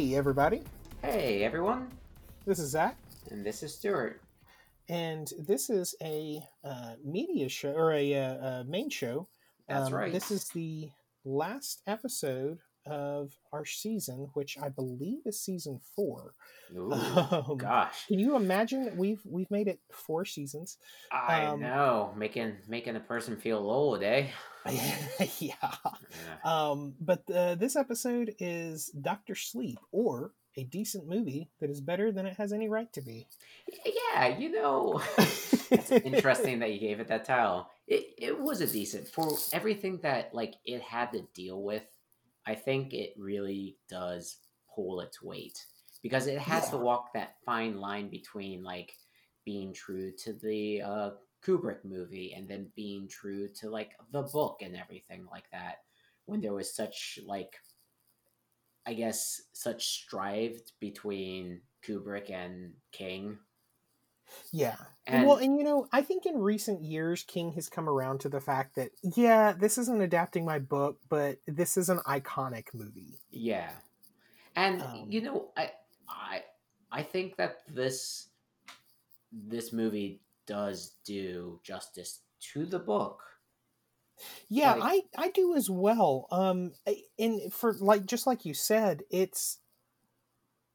Hey, 0.00 0.14
everybody. 0.14 0.62
Hey 1.02 1.44
everyone, 1.44 1.88
This 2.46 2.58
is 2.58 2.70
Zach, 2.70 2.96
and 3.30 3.44
this 3.44 3.62
is 3.62 3.74
Stuart. 3.74 4.22
and 4.88 5.30
this 5.38 5.68
is 5.68 5.94
a 6.00 6.40
uh, 6.64 6.94
media 7.04 7.50
show 7.50 7.72
or 7.72 7.92
a, 7.92 8.14
uh, 8.14 8.46
uh 8.46 8.64
main 8.66 8.88
show. 8.88 9.28
That's 9.68 9.88
Um, 9.88 9.94
right. 9.94 10.10
This 10.10 10.30
is 10.30 10.48
the 10.54 10.88
last 11.26 11.82
episode 11.86 12.60
of 12.86 13.36
our 13.52 13.64
season, 13.64 14.30
which 14.34 14.56
I 14.60 14.68
believe 14.68 15.20
is 15.26 15.40
season 15.40 15.80
four. 15.94 16.34
Ooh, 16.76 16.92
Um, 16.92 17.56
gosh, 17.58 18.06
Can 18.06 18.18
you 18.18 18.36
imagine 18.36 18.96
we've 18.96 19.20
we've 19.24 19.50
made 19.50 19.68
it 19.68 19.80
four 19.92 20.24
seasons? 20.24 20.78
I 21.10 21.44
um, 21.46 21.60
know, 21.60 22.14
making 22.16 22.56
making 22.68 22.96
a 22.96 23.00
person 23.00 23.36
feel 23.36 23.58
old, 23.58 24.02
eh? 24.02 24.28
yeah. 24.70 24.96
Yeah. 25.38 25.54
Um, 26.44 26.94
but 27.00 27.22
uh, 27.30 27.54
this 27.54 27.76
episode 27.76 28.34
is 28.38 28.88
Doctor 28.88 29.34
Sleep, 29.34 29.78
or 29.90 30.32
a 30.56 30.64
decent 30.64 31.08
movie 31.08 31.48
that 31.60 31.70
is 31.70 31.80
better 31.80 32.12
than 32.12 32.26
it 32.26 32.36
has 32.36 32.52
any 32.52 32.68
right 32.68 32.92
to 32.92 33.00
be. 33.00 33.26
Yeah, 33.84 34.36
you 34.38 34.50
know, 34.50 35.00
it's 35.18 35.90
interesting 35.90 36.58
that 36.58 36.72
you 36.72 36.78
gave 36.80 37.00
it 37.00 37.08
that 37.08 37.24
title. 37.24 37.68
It 37.86 38.14
it 38.18 38.38
was 38.38 38.60
a 38.60 38.66
decent 38.66 39.08
for 39.08 39.30
everything 39.52 39.98
that 40.02 40.34
like 40.34 40.54
it 40.64 40.82
had 40.82 41.12
to 41.12 41.22
deal 41.34 41.62
with. 41.62 41.84
I 42.46 42.54
think 42.54 42.92
it 42.92 43.14
really 43.16 43.76
does 43.88 44.38
pull 44.74 45.00
its 45.00 45.22
weight 45.22 45.58
because 46.02 46.26
it 46.26 46.38
has 46.38 46.70
to 46.70 46.76
walk 46.76 47.12
that 47.14 47.36
fine 47.44 47.76
line 47.76 48.08
between 48.08 48.62
like 48.62 48.92
being 49.44 49.72
true 49.72 50.12
to 50.24 50.32
the 50.32 50.82
uh, 50.82 51.10
Kubrick 51.44 51.84
movie 51.84 52.34
and 52.36 52.48
then 52.48 52.70
being 52.76 53.08
true 53.08 53.48
to 53.60 53.70
like 53.70 53.92
the 54.12 54.22
book 54.22 54.60
and 54.62 54.76
everything 54.76 55.26
like 55.30 55.50
that. 55.52 55.76
When 56.26 56.40
there 56.40 56.54
was 56.54 56.74
such 56.74 57.18
like, 57.26 57.54
I 58.86 58.94
guess, 58.94 59.42
such 59.52 59.86
strife 59.86 60.60
between 60.80 61.60
Kubrick 61.86 62.30
and 62.30 62.72
King. 62.92 63.38
Yeah. 64.52 64.76
And 65.06 65.26
well, 65.26 65.36
and 65.36 65.56
you 65.58 65.64
know, 65.64 65.88
I 65.92 66.02
think 66.02 66.26
in 66.26 66.38
recent 66.38 66.82
years, 66.82 67.22
King 67.24 67.52
has 67.52 67.68
come 67.68 67.88
around 67.88 68.20
to 68.20 68.28
the 68.28 68.40
fact 68.40 68.76
that, 68.76 68.90
yeah, 69.02 69.52
this 69.52 69.78
isn't 69.78 70.00
adapting 70.00 70.44
my 70.44 70.58
book, 70.58 70.98
but 71.08 71.38
this 71.46 71.76
is 71.76 71.88
an 71.88 71.98
iconic 72.06 72.66
movie. 72.74 73.18
Yeah, 73.30 73.72
and 74.54 74.82
Um, 74.82 75.06
you 75.08 75.22
know, 75.22 75.48
I 75.56 75.72
I 76.08 76.44
I 76.92 77.02
think 77.02 77.36
that 77.36 77.62
this 77.68 78.28
this 79.32 79.72
movie 79.72 80.20
does 80.46 80.96
do 81.04 81.60
justice 81.62 82.20
to 82.52 82.66
the 82.66 82.78
book. 82.78 83.22
Yeah, 84.48 84.74
Like- 84.74 85.04
I 85.16 85.24
I 85.26 85.30
do 85.30 85.54
as 85.56 85.70
well. 85.70 86.26
Um, 86.30 86.72
and 87.18 87.52
for 87.52 87.72
like 87.74 88.04
just 88.06 88.26
like 88.26 88.44
you 88.44 88.52
said, 88.54 89.02
it's 89.10 89.59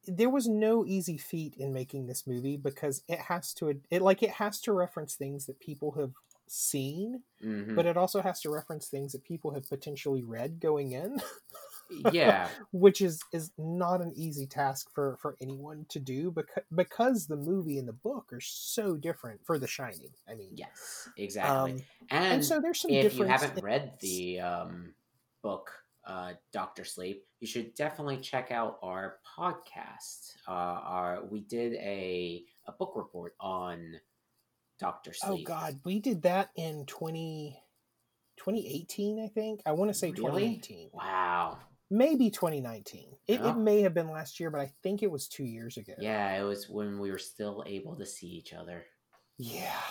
there 0.08 0.30
was 0.30 0.48
no 0.48 0.86
easy 0.86 1.17
feat 1.17 1.56
in 1.58 1.73
making 1.73 2.08
this 2.08 2.25
movie 2.28 2.58
because 2.58 3.03
it 3.08 3.20
has 3.20 3.53
to 3.56 3.70
it 3.89 4.02
like 4.02 4.23
it 4.23 4.31
has 4.31 4.59
to 4.61 4.73
reference 4.73 5.16
things 5.16 5.45
that 5.45 5.59
people 5.59 5.92
have 5.94 6.11
seen, 6.48 7.23
Mhm. 7.44 7.75
but 7.75 7.86
it 7.88 7.98
also 7.98 8.22
has 8.22 8.39
to 8.42 8.50
reference 8.52 8.88
things 8.88 9.14
that 9.14 9.23
people 9.23 9.52
have 9.56 9.67
potentially 9.67 10.22
read 10.23 10.59
going 10.59 10.92
in. 10.92 11.20
yeah, 12.11 12.48
which 12.72 13.02
is 13.02 13.20
is 13.31 13.52
not 13.58 14.02
an 14.02 14.11
easy 14.16 14.45
task 14.45 14.89
for 14.94 15.17
for 15.22 15.36
anyone 15.42 15.86
to 15.89 16.00
do 16.00 16.31
because 16.31 16.64
because 16.73 17.27
the 17.27 17.36
movie 17.36 17.77
and 17.80 17.88
the 17.88 17.94
book 17.94 18.32
are 18.32 18.39
so 18.42 18.95
different 18.95 19.44
for 19.45 19.58
The 19.58 19.67
Shining. 19.67 20.11
I 20.30 20.36
mean, 20.36 20.52
yes, 20.54 21.10
exactly. 21.17 21.71
um, 21.73 21.83
and 22.11 22.33
and 22.33 22.45
so 22.45 22.60
there's 22.60 22.80
some 22.82 22.92
if 22.92 23.15
you 23.17 23.26
haven't 23.26 23.58
in- 23.58 23.64
read 23.64 23.94
the 23.99 24.39
um, 24.42 24.94
book 25.42 25.71
uh, 26.05 26.33
Doctor 26.54 26.83
Sleep, 26.86 27.23
you 27.39 27.48
should 27.48 27.73
definitely 27.76 28.17
check 28.17 28.52
out 28.52 28.77
our 28.83 29.17
podcast. 29.38 30.33
Uh, 30.48 30.52
our 30.52 31.26
we 31.30 31.42
did 31.42 31.73
a 31.76 32.43
a 32.67 32.71
book 32.71 32.93
report 32.95 33.33
on 33.39 33.93
Doctor 34.80 35.14
Sleep. 35.14 35.42
Oh 35.42 35.44
God, 35.44 35.80
we 35.86 35.99
did 35.99 36.23
that 36.23 36.49
in 36.55 36.86
20, 36.86 37.58
2018, 38.38 39.23
I 39.23 39.27
think. 39.27 39.61
I 39.65 39.71
want 39.71 39.89
to 39.89 39.94
say 39.94 40.11
Really? 40.11 40.58
2018, 40.60 40.89
Wow. 40.94 41.60
maybe 41.89 42.30
2019. 42.30 43.15
It, 43.27 43.39
Oh. 43.42 43.49
it 43.52 43.58
may 43.58 43.82
have 43.82 43.94
been 43.94 44.10
last 44.11 44.39
year, 44.39 44.49
but 44.52 44.61
I 44.61 44.73
think 44.83 45.02
it 45.04 45.10
was 45.11 45.27
two 45.27 45.45
years 45.45 45.77
ago. 45.77 45.94
Yeah, 45.99 46.36
it 46.39 46.44
was 46.44 46.67
when 46.70 46.99
we 46.99 47.10
were 47.11 47.17
still 47.17 47.64
able 47.65 47.95
to 47.95 48.05
see 48.05 48.27
each 48.27 48.54
other. 48.54 48.86
Yeah. 49.38 49.82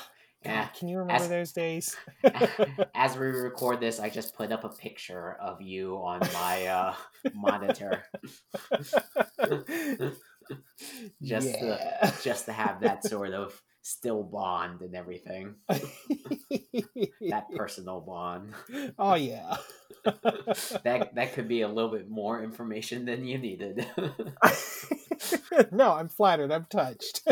God, 0.44 0.50
Yeah. 0.50 0.66
can 0.78 0.88
you 0.88 0.99
remember 0.99 1.22
As- 1.22 1.28
those 1.28 1.53
days? 1.53 1.97
As 2.94 3.16
we 3.16 3.27
record 3.27 3.81
this, 3.81 3.99
I 4.00 4.09
just 4.10 4.37
put 4.37 4.53
up 4.53 4.65
a 4.65 4.69
picture 4.69 5.37
of 5.41 5.60
you 5.62 5.97
on 5.97 6.21
my 6.34 6.66
uh, 6.66 6.94
monitor 7.34 8.05
just 11.22 11.55
to 11.55 12.12
just 12.22 12.44
to 12.47 12.53
have 12.53 12.81
that 12.82 13.05
sort 13.05 13.32
of 13.32 13.60
still 13.82 14.22
bond 14.22 14.81
and 14.82 14.94
everything. 14.94 15.55
That 15.69 17.47
personal 17.56 18.00
bond. 18.00 18.53
oh 18.99 19.15
yeah. 19.15 19.56
That 20.05 21.15
that 21.15 21.32
could 21.32 21.49
be 21.49 21.62
a 21.62 21.69
little 21.69 21.91
bit 21.91 22.09
more 22.11 22.43
information 22.43 23.06
than 23.06 23.25
you 23.25 23.38
needed. 23.38 23.87
no, 25.72 25.93
I'm 25.93 26.09
flattered. 26.09 26.53
I'm 26.53 26.66
touched. 26.69 27.22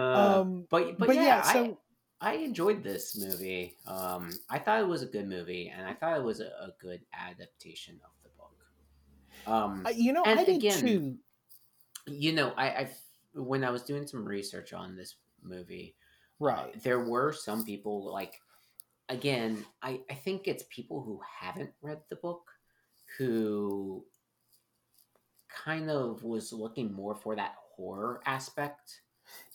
Uh, 0.00 0.40
um, 0.40 0.66
but, 0.70 0.98
but 0.98 1.08
but 1.08 1.16
yeah, 1.16 1.22
yeah, 1.22 1.42
I- 1.44 1.52
so 1.52 1.78
I 2.20 2.34
enjoyed 2.34 2.82
this 2.82 3.16
movie. 3.16 3.76
Um, 3.86 4.30
I 4.50 4.58
thought 4.58 4.80
it 4.80 4.86
was 4.88 5.02
a 5.02 5.06
good 5.06 5.26
movie, 5.28 5.72
and 5.74 5.86
I 5.86 5.94
thought 5.94 6.16
it 6.18 6.22
was 6.22 6.40
a, 6.40 6.46
a 6.46 6.72
good 6.80 7.00
adaptation 7.14 7.98
of 8.04 8.10
the 8.22 8.28
book. 8.36 8.56
Um, 9.46 9.82
I- 9.86 9.90
you 9.90 10.12
know, 10.12 10.22
I 10.24 10.34
did 10.44 10.56
again- 10.56 10.80
too. 10.80 11.18
you 12.06 12.32
know, 12.32 12.52
I, 12.56 12.66
I 12.68 12.90
when 13.34 13.64
I 13.64 13.70
was 13.70 13.82
doing 13.82 14.06
some 14.06 14.24
research 14.24 14.72
on 14.72 14.96
this 14.96 15.14
movie, 15.42 15.94
uh, 16.40 16.44
Right. 16.44 16.82
there 16.82 17.00
were 17.00 17.32
some 17.32 17.64
people 17.64 18.10
like, 18.12 18.40
again, 19.08 19.64
I 19.82 20.00
I 20.10 20.14
think 20.14 20.46
it's 20.48 20.64
people 20.68 21.00
who 21.02 21.20
haven't 21.40 21.70
read 21.80 22.00
the 22.10 22.16
book 22.16 22.42
who 23.18 24.04
kind 25.48 25.90
of 25.90 26.22
was 26.22 26.52
looking 26.52 26.92
more 26.92 27.14
for 27.14 27.34
that 27.36 27.54
horror 27.76 28.20
aspect 28.26 29.00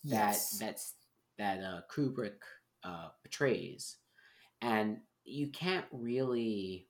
Yes. 0.05 0.51
that 0.51 0.65
that's 0.65 0.93
that 1.37 1.63
uh, 1.63 1.81
Kubrick 1.93 2.37
uh, 2.83 3.09
portrays, 3.23 3.97
and 4.61 4.99
you 5.23 5.47
can't 5.49 5.85
really 5.91 6.87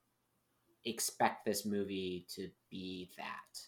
expect 0.84 1.46
this 1.46 1.66
movie 1.66 2.28
to 2.36 2.50
be 2.70 3.10
that 3.18 3.60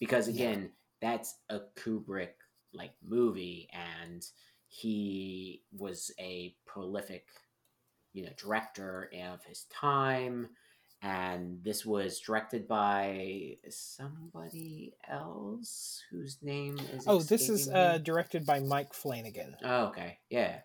because 0.00 0.28
Yeah. 0.28 0.34
again, 0.34 0.72
that's 1.00 1.36
a 1.50 1.60
Kubrick 1.76 2.34
like 2.72 2.94
movie, 3.06 3.68
and 3.72 4.24
he 4.68 5.64
was 5.76 6.10
a 6.18 6.56
prolific, 6.64 7.28
you 8.12 8.24
know, 8.24 8.32
director 8.38 9.10
of 9.22 9.44
his 9.44 9.64
time. 9.64 10.48
And 11.02 11.58
this 11.64 11.84
was 11.84 12.20
directed 12.20 12.68
by 12.68 13.56
somebody 13.68 14.94
else 15.08 16.00
whose 16.10 16.38
name 16.42 16.78
is. 16.92 17.04
oh, 17.08 17.20
this 17.20 17.48
is 17.48 17.68
uh, 17.68 17.98
directed 17.98 18.46
by 18.46 18.60
Mike 18.60 18.94
Flanagan, 18.94 19.56
Oh, 19.64 19.86
okay. 19.86 20.18
Yeah. 20.30 20.60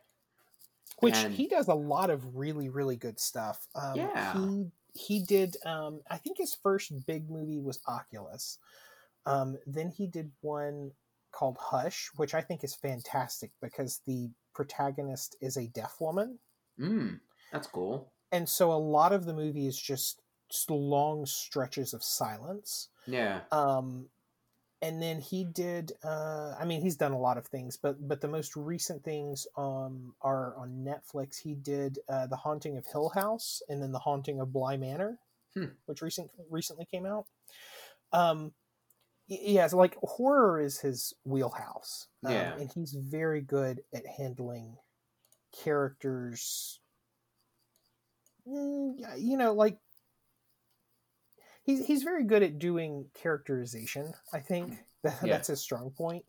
which 1.00 1.16
and- 1.18 1.34
he 1.34 1.48
does 1.48 1.68
a 1.68 1.74
lot 1.74 2.10
of 2.12 2.36
really, 2.36 2.70
really 2.70 2.96
good 2.98 3.20
stuff. 3.20 3.68
Um, 3.76 3.96
Yeah. 3.96 4.34
He 4.38 4.72
he 4.94 5.20
did. 5.24 5.58
Um, 5.64 6.02
I 6.10 6.18
think 6.18 6.38
his 6.40 6.56
first 6.56 6.92
big 7.06 7.30
movie 7.30 7.60
was 7.60 7.80
Oculus. 7.88 8.58
Um, 9.28 9.58
then 9.68 9.90
he 9.92 10.08
did 10.08 10.32
one 10.42 10.92
called 11.32 11.58
Hush, 11.60 12.10
which 12.16 12.34
I 12.34 12.42
think 12.42 12.64
is 12.64 12.74
fantastic 12.74 13.52
because 13.62 14.02
the 14.08 14.32
protagonist 14.56 15.36
is 15.40 15.56
a 15.58 15.68
deaf 15.68 15.98
woman. 16.00 16.40
Mm, 16.80 17.20
that's 17.52 17.68
cool. 17.68 18.12
and 18.32 18.48
so 18.50 18.72
a 18.72 18.78
lot 18.78 19.14
of 19.14 19.26
the 19.26 19.34
movie 19.34 19.68
is 19.68 19.80
just, 19.80 20.22
just 20.50 20.70
long 20.70 21.26
stretches 21.26 21.94
of 21.94 22.04
silence 22.04 22.90
Yeah. 23.06 23.42
um 23.52 24.08
and 24.82 25.02
then 25.02 25.20
he 25.20 25.44
did 25.44 25.94
uh 26.04 26.54
i 26.60 26.66
mean 26.66 26.82
he's 26.82 26.96
done 26.98 27.12
a 27.12 27.20
lot 27.20 27.38
of 27.38 27.48
things 27.48 27.78
but 27.78 28.08
but 28.08 28.22
the 28.22 28.28
most 28.28 28.56
recent 28.56 29.04
things 29.04 29.48
um 29.58 30.14
are 30.22 30.56
on 30.58 30.86
netflix 30.86 31.40
he 31.42 31.54
did 31.56 32.00
uh 32.10 32.28
the 32.28 32.36
haunting 32.36 32.78
of 32.78 32.86
hill 32.86 33.10
house 33.10 33.62
and 33.70 33.82
then 33.82 33.92
the 33.92 34.00
haunting 34.00 34.40
of 34.40 34.52
bly 34.54 34.78
manor 34.78 35.20
Hmm. 35.56 35.66
which 35.86 36.02
recent 36.02 36.30
recently 36.52 36.86
came 36.86 37.06
out 37.06 37.26
um 38.14 38.52
yeah 39.28 39.66
so 39.68 39.78
like 39.78 39.96
horror 40.04 40.60
is 40.62 40.80
his 40.80 41.14
wheelhouse 41.26 42.08
um, 42.26 42.32
Yeah. 42.34 42.54
and 42.58 42.72
he's 42.74 42.94
very 42.94 43.42
good 43.42 43.82
at 43.94 44.06
handling 44.06 44.78
characters 45.64 46.80
mm, 48.48 48.94
you 49.18 49.38
know 49.38 49.54
like 49.54 49.78
he's 51.68 51.86
he's 51.86 52.02
very 52.02 52.24
good 52.24 52.42
at 52.42 52.58
doing 52.58 53.06
characterization 53.14 54.12
i 54.34 54.40
think 54.40 54.80
that, 55.04 55.16
Yeah. 55.24 55.34
that's 55.34 55.50
his 55.50 55.62
strong 55.62 55.92
point 55.92 56.26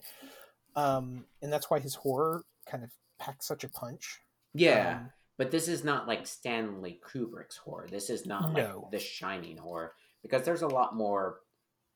um 0.77 1.25
and 1.41 1.51
that's 1.51 1.71
why 1.71 1.79
his 1.79 1.95
horror 1.95 2.45
kind 2.71 2.85
of 2.85 2.91
packs 3.19 3.47
such 3.47 3.65
a 3.65 3.69
punch 3.71 4.21
Yeah. 4.55 4.99
Um, 5.01 5.11
but 5.39 5.51
this 5.53 5.69
is 5.69 5.85
not 5.85 6.09
like 6.09 6.27
Stanley 6.27 7.01
Kubrick's 7.09 7.57
horror. 7.57 7.87
This 7.89 8.11
is 8.11 8.27
not 8.27 8.53
No. 8.53 8.81
like 8.83 8.91
The 8.91 8.99
Shining 8.99 9.57
horror, 9.57 9.93
because 10.21 10.43
there's 10.43 10.63
a 10.63 10.67
lot 10.69 10.97
more 10.97 11.41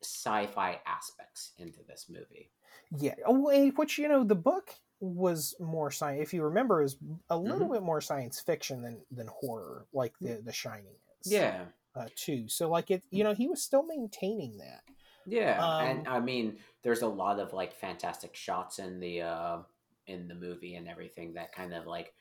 sci-fi 0.01 0.81
aspects 0.87 1.51
into 1.59 1.81
this 1.89 2.07
movie. 2.09 2.53
Yeah, 2.97 3.15
oh, 3.27 3.71
which 3.77 3.99
you 3.99 4.07
know 4.09 4.23
the 4.23 4.37
book 4.37 4.71
was 5.01 5.57
more 5.59 5.91
science. 5.91 6.23
If 6.23 6.33
you 6.33 6.45
remember, 6.45 6.83
is 6.83 6.97
a 7.31 7.37
little 7.37 7.69
Mhm. 7.69 7.73
bit 7.75 7.83
more 7.83 8.01
science 8.01 8.41
fiction 8.41 8.81
than 8.83 9.01
than 9.11 9.27
horror, 9.27 9.87
like 9.93 10.15
the 10.21 10.41
The 10.45 10.53
Shining 10.53 10.95
is. 11.21 11.33
Yeah. 11.33 11.65
Uh, 11.95 12.09
too. 12.17 12.49
So 12.49 12.69
like 12.69 12.91
it, 12.91 13.03
you 13.11 13.25
know, 13.25 13.35
he 13.35 13.49
was 13.49 13.63
still 13.63 13.83
maintaining 13.85 14.59
that. 14.59 14.83
Yeah, 15.27 15.77
and 15.79 16.07
Um, 16.07 16.15
I 16.15 16.21
mean, 16.21 16.59
there's 16.83 17.03
a 17.03 17.09
lot 17.09 17.39
of 17.39 17.53
like 17.53 17.73
fantastic 17.75 18.35
shots 18.35 18.79
in 18.79 18.99
the 19.01 19.23
uh 19.23 19.59
in 20.07 20.27
the 20.29 20.35
movie 20.35 20.75
and 20.75 20.89
everything 20.89 21.35
that 21.35 21.53
kind 21.53 21.73
of 21.73 21.87
like 21.87 22.15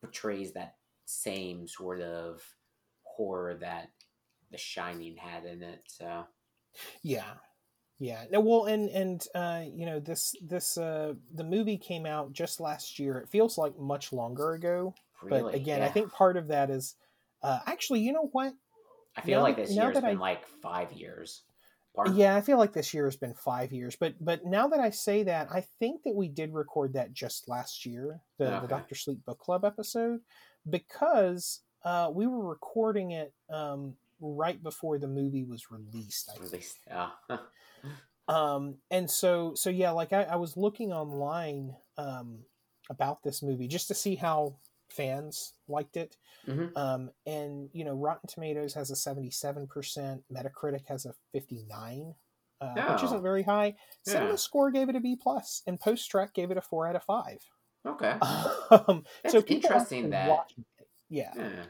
portrays 0.00 0.52
that 0.52 0.76
same 1.06 1.66
sort 1.66 2.00
of 2.00 2.42
horror 3.02 3.54
that 3.56 3.90
The 4.50 4.58
Shining 4.58 5.16
had 5.16 5.44
in 5.44 5.62
it. 5.62 5.82
So 5.86 6.26
Yeah, 7.02 7.34
yeah. 7.98 8.24
No, 8.30 8.40
well, 8.40 8.66
and 8.66 8.88
and 8.90 9.26
uh, 9.34 9.64
you 9.66 9.86
know 9.86 10.00
this 10.00 10.34
this 10.42 10.78
uh, 10.78 11.14
the 11.34 11.44
movie 11.44 11.78
came 11.78 12.06
out 12.06 12.32
just 12.32 12.60
last 12.60 12.98
year. 12.98 13.18
It 13.18 13.28
feels 13.28 13.58
like 13.58 13.78
much 13.78 14.12
longer 14.12 14.52
ago, 14.52 14.94
really, 15.22 15.52
but 15.52 15.54
again, 15.54 15.82
I 15.82 15.88
think 15.88 16.12
part 16.12 16.36
of 16.36 16.48
that 16.48 16.70
is 16.70 16.96
uh, 17.42 17.60
actually, 17.66 18.00
you 18.00 18.12
know 18.12 18.28
what? 18.32 18.54
I 19.16 19.22
feel 19.22 19.38
now 19.38 19.44
like 19.44 19.56
this 19.56 19.74
year's 19.74 19.94
been 19.94 20.04
I- 20.04 20.12
like 20.12 20.46
five 20.62 20.92
years. 20.92 21.42
Pardon? 21.94 22.14
Yeah, 22.16 22.36
I 22.36 22.40
feel 22.40 22.56
like 22.56 22.72
this 22.72 22.94
year 22.94 23.06
has 23.06 23.16
been 23.16 23.34
five 23.34 23.72
years, 23.72 23.96
but 23.96 24.14
but 24.20 24.46
now 24.46 24.68
that 24.68 24.78
I 24.78 24.90
say 24.90 25.24
that, 25.24 25.48
I 25.52 25.66
think 25.80 26.04
that 26.04 26.14
we 26.14 26.28
did 26.28 26.54
record 26.54 26.92
that 26.92 27.12
just 27.12 27.48
last 27.48 27.84
year, 27.84 28.20
the, 28.38 28.60
the 28.60 28.68
Doctor 28.68 28.94
Sleep 28.94 29.24
Book 29.26 29.40
Club 29.40 29.64
episode, 29.64 30.20
because 30.68 31.62
uh, 31.84 32.08
we 32.12 32.28
were 32.28 32.46
recording 32.46 33.10
it 33.10 33.34
um, 33.52 33.94
right 34.20 34.62
before 34.62 34.98
the 34.98 35.08
movie 35.08 35.42
was 35.42 35.72
released. 35.72 36.30
Least, 36.52 36.78
uh, 36.88 37.10
um 38.30 38.76
and 38.92 39.10
so 39.10 39.54
so 39.56 39.70
yeah 39.70 39.90
like 39.90 40.12
i, 40.12 40.22
I 40.22 40.36
was 40.36 40.56
looking 40.56 40.92
online 40.92 41.74
um 41.98 42.38
about 42.88 43.22
this 43.22 43.42
movie 43.42 43.66
just 43.66 43.88
to 43.88 43.94
see 43.94 44.14
how 44.14 44.56
fans 44.92 45.54
liked 45.68 45.96
it 45.96 46.16
Mhm. 46.46 46.76
um 46.76 47.10
and 47.26 47.68
you 47.72 47.84
know 47.84 47.94
rotten 47.94 48.28
tomatoes 48.28 48.74
has 48.74 48.90
a 48.90 48.94
77% 48.96 50.22
metacritic 50.32 50.86
has 50.88 51.06
a 51.06 51.14
59 51.32 52.14
uh, 52.60 52.74
which 52.74 53.02
Oh. 53.02 53.04
isn't 53.06 53.22
very 53.22 53.42
high 53.42 53.76
cinemascore 54.06 54.72
gave 54.72 54.88
it 54.88 54.96
a 54.96 55.00
b 55.00 55.16
plus 55.16 55.62
and 55.66 55.80
posttrak 55.80 56.34
gave 56.34 56.50
it 56.50 56.56
a 56.56 56.60
4 56.62 56.86
out 56.88 56.96
of 56.96 57.04
5 57.04 57.42
okay. 57.86 58.18
um, 58.70 59.04
That's 59.22 59.32
so 59.32 59.42
interesting 59.46 60.10
that- 60.10 60.50
yeah 61.08 61.32
Yeah. 61.36 61.64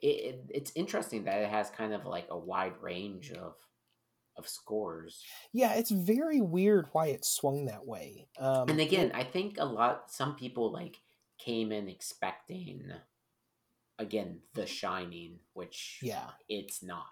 It, 0.00 0.06
it, 0.06 0.50
it's 0.50 0.72
interesting 0.74 1.24
that 1.24 1.40
it 1.40 1.48
has 1.48 1.70
kind 1.70 1.94
of 1.94 2.04
like 2.04 2.26
a 2.30 2.36
wide 2.38 2.74
range 2.82 3.32
of 3.32 3.54
of 4.36 4.48
scores. 4.48 5.22
yeah 5.52 5.74
it's 5.74 5.90
very 5.92 6.40
weird 6.40 6.88
why 6.92 7.06
it 7.06 7.24
swung 7.24 7.66
that 7.66 7.86
way 7.86 8.26
um 8.38 8.68
and 8.68 8.80
again 8.80 9.12
i 9.14 9.22
think 9.22 9.56
a 9.58 9.64
lot 9.64 10.10
some 10.10 10.34
people 10.34 10.72
like 10.72 10.96
came 11.44 11.72
in 11.72 11.88
expecting 11.88 12.82
again 13.98 14.38
the 14.54 14.66
shining 14.66 15.38
which 15.52 15.98
yeah. 16.02 16.30
it's 16.48 16.82
not. 16.82 17.06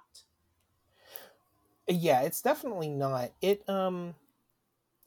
Yeah 1.89 2.23
it's 2.23 2.41
definitely 2.41 2.89
not. 2.89 3.33
It 3.41 3.69
um 3.69 4.15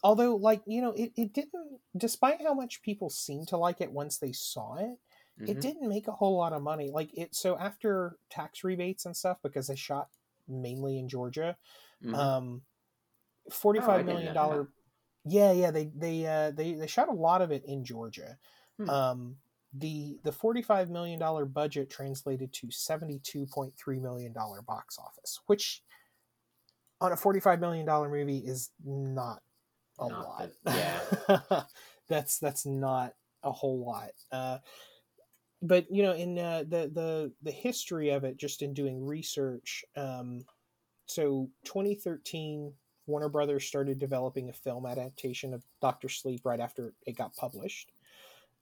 although 0.04 0.36
like 0.36 0.62
you 0.68 0.81
know 0.81 0.92
it, 0.92 1.12
it 1.16 1.33
didn't 1.33 1.80
despite 1.98 2.42
how 2.42 2.54
much 2.54 2.81
people 2.81 3.10
seemed 3.10 3.48
to 3.48 3.57
like 3.57 3.81
it 3.81 3.92
once 3.92 4.18
they 4.18 4.31
saw 4.31 4.75
it 4.75 4.98
it 5.48 5.57
Mhm. 5.57 5.62
didn't 5.62 5.89
make 5.89 6.07
a 6.07 6.12
whole 6.13 6.38
lot 6.38 6.54
of 6.54 6.62
money. 6.62 6.92
Like 6.92 7.18
it 7.18 7.36
so 7.36 7.57
after 7.57 8.18
tax 8.30 8.63
rebates 8.63 9.06
and 9.06 9.16
stuff 9.16 9.38
because 9.42 9.68
they 9.68 9.75
shot 9.75 10.10
mainly 10.48 11.00
in 11.00 11.10
georgia 11.10 11.57
Mhm. 12.04 12.13
um 12.13 12.62
Oh, 13.48 13.50
I 13.50 13.54
45 13.54 13.98
didn't 13.98 14.06
million 14.13 14.33
dollar 14.36 14.68
yeah 15.25 15.51
yeah 15.51 15.71
they 15.71 15.86
they 15.95 16.25
uh 16.25 16.51
they 16.51 16.74
they 16.74 16.88
shot 16.88 17.10
a 17.10 17.13
lot 17.13 17.42
of 17.42 17.51
it 17.51 17.66
in 17.66 17.83
georgia 17.83 18.38
Hmm. 18.77 18.89
um 18.89 19.36
the 19.74 20.18
the 20.24 20.31
45 20.31 20.89
million 20.89 21.19
dollar 21.19 21.45
budget 21.45 21.89
translated 21.89 22.51
to 22.54 22.68
72.3 22.68 24.01
million 24.01 24.31
dollar 24.33 24.62
box 24.62 24.98
office 24.98 25.39
which 25.48 25.81
on 27.01 27.12
a 27.12 27.18
45 27.18 27.60
million 27.60 27.86
dollar 27.86 28.10
movie 28.10 28.38
is 28.39 28.72
not 28.86 29.42
a 30.00 30.07
Not 30.07 30.24
lot. 30.24 30.50
the- 30.63 30.72
yeah. 31.50 31.62
That's 32.07 32.38
that's 32.39 32.66
not 32.66 33.13
a 33.44 33.51
whole 33.51 33.83
lot. 33.86 34.12
Uh 34.31 34.60
but 35.62 35.86
you 35.89 36.04
know 36.04 36.13
in 36.13 36.38
uh, 36.38 36.60
the 36.68 36.89
the 36.94 37.31
the 37.44 37.51
history 37.51 38.10
of 38.10 38.24
it 38.24 38.38
just 38.38 38.62
in 38.62 38.74
doing 38.74 39.04
research 39.06 39.83
um 39.95 40.45
so 41.07 41.50
2013 41.63 42.71
warner 43.07 43.30
brothers 43.30 43.66
started 43.66 43.98
developing 43.98 44.50
a 44.50 44.54
film 44.54 44.86
adaptation 44.86 45.54
of 45.54 45.63
dr 45.81 46.10
sleep 46.10 46.42
right 46.44 46.60
after 46.60 46.94
it 47.07 47.18
got 47.18 47.33
published 47.36 47.92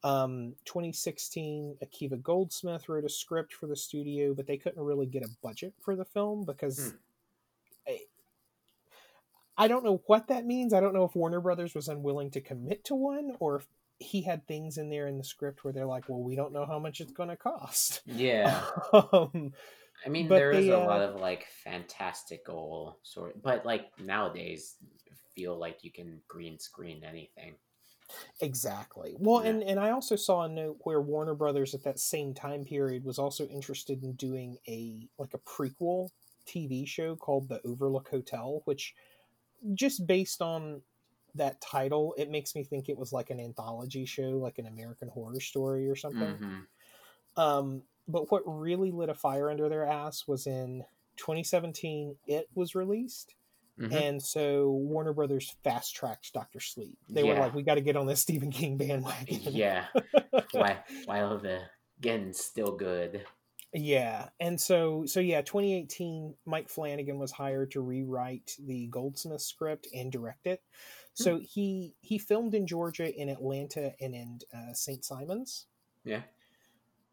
um, 0.04 0.54
2016 0.66 1.78
akiva 1.84 2.22
goldsman 2.22 2.86
wrote 2.88 3.06
a 3.06 3.10
script 3.10 3.54
for 3.54 3.68
the 3.68 3.76
studio 3.76 4.34
but 4.34 4.46
they 4.46 4.58
couldn't 4.58 4.84
really 4.84 5.06
get 5.06 5.24
a 5.24 5.30
budget 5.42 5.74
for 5.82 5.96
the 5.96 6.06
film 6.06 6.44
because 6.46 6.92
Hmm. 6.92 6.98
I, 7.88 8.00
I 9.58 9.68
don't 9.68 9.84
know 9.84 10.02
what 10.08 10.28
that 10.28 10.46
means. 10.46 10.74
I 10.74 10.80
don't 10.80 10.94
know 10.94 11.04
if 11.06 11.16
warner 11.16 11.40
brothers 11.40 11.76
was 11.76 11.88
unwilling 11.88 12.32
to 12.32 12.42
commit 12.42 12.86
to 12.86 12.96
one 12.96 13.36
or 13.40 13.58
if 13.58 13.68
he 14.00 14.22
had 14.22 14.48
things 14.48 14.78
in 14.78 14.90
there 14.90 15.08
in 15.08 15.18
the 15.18 15.24
script 15.24 15.64
where 15.64 15.72
they're 15.72 15.86
like 15.86 16.10
well 16.10 16.22
we 16.22 16.36
don't 16.36 16.52
know 16.52 16.66
how 16.66 16.80
much 16.80 17.00
it's 17.00 17.12
going 17.12 17.30
to 17.30 17.38
cost. 17.38 18.02
Yeah. 18.06 18.62
Um, 18.94 19.54
i 20.06 20.10
mean 20.10 20.28
there 20.28 20.52
is 20.52 20.66
they, 20.66 20.72
a 20.72 20.80
uh, 20.80 20.86
lot 20.86 21.02
of 21.02 21.16
like 21.20 21.46
fantastical 21.64 23.00
sort 23.04 23.42
but 23.42 23.66
like 23.66 23.88
nowadays 24.00 24.76
feel 25.36 25.58
like 25.58 25.84
you 25.84 25.92
can 25.92 26.22
green 26.28 26.60
screen 26.60 27.04
anything 27.04 27.56
Exactly. 28.42 29.16
Well, 29.20 29.40
Yeah. 29.40 29.48
and 29.48 29.64
and 29.64 29.80
I 29.80 29.92
also 29.92 30.16
saw 30.16 30.44
a 30.44 30.50
note 30.50 30.80
where 30.84 31.02
Warner 31.02 31.36
Brothers 31.36 31.74
at 31.74 31.84
that 31.84 32.00
same 32.00 32.34
time 32.34 32.66
period 32.66 33.04
was 33.04 33.20
also 33.20 33.48
interested 33.48 34.04
in 34.04 34.14
doing 34.16 34.58
a 34.68 35.10
like 35.18 35.34
a 35.34 35.40
prequel 35.40 36.10
TV 36.46 36.86
show 36.86 37.16
called 37.16 37.48
The 37.50 37.62
Overlook 37.66 38.10
Hotel, 38.10 38.62
which 38.66 38.96
just 39.74 40.08
based 40.08 40.42
on 40.42 40.84
that 41.36 41.62
title, 41.62 42.16
it 42.18 42.30
makes 42.30 42.56
me 42.56 42.64
think 42.64 42.90
it 42.90 42.98
was 42.98 43.14
like 43.14 43.30
an 43.32 43.40
anthology 43.40 44.06
show, 44.06 44.32
like 44.32 44.60
an 44.60 44.68
American 44.68 45.10
Horror 45.10 45.42
Story 45.42 45.90
or 45.90 45.96
something. 45.96 46.40
Mhm. 46.40 46.68
Um, 47.36 47.84
but 48.08 48.32
what 48.32 48.44
really 48.46 48.92
lit 48.92 49.10
a 49.10 49.16
fire 49.16 49.50
under 49.50 49.70
their 49.70 49.86
ass 49.86 50.28
was 50.28 50.46
in 50.48 50.86
2017. 51.18 52.18
It 52.28 52.50
was 52.54 52.76
released, 52.76 53.36
Mhm. 53.80 53.92
and 53.92 54.22
so 54.22 54.70
Warner 54.70 55.14
Brothers 55.14 55.56
fast 55.64 55.96
tracked 55.96 56.32
Doctor 56.34 56.60
Sleep. 56.60 56.98
They 57.10 57.24
were 57.24 57.34
like, 57.34 57.56
"We 57.56 57.64
got 57.64 57.76
to 57.76 57.82
get 57.82 57.96
on 57.96 58.06
this 58.06 58.22
Stephen 58.22 58.52
King 58.52 58.78
bandwagon." 58.78 59.40
yeah 59.46 59.88
while, 60.52 60.84
while 61.06 61.38
the 61.40 61.62
again 61.98 62.34
still 62.34 62.76
good 62.76 63.26
yeah, 63.76 64.30
and 64.40 64.62
so 64.62 65.04
so 65.08 65.20
yeah, 65.20 65.42
2018, 65.42 66.36
Mike 66.46 66.70
Flanagan 66.70 67.18
was 67.18 67.32
hired 67.32 67.72
to 67.72 67.82
rewrite 67.82 68.56
the 68.60 68.88
Goldsman 68.90 69.42
script 69.42 69.88
and 69.96 70.12
direct 70.12 70.46
it. 70.46 70.62
So 71.16 71.40
he 71.40 71.96
he 72.02 72.20
filmed 72.20 72.54
in 72.54 72.68
Georgia, 72.68 73.12
in 73.12 73.30
Atlanta, 73.30 73.94
and 74.00 74.14
in 74.14 74.40
uh, 74.54 74.74
St. 74.74 75.04
Simons. 75.04 75.66
yeah 76.04 76.22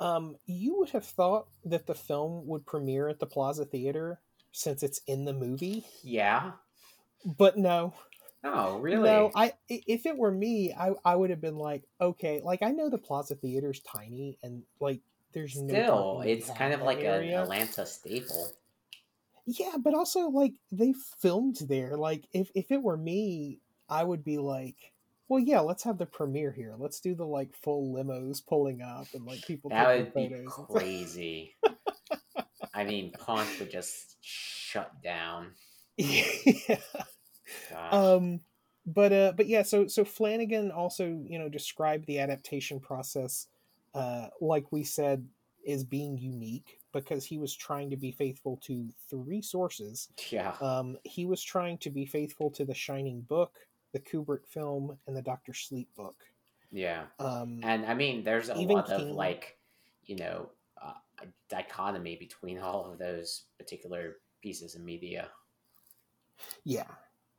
Um, 0.01 0.37
you 0.47 0.79
would 0.79 0.91
have 0.91 1.05
thought 1.05 1.49
that 1.65 1.87
the 1.87 1.95
film 1.95 2.47
would 2.47 2.67
premiere 2.67 3.09
at 3.09 3.21
the 3.21 3.27
Plaza 3.27 3.65
Theater 3.65 4.21
since 4.53 4.83
it's 4.83 5.01
in 5.07 5.25
the 5.25 5.33
movie, 5.35 5.87
yeah 6.03 6.53
but 7.25 7.57
no, 7.57 7.95
oh 8.45 8.79
really 8.79 9.01
no. 9.01 9.31
I 9.35 9.55
if 9.69 10.07
it 10.07 10.17
were 10.17 10.33
me, 10.33 10.73
I 10.73 10.93
I 11.05 11.17
would 11.17 11.31
have 11.31 11.41
been 11.41 11.59
like, 11.59 11.85
okay, 12.01 12.41
like 12.43 12.63
I 12.63 12.71
know 12.73 12.89
the 12.91 12.99
Plaza 12.99 13.35
Theater's 13.37 13.81
tiny 13.81 14.39
and 14.43 14.65
like 14.81 15.01
there's 15.33 15.57
no 15.57 15.75
Still, 15.81 16.21
parking 16.21 16.31
it's 16.31 16.51
kind 16.51 16.73
of 16.75 16.83
like 16.83 17.05
an. 17.05 17.33
Atlanta 17.35 17.87
staple. 17.87 18.53
Yeah, 19.47 19.77
but 19.79 19.95
also 19.95 20.29
like 20.29 20.55
they 20.71 20.93
filmed 20.93 21.57
there. 21.69 21.97
Like 21.97 22.29
if 22.33 22.51
if 22.55 22.71
it 22.71 22.83
were 22.83 22.97
me, 22.97 23.61
I 23.89 24.05
would 24.05 24.23
be 24.25 24.39
like, 24.39 24.93
well, 25.29 25.41
yeah, 25.41 25.61
let's 25.61 25.83
have 25.85 25.99
the 25.99 26.07
premiere 26.07 26.53
here. 26.53 26.75
Let's 26.79 27.01
do 27.01 27.15
the 27.15 27.27
like 27.27 27.55
full 27.55 27.93
limos 27.93 28.45
pulling 28.47 28.83
up 28.83 29.09
and 29.15 29.25
like 29.25 29.45
people 29.47 29.71
That 29.71 29.89
would 29.97 30.15
be 30.15 30.29
photos. 30.29 30.53
crazy. 30.71 31.55
I 32.73 32.85
mean, 32.85 33.13
Ponce 33.13 33.59
would 33.59 33.71
just 33.71 34.17
shut 34.21 34.91
down. 35.03 35.53
yeah. 35.97 36.25
Gosh. 37.71 37.93
Um, 37.93 38.41
but 38.87 39.13
uh, 39.13 39.33
but 39.37 39.47
yeah. 39.47 39.63
So 39.63 39.87
so 39.87 40.05
Flanagan 40.05 40.71
also 40.71 41.23
you 41.27 41.39
know 41.39 41.49
described 41.49 42.07
the 42.07 42.21
adaptation 42.21 42.81
process, 42.81 43.49
uh, 43.95 44.29
like 44.41 44.71
we 44.73 44.85
said, 44.85 45.27
is 45.65 45.85
being 45.85 46.17
unique 46.17 46.81
because 46.93 47.25
he 47.25 47.39
was 47.39 47.55
trying 47.55 47.91
to 47.91 47.97
be 47.97 48.11
faithful 48.11 48.59
to 48.65 48.89
three 49.09 49.43
sources. 49.43 50.09
yeah. 50.31 50.55
Um, 50.61 50.97
he 51.05 51.25
was 51.25 51.43
trying 51.43 51.79
to 51.79 51.91
be 51.91 52.07
faithful 52.07 52.51
to 52.53 52.65
the 52.65 52.75
Shining 52.75 53.21
book, 53.23 53.59
the 53.93 54.01
Kubrick 54.01 54.47
film, 54.47 54.97
and 55.07 55.17
the 55.17 55.23
Doctor 55.23 55.55
Sleep 55.55 55.89
book. 55.97 56.17
yeah. 56.73 57.05
Um, 57.19 57.61
And 57.63 57.87
I 57.87 57.95
mean, 57.95 58.25
there's 58.25 58.49
a 58.49 58.55
lot 58.55 58.91
of 58.91 59.09
like, 59.09 59.59
you 60.05 60.17
know, 60.17 60.51
uh, 60.83 60.95
a 61.23 61.27
dichotomy 61.49 62.17
between 62.17 62.59
all 62.63 62.91
of 62.91 62.99
those 62.99 63.45
particular 63.59 64.17
pieces 64.43 64.75
of 64.75 64.83
media. 64.83 65.29
Yeah, 66.65 66.91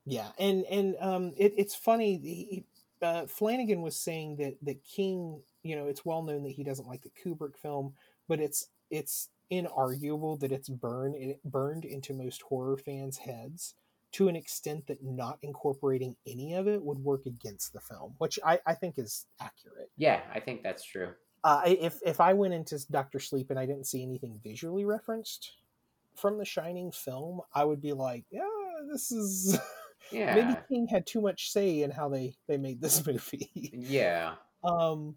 yeah, 0.06 0.30
and 0.38 0.66
and 0.66 0.96
um, 1.00 1.34
it, 1.38 1.54
it's 1.58 1.76
funny. 1.76 2.18
He, 2.18 2.66
uh, 3.02 3.26
Flanagan 3.26 3.82
was 3.82 3.96
saying 3.96 4.38
that 4.38 4.56
that 4.62 4.84
King, 4.84 5.42
you 5.64 5.76
know, 5.76 5.88
it's 5.88 6.06
well 6.06 6.22
known 6.22 6.44
that 6.44 6.52
he 6.52 6.64
doesn't 6.64 6.88
like 6.88 7.02
the 7.02 7.10
Kubrick 7.10 7.58
film, 7.58 7.94
but 8.28 8.40
it's 8.40 8.68
it's 8.90 9.30
inarguable 9.52 10.40
that 10.40 10.52
it's 10.52 10.70
burned 10.70 11.16
it 11.16 11.44
burned 11.44 11.84
into 11.84 12.14
most 12.14 12.42
horror 12.44 12.78
fans' 12.78 13.18
heads 13.18 13.76
to 14.14 14.28
an 14.28 14.36
extent 14.36 14.86
that 14.88 15.04
not 15.04 15.40
incorporating 15.42 16.16
any 16.28 16.54
of 16.54 16.68
it 16.68 16.84
would 16.84 17.00
work 17.00 17.26
against 17.26 17.72
the 17.74 17.80
film, 17.80 18.14
which 18.18 18.38
I, 18.46 18.60
I 18.66 18.74
think 18.74 18.98
is 18.98 19.26
accurate. 19.40 19.90
Yeah, 19.98 20.22
I 20.34 20.40
think 20.40 20.64
that's 20.64 20.84
true. 20.84 21.12
Uh, 21.44 21.62
if 21.66 22.00
if 22.06 22.20
I 22.22 22.34
went 22.34 22.54
into 22.54 22.80
Doctor 22.92 23.20
Sleep 23.20 23.50
and 23.50 23.58
I 23.60 23.66
didn't 23.66 23.88
see 23.88 24.04
anything 24.04 24.40
visually 24.44 24.86
referenced 24.86 25.54
from 26.16 26.38
the 26.38 26.46
Shining 26.46 26.92
film, 26.92 27.42
I 27.54 27.64
would 27.66 27.82
be 27.82 27.94
like, 27.94 28.26
yeah, 28.32 28.42
this 28.92 29.12
is 29.12 29.58
Yeah. 30.12 30.36
maybe 30.36 30.58
King 30.68 30.88
had 30.88 31.06
too 31.08 31.22
much 31.22 31.52
say 31.52 31.84
in 31.84 31.92
how 31.92 32.10
they 32.10 32.36
they 32.48 32.58
made 32.58 32.82
this 32.82 33.06
movie. 33.08 33.50
Yeah. 33.74 34.34
um, 34.64 35.16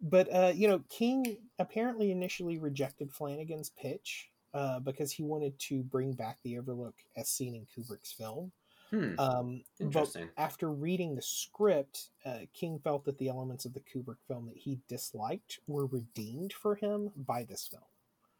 but 0.00 0.32
uh, 0.32 0.52
you 0.54 0.68
know, 0.68 0.80
King 0.90 1.38
apparently 1.58 2.10
initially 2.12 2.58
rejected 2.58 3.10
Flanagan's 3.12 3.70
pitch 3.70 4.30
uh, 4.52 4.78
because 4.80 5.10
he 5.10 5.22
wanted 5.22 5.58
to 5.58 5.82
bring 5.82 6.12
back 6.12 6.38
the 6.44 6.58
Overlook 6.58 6.94
as 7.16 7.28
seen 7.28 7.54
in 7.54 7.66
Kubrick's 7.66 8.12
film. 8.12 8.52
Hmm. 8.90 9.14
Um, 9.18 9.64
but 9.78 9.84
Interesting. 9.86 10.28
after 10.36 10.70
reading 10.70 11.14
the 11.14 11.22
script, 11.22 12.10
uh, 12.24 12.40
King 12.52 12.78
felt 12.82 13.04
that 13.04 13.18
the 13.18 13.28
elements 13.28 13.64
of 13.64 13.72
the 13.74 13.80
Kubrick 13.80 14.18
film 14.26 14.46
that 14.46 14.56
he 14.56 14.80
disliked 14.88 15.58
were 15.66 15.86
redeemed 15.86 16.52
for 16.52 16.74
him 16.74 17.10
by 17.16 17.44
this 17.44 17.68
film, 17.68 17.82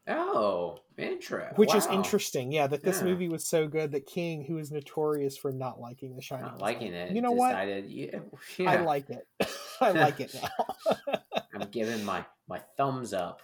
Oh, 0.07 0.79
interesting. 0.97 1.55
which 1.57 1.73
is 1.75 1.87
interesting. 1.87 2.51
Yeah, 2.51 2.67
that 2.67 2.83
this 2.83 2.99
Yeah. 2.99 3.05
movie 3.05 3.29
was 3.29 3.47
so 3.47 3.67
good 3.67 3.91
that 3.93 4.05
King, 4.05 4.43
who 4.45 4.57
is 4.57 4.71
notorious 4.71 5.37
for 5.37 5.51
not 5.51 5.79
liking 5.79 6.15
The 6.15 6.21
Shining, 6.21 6.45
Not 6.45 6.61
liking 6.61 6.93
it. 6.93 7.11
You 7.11 7.21
know 7.21 7.31
what? 7.31 7.49
decided, 7.49 7.89
Yeah, 7.89 8.19
I 8.59 8.77
like 8.77 9.09
it. 9.09 9.27
I 9.81 9.91
like 9.91 10.19
it 10.19 10.33
now. 10.41 11.15
I'm 11.53 11.69
giving 11.69 12.03
my 12.03 12.25
my 12.47 12.59
thumbs 12.77 13.13
up. 13.13 13.41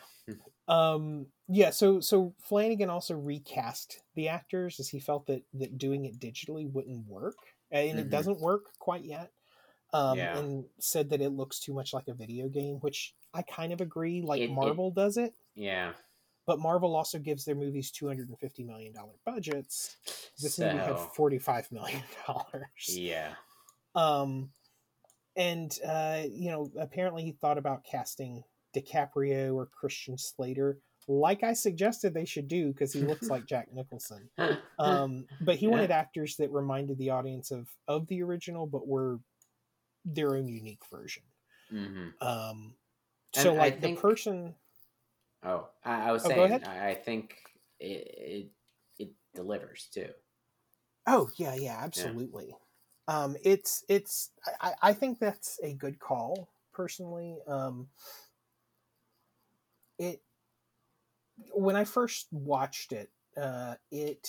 Um 0.72 1.26
yeah 1.50 1.70
so 1.70 2.00
so 2.00 2.34
flanagan 2.40 2.90
also 2.90 3.14
recast 3.14 4.02
the 4.16 4.28
actors 4.30 4.80
as 4.80 4.88
he 4.90 5.00
felt 5.00 5.26
that 5.28 5.44
that 5.54 5.78
doing 5.78 6.06
it 6.06 6.18
digitally 6.18 6.72
wouldn't 6.72 7.06
work 7.08 7.36
and 7.72 8.00
it 8.00 8.08
Mhm. 8.08 8.12
doesn't 8.12 8.40
work 8.40 8.64
quite 8.80 9.04
yet 9.04 9.32
um 9.94 10.18
Yeah. 10.18 10.38
and 10.38 10.66
said 10.80 11.10
that 11.10 11.20
it 11.22 11.32
looks 11.32 11.60
too 11.60 11.74
much 11.74 11.94
like 11.94 12.08
a 12.08 12.14
video 12.14 12.48
game 12.48 12.76
which 12.78 13.14
i 13.34 13.42
kind 13.42 13.74
of 13.74 13.82
agree 13.82 14.22
like 14.22 14.40
It- 14.42 14.46
it- 14.50 14.54
marvel 14.54 14.92
does 14.92 15.18
it 15.18 15.34
Yeah. 15.56 15.92
but 16.48 16.60
marvel 16.60 16.96
also 16.96 17.20
gives 17.20 17.44
their 17.44 17.56
movies 17.56 17.92
250 17.92 18.64
million 18.64 18.94
dollar 18.94 19.14
budgets 19.26 19.98
this 20.40 20.56
so, 20.56 20.66
movie 20.66 20.78
had 20.78 20.98
45 21.16 21.70
million 21.72 22.02
dollars 22.28 22.88
yeah. 22.98 23.34
um 23.96 24.52
and 25.36 25.78
uh 25.86 26.24
you 26.30 26.50
know 26.50 26.72
apparently 26.80 27.24
he 27.24 27.32
thought 27.34 27.58
about 27.58 27.84
casting 27.84 28.44
DiCaprio 28.76 29.56
or 29.56 29.66
Christian 29.68 30.18
Slater 30.18 30.80
like 31.08 31.44
I 31.44 31.54
suggested 31.54 32.14
they 32.14 32.26
should 32.26 32.48
do 32.48 32.68
because 32.72 32.94
he 32.94 33.02
looks 33.02 33.30
like 33.30 33.46
Jack 33.46 33.72
Nicholson 33.74 34.30
um 34.80 35.28
but 35.42 35.56
he 35.58 35.66
Yeah. 35.66 35.72
wanted 35.72 35.92
actors 35.92 36.38
that 36.38 36.52
reminded 36.52 36.98
the 36.98 37.10
audience 37.10 37.52
of 37.52 37.70
of 37.88 38.08
the 38.08 38.22
original 38.24 38.68
but 38.68 38.88
were 38.88 39.20
their 40.06 40.36
own 40.36 40.48
unique 40.48 40.84
version 40.92 41.24
hmm 41.70 42.10
um 42.22 42.76
And 43.36 43.44
so 43.44 43.54
I 43.54 43.58
like 43.58 43.82
think- 43.82 43.98
the 43.98 44.02
person 44.02 44.56
Oh, 45.44 45.70
I, 45.84 46.10
I 46.10 46.12
was 46.12 46.24
Oh, 46.26 46.30
saying. 46.30 46.64
I, 46.66 46.94
think 46.94 47.36
it, 47.80 47.86
it 47.88 48.52
it 49.00 49.12
delivers 49.34 49.90
too. 49.92 50.10
Oh 51.08 51.30
yeah, 51.36 51.56
yeah, 51.56 51.78
absolutely. 51.82 52.56
Um, 53.08 53.36
it's 53.44 53.84
it's 53.90 54.32
I, 54.46 54.70
I 54.70 54.74
I 54.90 54.94
think 54.94 55.20
that's 55.20 55.60
a 55.64 55.74
good 55.74 56.00
call 56.00 56.50
personally. 56.74 57.40
Um, 57.48 57.90
it 60.02 60.22
when 61.54 61.76
I 61.76 61.84
first 61.84 62.28
watched 62.32 62.92
it, 62.92 63.10
uh, 63.38 63.76
it 63.92 64.28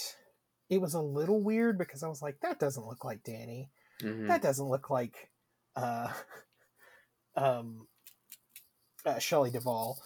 it 0.68 0.80
was 0.80 0.94
a 0.94 1.00
little 1.00 1.40
weird 1.42 1.78
because 1.78 2.02
I 2.02 2.08
was 2.08 2.22
like, 2.22 2.40
that 2.40 2.60
doesn't 2.60 2.86
look 2.86 3.04
like 3.04 3.24
Danny. 3.24 3.70
Mhm. 4.00 4.28
That 4.28 4.42
doesn't 4.42 4.68
look 4.68 4.90
like 4.90 5.30
uh, 5.74 6.12
um, 7.36 7.88
uh, 9.04 9.18
Shelley 9.18 9.50
Duvall. 9.50 9.98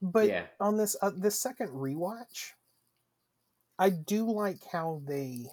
But 0.00 0.28
yeah. 0.28 0.46
on 0.60 0.76
this 0.76 0.96
uh, 1.00 1.12
this 1.16 1.40
second 1.40 1.68
rewatch, 1.68 2.50
I 3.78 3.90
do 3.90 4.30
like 4.30 4.58
how 4.70 5.02
they 5.06 5.46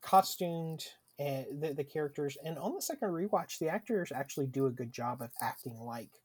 costumed 0.00 0.86
and 1.18 1.46
the, 1.60 1.74
the 1.74 1.84
characters, 1.84 2.38
and 2.42 2.58
on 2.58 2.74
the 2.74 2.80
second 2.80 3.10
rewatch, 3.10 3.58
the 3.58 3.68
actors 3.68 4.10
actually 4.12 4.46
do 4.46 4.66
a 4.66 4.70
good 4.70 4.90
job 4.90 5.20
of 5.20 5.30
acting 5.42 5.78
like 5.78 6.21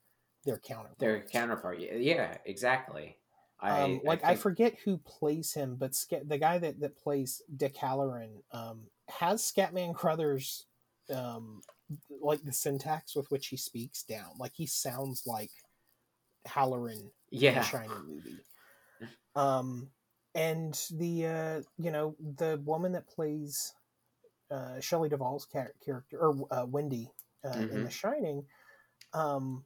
their 0.48 0.58
counterparts. 0.58 1.00
Their 1.00 1.22
counterpart. 1.22 1.80
Yeah, 1.80 1.94
Yeah. 1.96 2.38
Exactly. 2.46 3.18
I 3.60 3.82
um, 3.82 4.02
like 4.04 4.24
I, 4.24 4.30
think- 4.30 4.40
forget 4.42 4.76
who 4.86 4.98
plays 5.00 5.54
him, 5.54 5.76
but 5.80 5.94
the 6.26 6.38
guy 6.38 6.58
that 6.60 6.80
that 6.80 6.98
plays 6.98 7.42
Dick 7.56 7.76
Hallorann 7.76 8.42
um, 8.52 8.82
has 9.10 9.42
Scatman 9.42 9.94
Crothers, 9.96 10.66
um, 11.14 11.62
like 12.22 12.44
the 12.44 12.54
syntax 12.54 13.16
with 13.16 13.30
which 13.32 13.48
he 13.48 13.58
speaks 13.58 14.04
down. 14.04 14.30
Like 14.40 14.52
he 14.56 14.68
sounds 14.68 15.24
like 15.26 15.50
Hallorann 16.48 17.10
in 17.32 17.56
the 17.56 17.62
Shining 17.64 18.06
movie. 18.08 18.38
Um, 19.36 19.90
and 20.36 20.80
the 20.94 21.26
uh, 21.26 21.62
you 21.80 21.90
know 21.92 22.16
the 22.38 22.62
woman 22.64 22.92
that 22.92 23.08
plays 23.08 23.74
uh, 24.52 24.80
Shelley 24.80 25.10
Duvall's 25.10 25.46
character 25.46 26.06
or 26.14 26.36
uh, 26.52 26.66
Wendy 26.68 27.12
uh, 27.44 27.58
in 27.58 27.70
Mhm. 27.70 27.84
The 27.86 27.90
Shining, 27.90 28.46
um, 29.14 29.64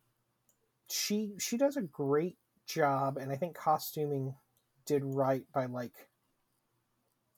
she 0.91 1.33
she 1.39 1.57
does 1.57 1.77
a 1.77 1.81
great 1.81 2.37
job, 2.67 3.17
and 3.17 3.31
I 3.31 3.35
think 3.35 3.55
costuming 3.55 4.35
did 4.85 5.03
right 5.03 5.43
by 5.53 5.65
like 5.65 5.93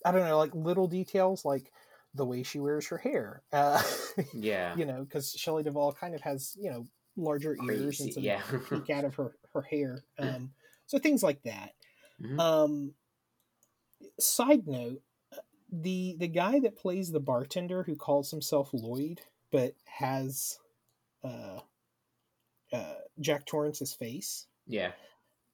I 0.05 0.11
don't 0.11 0.25
know 0.27 0.37
like 0.37 0.53
little 0.53 0.87
details 0.87 1.45
like 1.45 1.71
the 2.13 2.25
way 2.25 2.43
she 2.43 2.59
wears 2.59 2.87
her 2.87 2.97
hair. 2.97 3.43
Uh, 3.51 3.81
Yeah. 4.33 4.75
you 4.75 4.85
know, 4.85 5.03
because 5.03 5.31
Shelley 5.31 5.63
Duvall 5.63 5.93
kind 5.93 6.15
of 6.15 6.21
has 6.21 6.55
you 6.59 6.71
know 6.71 6.87
larger 7.15 7.55
ears 7.55 7.99
and 7.99 8.09
Crazy. 8.09 8.11
some 8.11 8.23
Yeah. 8.23 8.41
peek 8.69 8.89
out 8.95 9.05
of 9.05 9.15
her 9.15 9.35
her 9.53 9.61
hair. 9.61 10.03
Um, 10.19 10.51
so 10.85 10.99
things 10.99 11.23
like 11.23 11.41
that. 11.43 11.71
Mhm. 12.21 12.39
Um, 12.39 12.93
side 14.19 14.67
note: 14.67 15.01
the 15.71 16.15
the 16.19 16.27
guy 16.27 16.59
that 16.59 16.77
plays 16.77 17.11
the 17.11 17.19
bartender 17.19 17.83
who 17.83 17.95
calls 17.95 18.31
himself 18.31 18.69
Lloyd 18.73 19.21
but 19.51 19.75
has 19.85 20.57
uh, 21.23 21.59
uh, 22.73 22.95
Jack 23.19 23.45
Torrance's 23.45 23.93
face 23.93 24.47
yeah. 24.67 24.91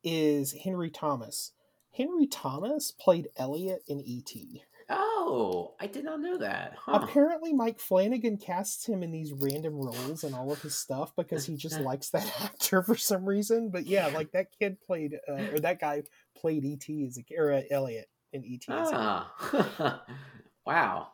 is 0.03 0.53
Henry 0.53 0.89
Thomas. 0.89 1.51
Henry 1.95 2.27
Thomas 2.27 2.91
played 2.91 3.27
Elliot 3.37 3.83
in 3.87 3.99
E.T. 3.99 4.63
Oh, 4.91 5.75
I 5.79 5.85
did 5.85 6.03
not 6.03 6.19
know 6.19 6.37
that. 6.37 6.75
Huh. 6.79 6.99
Apparently, 7.03 7.53
Mike 7.53 7.79
Flanagan 7.79 8.37
casts 8.37 8.87
him 8.87 9.03
in 9.03 9.11
these 9.11 9.31
random 9.31 9.75
roles 9.75 10.23
and 10.23 10.33
all 10.33 10.51
of 10.51 10.61
his 10.61 10.75
stuff 10.75 11.15
because 11.15 11.45
he 11.45 11.55
just 11.57 11.79
likes 11.81 12.09
that 12.09 12.31
actor 12.41 12.81
for 12.81 12.95
some 12.95 13.25
reason. 13.25 13.69
But 13.69 13.85
yeah, 13.85 14.07
like 14.07 14.31
that 14.31 14.47
kid 14.57 14.77
played, 14.81 15.19
uh, 15.27 15.51
or 15.53 15.59
that 15.59 15.79
guy 15.79 16.03
played 16.35 16.65
E.T. 16.65 17.05
as 17.05 17.19
a, 17.19 17.37
or 17.37 17.53
uh, 17.53 17.61
Elliot 17.69 18.09
in 18.33 18.45
E.T. 18.45 18.71
as 18.71 18.91
a 18.91 18.95
Ah. 18.95 20.03
wow. 20.65 21.07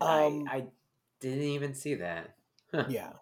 Um, 0.00 0.46
I, 0.48 0.56
I 0.56 0.64
didn't 1.20 1.42
even 1.42 1.74
see 1.74 1.94
that. 1.94 2.34
yeah 2.88 3.12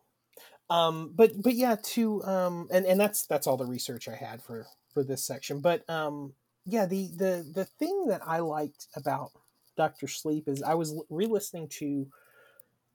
um 0.70 1.12
but 1.14 1.30
but 1.42 1.54
yeah 1.54 1.76
to 1.82 2.22
um 2.24 2.68
and 2.72 2.86
and 2.86 3.00
that's 3.00 3.26
that's 3.26 3.46
all 3.46 3.56
the 3.56 3.66
research 3.66 4.08
i 4.08 4.14
had 4.14 4.42
for 4.42 4.66
for 4.92 5.04
this 5.04 5.24
section 5.24 5.60
but 5.60 5.88
um 5.88 6.32
yeah 6.64 6.86
the 6.86 7.08
the 7.16 7.46
the 7.54 7.64
thing 7.64 8.06
that 8.06 8.20
i 8.26 8.38
liked 8.38 8.88
about 8.96 9.30
dr 9.76 10.06
sleep 10.08 10.48
is 10.48 10.62
i 10.62 10.74
was 10.74 10.94
re-listening 11.10 11.68
to 11.68 12.06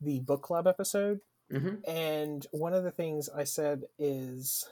the 0.01 0.20
book 0.20 0.42
club 0.42 0.68
episode 0.68 1.20
hmm 1.50 1.75
and 1.88 2.48
one 2.51 2.74
of 2.74 2.84
the 2.84 2.92
things 2.92 3.30
i 3.30 3.44
said 3.44 3.84
is 4.00 4.68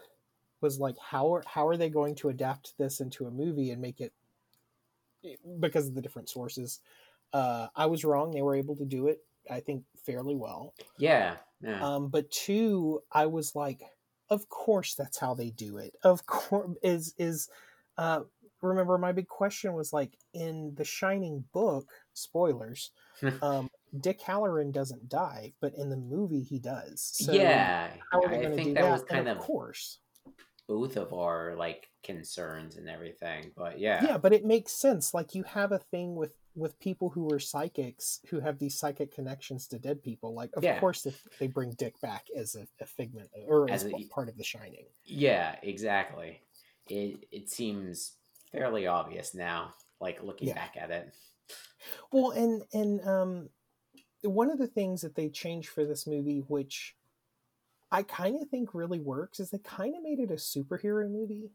was 0.62 0.79
like 0.79 0.96
how 0.98 1.34
are 1.34 1.44
how 1.48 1.68
are 1.68 1.77
they 1.77 1.89
going 1.89 2.15
to 2.15 2.29
adapt 2.29 2.77
this 2.77 3.00
into 3.00 3.25
a 3.27 3.32
movie 3.32 3.72
and 3.72 3.82
make 3.82 4.01
it 4.01 4.13
because 5.60 5.88
of 5.88 5.96
the 5.96 6.01
different 6.01 6.29
sources. 6.29 6.79
Uh 7.34 7.68
i 7.75 7.86
was 7.86 8.03
wrong 8.03 8.32
they 8.32 8.41
were 8.41 8.56
able 8.56 8.75
to 8.75 8.86
do 8.86 9.08
it 9.08 9.24
i 9.50 9.60
think 9.60 9.84
fairly 10.06 10.36
well. 10.36 10.74
Yeah. 10.98 11.36
Yeah. 11.62 11.84
um, 11.84 12.10
but 12.10 12.32
two, 12.32 13.01
I 13.12 13.25
was 13.25 13.56
like, 13.56 13.82
of 14.30 14.48
course 14.50 14.96
that's 14.96 15.18
how 15.18 15.34
they 15.34 15.50
do 15.50 15.78
it. 15.78 15.96
Of 16.04 16.25
course 16.25 16.70
is 16.84 17.13
is 17.18 17.50
uh 17.98 18.22
remember 18.62 18.98
my 18.98 19.12
big 19.12 19.28
question 19.28 19.74
was 19.74 19.94
like 19.94 20.18
in 20.34 20.74
the 20.75 20.84
Shining 20.84 21.46
book, 21.54 21.89
spoilers, 22.13 22.92
um, 23.42 23.70
Dick 24.00 24.22
Hallorann 24.22 24.72
doesn't 24.72 25.10
die, 25.10 25.54
but 25.62 25.74
in 25.75 25.89
the 25.89 25.98
movie 25.98 26.44
he 26.44 26.60
does. 26.60 27.01
So 27.01 27.32
yeah. 27.32 27.89
how 28.12 28.22
are 28.22 28.30
they 28.30 28.48
I 28.48 28.51
think 28.51 28.75
that, 28.75 28.82
that? 28.82 28.92
was 28.92 29.01
And 29.01 29.10
kind 29.10 29.28
of 29.30 29.38
of 29.38 29.44
course. 29.44 30.00
Both 30.70 30.96
of 30.98 31.12
our 31.14 31.56
like 31.58 31.90
concerns 32.04 32.78
and 32.78 32.88
everything. 32.88 33.52
But 33.58 33.80
yeah, 33.80 34.06
yeah 34.06 34.18
but 34.20 34.32
it 34.34 34.46
makes 34.46 34.72
sense 34.72 35.14
like 35.16 35.34
you 35.34 35.42
have 35.44 35.72
a 35.74 35.80
thing 35.80 36.16
with 36.16 36.32
with 36.56 36.80
people 36.80 37.10
who 37.10 37.32
are 37.34 37.40
psychics 37.40 38.20
who 38.30 38.40
have 38.40 38.60
these 38.60 38.78
psychic 38.78 39.14
connections 39.14 39.68
to 39.68 39.80
dead 39.80 40.04
people 40.04 40.34
like 40.36 40.52
of 40.56 40.64
Yeah. 40.64 40.80
course 40.80 41.06
if 41.08 41.24
they 41.40 41.48
bring 41.48 41.72
dick 41.72 42.00
back 42.02 42.26
as 42.38 42.56
a, 42.56 42.68
a 42.82 42.86
figment 42.86 43.30
or 43.48 43.70
as, 43.70 43.84
As 43.86 43.92
a- 43.94 44.08
part 44.14 44.30
of 44.30 44.38
the 44.38 44.44
shining 44.44 44.86
yeah, 45.04 45.56
exactly. 45.64 46.40
It 46.88 47.26
it 47.32 47.50
seems 47.50 48.14
fairly 48.52 48.86
obvious 48.88 49.34
now, 49.34 49.74
like 50.00 50.22
looking 50.24 50.50
Yeah. 50.50 50.56
back 50.56 50.76
at 50.80 50.92
it. 50.92 51.14
well 52.12 52.30
and 52.32 52.62
and 52.74 53.02
um 53.08 53.50
one 54.22 54.52
of 54.52 54.60
the 54.60 54.68
things 54.68 55.02
that 55.02 55.16
they 55.16 55.30
changed 55.30 55.70
for 55.70 55.84
this 55.86 56.06
movie 56.06 56.44
which 56.48 56.96
i 57.91 58.03
kind 58.03 58.41
of 58.41 58.48
think 58.50 58.74
really 58.74 59.00
works 59.00 59.39
is 59.39 59.50
they 59.50 59.58
kind 59.60 59.96
of 59.96 60.03
made 60.03 60.19
it 60.19 60.31
a 60.31 60.36
superhero 60.36 61.10
movie. 61.10 61.51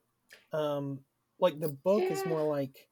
Um 0.52 1.00
like 1.38 1.58
the 1.60 1.68
book 1.68 2.02
is 2.02 2.24
more 2.26 2.42
like 2.42 2.88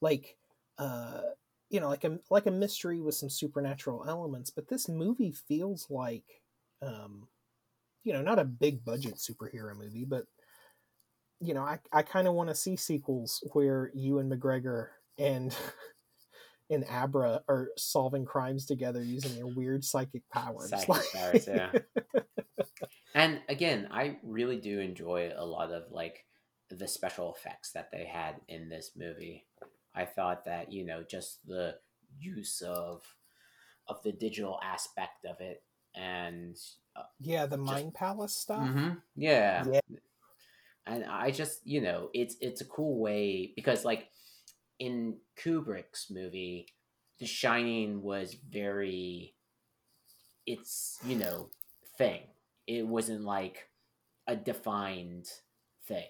like 0.00 0.36
uh 0.78 1.20
you 1.68 1.80
know 1.80 1.88
like 1.88 2.04
a 2.04 2.18
like 2.30 2.46
a 2.46 2.50
mystery 2.50 3.00
with 3.00 3.14
some 3.14 3.30
supernatural 3.30 4.04
elements 4.08 4.50
but 4.50 4.68
this 4.68 4.88
movie 4.88 5.32
feels 5.32 5.86
like 5.90 6.42
um 6.82 7.28
you 8.04 8.12
know 8.12 8.22
not 8.22 8.38
a 8.38 8.44
big 8.44 8.84
budget 8.84 9.16
superhero 9.16 9.76
movie 9.76 10.04
but 10.04 10.24
you 11.40 11.54
know 11.54 11.62
i 11.62 11.78
i 11.92 12.02
kind 12.02 12.26
of 12.26 12.34
want 12.34 12.48
to 12.48 12.54
see 12.54 12.76
sequels 12.76 13.42
where 13.52 13.90
ewan 13.94 14.28
mcgregor 14.30 14.88
and 15.18 15.56
and 16.70 16.84
abra 16.88 17.42
are 17.48 17.68
solving 17.76 18.24
crimes 18.24 18.64
together 18.66 19.02
using 19.02 19.34
their 19.34 19.46
weird 19.46 19.84
psychic 19.84 20.22
powers 20.30 20.70
Psychic 20.70 20.88
Like- 20.88 21.12
powers, 21.12 21.46
yeah. 21.48 21.72
And 23.14 23.40
again, 23.48 23.88
I 23.90 24.18
really 24.22 24.58
do 24.58 24.78
enjoy 24.78 25.32
a 25.36 25.44
lot 25.44 25.72
of 25.72 25.90
like 25.90 26.26
the 26.70 26.86
special 26.86 27.34
effects 27.34 27.72
that 27.72 27.90
they 27.90 28.04
had 28.04 28.36
in 28.46 28.68
this 28.68 28.92
movie. 28.96 29.46
I 29.94 30.04
thought 30.04 30.44
that, 30.44 30.72
you 30.72 30.86
know, 30.86 31.02
just 31.02 31.44
the 31.46 31.74
use 32.18 32.62
of 32.62 33.02
of 33.88 34.00
the 34.04 34.12
digital 34.12 34.60
aspect 34.62 35.24
of 35.24 35.40
it 35.40 35.64
and 35.96 36.56
uh, 36.94 37.02
yeah 37.18 37.46
the 37.46 37.56
mind 37.56 37.92
palace 37.94 38.36
stuff 38.36 38.62
mhm, 38.68 38.98
yeah. 39.16 39.64
Yeah. 39.68 39.80
And 40.86 41.04
I 41.04 41.32
just, 41.32 41.66
you 41.66 41.80
know, 41.80 42.10
it's 42.14 42.36
it's 42.40 42.60
a 42.60 42.64
cool 42.64 43.00
way 43.00 43.52
because 43.56 43.84
like 43.84 44.08
in 44.80 45.18
Kubrick's 45.38 46.10
movie, 46.10 46.66
The 47.20 47.26
Shining 47.26 48.02
was 48.02 48.34
very 48.34 49.34
its, 50.46 50.98
you 51.06 51.16
know, 51.16 51.50
thing. 51.96 52.22
It 52.66 52.86
wasn't 52.86 53.22
like 53.22 53.68
a 54.26 54.34
defined 54.34 55.28
thing. 55.86 56.08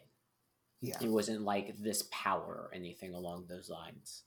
yeah 0.81 0.97
It 1.03 1.11
wasn't 1.11 1.43
like 1.43 1.77
this 1.79 2.05
power 2.11 2.69
or 2.69 2.71
anything 2.73 3.13
along 3.13 3.47
those 3.49 3.69
lines. 3.69 4.23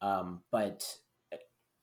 Um, 0.00 0.42
but 0.50 0.86
uh, 1.32 1.36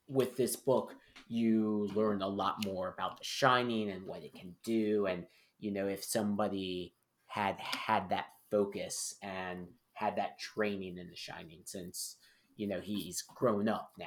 with 0.08 0.38
this 0.38 0.56
book, 0.56 0.96
you 1.28 1.90
learn 1.94 2.22
a 2.22 2.28
lot 2.28 2.64
more 2.66 2.88
about 2.90 3.18
The 3.18 3.26
Shining 3.26 3.90
and 3.92 4.08
what 4.08 4.24
it 4.24 4.34
can 4.34 4.56
do. 4.64 5.08
And, 5.08 5.26
you 5.60 5.72
know, 5.72 5.88
if 5.88 6.04
somebody 6.04 6.94
had 7.28 7.60
had 7.60 8.10
that 8.10 8.28
focus 8.50 9.16
and 9.22 9.68
had 9.98 10.16
that 10.18 10.40
training 10.40 10.98
in 10.98 11.10
The 11.10 11.16
Shining, 11.16 11.62
since, 11.66 12.18
you 12.56 12.68
know, 12.68 12.80
he's 12.80 13.22
grown 13.22 13.68
up 13.68 13.92
now 13.98 14.06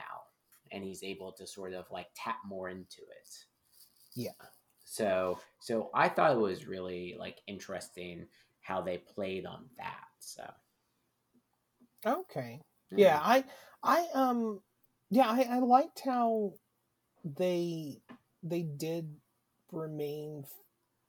and 0.72 0.84
he's 0.84 1.02
able 1.02 1.32
to 1.32 1.46
sort 1.46 1.72
of 1.74 1.86
like 1.90 2.06
tap 2.14 2.36
more 2.46 2.68
into 2.68 3.00
it. 3.00 3.44
Yeah. 4.14 4.30
So, 4.84 5.38
so 5.60 5.90
I 5.94 6.08
thought 6.08 6.32
it 6.32 6.38
was 6.38 6.66
really 6.66 7.16
like 7.18 7.38
interesting 7.46 8.26
how 8.60 8.80
they 8.80 8.98
played 8.98 9.46
on 9.46 9.66
that. 9.78 10.04
So, 10.20 10.44
okay 12.06 12.60
yeah 12.90 13.20
i 13.22 13.44
i 13.82 14.06
um 14.14 14.60
yeah 15.10 15.28
i 15.28 15.42
i 15.50 15.58
liked 15.58 16.00
how 16.04 16.52
they 17.24 18.00
they 18.42 18.62
did 18.62 19.16
remain 19.70 20.44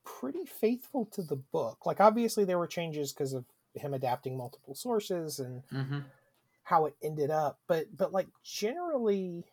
pretty 0.04 0.46
faithful 0.46 1.06
to 1.06 1.22
the 1.22 1.36
book 1.36 1.86
like 1.86 2.00
obviously 2.00 2.44
there 2.44 2.60
were 2.60 2.68
changes 2.68 3.14
because 3.14 3.34
of 3.34 3.46
him 3.76 3.94
adapting 3.94 4.38
multiple 4.38 4.76
sources 4.76 5.40
and 5.40 5.64
Mm-hmm. 5.72 6.00
how 6.64 6.86
it 6.86 6.96
ended 7.02 7.30
up 7.32 7.60
but 7.68 7.86
but 7.96 8.12
like 8.12 8.28
generally 8.44 9.46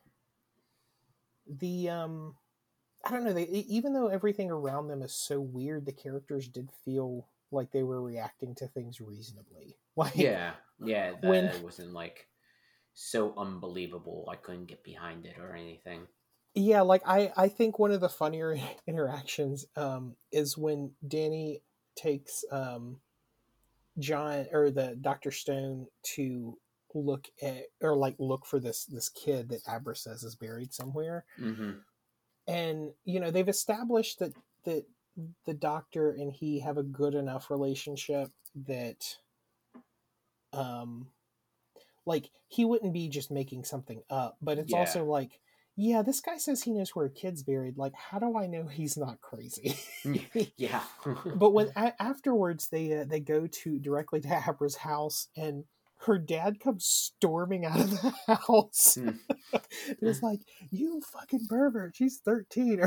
the 1.46 1.88
um 1.88 2.34
i 3.04 3.10
don't 3.10 3.24
know 3.24 3.32
they 3.32 3.44
even 3.44 3.92
though 3.92 4.08
everything 4.08 4.50
around 4.50 4.88
them 4.88 5.02
is 5.02 5.14
so 5.14 5.40
weird 5.40 5.86
the 5.86 5.92
characters 5.92 6.48
did 6.48 6.68
feel 6.84 7.26
like 7.50 7.70
they 7.72 7.82
were 7.82 8.02
reacting 8.02 8.54
to 8.54 8.66
things 8.68 9.00
reasonably 9.00 9.76
like 9.96 10.14
Yeah, 10.14 10.52
yeah. 10.84 11.12
That 11.12 11.24
when- 11.28 11.62
wasn't 11.62 11.92
like 11.92 12.26
so 13.00 13.32
unbelievable. 13.38 14.28
I 14.30 14.34
couldn't 14.36 14.66
get 14.66 14.82
behind 14.82 15.24
it 15.24 15.36
or 15.38 15.54
anything. 15.54 16.08
yeah 16.54 16.80
like 16.82 17.02
i 17.06 17.32
i 17.36 17.48
think 17.48 17.78
one 17.78 17.92
of 17.92 18.00
the 18.00 18.08
funnier 18.08 18.58
interactions 18.86 19.64
um 19.76 20.16
is 20.32 20.58
when 20.58 20.90
danny 21.06 21.62
takes 21.96 22.44
um 22.50 23.00
john 23.98 24.46
or 24.52 24.70
the 24.70 24.96
dr 25.00 25.30
stone 25.30 25.86
to 26.02 26.56
look 26.94 27.28
at 27.42 27.64
or 27.82 27.94
like 27.96 28.14
look 28.18 28.46
for 28.46 28.58
this 28.60 28.84
this 28.86 29.08
kid 29.08 29.48
that 29.48 29.60
abra 29.68 29.94
says 29.94 30.22
is 30.22 30.34
buried 30.36 30.72
somewhere 30.72 31.24
Mm-hmm. 31.40 31.72
and 32.46 32.90
you 33.04 33.20
know 33.20 33.30
they've 33.30 33.48
established 33.48 34.18
that 34.20 34.32
that 34.64 34.84
the 35.46 35.54
doctor 35.54 36.10
and 36.12 36.32
he 36.32 36.60
have 36.60 36.78
a 36.78 36.82
good 36.82 37.14
enough 37.14 37.50
relationship 37.50 38.30
that 38.66 39.16
um 40.52 41.08
like 42.06 42.30
he 42.46 42.64
wouldn't 42.64 42.92
be 42.94 43.08
just 43.08 43.30
making 43.30 43.64
something 43.64 44.02
up 44.10 44.36
but 44.40 44.58
it's 44.58 44.72
Yeah. 44.72 44.78
also 44.78 45.04
like 45.04 45.38
yeah 45.80 46.02
this 46.02 46.20
guy 46.20 46.36
says 46.36 46.64
he 46.64 46.72
knows 46.72 46.90
where 46.90 47.06
a 47.06 47.10
kid's 47.10 47.44
buried 47.44 47.78
like 47.78 47.94
how 47.94 48.18
do 48.18 48.36
i 48.36 48.46
know 48.46 48.66
he's 48.66 48.96
not 48.96 49.20
crazy? 49.20 49.76
Yeah. 50.56 50.82
but 51.36 51.50
when 51.50 51.68
a- 51.76 52.02
afterwards 52.02 52.68
they 52.68 52.92
uh, 53.00 53.04
they 53.04 53.20
go 53.20 53.46
to 53.46 53.78
directly 53.78 54.20
to 54.20 54.42
abra's 54.48 54.76
house 54.76 55.28
and 55.36 55.64
her 56.02 56.18
dad 56.18 56.60
comes 56.60 56.84
storming 56.86 57.64
out 57.64 57.80
of 57.80 57.90
the 57.90 58.14
house. 58.26 58.98
And 59.88 59.98
it's 60.02 60.22
like 60.22 60.40
you 60.70 61.00
fucking 61.00 61.46
pervert 61.48 61.96
she's 61.96 62.18
13 62.18 62.80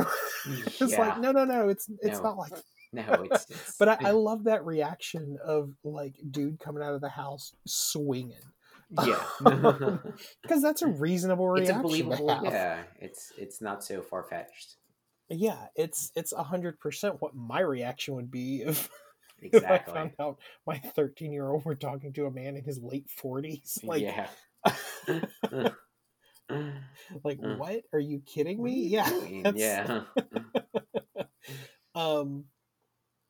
it's 0.45 0.82
yeah. 0.91 0.99
like 0.99 1.19
no 1.19 1.32
no 1.32 1.43
no 1.45 1.69
it's 1.69 1.89
it's 2.01 2.17
No. 2.17 2.23
not 2.23 2.38
like 2.38 2.54
no, 2.93 3.25
it's, 3.32 3.49
it's 3.49 3.77
but 3.77 3.88
I, 3.88 4.10
I 4.10 4.12
love 4.12 4.43
that 4.43 4.65
reaction 4.65 5.38
of 5.43 5.71
like 5.84 6.15
dude 6.30 6.60
coming 6.60 6.84
out 6.84 6.93
of 6.93 7.01
the 7.01 7.10
house 7.10 7.54
swinging 7.65 8.36
yeah. 9.06 9.23
because 10.41 10.62
that's 10.62 10.82
a 10.82 10.88
reasonable 10.88 11.54
it's 11.56 11.62
reaction 11.69 11.82
believable. 11.82 12.39
Yeah, 12.43 12.84
it's 12.99 13.32
it's 13.38 13.62
not 13.62 13.84
so 13.84 14.01
far 14.01 14.23
fetched. 14.23 14.75
yeah 15.30 15.67
it's 15.75 16.12
it's 16.15 16.34
a 16.34 16.43
hundred 16.43 16.80
percent 16.80 17.21
what 17.21 17.34
my 17.36 17.60
reaction 17.62 18.15
would 18.15 18.30
be 18.32 18.63
if, 18.65 18.89
if 19.41 19.54
I 19.56 19.58
Exactly. 19.58 19.93
found 19.93 20.12
out 20.19 20.39
my 20.67 20.77
13 20.77 21.32
year 21.32 21.49
old 21.49 21.63
were 21.65 21.75
talking 21.75 22.12
to 22.13 22.25
a 22.25 22.32
man 22.32 22.58
in 22.58 22.63
his 22.63 22.80
late 22.82 23.08
40s 23.23 23.84
like 23.84 24.01
yeah. 24.01 24.27
like 27.23 27.39
what 27.39 27.82
are 27.93 27.99
you 27.99 28.21
kidding 28.25 28.62
me 28.62 28.88
yeah 28.88 29.10
Yeah. 29.56 30.01
um 31.95 32.45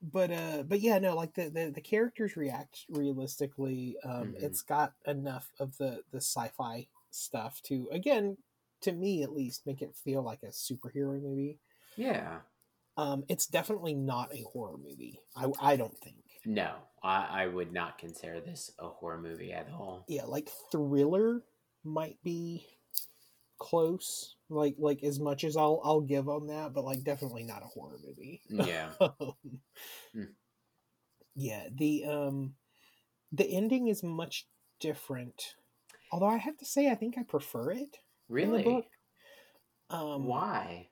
but 0.02 0.32
uh 0.32 0.64
but 0.64 0.80
yeah 0.80 0.98
no 1.00 1.16
like 1.16 1.34
the 1.36 1.50
the, 1.50 1.72
the 1.74 1.82
characters 1.82 2.36
react 2.36 2.86
realistically 2.90 3.96
um 4.04 4.34
Mhm. 4.34 4.44
it's 4.44 4.62
got 4.62 4.94
enough 5.06 5.52
of 5.60 5.78
the 5.78 6.04
the 6.12 6.18
sci-fi 6.18 6.88
stuff 7.12 7.62
to 7.64 7.88
again 7.92 8.38
to 8.82 8.92
me 8.92 9.22
at 9.22 9.32
least 9.34 9.66
make 9.68 9.82
it 9.82 9.96
feel 9.96 10.24
like 10.24 10.42
a 10.44 10.48
superhero 10.48 11.22
movie 11.22 11.60
Yeah. 11.96 12.40
um 12.98 13.24
it's 13.30 13.46
definitely 13.46 13.94
not 13.94 14.34
a 14.34 14.42
horror 14.52 14.78
movie 14.78 15.20
i 15.36 15.48
i 15.62 15.76
don't 15.76 15.98
think 16.00 16.18
No, 16.46 16.74
I, 17.04 17.44
I 17.44 17.48
would 17.48 17.72
not 17.72 18.00
consider 18.00 18.40
this 18.42 18.72
a 18.80 18.88
horror 18.88 19.20
movie 19.20 19.54
at 19.54 19.68
all. 19.72 20.06
yeah 20.08 20.26
like 20.26 20.50
thriller 20.72 21.44
might 21.84 22.18
be 22.24 22.66
close 23.60 24.36
like 24.52 24.76
like 24.78 25.04
as 25.04 25.20
much 25.20 25.44
as 25.44 25.56
i'll 25.58 25.82
i'll 25.84 26.02
give 26.02 26.28
on 26.30 26.48
that 26.48 26.74
but 26.74 26.84
like 26.84 27.04
definitely 27.04 27.44
not 27.44 27.64
a 27.64 27.68
horror 27.68 27.98
movie 28.06 28.42
Yeah. 28.50 28.90
Hmm. 30.14 30.24
yeah 31.36 31.68
the 31.74 32.06
um 32.06 32.54
the 33.32 33.46
ending 33.46 33.88
is 33.88 34.04
much 34.04 34.46
different 34.82 35.56
although 36.12 36.28
i 36.28 36.38
have 36.38 36.58
to 36.58 36.66
say 36.66 36.90
i 36.90 36.96
think 36.96 37.18
i 37.18 37.24
prefer 37.24 37.72
it 37.72 37.98
Really? 38.28 38.64
book 38.64 38.86
um 39.90 40.26
Why? 40.26 40.90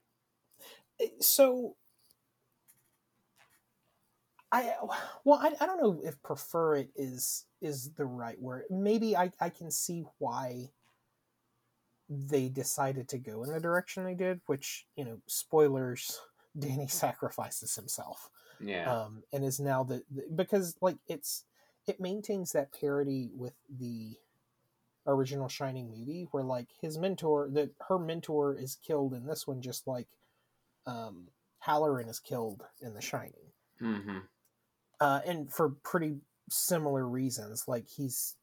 so 1.19 1.75
i 4.51 4.73
well 5.25 5.39
I, 5.41 5.53
I 5.61 5.65
don't 5.65 5.81
know 5.81 6.01
if 6.03 6.21
prefer 6.23 6.75
it 6.77 6.89
is 6.95 7.45
is 7.61 7.91
the 7.93 8.05
right 8.05 8.39
word 8.41 8.63
maybe 8.69 9.15
i 9.15 9.31
i 9.39 9.49
can 9.49 9.69
see 9.71 10.05
why 10.17 10.69
they 12.09 12.49
decided 12.49 13.07
to 13.07 13.17
go 13.17 13.43
in 13.43 13.51
the 13.51 13.59
direction 13.59 14.03
they 14.03 14.15
did 14.15 14.41
which 14.47 14.85
you 14.95 15.05
know 15.05 15.19
spoilers 15.27 16.19
danny 16.59 16.87
sacrifices 16.87 17.75
himself 17.75 18.29
Yeah. 18.59 18.91
um, 18.91 19.23
and 19.31 19.45
is 19.45 19.59
now 19.59 19.83
the, 19.83 20.03
the 20.13 20.23
because 20.35 20.75
like 20.81 20.97
it's 21.07 21.45
it 21.87 21.99
maintains 21.99 22.51
that 22.51 22.73
parody 22.73 23.31
with 23.35 23.53
the 23.69 24.17
original 25.07 25.47
Shining 25.47 25.89
movie, 25.89 26.27
where 26.31 26.43
like 26.43 26.69
his 26.81 26.97
mentor, 26.97 27.49
that 27.53 27.71
her 27.87 27.99
mentor 27.99 28.55
is 28.55 28.75
killed 28.75 29.13
in 29.13 29.25
this 29.25 29.47
one, 29.47 29.61
just 29.61 29.87
like 29.87 30.07
um, 30.85 31.27
Hallorann 31.65 32.09
is 32.09 32.19
killed 32.19 32.63
in 32.81 32.93
The 32.93 33.01
Shining, 33.01 33.53
hmm 33.79 34.19
uh, 34.99 35.21
and 35.25 35.51
for 35.51 35.69
pretty 35.83 36.17
similar 36.49 37.07
reasons. 37.07 37.65
Like 37.67 37.87
he's 37.87 38.35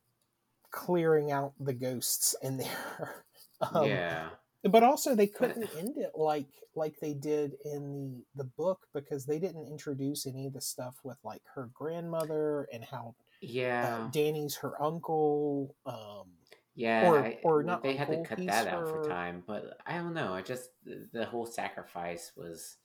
clearing 0.70 1.30
out 1.32 1.54
the 1.60 1.74
ghosts 1.74 2.34
in 2.42 2.56
there. 2.58 3.24
Um, 3.60 3.86
yeah. 3.86 4.28
but 4.64 4.82
also 4.82 5.14
they 5.14 5.26
couldn't 5.26 5.68
end 5.78 5.96
it 5.96 6.12
like 6.16 6.48
like 6.74 6.94
they 7.00 7.14
did 7.14 7.54
in 7.64 8.22
the 8.34 8.44
the 8.44 8.50
book 8.56 8.86
because 8.94 9.24
they 9.26 9.38
didn't 9.38 9.66
introduce 9.66 10.26
any 10.26 10.46
of 10.46 10.52
the 10.52 10.60
stuff 10.60 10.96
with 11.04 11.16
like 11.24 11.42
her 11.54 11.70
grandmother 11.72 12.68
and 12.72 12.84
how 12.84 13.14
Yeah. 13.40 13.98
uh, 14.04 14.10
Danny's 14.10 14.56
her 14.56 14.80
uncle. 14.82 15.74
Um, 15.86 16.32
yeah. 16.74 17.08
or- 17.08 17.24
I- 17.24 17.38
or 17.42 17.62
not 17.62 17.82
they 17.82 17.96
had 17.96 18.08
to 18.08 18.22
cut 18.22 18.44
that 18.46 18.66
out 18.66 18.88
for 18.88 19.08
time, 19.08 19.42
but 19.46 19.78
I 19.86 19.96
don't 19.96 20.12
know. 20.14 20.34
I 20.34 20.42
just 20.42 20.68
the, 20.84 21.08
the 21.12 21.24
whole 21.24 21.46
sacrifice 21.46 22.32
was 22.36 22.76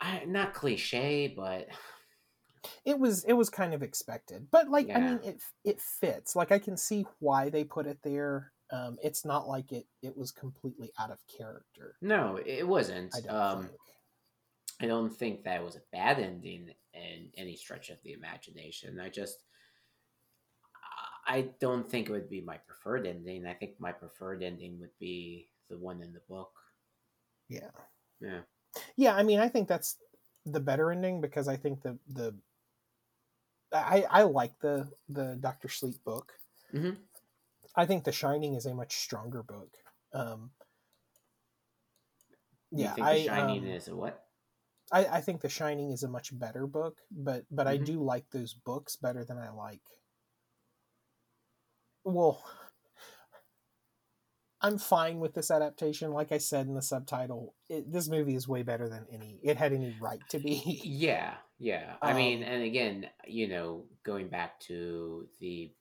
I, 0.00 0.24
not 0.26 0.54
cliche, 0.54 1.32
but 1.36 1.66
it 2.84 2.98
was 2.98 3.24
it 3.24 3.34
was 3.34 3.50
kind 3.50 3.74
of 3.74 3.82
expected, 3.82 4.48
but 4.50 4.68
like 4.68 4.90
I 4.94 5.00
mean 5.00 5.20
it 5.24 5.40
it 5.64 5.80
fits. 5.80 6.36
Like 6.36 6.52
I 6.52 6.58
can 6.58 6.76
see 6.76 7.06
why 7.18 7.50
they 7.50 7.64
put 7.64 7.86
it 7.86 7.98
there. 8.02 8.52
Um, 8.70 8.98
it's 9.02 9.24
not 9.24 9.48
like 9.48 9.72
it 9.72 9.86
it 10.02 10.16
was 10.16 10.30
completely 10.30 10.90
out 10.98 11.10
of 11.10 11.18
character. 11.36 11.96
no, 12.02 12.38
it 12.44 12.66
wasn't. 12.66 13.14
I 13.16 13.20
don't 13.20 13.36
um, 13.36 13.62
think. 13.62 13.72
I 14.80 14.86
don't 14.86 15.14
think 15.14 15.44
that 15.44 15.64
was 15.64 15.76
a 15.76 15.82
bad 15.90 16.18
ending 16.18 16.70
in 16.94 17.30
any 17.36 17.56
stretch 17.56 17.90
of 17.90 17.98
the 18.04 18.12
imagination. 18.12 19.00
I 19.00 19.08
just, 19.08 19.42
I 21.26 21.48
don't 21.60 21.88
think 21.88 22.08
it 22.08 22.12
would 22.12 22.30
be 22.30 22.40
my 22.40 22.58
preferred 22.58 23.06
ending. 23.06 23.44
I 23.46 23.54
think 23.54 23.72
my 23.80 23.90
preferred 23.90 24.42
ending 24.42 24.78
would 24.80 24.96
be 25.00 25.48
the 25.68 25.78
one 25.78 26.00
in 26.00 26.12
the 26.12 26.22
book. 26.28 26.52
Yeah. 27.48 27.70
Yeah. 28.20 28.40
Yeah, 28.96 29.16
I 29.16 29.22
mean, 29.24 29.40
I 29.40 29.48
think 29.48 29.66
that's 29.66 29.96
the 30.44 30.60
better 30.60 30.92
ending 30.92 31.20
because 31.20 31.48
I 31.48 31.56
think 31.56 31.82
the 31.82 31.98
the 32.08 32.34
I 33.72 34.06
I 34.10 34.22
like 34.22 34.58
the 34.60 34.90
the 35.08 35.36
Doctor 35.40 35.68
Sleep 35.68 36.02
book. 36.04 36.34
Mhm. 36.72 37.08
I 37.74 37.86
think 37.86 38.04
The 38.04 38.12
Shining 38.12 38.54
is 38.56 38.66
a 38.66 38.74
much 38.74 38.96
stronger 38.96 39.42
book. 39.42 39.74
Um, 40.12 40.52
You 42.72 42.78
yeah, 42.78 42.94
think 42.94 43.06
I 43.06 43.10
The 43.10 43.16
Shining 43.16 43.64
um, 43.64 43.64
is 43.66 43.88
a 43.88 43.94
what? 43.96 44.26
I 44.92 45.06
I 45.06 45.20
think 45.22 45.40
The 45.40 45.48
Shining 45.48 45.92
is 45.92 46.02
a 46.02 46.08
much 46.08 46.38
better 46.38 46.66
book, 46.66 47.00
but 47.10 47.46
but 47.50 47.66
I 47.66 47.78
Mhm. 47.78 47.86
do 47.86 48.02
like 48.02 48.28
those 48.30 48.52
books 48.52 48.96
better 48.96 49.24
than 49.24 49.38
I 49.38 49.48
like. 49.48 50.02
Well, 52.04 52.42
I'm 54.60 54.78
fine 54.78 55.20
with 55.20 55.34
this 55.34 55.50
adaptation. 55.50 56.12
Like 56.12 56.32
I 56.32 56.38
said 56.38 56.66
in 56.66 56.74
the 56.74 56.82
subtitle, 56.82 57.54
it, 57.68 57.90
this 57.92 58.08
movie 58.08 58.34
is 58.34 58.48
way 58.48 58.62
better 58.62 58.88
than 58.88 59.06
any 59.10 59.40
it 59.42 59.56
had 59.56 59.72
any 59.72 59.90
right 59.90 60.26
to 60.30 60.38
be. 60.38 60.80
Yeah, 60.84 61.36
yeah. 61.58 61.94
I 62.02 62.12
mean, 62.12 62.42
Um, 62.42 62.48
and 62.48 62.62
again, 62.62 63.10
you 63.26 63.48
know, 63.48 63.84
going 64.04 64.28
back 64.28 64.60
to 64.60 65.28
the 65.40 65.72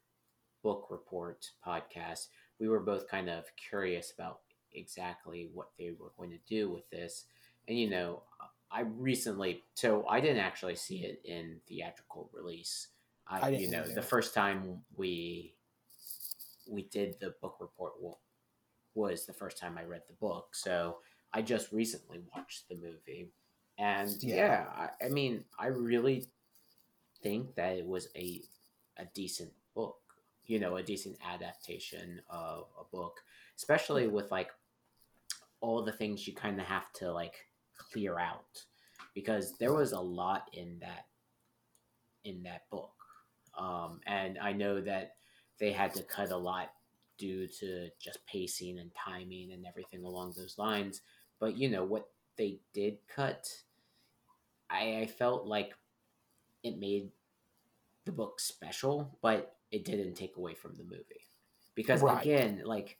book 0.63 0.87
report 0.89 1.51
podcast, 1.65 2.27
we 2.59 2.67
were 2.67 2.79
both 2.79 3.07
kind 3.07 3.29
of 3.29 3.45
curious 3.55 4.11
about 4.11 4.39
exactly 4.73 5.49
what 5.53 5.69
they 5.77 5.91
were 5.97 6.11
going 6.17 6.31
to 6.31 6.39
do 6.47 6.69
with 6.69 6.89
this. 6.89 7.25
And 7.67 7.77
you 7.77 7.89
know, 7.89 8.23
I 8.71 8.81
recently, 8.81 9.63
so 9.75 10.05
I 10.07 10.19
didn't 10.19 10.39
actually 10.39 10.75
see 10.75 10.97
it 10.99 11.21
in 11.23 11.59
theatrical 11.67 12.29
release. 12.33 12.87
I, 13.27 13.39
I 13.39 13.49
you 13.49 13.69
know, 13.69 13.83
the 13.83 14.01
first 14.01 14.33
time 14.33 14.81
we 14.95 15.53
we 16.69 16.83
did 16.83 17.15
the 17.19 17.33
book 17.41 17.57
report 17.59 17.93
wa- 17.99 18.15
was 18.93 19.25
the 19.25 19.33
first 19.33 19.57
time 19.57 19.77
I 19.77 19.83
read 19.83 20.03
the 20.07 20.13
book. 20.15 20.53
So 20.53 20.97
I 21.33 21.41
just 21.41 21.71
recently 21.71 22.19
watched 22.35 22.67
the 22.67 22.75
movie. 22.75 23.31
And 23.77 24.15
Yeah. 24.21 24.35
yeah, 24.35 24.65
I, 24.75 25.05
I 25.05 25.09
mean, 25.09 25.43
I 25.59 25.67
really 25.67 26.25
think 27.21 27.55
that 27.55 27.77
it 27.77 27.85
was 27.85 28.09
a 28.15 28.41
a 28.97 29.05
decent 29.13 29.51
book. 29.75 29.97
You 30.45 30.59
know, 30.59 30.77
a 30.77 30.83
decent 30.83 31.17
adaptation 31.25 32.21
of 32.29 32.67
a 32.79 32.83
book, 32.85 33.19
especially 33.57 34.07
with 34.07 34.31
like 34.31 34.51
all 35.61 35.83
the 35.83 35.91
things 35.91 36.27
you 36.27 36.33
kind 36.33 36.59
of 36.59 36.65
have 36.65 36.91
to 36.93 37.11
like 37.11 37.35
clear 37.77 38.17
out 38.19 38.63
because 39.13 39.57
there 39.57 39.73
was 39.73 39.91
a 39.91 39.99
lot 39.99 40.49
in 40.53 40.77
that 40.79 41.05
in 42.23 42.43
that 42.43 42.69
book. 42.69 42.93
Um, 43.57 43.99
and 44.05 44.37
I 44.39 44.53
know 44.53 44.81
that 44.81 45.15
they 45.59 45.71
had 45.71 45.93
to 45.95 46.03
cut 46.03 46.31
a 46.31 46.37
lot 46.37 46.71
due 47.17 47.47
to 47.47 47.89
just 47.99 48.19
pacing 48.27 48.77
and 48.79 48.91
timing 48.93 49.51
and 49.53 49.65
everything 49.65 50.03
along 50.03 50.33
those 50.37 50.57
lines. 50.57 51.01
But 51.39 51.57
you 51.57 51.69
know 51.69 51.83
what 51.83 52.07
they 52.37 52.59
did 52.73 52.97
cut, 53.07 53.49
I, 54.69 55.01
I 55.01 55.05
felt 55.07 55.45
like 55.45 55.73
it 56.63 56.77
made 56.77 57.11
the 58.05 58.11
book 58.11 58.39
special, 58.39 59.17
but 59.21 59.55
it 59.71 59.85
didn't 59.85 60.15
take 60.15 60.37
away 60.37 60.55
from 60.55 60.75
the 60.75 60.83
movie. 60.83 61.27
Because 61.75 62.01
Right. 62.01 62.21
again, 62.21 62.61
like 62.65 62.97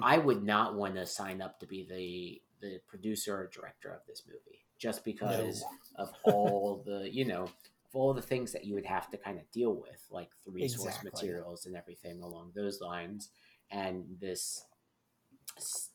I 0.00 0.18
would 0.18 0.42
not 0.42 0.74
want 0.74 0.96
to 0.96 1.06
sign 1.06 1.40
up 1.40 1.60
to 1.60 1.66
be 1.66 1.86
the 1.88 2.42
the 2.60 2.80
producer 2.86 3.36
or 3.36 3.50
director 3.52 3.92
of 3.92 4.00
this 4.06 4.22
movie 4.26 4.64
just 4.78 5.04
because 5.04 5.64
of 5.96 6.12
all 6.24 6.82
the 6.86 7.08
you 7.12 7.24
know 7.24 7.42
of 7.44 7.50
all 7.92 8.14
the 8.14 8.22
things 8.22 8.52
that 8.52 8.64
you 8.64 8.74
would 8.74 8.86
have 8.86 9.10
to 9.10 9.16
kind 9.16 9.38
of 9.38 9.50
deal 9.50 9.74
with 9.74 10.06
like 10.10 10.30
the 10.44 10.50
resource 10.50 10.96
Exactly. 10.96 11.10
materials 11.10 11.66
and 11.66 11.76
everything 11.76 12.22
along 12.22 12.52
those 12.54 12.80
lines 12.80 13.30
and 13.70 14.04
this 14.20 14.64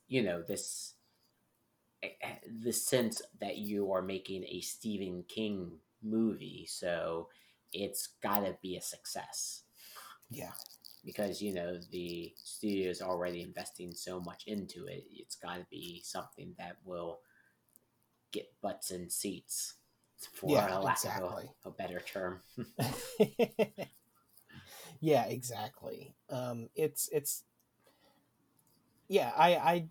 you 0.08 0.22
know 0.22 0.42
this 0.42 0.94
the 2.64 2.72
sense 2.74 3.22
that 3.42 3.58
you 3.58 3.92
are 3.92 4.02
making 4.02 4.44
a 4.46 4.62
Stephen 4.62 5.24
King 5.28 5.72
movie 6.04 6.66
so 6.70 7.28
it's 7.74 8.10
got 8.22 8.42
to 8.42 8.56
be 8.62 8.78
a 8.78 8.82
success 8.82 9.64
Yeah. 10.30 10.52
because 11.04 11.42
you 11.42 11.54
know 11.54 11.80
the 11.92 12.34
studio 12.44 12.90
is 12.90 13.02
already 13.02 13.42
investing 13.42 13.94
so 13.94 14.20
much 14.20 14.44
into 14.48 14.86
it 14.86 15.06
it's 15.12 15.36
got 15.36 15.58
to 15.58 15.66
be 15.70 16.02
something 16.04 16.54
that 16.58 16.78
will 16.84 17.20
get 18.32 18.48
butts 18.62 18.92
in 18.92 19.10
seats 19.10 19.76
for 20.34 20.46
Yeah, 20.46 20.68
a 20.68 20.82
lack 20.82 20.82
exactly. 20.82 21.06
of 21.06 21.44
a, 21.66 21.70
a 21.70 21.72
better 21.72 22.00
term 22.00 22.42
yeah, 25.00 25.26
exactly. 25.26 26.16
Um, 26.30 26.70
it's 26.76 27.10
it's 27.12 27.44
yeah, 29.08 29.32
I 29.36 29.56
I 29.56 29.88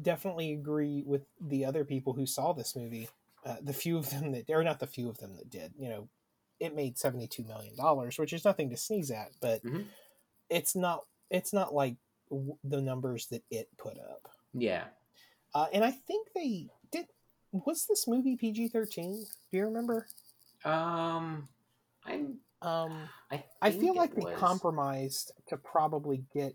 definitely 0.00 0.52
agree 0.52 1.02
with 1.06 1.22
the 1.40 1.64
other 1.64 1.84
people 1.84 2.12
who 2.12 2.26
saw 2.26 2.52
this 2.52 2.76
movie. 2.76 3.08
Uh, 3.44 3.56
the 3.62 3.72
few 3.72 3.96
of 3.96 4.10
them 4.10 4.32
that, 4.32 4.50
or 4.50 4.64
not 4.64 4.80
the 4.80 4.86
few 4.86 5.08
of 5.08 5.18
them 5.18 5.36
that 5.36 5.48
did, 5.50 5.72
you 5.78 5.88
know, 5.88 6.08
it 6.58 6.74
made 6.74 6.98
seventy 6.98 7.26
two 7.28 7.44
million 7.44 7.76
dollars, 7.76 8.18
which 8.18 8.32
is 8.32 8.44
nothing 8.44 8.70
to 8.70 8.76
sneeze 8.76 9.10
at, 9.10 9.30
but 9.40 9.62
Mhm. 9.62 9.86
it's 10.50 10.74
not 10.74 11.04
it's 11.30 11.52
not 11.52 11.74
like 11.74 11.96
w- 12.30 12.56
the 12.64 12.80
numbers 12.80 13.26
that 13.28 13.42
it 13.50 13.68
put 13.78 13.98
up. 13.98 14.28
yeah 14.52 14.84
Uh, 15.54 15.66
and 15.72 15.84
I 15.84 15.90
think 15.92 16.28
they 16.34 16.68
did. 16.90 17.06
Was 17.52 17.86
this 17.86 18.06
movie 18.08 18.36
PG 18.36 18.68
thirteen? 18.68 19.24
Do 19.50 19.56
you 19.56 19.64
remember? 19.64 20.06
um 20.64 21.48
i'm 22.04 22.38
Um, 22.62 23.08
i, 23.30 23.44
I 23.62 23.70
feel 23.70 23.94
like 23.94 24.14
they 24.14 24.22
compromised 24.34 25.32
to 25.48 25.56
probably 25.56 26.24
get 26.34 26.54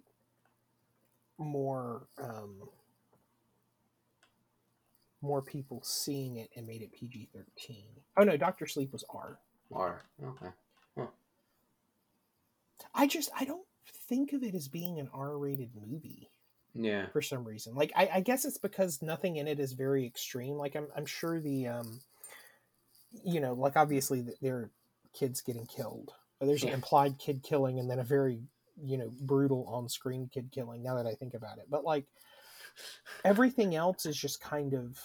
more 1.38 2.08
um, 2.22 2.68
more 5.22 5.42
people 5.42 5.82
seeing 5.84 6.38
it 6.38 6.50
and 6.56 6.66
made 6.68 6.82
it 6.82 6.92
PG 6.94 7.30
thirteen. 7.34 7.88
Oh 8.18 8.24
no, 8.24 8.38
Doctor 8.38 8.66
Sleep 8.68 8.92
was 8.92 9.04
R. 9.10 9.38
or 9.70 10.02
okay 10.24 10.52
I 12.94 13.08
just 13.08 13.30
I 13.38 13.46
don't 13.46 13.66
think 14.10 14.34
of 14.34 14.44
it 14.44 14.56
as 14.56 14.68
being 14.68 15.00
an 15.00 15.10
R 15.14 15.38
rated 15.38 15.70
movie 15.76 16.30
yeah 16.74 17.06
for 17.14 17.22
some 17.22 17.44
reason. 17.44 17.76
Like 17.76 17.92
I, 17.96 18.10
I 18.16 18.20
guess 18.22 18.46
it's 18.46 18.58
because 18.58 19.02
nothing 19.02 19.36
in 19.38 19.48
it 19.48 19.60
is 19.60 19.74
very 19.74 20.06
extreme. 20.06 20.56
Like 20.56 20.76
I'm 20.76 20.88
I'm 20.96 21.06
sure 21.06 21.40
the 21.40 21.68
um 21.68 22.02
you 23.24 23.40
know 23.40 23.54
like 23.54 23.78
obviously 23.78 24.24
th- 24.24 24.38
there 24.42 24.56
are 24.58 24.72
kids 25.14 25.42
getting 25.42 25.66
killed. 25.66 26.12
There's 26.40 26.64
Yeah. 26.64 26.70
an 26.70 26.76
implied 26.76 27.18
kid 27.20 27.44
killing 27.44 27.80
and 27.80 27.90
then 27.90 28.00
a 28.00 28.04
very 28.04 28.42
you 28.84 28.98
know 28.98 29.12
brutal 29.22 29.66
on 29.68 29.88
screen 29.88 30.30
kid 30.34 30.50
killing. 30.52 30.82
Now 30.84 30.96
that 30.96 31.06
I 31.08 31.14
think 31.14 31.34
about 31.34 31.60
it, 31.60 31.66
but 31.70 31.84
like 31.86 32.06
everything 33.24 33.76
else 33.76 34.06
is 34.06 34.18
just 34.18 34.42
kind 34.42 34.74
of 34.74 35.00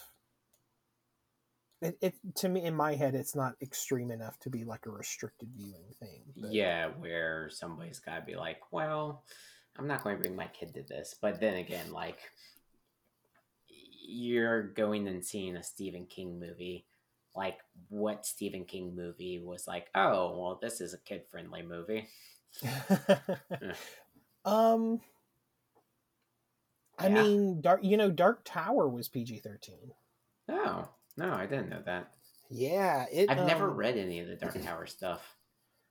it, 1.81 1.97
it 2.01 2.15
to 2.35 2.49
me 2.49 2.63
in 2.63 2.73
my 2.73 2.95
head 2.95 3.13
it's 3.13 3.35
not 3.35 3.53
extreme 3.61 4.09
enough 4.09 4.39
to 4.39 4.49
be 4.49 4.63
like 4.63 4.85
a 4.87 4.89
restricted 4.89 5.49
viewing 5.55 5.93
thing. 5.99 6.21
but- 6.35 6.51
yeah 6.51 6.87
where 6.99 7.49
somebody's 7.51 7.99
got 7.99 8.15
to 8.15 8.25
be 8.25 8.35
like 8.35 8.59
well 8.71 9.23
i'm 9.77 9.87
not 9.87 10.03
going 10.03 10.15
to 10.15 10.21
bring 10.21 10.35
my 10.35 10.47
kid 10.47 10.73
to 10.73 10.83
this 10.83 11.15
but 11.21 11.39
then 11.39 11.55
again 11.55 11.91
like 11.91 12.19
you're 14.07 14.63
going 14.63 15.07
and 15.07 15.23
seeing 15.23 15.57
a 15.57 15.63
Stephen 15.63 16.05
King 16.05 16.39
movie, 16.39 16.85
like 17.35 17.59
what 17.89 18.25
Stephen 18.25 18.63
King 18.63 18.95
movie 18.95 19.39
was 19.39 19.67
like, 19.67 19.87
oh, 19.93 20.39
well, 20.39 20.59
this 20.61 20.81
is 20.81 20.93
a 20.93 20.99
kid 20.99 21.23
friendly 21.29 21.61
movie. 21.61 22.07
um, 24.45 25.01
I 26.97 27.07
Yeah. 27.07 27.13
mean, 27.23 27.61
dark. 27.61 27.83
You 27.83 27.97
know, 27.97 28.09
Dark 28.11 28.41
Tower 28.43 28.87
was 28.87 29.07
PG 29.07 29.39
thirteen. 29.39 29.93
Oh, 30.49 30.87
no, 31.17 31.33
I 31.33 31.45
didn't 31.45 31.69
know 31.69 31.81
that. 31.85 32.13
Yeah, 32.49 33.05
it. 33.11 33.29
I've 33.29 33.45
never 33.45 33.69
um, 33.69 33.75
read 33.77 33.97
any 33.97 34.19
of 34.19 34.27
the 34.27 34.35
Dark 34.35 34.61
Tower 34.63 34.85
stuff. 34.87 35.35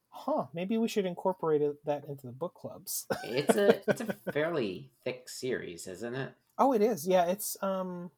Huh? 0.09 0.47
Maybe 0.55 0.79
we 0.79 0.89
should 0.89 1.05
incorporate 1.05 1.61
that 1.85 2.07
into 2.07 2.27
the 2.27 2.33
book 2.33 2.55
clubs. 2.55 3.07
It's 3.25 3.55
a 3.57 3.81
it's 3.91 4.01
a 4.01 4.33
fairly 4.33 4.91
thick 5.05 5.29
series, 5.29 5.87
isn't 5.87 6.15
it? 6.15 6.33
oh, 6.59 6.73
it 6.73 6.81
is. 6.81 7.07
Yeah, 7.07 7.27
it's 7.27 7.57
um, 7.63 8.11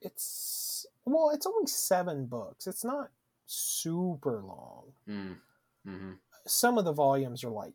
it's 0.00 0.86
well, 1.04 1.30
it's 1.30 1.46
only 1.46 1.66
seven 1.66 2.26
books. 2.26 2.66
It's 2.66 2.84
not 2.84 3.10
super 3.46 4.40
long. 4.46 4.92
Mm. 5.08 5.36
hmm 5.84 6.12
Some 6.46 6.78
of 6.78 6.84
the 6.84 6.92
volumes 6.92 7.42
are 7.44 7.50
like 7.50 7.74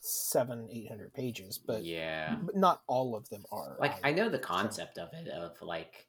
seven, 0.00 0.68
eight 0.70 0.88
hundred 0.88 1.12
pages, 1.14 1.58
but 1.58 1.84
yeah, 1.84 2.36
but 2.42 2.56
not 2.56 2.82
all 2.86 3.14
of 3.16 3.28
them 3.28 3.44
are. 3.52 3.76
like 3.80 3.94
I 4.04 4.12
know 4.12 4.28
the 4.28 4.38
concept 4.38 4.98
of 4.98 5.08
it 5.12 5.28
of 5.28 5.60
like 5.62 6.06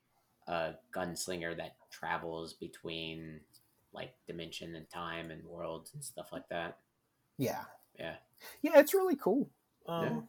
a 0.47 0.73
gunslinger 0.95 1.56
that 1.58 1.75
travels 1.91 2.54
between 2.54 3.39
like 3.93 4.13
dimension 4.28 4.75
and 4.75 4.89
time 4.89 5.32
and 5.32 5.43
worlds 5.43 5.93
and 5.93 6.04
stuff 6.04 6.32
like 6.32 6.47
that. 6.49 6.78
Yeah, 7.38 7.63
Yeah. 7.97 8.15
yeah, 8.62 8.80
it's 8.80 8.93
really 8.93 9.15
cool. 9.15 9.49
Um, 9.88 10.28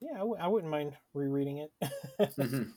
yeah, 0.00 0.14
I 0.14 0.18
w- 0.18 0.36
I 0.38 0.48
wouldn't 0.48 0.70
mind 0.70 0.92
rereading 1.14 1.58
it. 1.58 1.72
Mhm. 2.38 2.72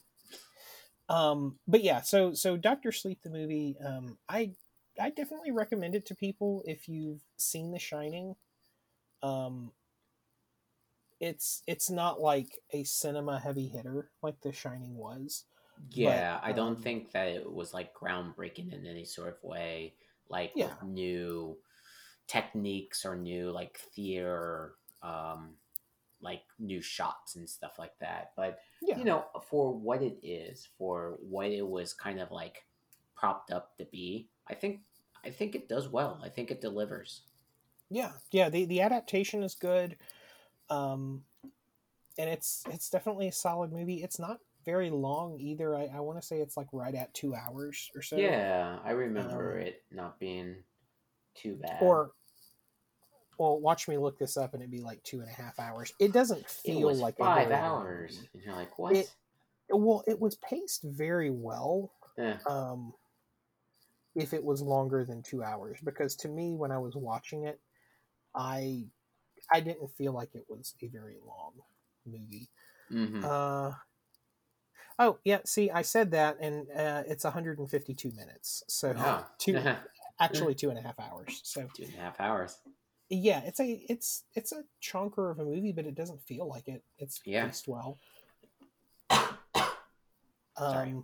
um, 1.10 1.60
but 1.68 1.84
yeah, 1.84 2.02
so 2.02 2.34
so 2.34 2.58
Doctor 2.58 2.92
Sleep 2.92 3.20
the 3.24 3.30
movie, 3.30 3.76
um, 3.86 4.18
I 4.30 4.54
I 5.00 5.10
definitely 5.10 5.52
recommend 5.52 5.94
it 5.96 6.06
to 6.08 6.16
people 6.16 6.64
if 6.66 6.88
you've 6.88 7.22
seen 7.38 7.72
The 7.72 7.80
Shining. 7.80 8.36
Um, 9.22 9.72
it's 11.20 11.64
it's 11.68 11.90
not 11.90 12.20
like 12.22 12.60
a 12.72 12.84
cinema 12.84 13.40
heavy 13.40 13.68
hitter 13.68 14.12
like 14.22 14.42
The 14.42 14.52
Shining 14.52 14.96
was. 14.96 15.46
Yeah, 15.90 16.40
I 16.42 16.52
don't 16.52 16.76
um, 16.76 16.84
think 16.84 17.12
that 17.12 17.28
it 17.28 17.52
was 17.52 17.74
like 17.74 17.94
groundbreaking 17.94 18.74
in 18.74 18.86
any 18.86 19.06
sort 19.06 19.30
of 19.30 19.44
way, 19.44 19.96
like 20.30 20.54
Yeah. 20.56 20.66
with 20.66 20.82
new 20.82 21.58
techniques 22.28 23.06
or 23.06 23.16
new 23.16 23.52
like 23.52 23.78
theater, 23.78 24.76
um, 25.04 25.58
like 26.22 26.44
new 26.60 26.82
shots 26.82 27.36
and 27.36 27.50
stuff 27.50 27.80
like 27.80 27.98
that. 28.00 28.34
But 28.36 28.60
Yeah, 28.82 28.98
you 28.98 29.06
know, 29.06 29.26
for 29.50 29.74
what 29.74 30.02
it 30.02 30.20
is, 30.24 30.68
for 30.78 31.18
what 31.22 31.48
it 31.52 31.68
was 31.68 31.94
kind 31.94 32.20
of 32.20 32.32
like 32.32 32.66
propped 33.16 33.52
up 33.52 33.78
to 33.78 33.86
be, 33.86 34.30
I 34.48 34.56
think 34.56 34.82
I 35.24 35.32
think 35.32 35.56
it 35.56 35.70
does 35.70 35.90
well. 35.90 36.22
I 36.24 36.30
think 36.30 36.52
it 36.52 36.62
delivers. 36.62 37.24
yeah, 37.90 38.14
yeah. 38.32 38.50
The 38.50 38.66
the 38.66 38.82
adaptation 38.82 39.44
is 39.44 39.56
good, 39.56 39.98
um, 40.70 41.24
and 42.18 42.30
it's 42.30 42.64
it's 42.70 42.90
definitely 42.90 43.28
a 43.28 43.32
solid 43.32 43.72
movie. 43.72 44.04
It's 44.04 44.20
not 44.20 44.40
very 44.66 44.90
long 44.90 45.40
either. 45.40 45.76
I, 45.76 45.90
I 45.96 46.00
want 46.00 46.20
to 46.20 46.26
say 46.26 46.38
it's 46.40 46.58
like 46.58 46.68
right 46.72 46.96
at 46.96 47.14
two 47.14 47.36
hours 47.36 47.92
or 47.96 48.02
so. 48.02 48.16
yeah, 48.18 48.80
I 48.84 48.92
remember 48.92 49.54
um, 49.60 49.68
it 49.68 49.84
not 49.92 50.20
being 50.20 50.56
too 51.36 51.56
bad. 51.62 51.82
or 51.82 52.12
well 53.38 53.60
watch 53.60 53.88
me 53.90 53.98
look 53.98 54.18
this 54.18 54.38
up 54.38 54.54
and 54.54 54.62
it'd 54.64 54.72
be 54.72 54.80
like 54.80 55.04
two 55.04 55.20
and 55.20 55.28
a 55.30 55.34
half 55.34 55.60
hours 55.60 55.92
it 56.00 56.14
doesn't 56.14 56.40
it 56.40 56.50
feel 56.50 56.88
was 56.88 57.02
like 57.02 57.18
five 57.18 57.52
hours, 57.52 58.16
movie. 58.16 58.30
and 58.34 58.44
you're 58.44 58.56
like, 58.56 58.80
what? 58.80 58.96
It- 58.96 59.10
well 59.70 60.04
it 60.08 60.18
was 60.20 60.36
paced 60.38 60.84
very 60.84 61.30
well 61.32 61.92
Yeah. 62.18 62.38
um 62.48 62.94
if 64.16 64.32
it 64.34 64.42
was 64.44 64.62
longer 64.62 65.04
than 65.04 65.22
two 65.24 65.44
hours 65.44 65.80
because 65.84 66.16
to 66.18 66.28
me 66.30 66.54
when 66.54 66.72
i 66.72 66.78
was 66.78 66.96
watching 66.96 67.46
it 67.46 67.60
i 68.36 68.86
i 69.52 69.60
didn't 69.60 69.90
feel 69.98 70.14
like 70.14 70.30
it 70.34 70.46
was 70.50 70.74
a 70.82 70.88
very 70.88 71.18
long 71.26 71.54
movie 72.06 72.50
hmm 72.90 73.24
uh 73.24 73.72
oh 75.00 75.18
yeah 75.24 75.40
see 75.46 75.70
i 75.72 75.82
said 75.82 76.12
that 76.12 76.38
and 76.40 76.68
uh, 76.72 77.04
it's 77.08 77.24
152 77.24 78.12
minutes 78.12 78.64
so 78.68 78.94
Oh. 78.98 79.26
two 79.40 79.60
actually 80.20 80.56
two 80.56 80.70
and 80.70 80.80
a 80.80 80.82
half 80.82 81.00
hours 81.00 81.42
so 81.44 81.68
Two 81.76 81.84
and 81.84 81.94
a 81.96 81.98
half 81.98 82.20
hours. 82.20 82.58
yeah 83.10 83.42
it's 83.46 83.60
a 83.60 83.86
it's 83.90 84.24
it's 84.34 84.52
a 84.52 84.64
chunker 84.82 85.30
of 85.32 85.40
a 85.40 85.46
movie 85.46 85.72
but 85.74 85.86
it 85.86 85.96
doesn't 85.96 86.22
feel 86.22 86.48
like 86.48 86.68
it 86.68 86.84
it's 86.98 87.20
Yeah. 87.26 87.46
paced 87.46 87.68
well 87.68 88.00
Sorry. 90.58 90.96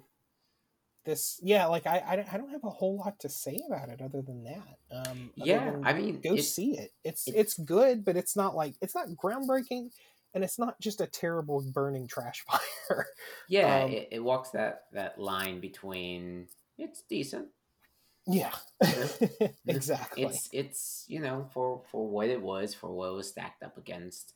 This 1.03 1.39
yeah 1.41 1.65
like 1.65 1.87
I, 1.87 2.03
I 2.05 2.15
don't- 2.15 2.31
I 2.33 2.37
don't 2.37 2.51
have 2.51 2.63
a 2.63 2.69
whole 2.69 2.97
lot 2.97 3.17
to 3.19 3.29
say 3.29 3.59
about 3.67 3.89
it 3.89 4.01
other 4.01 4.21
than 4.21 4.43
that 4.43 4.77
um 4.91 5.31
Yeah, 5.35 5.75
I 5.83 5.93
mean, 5.93 6.21
go 6.21 6.35
it- 6.35 6.43
see 6.43 6.77
it 6.77 6.91
it's 7.03 7.27
it- 7.27 7.35
it's 7.35 7.57
good 7.57 8.05
but 8.05 8.15
it's 8.15 8.35
not 8.35 8.55
like 8.55 8.75
it's 8.81 8.93
not 8.93 9.07
groundbreaking 9.09 9.91
and 10.33 10.43
it's 10.43 10.59
not 10.59 10.79
just 10.79 11.01
a 11.01 11.07
terrible 11.07 11.61
burning 11.73 12.07
trash 12.07 12.45
fire 12.89 13.07
yeah, 13.49 13.83
um, 13.83 13.91
it, 13.91 14.09
it 14.11 14.23
walks 14.23 14.51
that 14.51 14.83
that 14.93 15.19
line 15.19 15.59
between 15.59 16.47
it's 16.77 17.01
decent. 17.09 17.47
yeah 18.27 18.53
exactly 19.67 20.23
It's 20.23 20.49
it's 20.53 21.05
you 21.07 21.19
know 21.19 21.47
for 21.53 21.81
for 21.91 22.07
what 22.07 22.29
it 22.29 22.41
was 22.41 22.73
for 22.73 22.91
what 22.91 23.09
it 23.09 23.13
was 23.15 23.29
stacked 23.29 23.63
up 23.63 23.77
against. 23.77 24.33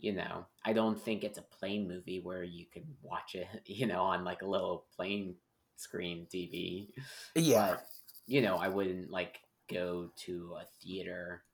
You 0.00 0.12
know, 0.12 0.46
I 0.64 0.74
don't 0.74 1.00
think 1.00 1.24
it's 1.24 1.38
a 1.38 1.42
plane 1.42 1.88
movie 1.88 2.20
where 2.20 2.44
you 2.44 2.66
can 2.66 2.84
watch 3.02 3.34
it. 3.34 3.48
You 3.66 3.86
know, 3.86 4.02
on 4.02 4.22
like 4.24 4.42
a 4.42 4.46
little 4.46 4.86
plane 4.94 5.34
screen 5.80 6.26
TV. 6.30 6.92
yeah 7.34 7.76
But 7.76 7.86
you 8.26 8.42
know, 8.42 8.56
I 8.56 8.68
wouldn't 8.68 9.10
like 9.10 9.40
go 9.70 10.10
to 10.26 10.56
a 10.60 10.66
theater 10.82 11.44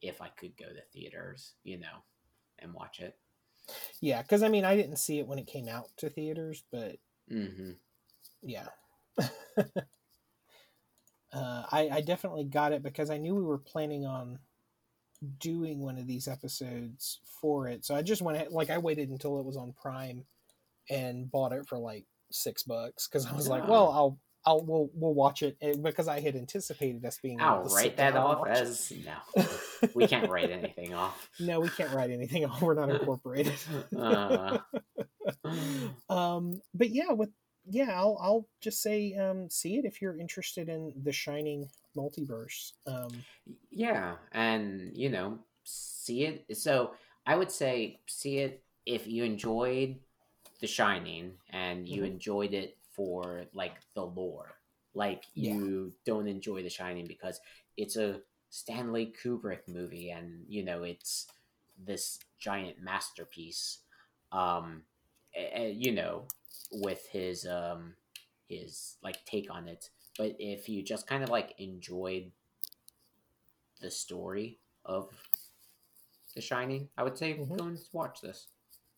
if 0.00 0.20
I 0.22 0.28
could 0.28 0.56
go 0.56 0.66
to 0.66 0.82
theaters. 0.92 1.54
You 1.64 1.78
know, 1.80 2.04
and 2.58 2.74
watch 2.74 3.00
it. 3.00 3.16
yeah 4.00 4.22
because 4.22 4.42
i 4.42 4.48
mean 4.48 4.64
i 4.64 4.76
didn't 4.76 4.96
see 4.96 5.18
it 5.18 5.26
when 5.26 5.38
it 5.38 5.46
came 5.46 5.68
out 5.68 5.88
to 5.96 6.08
theaters 6.10 6.64
but 6.70 6.96
hmm 7.28 7.72
yeah 8.42 8.68
uh, 9.18 9.24
I, 11.32 11.88
I 11.92 12.00
definitely 12.00 12.44
got 12.44 12.72
it 12.72 12.82
because 12.82 13.10
i 13.10 13.18
knew 13.18 13.34
we 13.34 13.42
were 13.42 13.58
planning 13.58 14.04
on 14.06 14.38
doing 15.38 15.80
one 15.80 15.98
of 15.98 16.06
these 16.06 16.28
episodes 16.28 17.20
for 17.40 17.68
it 17.68 17.84
so 17.84 17.94
i 17.94 18.02
just 18.02 18.22
went 18.22 18.36
ahead, 18.36 18.52
like 18.52 18.70
i 18.70 18.78
waited 18.78 19.10
until 19.10 19.38
it 19.38 19.44
was 19.46 19.56
on 19.56 19.72
prime 19.72 20.24
and 20.90 21.30
bought 21.30 21.52
it 21.52 21.66
for 21.66 21.78
like 21.78 22.06
six 22.34 22.62
bucks 22.62 23.06
because 23.08 23.26
i 23.26 23.32
was 23.34 23.48
like 23.48 23.62
Oh. 23.66 23.70
well 23.70 23.90
i'll 23.92 24.18
i'll 24.44 24.64
we'll, 24.64 24.90
we'll 24.94 25.14
watch 25.14 25.42
it 25.42 25.56
because 25.82 26.08
i 26.08 26.18
had 26.20 26.34
anticipated 26.34 27.04
us 27.04 27.18
being 27.22 27.40
I'll 27.40 27.62
write 27.64 27.96
that 27.98 28.16
off 28.16 28.40
watch 28.40 28.48
it. 28.58 28.58
as 28.58 28.92
no. 29.36 29.44
We 29.94 30.06
can't 30.08 30.28
write 30.30 30.50
anything 30.50 30.94
off. 30.94 31.28
no 31.40 31.60
we 31.60 31.68
can't 31.68 31.92
write 31.92 32.10
anything 32.10 32.44
off 32.44 32.60
we're 32.60 32.74
not 32.74 32.90
incorporated 33.00 33.54
Uh, 33.96 34.58
um 36.08 36.60
but 36.74 36.90
yeah 36.90 37.12
with 37.12 37.30
yeah 37.70 37.90
i'll 37.94 38.18
i'll 38.20 38.48
just 38.60 38.82
say 38.82 39.14
um 39.14 39.48
see 39.48 39.76
it 39.76 39.84
if 39.84 40.02
you're 40.02 40.18
interested 40.18 40.68
in 40.68 40.92
the 41.04 41.12
shining 41.12 41.68
multiverse 41.96 42.72
um 42.86 43.10
yeah, 43.70 44.14
and 44.32 44.90
you 44.94 45.08
know, 45.08 45.38
see 45.64 46.24
it. 46.26 46.56
So 46.58 46.92
I 47.26 47.36
would 47.36 47.50
say 47.50 48.00
see 48.06 48.38
it 48.38 48.62
if 48.84 49.06
you 49.06 49.24
enjoyed 49.24 49.96
The 50.62 50.68
Shining 50.68 51.38
and 51.50 51.88
you 51.88 52.02
Mhm. 52.02 52.06
enjoyed 52.12 52.54
it 52.54 52.78
for 52.92 53.46
like 53.52 53.74
the 53.94 54.06
lore. 54.06 54.58
Like 54.94 55.24
Yeah. 55.34 55.54
you 55.54 55.94
don't 56.06 56.28
enjoy 56.28 56.62
The 56.62 56.70
Shining 56.70 57.06
because 57.06 57.40
it's 57.76 57.96
a 57.96 58.22
Stanley 58.50 59.06
Kubrick 59.12 59.66
movie 59.66 60.10
and 60.10 60.46
you 60.48 60.62
know 60.62 60.84
it's 60.84 61.26
this 61.76 62.20
giant 62.38 62.78
masterpiece. 62.80 63.80
Um, 64.30 64.86
you 65.34 65.92
know, 65.92 66.28
with 66.70 67.06
his 67.08 67.44
um 67.46 67.96
his 68.48 68.98
like 69.02 69.24
take 69.24 69.50
on 69.50 69.68
it. 69.68 69.90
But 70.16 70.36
if 70.38 70.68
you 70.68 70.82
just 70.82 71.06
kind 71.06 71.24
of 71.24 71.30
like 71.30 71.54
enjoyed 71.58 72.30
the 73.80 73.90
story 73.90 74.60
of 74.84 75.10
The 76.34 76.40
Shining, 76.40 76.88
I 76.96 77.02
would 77.02 77.18
say 77.18 77.34
Mhm. 77.34 77.56
go 77.58 77.64
and 77.64 77.78
watch 77.92 78.20
this. 78.20 78.46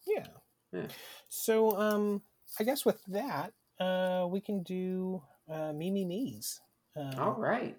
Yeah. 0.06 0.26
Yeah. 0.74 0.88
So, 1.28 1.78
um, 1.80 2.22
I 2.58 2.64
guess 2.64 2.84
with 2.84 3.00
that, 3.08 3.52
uh, 3.80 4.26
we 4.28 4.40
can 4.40 4.62
do 4.62 5.22
uh, 5.48 5.72
me 5.72 5.90
me 5.90 6.04
me's. 6.04 6.60
Um, 6.96 7.18
All 7.18 7.34
right, 7.34 7.76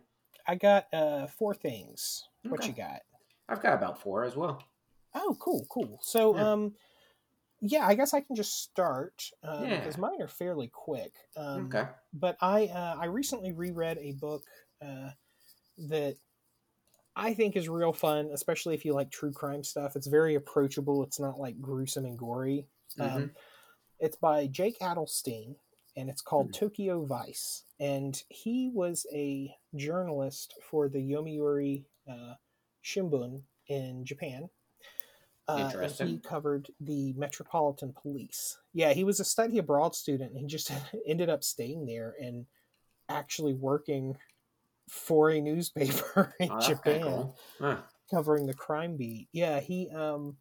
I 0.48 0.56
got 0.56 0.86
uh 0.94 1.28
four 1.28 1.54
things. 1.54 2.24
What 2.50 2.68
you 2.68 2.74
got? 2.74 3.02
I've 3.50 3.62
got 3.62 3.74
about 3.74 4.02
four 4.02 4.24
as 4.24 4.36
well. 4.36 4.64
Oh, 5.14 5.36
cool, 5.40 5.66
cool. 5.70 6.00
So, 6.02 6.36
Yeah. 6.36 6.52
um, 6.52 6.74
yeah, 7.62 7.88
I 7.88 7.96
guess 7.96 8.14
I 8.14 8.22
can 8.22 8.36
just 8.36 8.62
start 8.64 9.30
uh, 9.44 9.62
Yeah. 9.64 9.78
because 9.78 9.98
mine 9.98 10.22
are 10.22 10.28
fairly 10.28 10.68
quick. 10.68 11.14
Um, 11.38 11.66
okay. 11.68 11.88
but 12.14 12.38
I 12.42 12.66
uh, 12.68 12.98
I 13.00 13.06
recently 13.06 13.52
reread 13.52 13.98
a 13.98 14.12
book 14.14 14.44
uh, 14.82 15.12
that 15.90 16.18
I 17.16 17.34
think 17.34 17.56
is 17.56 17.70
real 17.70 17.94
fun, 17.94 18.30
especially 18.34 18.76
if 18.76 18.84
you 18.84 18.94
like 18.94 19.10
true 19.10 19.32
crime 19.32 19.64
stuff. 19.64 19.96
It's 19.96 20.08
very 20.08 20.36
approachable. 20.36 21.04
It's 21.04 21.20
not 21.20 21.40
like 21.40 21.62
gruesome 21.62 22.06
and 22.06 22.18
gory. 22.18 22.68
Mm-hmm. 23.00 23.18
Um, 23.18 23.32
It's 24.00 24.18
by 24.18 24.48
Jake 24.48 24.80
Adelstein, 24.80 25.56
and 25.96 26.10
it's 26.10 26.22
called 26.22 26.48
Hmm. 26.48 26.52
Tokyo 26.52 27.06
Vice. 27.06 27.64
And 27.80 28.22
he 28.30 28.70
was 28.74 29.06
a 29.14 29.56
journalist 29.76 30.54
for 30.70 30.90
the 30.90 31.00
Yomiuri 31.00 31.86
uh, 32.10 32.34
Shimbun 32.84 33.42
in 33.68 34.06
Japan. 34.06 34.50
Uh, 35.48 35.72
and 35.80 35.92
he 36.10 36.18
covered 36.20 36.70
the 36.80 37.14
Metropolitan 37.14 37.94
Police. 37.94 38.58
Yeah, 38.74 38.94
he 38.94 39.04
was 39.04 39.20
a 39.20 39.26
study 39.26 39.60
abroad 39.60 39.94
student, 39.96 40.32
and 40.32 40.40
he 40.42 40.48
just 40.48 40.72
ended 41.08 41.30
up 41.30 41.44
staying 41.44 41.86
there 41.86 42.16
and 42.20 42.46
actually 43.10 43.54
working 43.54 44.18
for 44.90 45.30
a 45.30 45.40
newspaper 45.40 46.34
in 46.40 46.50
Oh, 46.52 46.60
Japan 46.60 47.02
cool. 47.04 47.38
Huh. 47.60 47.78
covering 48.10 48.48
the 48.48 48.54
crime 48.56 48.98
beat. 48.98 49.28
Yeah, 49.32 49.60
he 49.60 49.90
um 49.92 50.38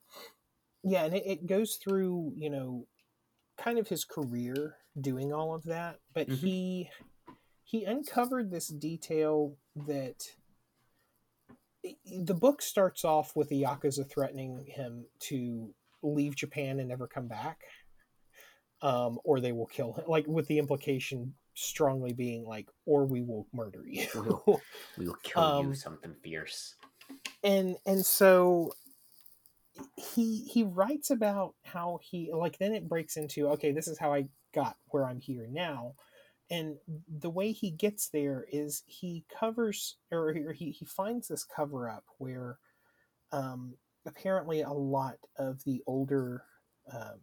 yeah, 0.85 1.05
and 1.05 1.14
it, 1.14 1.27
it 1.27 1.47
goes 1.47 1.77
through, 1.77 2.33
you 2.37 2.51
know, 2.51 2.87
kind 3.59 3.79
of 3.79 3.88
his 3.88 4.05
career 4.05 4.77
doing 5.01 5.33
all 5.33 5.55
of 5.55 5.64
that, 5.64 6.01
but 6.12 6.29
Mhm. 6.29 6.38
he 6.38 6.90
he 7.64 7.85
uncovered 7.85 8.51
this 8.51 8.68
detail 8.68 9.57
that 9.75 10.23
the 12.27 12.35
book 12.35 12.62
starts 12.62 13.05
off 13.05 13.35
with 13.37 13.49
the 13.49 13.62
yakuza 13.62 14.09
threatening 14.09 14.64
him 14.66 15.07
to 15.18 15.75
leave 16.03 16.35
Japan 16.37 16.79
and 16.79 16.88
never 16.88 17.07
come 17.07 17.27
back. 17.29 17.62
Um, 18.83 19.18
or 19.25 19.40
they 19.40 19.53
will 19.53 19.66
kill 19.66 19.94
him, 19.94 20.05
like 20.07 20.27
with 20.27 20.47
the 20.47 20.59
implication 20.59 21.35
strongly 21.55 22.12
being 22.12 22.44
like, 22.44 22.68
or 22.85 23.07
we 23.07 23.23
will 23.23 23.47
murder 23.53 23.83
you. 23.87 24.07
We 24.99 25.07
will 25.07 25.14
kill 25.23 25.42
Um, 25.42 25.68
you 25.68 25.75
something 25.75 26.14
fierce. 26.23 26.75
and 27.42 27.77
and 27.87 28.05
so 28.05 28.73
he 29.96 30.44
he 30.44 30.62
writes 30.62 31.10
about 31.10 31.54
how 31.62 31.98
he 32.02 32.30
like 32.32 32.58
then 32.58 32.74
it 32.74 32.88
breaks 32.88 33.16
into 33.16 33.48
okay 33.48 33.72
this 33.72 33.88
is 33.88 33.98
how 33.98 34.12
i 34.12 34.26
got 34.54 34.76
where 34.88 35.06
i'm 35.06 35.20
here 35.20 35.48
now 35.50 35.94
and 36.50 36.76
the 37.18 37.30
way 37.30 37.52
he 37.52 37.70
gets 37.70 38.08
there 38.08 38.44
is 38.52 38.82
he 38.87 39.24
covers 39.38 39.96
or 40.12 40.32
he, 40.52 40.70
he, 40.70 40.84
finds 40.84 41.26
this 41.26 41.44
cover 41.44 41.88
up 41.88 42.04
where 42.18 42.58
um 43.32 43.74
apparently 44.06 44.60
a 44.60 44.70
lot 44.70 45.16
of 45.38 45.64
the 45.64 45.82
older 45.87 46.44
um, 46.92 47.20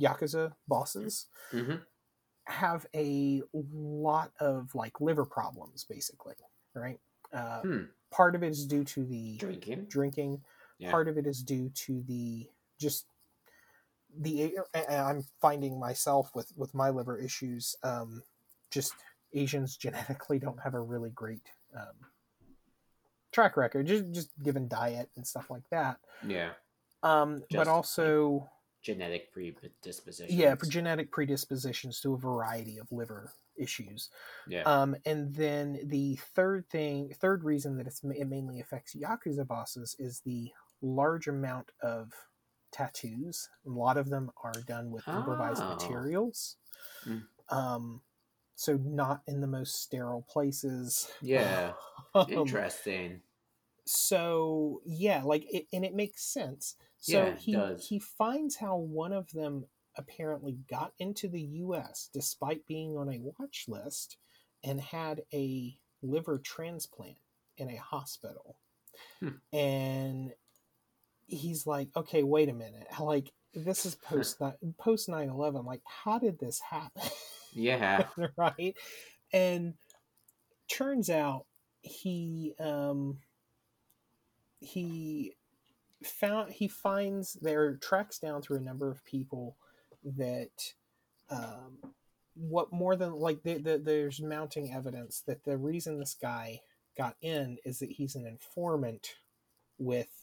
yakuza 0.00 0.52
bosses 0.68 1.26
hmm 1.50 1.76
have 2.46 2.84
a 2.94 3.40
lot 3.72 4.32
of 4.40 4.74
like 4.74 5.00
liver 5.00 5.24
problems 5.24 5.84
basically 5.88 6.34
right 6.74 6.98
uh, 7.32 7.62
Hmm. 7.62 7.84
part 8.10 8.34
of 8.34 8.42
it 8.42 8.48
is 8.48 8.66
due 8.66 8.84
to 8.84 9.04
the 9.04 9.36
Drinking. 9.38 9.86
drinking. 9.88 10.42
Yeah. 10.82 10.90
Part 10.90 11.08
of 11.08 11.16
it 11.16 11.26
is 11.26 11.42
due 11.42 11.68
to 11.68 12.02
the 12.08 12.48
just 12.78 13.06
the 14.18 14.52
I'm 14.88 15.24
finding 15.40 15.78
myself 15.78 16.34
with 16.34 16.52
with 16.56 16.74
my 16.74 16.90
liver 16.90 17.16
issues. 17.18 17.76
Um, 17.84 18.22
just 18.70 18.94
Asians 19.32 19.76
genetically 19.84 20.38
don't 20.38 20.58
have 20.60 20.74
a 20.74 20.80
really 20.80 21.10
great 21.10 21.42
um, 21.76 21.94
track 23.30 23.56
record, 23.56 23.86
just 23.86 24.10
just 24.10 24.30
given 24.42 24.66
diet 24.66 25.08
and 25.16 25.26
stuff 25.26 25.50
like 25.50 25.68
that. 25.70 25.98
Yeah. 26.26 26.50
Um, 27.04 27.40
but 27.50 27.64
Just- 27.64 27.70
also 27.70 28.48
Genetic 28.82 29.32
predisposition. 29.32 30.36
yeah, 30.36 30.56
for 30.56 30.66
genetic 30.66 31.12
predispositions 31.12 32.00
to 32.00 32.14
a 32.14 32.18
variety 32.18 32.78
of 32.78 32.90
liver 32.90 33.32
issues. 33.56 34.10
Yeah. 34.48 34.62
Um, 34.62 34.96
and 35.06 35.32
then 35.32 35.78
the 35.84 36.16
third 36.34 36.68
thing, 36.68 37.14
third 37.20 37.44
reason 37.44 37.76
that 37.76 37.86
it's, 37.86 38.02
it 38.02 38.28
mainly 38.28 38.58
affects 38.58 38.96
Yakuza 38.96 39.46
bosses 39.46 39.94
is 40.00 40.18
the 40.20 40.50
large 40.82 41.28
amount 41.28 41.70
of 41.82 42.12
tattoos. 42.72 43.48
A 43.66 43.70
lot 43.70 43.96
of 43.96 44.08
them 44.10 44.30
are 44.42 44.52
done 44.66 44.90
with 44.90 45.06
improvised 45.08 45.62
Oh. 45.62 45.68
materials. 45.68 46.56
Mm. 47.06 47.26
Um, 47.48 48.02
so 48.56 48.76
not 48.76 49.22
in 49.26 49.40
the 49.40 49.46
most 49.46 49.82
sterile 49.82 50.22
places. 50.28 51.10
yeah. 51.20 51.72
Um, 52.14 52.26
Interesting. 52.30 53.22
so 53.84 54.80
yeah, 54.84 55.22
like 55.24 55.44
it, 55.52 55.66
and 55.72 55.84
it 55.84 55.94
makes 55.94 56.22
sense. 56.24 56.76
So 56.98 57.12
Yeah, 57.12 57.36
he 57.36 57.52
does. 57.52 57.88
he 57.88 57.98
finds 57.98 58.56
how 58.56 58.76
one 58.76 59.12
of 59.12 59.30
them 59.32 59.66
apparently 59.96 60.58
got 60.70 60.92
into 60.98 61.28
the 61.28 61.40
U.S. 61.40 62.08
despite 62.12 62.66
being 62.66 62.96
on 62.96 63.08
a 63.12 63.18
watch 63.20 63.64
list 63.68 64.18
and 64.64 64.80
had 64.80 65.22
a 65.32 65.78
liver 66.02 66.38
transplant 66.38 67.18
in 67.56 67.70
a 67.70 67.76
hospital, 67.76 68.56
Hmm. 69.20 69.36
and 69.52 70.32
he's 71.32 71.66
like, 71.66 71.88
okay, 71.96 72.22
wait 72.22 72.48
a 72.48 72.54
minute, 72.54 72.86
like 73.00 73.32
this 73.54 73.84
is 73.86 73.94
post 74.04 74.40
post 74.78 75.08
nine 75.08 75.28
eleven. 75.28 75.64
Like, 75.64 75.82
how 75.84 76.18
did 76.18 76.38
this 76.38 76.60
happen? 76.60 77.02
Yeah. 77.52 78.06
right? 78.36 78.76
And 79.32 79.74
turns 80.68 81.10
out 81.10 81.46
he 81.82 82.54
um 82.60 83.18
he 84.60 85.34
found 86.02 86.52
he 86.52 86.68
finds 86.68 87.34
there 87.34 87.74
tracks 87.76 88.18
down 88.18 88.40
through 88.40 88.58
a 88.58 88.60
number 88.60 88.90
of 88.90 89.04
people 89.04 89.56
that 90.04 90.72
um 91.30 91.92
what 92.34 92.72
more 92.72 92.96
than 92.96 93.12
like 93.12 93.42
the, 93.42 93.58
the, 93.58 93.78
there's 93.78 94.20
mounting 94.20 94.72
evidence 94.72 95.22
that 95.26 95.44
the 95.44 95.56
reason 95.58 95.98
this 95.98 96.16
guy 96.20 96.60
got 96.96 97.16
in 97.20 97.58
is 97.64 97.78
that 97.80 97.90
he's 97.90 98.14
an 98.14 98.26
informant 98.26 99.16
with 99.78 100.21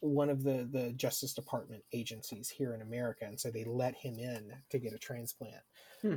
one 0.00 0.30
of 0.30 0.44
the 0.44 0.68
the 0.70 0.92
justice 0.92 1.34
department 1.34 1.82
agencies 1.92 2.48
here 2.48 2.74
in 2.74 2.82
america 2.82 3.24
and 3.24 3.38
so 3.38 3.50
they 3.50 3.64
let 3.64 3.94
him 3.94 4.18
in 4.18 4.52
to 4.70 4.78
get 4.78 4.92
a 4.92 4.98
transplant 4.98 5.62
Hmm. 6.02 6.16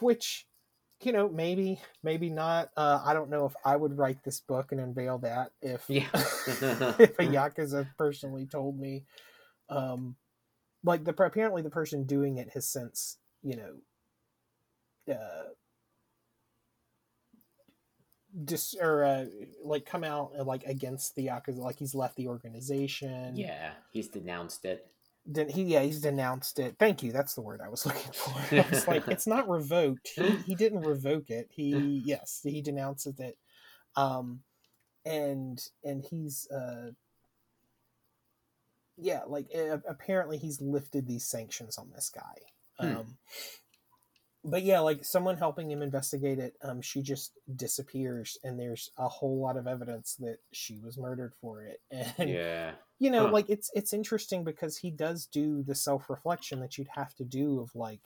which 0.00 0.46
you 1.02 1.12
know 1.12 1.28
maybe 1.28 1.80
maybe 2.02 2.28
not 2.28 2.70
uh, 2.76 3.00
i 3.04 3.12
don't 3.14 3.30
know 3.30 3.46
if 3.46 3.54
i 3.64 3.76
would 3.76 3.96
write 3.96 4.22
this 4.24 4.40
book 4.40 4.72
and 4.72 4.80
unveil 4.80 5.18
that 5.18 5.52
if 5.62 5.84
Yeah. 5.88 6.08
if 6.14 7.18
a 7.18 7.22
yakuza 7.22 7.86
personally 7.96 8.46
told 8.46 8.78
me 8.78 9.04
um 9.68 10.16
like 10.84 11.04
the 11.04 11.10
apparently 11.22 11.62
the 11.62 11.70
person 11.70 12.04
doing 12.04 12.38
it 12.38 12.50
has 12.50 12.68
since 12.68 13.18
you 13.42 13.56
know 13.56 15.14
uh 15.14 15.44
dis 18.44 18.74
or 18.80 19.04
uh, 19.04 19.24
like 19.64 19.84
come 19.86 20.04
out 20.04 20.32
uh, 20.38 20.44
like 20.44 20.64
against 20.64 21.14
the 21.16 21.26
yakuza 21.26 21.58
like 21.58 21.78
he's 21.78 21.94
left 21.94 22.16
the 22.16 22.28
organization. 22.28 23.36
Yeah. 23.36 23.72
He's 23.90 24.08
denounced 24.08 24.64
it. 24.64 24.86
then 25.26 25.48
he 25.48 25.62
yeah 25.64 25.82
he's 25.82 26.00
denounced 26.00 26.58
it. 26.58 26.76
Thank 26.78 27.02
you. 27.02 27.12
That's 27.12 27.34
the 27.34 27.42
word 27.42 27.60
i 27.64 27.68
was 27.68 27.84
looking 27.86 28.12
for. 28.12 28.56
I 28.56 28.66
was 28.70 28.86
like 28.88 29.08
it's 29.08 29.26
not 29.26 29.48
revoked. 29.48 30.08
He, 30.14 30.36
he 30.46 30.54
didn't 30.54 30.80
revoke 30.80 31.30
it. 31.30 31.48
He 31.50 32.02
yes 32.04 32.40
he 32.42 32.62
denounces 32.62 33.18
it. 33.18 33.36
Um 33.96 34.40
and 35.04 35.60
and 35.84 36.04
he's 36.08 36.48
uh 36.50 36.90
yeah 38.96 39.22
like 39.26 39.46
uh, 39.56 39.78
apparently 39.88 40.38
he's 40.38 40.60
lifted 40.60 41.06
these 41.06 41.24
sanctions 41.24 41.78
on 41.78 41.90
this 41.94 42.10
guy. 42.14 42.38
Hmm. 42.80 42.96
um 42.96 43.16
but 44.44 44.62
yeah 44.62 44.80
like 44.80 45.04
someone 45.04 45.36
helping 45.36 45.70
him 45.70 45.82
investigate 45.82 46.38
it 46.38 46.54
um 46.62 46.80
she 46.80 47.02
just 47.02 47.32
disappears 47.56 48.38
and 48.44 48.58
there's 48.58 48.90
a 48.98 49.08
whole 49.08 49.40
lot 49.40 49.56
of 49.56 49.66
evidence 49.66 50.14
that 50.16 50.38
she 50.52 50.78
was 50.78 50.96
murdered 50.96 51.34
for 51.40 51.62
it 51.62 51.80
and 51.90 52.30
Yeah. 52.30 52.72
you 52.98 53.10
know 53.10 53.26
Huh. 53.26 53.32
like 53.32 53.50
it's 53.50 53.70
it's 53.74 53.92
interesting 53.92 54.44
because 54.44 54.76
he 54.78 54.90
does 54.90 55.26
do 55.26 55.62
the 55.62 55.74
self-reflection 55.74 56.60
that 56.60 56.78
you'd 56.78 56.88
have 56.94 57.14
to 57.16 57.24
do 57.24 57.60
of 57.60 57.74
like 57.74 58.00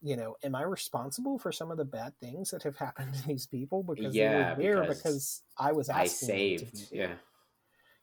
you 0.00 0.16
know 0.16 0.36
am 0.42 0.54
i 0.54 0.62
responsible 0.62 1.38
for 1.38 1.52
some 1.52 1.70
of 1.70 1.76
the 1.76 1.84
bad 1.84 2.12
things 2.18 2.50
that 2.50 2.62
have 2.62 2.76
happened 2.86 3.14
to 3.14 3.26
these 3.28 3.46
people 3.46 3.82
because 3.82 4.14
Yeah, 4.14 4.54
they 4.54 4.58
were 4.58 4.62
there 4.62 4.80
because 4.82 4.96
because, 4.96 5.42
i 5.58 5.72
was 5.72 5.88
I 5.88 6.04
asking 6.04 6.28
them 6.28 6.38
to 6.38 6.76
saved. 6.76 6.88
Yeah. 6.92 7.14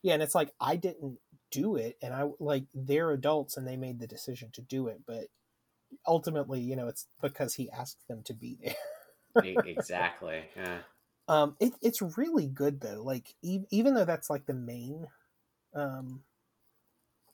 yeah 0.03 0.13
and 0.13 0.23
it's 0.23 0.35
like 0.35 0.53
i 0.61 0.75
didn't 0.75 1.17
do 1.51 1.75
it 1.75 1.97
and 2.01 2.13
i 2.13 2.25
like 2.39 2.65
they're 2.75 3.11
adults 3.11 3.57
and 3.57 3.67
they 3.67 3.75
made 3.75 3.99
the 3.99 4.07
decision 4.07 4.49
to 4.53 4.61
do 4.61 4.87
it 4.87 5.01
but 5.07 5.25
ultimately 6.07 6.59
you 6.59 6.75
know 6.75 6.87
it's 6.87 7.07
because 7.21 7.55
he 7.55 7.69
asked 7.71 8.07
them 8.07 8.21
to 8.23 8.33
be 8.33 8.57
there 8.63 8.75
exactly. 9.65 10.43
Yeah. 10.55 10.79
um 11.27 11.55
it, 11.59 11.73
it's 11.81 12.01
really 12.17 12.47
good 12.47 12.81
though 12.81 13.01
like 13.03 13.35
e- 13.41 13.65
even 13.71 13.93
though 13.93 14.05
that's 14.05 14.29
like 14.29 14.45
the 14.45 14.53
main 14.53 15.07
um 15.75 16.23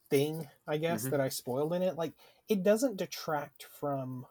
thing 0.10 0.48
i 0.68 0.78
guess 0.78 1.08
Mhm. 1.08 1.10
that 1.10 1.20
i 1.22 1.30
spoiled 1.30 1.74
in 1.74 1.82
it 1.82 1.96
like 1.96 2.14
it 2.48 2.64
doesn't 2.64 2.98
detract 2.98 3.64
from 3.80 4.26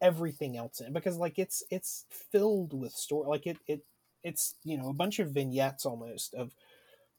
everything 0.00 0.56
else 0.56 0.80
in 0.80 0.86
it 0.88 0.92
because 0.92 1.16
like 1.16 1.38
it's 1.38 1.62
it's 1.70 2.04
filled 2.10 2.72
with 2.78 2.92
story 2.92 3.28
like 3.28 3.46
it 3.46 3.56
it 3.68 3.84
it's 4.24 4.54
you 4.64 4.76
know 4.76 4.88
a 4.88 4.92
bunch 4.94 5.18
of 5.20 5.30
vignettes 5.30 5.86
almost 5.86 6.34
of 6.34 6.52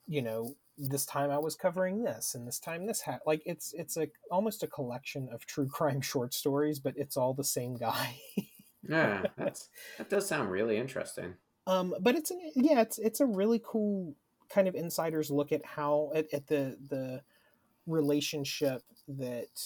you 0.07 0.21
know 0.21 0.55
this 0.77 1.05
time 1.05 1.29
i 1.29 1.37
was 1.37 1.55
covering 1.55 2.03
this 2.03 2.33
and 2.33 2.47
this 2.47 2.59
time 2.59 2.85
this 2.87 3.01
hat 3.01 3.21
like 3.27 3.41
it's 3.45 3.73
it's 3.73 3.95
a 3.97 4.07
almost 4.31 4.63
a 4.63 4.67
collection 4.67 5.29
of 5.31 5.45
true 5.45 5.67
crime 5.67 6.01
short 6.01 6.33
stories 6.33 6.79
but 6.79 6.93
it's 6.97 7.15
all 7.15 7.33
the 7.33 7.43
same 7.43 7.75
guy 7.75 8.15
Yeah. 8.87 9.23
That's 9.37 9.69
that 9.97 10.09
does 10.09 10.27
sound 10.27 10.51
really 10.51 10.77
interesting. 10.77 11.35
um 11.67 11.95
but 12.01 12.15
it's 12.15 12.31
an 12.31 12.39
yeah 12.55 12.81
it's 12.81 12.99
it's 12.99 13.21
a 13.21 13.25
really 13.25 13.61
cool 13.65 14.15
kind 14.49 14.67
of 14.67 14.75
insider's 14.75 15.31
look 15.31 15.51
at 15.51 15.65
how 15.65 16.11
at, 16.13 16.25
at 16.33 16.47
the 16.47 16.77
the 16.89 17.21
relationship 17.87 18.81
that 19.07 19.61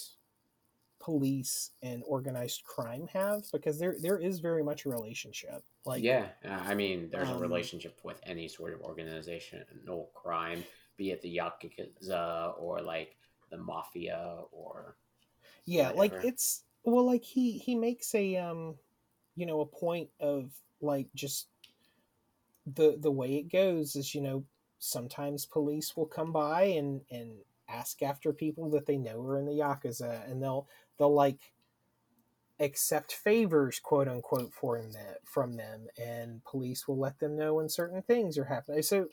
police 1.00 1.72
and 1.82 2.04
organized 2.06 2.64
crime 2.64 3.08
have 3.14 3.44
because 3.52 3.80
there 3.80 3.96
there 4.02 4.18
is 4.18 4.40
very 4.40 4.64
much 4.64 4.86
a 4.86 4.90
relationship 4.90 5.64
like 5.86 6.04
yeah 6.04 6.26
uh, 6.44 6.60
i 6.66 6.74
mean 6.74 7.08
there's 7.12 7.30
um, 7.30 7.38
a 7.38 7.40
relationship 7.40 8.00
with 8.04 8.20
any 8.24 8.48
sort 8.48 8.74
of 8.74 8.82
organizational 8.82 10.10
crime 10.14 10.64
be 10.98 11.12
it 11.12 11.22
the 11.22 11.38
yakuza 11.38 12.54
or 12.60 12.82
like 12.82 13.16
the 13.50 13.58
mafia 13.58 14.38
or 14.52 14.96
yeah 15.66 15.90
like 15.90 16.14
it's 16.24 16.64
well 16.84 17.06
like 17.06 17.24
he 17.24 17.58
he 17.58 17.76
makes 17.76 18.14
a 18.16 18.36
um 18.38 18.76
you 19.36 19.46
know 19.46 19.62
a 19.62 19.66
point 19.66 20.10
of 20.20 20.52
like 20.82 21.08
just 21.16 21.48
the 22.76 22.98
the 23.00 23.12
way 23.12 23.36
it 23.36 23.52
goes 23.52 23.96
is 23.96 24.14
you 24.14 24.22
know 24.22 24.44
sometimes 24.80 25.46
police 25.46 25.96
will 25.96 26.06
come 26.06 26.32
by 26.32 26.64
and 26.64 27.02
and 27.10 27.32
ask 27.70 28.02
after 28.02 28.32
people 28.32 28.70
that 28.70 28.86
they 28.86 28.98
know 28.98 29.22
are 29.22 29.38
in 29.38 29.46
the 29.46 29.52
yakuza 29.52 30.30
and 30.30 30.42
they'll 30.42 30.68
they'll 30.98 31.14
like 31.14 31.52
accept 32.60 33.14
favors 33.14 33.80
quote 33.80 34.08
unquote 34.08 34.54
for 34.54 34.82
them 34.82 35.16
from 35.24 35.54
them 35.54 35.88
and 35.98 36.44
police 36.44 36.88
will 36.88 36.98
let 36.98 37.20
them 37.20 37.36
know 37.36 37.56
when 37.56 37.70
certain 37.70 38.02
things 38.02 38.38
are 38.38 38.46
happening. 38.46 38.82
So 38.82 39.08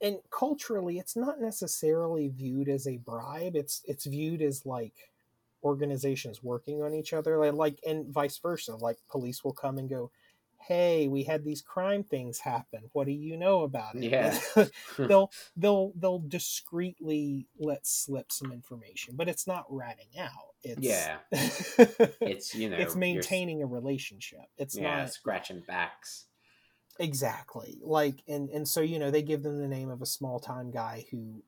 and 0.00 0.18
culturally 0.30 0.98
it's 0.98 1.16
not 1.16 1.40
necessarily 1.40 2.28
viewed 2.28 2.68
as 2.68 2.86
a 2.86 2.98
bribe. 2.98 3.56
It's 3.56 3.82
it's 3.86 4.06
viewed 4.06 4.42
as 4.42 4.66
like 4.66 5.10
organizations 5.64 6.42
working 6.42 6.82
on 6.82 6.94
each 6.94 7.12
other 7.12 7.38
like, 7.38 7.54
like 7.54 7.80
and 7.86 8.06
vice 8.06 8.38
versa 8.38 8.76
like 8.76 8.98
police 9.10 9.42
will 9.42 9.52
come 9.52 9.78
and 9.78 9.88
go 9.88 10.10
hey 10.68 11.08
we 11.08 11.24
had 11.24 11.44
these 11.44 11.62
crime 11.62 12.02
things 12.02 12.38
happen. 12.38 12.82
What 12.92 13.06
do 13.06 13.12
you 13.12 13.36
know 13.36 13.62
about 13.62 13.94
it? 13.94 14.04
Yeah. 14.04 14.38
they'll 14.98 15.30
they'll 15.56 15.92
they'll 15.96 16.20
discreetly 16.20 17.46
let 17.58 17.86
slip 17.86 18.30
some 18.30 18.52
information 18.52 19.14
but 19.16 19.28
it's 19.28 19.46
not 19.46 19.64
ratting 19.68 20.18
out. 20.18 20.54
It's 20.62 20.80
Yeah. 20.80 21.16
it's 21.32 22.54
you 22.54 22.68
know 22.68 22.76
it's 22.76 22.96
maintaining 22.96 23.62
a 23.62 23.66
relationship. 23.66 24.46
It's 24.58 24.76
yeah 24.76 24.98
not 24.98 25.12
scratching 25.12 25.62
backs 25.66 26.26
exactly 26.98 27.78
like 27.82 28.22
and 28.26 28.48
and 28.50 28.66
so 28.66 28.80
you 28.80 28.98
know 28.98 29.10
they 29.10 29.22
give 29.22 29.42
them 29.42 29.58
the 29.58 29.68
name 29.68 29.90
of 29.90 30.00
a 30.00 30.06
small 30.06 30.38
time 30.38 30.70
guy 30.70 31.04
who 31.10 31.42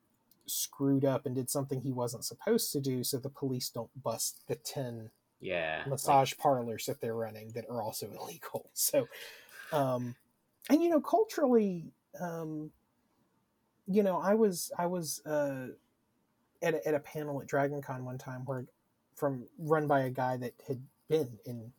screwed 0.47 1.05
up 1.05 1.27
and 1.27 1.35
did 1.35 1.49
something 1.51 1.81
he 1.81 1.93
wasn't 1.93 2.25
supposed 2.25 2.73
to 2.73 2.81
do 2.81 3.03
so 3.03 3.19
the 3.19 3.29
police 3.29 3.69
don't 3.69 3.91
bust 4.03 4.41
the 4.47 4.55
10 4.55 5.11
yeah 5.41 5.79
like- 5.79 5.89
massage 5.89 6.35
parlors 6.39 6.87
that 6.87 7.01
they're 7.01 7.15
running 7.15 7.51
that 7.53 7.69
are 7.69 7.83
also 7.83 8.11
illegal. 8.21 8.69
So, 8.73 9.09
um, 9.73 10.15
and 10.71 10.83
you 10.83 10.89
know, 10.89 11.01
culturally, 11.01 11.93
um, 12.21 12.71
you 13.87 14.03
know, 14.03 14.19
I 14.19 14.35
was 14.35 14.71
I 14.79 14.87
was 14.87 15.25
uh, 15.25 15.69
at 16.63 16.75
a, 16.75 16.89
at 16.89 16.95
a 16.95 17.01
panel 17.01 17.41
at 17.41 17.47
Dragon 17.47 17.81
Con 17.81 18.05
one 18.05 18.19
time 18.19 18.45
where 18.45 18.65
from 19.17 19.45
run 19.59 19.87
by 19.87 20.01
a 20.01 20.11
guy 20.11 20.37
that 20.37 20.55
had 20.67 20.81
been 21.09 21.39
in 21.45 21.73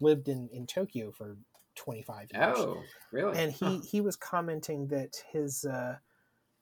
lived 0.00 0.28
in 0.28 0.48
in 0.52 0.66
Tokyo 0.66 1.10
for 1.10 1.36
25 1.74 2.32
years. 2.32 2.42
Oh 2.42 2.84
really? 3.12 3.36
And 3.38 3.52
he 3.52 3.66
Huh. 3.76 3.80
he 3.80 4.00
was 4.00 4.16
commenting 4.16 4.88
that 4.88 5.22
his 5.30 5.64
uh 5.64 5.98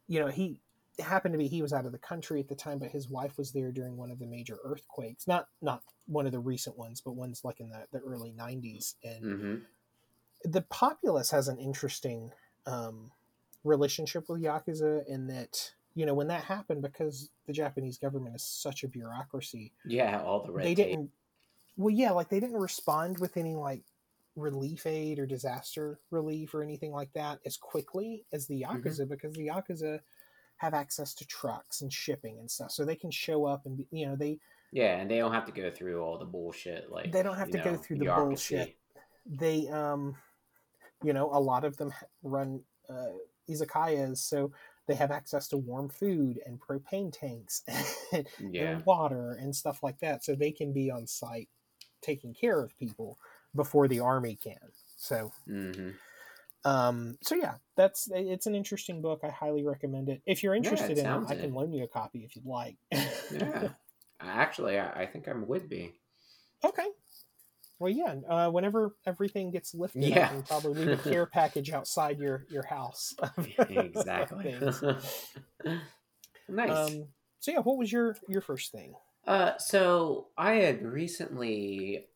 you 0.08 0.20
know 0.20 0.28
he 0.28 0.60
happened 1.00 1.32
to 1.32 1.38
be 1.38 1.48
he 1.48 1.62
was 1.62 1.72
out 1.72 1.86
of 1.86 1.92
the 1.92 1.98
country 1.98 2.40
at 2.40 2.48
the 2.48 2.54
time 2.54 2.78
but 2.78 2.90
his 2.90 3.08
wife 3.08 3.38
was 3.38 3.52
there 3.52 3.72
during 3.72 3.96
one 3.96 4.10
of 4.10 4.18
the 4.18 4.26
major 4.26 4.58
earthquakes. 4.64 5.26
Not 5.26 5.48
not 5.62 5.82
one 6.06 6.26
of 6.26 6.32
the 6.32 6.40
recent 6.40 6.76
ones 6.78 7.00
but 7.00 7.12
ones 7.12 7.42
like 7.44 7.60
in 7.60 7.70
the, 7.70 7.86
the 7.92 8.00
early 8.00 8.32
90s 8.32 8.96
and 9.04 9.22
Mhm. 9.24 9.66
the 10.44 10.62
populace 10.62 11.30
has 11.30 11.48
an 11.48 11.58
interesting 11.58 12.32
um 12.66 13.10
relationship 13.64 14.28
with 14.28 14.42
yakuza 14.42 15.06
in 15.06 15.26
that 15.28 15.72
you 15.94 16.04
know 16.06 16.14
when 16.14 16.28
that 16.28 16.44
happened 16.44 16.82
because 16.82 17.30
the 17.46 17.52
japanese 17.52 17.98
government 17.98 18.34
is 18.34 18.42
such 18.42 18.82
a 18.82 18.88
bureaucracy 18.88 19.72
yeah 19.84 20.20
all 20.22 20.42
the 20.44 20.52
red 20.52 20.64
they 20.64 20.74
tape. 20.74 20.76
didn't 20.76 21.10
well 21.76 21.90
yeah 21.94 22.10
like 22.10 22.28
they 22.28 22.40
didn't 22.40 22.56
respond 22.60 23.18
with 23.18 23.36
any 23.36 23.54
like 23.54 23.84
relief 24.36 24.86
aid 24.86 25.18
or 25.18 25.26
disaster 25.26 26.00
relief 26.10 26.54
or 26.54 26.62
anything 26.62 26.92
like 26.92 27.12
that 27.12 27.38
as 27.44 27.56
quickly 27.56 28.24
as 28.32 28.46
the 28.46 28.62
Mm-hmm. 28.62 28.88
yakuza 28.88 29.08
because 29.08 29.34
the 29.34 29.48
yakuza 29.48 30.00
have 30.56 30.74
access 30.74 31.12
to 31.14 31.26
trucks 31.26 31.80
and 31.82 31.92
shipping 31.92 32.38
and 32.38 32.50
stuff 32.50 32.70
so 32.70 32.84
they 32.84 32.94
can 32.96 33.10
show 33.10 33.44
up 33.44 33.66
and 33.66 33.76
be, 33.76 33.86
you 33.90 34.06
know 34.06 34.16
they 34.16 34.38
yeah 34.72 34.96
and 34.98 35.10
they 35.10 35.18
don't 35.18 35.32
have 35.34 35.44
to 35.44 35.52
go 35.52 35.70
through 35.70 36.00
all 36.00 36.18
the 36.18 36.24
bullshit 36.24 36.90
like 36.90 37.12
They 37.12 37.22
don't 37.22 37.36
have 37.36 37.50
to 37.50 37.58
go 37.58 37.76
through 37.76 37.96
the 37.98 38.04
bureaucracy. 38.04 38.54
bullshit. 38.56 38.76
they 39.26 39.68
um 39.68 40.16
you 41.02 41.12
know 41.12 41.30
a 41.32 41.40
lot 41.40 41.64
of 41.64 41.76
them 41.76 41.92
run 42.22 42.60
uh 42.88 43.12
izakayas 43.50 44.18
so 44.18 44.52
they 44.86 44.94
have 44.94 45.10
access 45.10 45.46
to 45.48 45.56
warm 45.56 45.88
food 45.88 46.40
and 46.46 46.60
propane 46.60 47.12
tanks 47.12 47.62
and, 48.12 48.26
yeah 48.50 48.76
and 48.76 48.84
water 48.86 49.36
and 49.40 49.54
stuff 49.54 49.82
like 49.82 49.98
that 50.00 50.24
so 50.24 50.34
they 50.34 50.50
can 50.52 50.72
be 50.72 50.90
on 50.90 51.06
site 51.06 51.48
taking 52.00 52.34
care 52.34 52.60
of 52.60 52.76
people 52.78 53.18
before 53.54 53.88
the 53.88 54.00
army 54.00 54.36
can. 54.36 54.58
So 54.96 55.32
hmm 55.46 55.90
um 56.64 57.18
so 57.22 57.34
yeah 57.34 57.56
that's 57.76 58.08
it's 58.12 58.46
an 58.46 58.54
interesting 58.54 59.02
book. 59.02 59.20
I 59.24 59.30
highly 59.30 59.64
recommend 59.64 60.08
it. 60.08 60.22
If 60.26 60.42
you're 60.42 60.54
interested 60.54 60.96
in 60.98 61.06
it 61.06 61.24
i 61.28 61.34
can 61.34 61.52
loan 61.52 61.72
you 61.72 61.84
a 61.84 61.88
copy 61.88 62.24
if 62.24 62.36
you'd 62.36 62.46
like. 62.46 62.76
Yeah. 63.30 63.70
Actually 64.20 64.78
I, 64.78 65.02
I 65.02 65.06
think 65.06 65.26
i 65.28 65.32
would 65.32 65.68
be. 65.68 65.92
Okay. 66.64 66.86
Well 67.78 67.90
yeah 67.92 68.14
uh, 68.28 68.50
whenever 68.50 68.96
everything 69.06 69.50
gets 69.50 69.74
lifted 69.74 70.12
Yeah. 70.12 70.26
i 70.26 70.28
can 70.28 70.42
probably 70.44 70.74
leave 70.74 70.92
a 70.92 70.96
care 71.02 71.26
package 71.26 71.70
outside 71.72 72.18
your 72.18 72.46
your 72.48 72.64
house 72.64 73.14
exactly. 73.68 74.56
nice. 76.48 76.96
Um 76.98 77.08
so 77.40 77.50
yeah 77.50 77.58
what 77.58 77.76
was 77.78 77.90
your 77.90 78.16
your 78.28 78.40
first 78.40 78.70
thing? 78.72 78.94
Uh, 79.26 79.56
so 79.58 80.28
I 80.36 80.54
had 80.54 80.82
recently, 80.82 82.08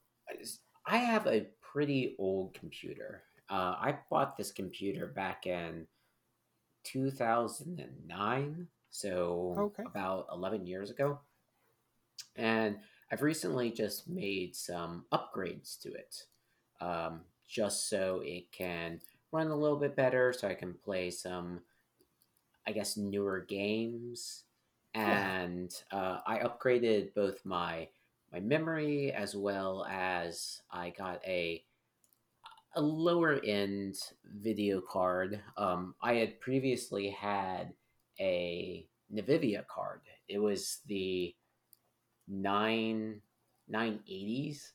I 0.87 0.99
have 0.99 1.27
a 1.27 1.49
pretty 1.61 2.17
old 2.19 2.55
computer. 2.55 3.23
Uh, 3.49 3.77
I 3.79 3.99
bought 4.11 4.37
this 4.37 4.53
computer 4.53 5.07
back 5.07 5.47
in 5.47 5.87
2009, 6.85 8.69
so 8.91 9.53
Okay. 9.57 9.85
about 9.85 10.27
11 10.33 10.67
years 10.67 10.91
ago. 10.91 11.21
And 12.37 12.79
I've 13.11 13.23
recently 13.23 13.71
just 13.71 14.09
made 14.09 14.55
some 14.55 15.07
upgrades 15.13 15.79
to 15.81 15.93
it, 15.93 16.27
um, 16.81 17.25
just 17.47 17.89
so 17.89 18.21
it 18.25 18.51
can 18.53 19.01
run 19.33 19.49
a 19.49 19.57
little 19.57 19.79
bit 19.79 19.97
better, 19.97 20.33
so 20.33 20.49
I 20.49 20.55
can 20.55 20.75
play 20.75 21.11
some, 21.11 21.63
I 22.67 22.73
guess, 22.73 22.97
newer 22.97 23.41
games 23.41 24.45
Yeah. 25.05 25.25
and 25.25 25.73
uh, 25.91 26.21
I 26.27 26.39
upgraded 26.39 27.15
both 27.15 27.45
my 27.45 27.89
my 28.37 28.41
memory 28.41 29.13
as 29.13 29.35
well 29.35 29.87
as 29.91 30.61
I 30.71 30.91
got 30.91 31.23
a 31.27 31.65
a 32.75 32.81
lower 32.81 33.41
end 33.43 33.97
video 34.43 34.83
card. 34.83 35.41
Um, 35.57 35.95
I 36.03 36.17
had 36.17 36.39
previously 36.41 37.09
had 37.09 37.73
a 38.21 38.87
Nvidia 39.11 39.67
card. 39.67 40.03
It 40.29 40.39
was 40.39 40.81
the 40.87 41.35
nine 42.29 43.23
nine 43.69 44.01
eighties, 44.07 44.75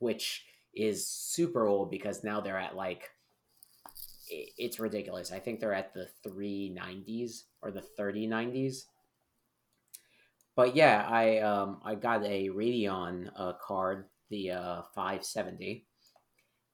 which 0.00 0.44
is 0.74 1.08
super 1.08 1.66
old 1.66 1.90
because 1.90 2.22
now 2.22 2.42
they're 2.42 2.58
at 2.58 2.76
like 2.76 3.08
it's 4.30 4.78
ridiculous. 4.78 5.32
I 5.32 5.38
think 5.38 5.58
they're 5.58 5.72
at 5.72 5.94
the 5.94 6.08
390s 6.26 7.44
or 7.62 7.70
the 7.70 7.82
3090s 7.98 8.82
but 10.58 10.74
yeah, 10.74 11.06
I 11.08 11.38
um 11.38 11.78
I 11.84 11.94
got 11.94 12.24
a 12.24 12.48
Radeon 12.48 13.30
uh, 13.36 13.52
card, 13.64 14.06
the 14.28 14.50
uh, 14.50 14.82
570, 14.92 15.86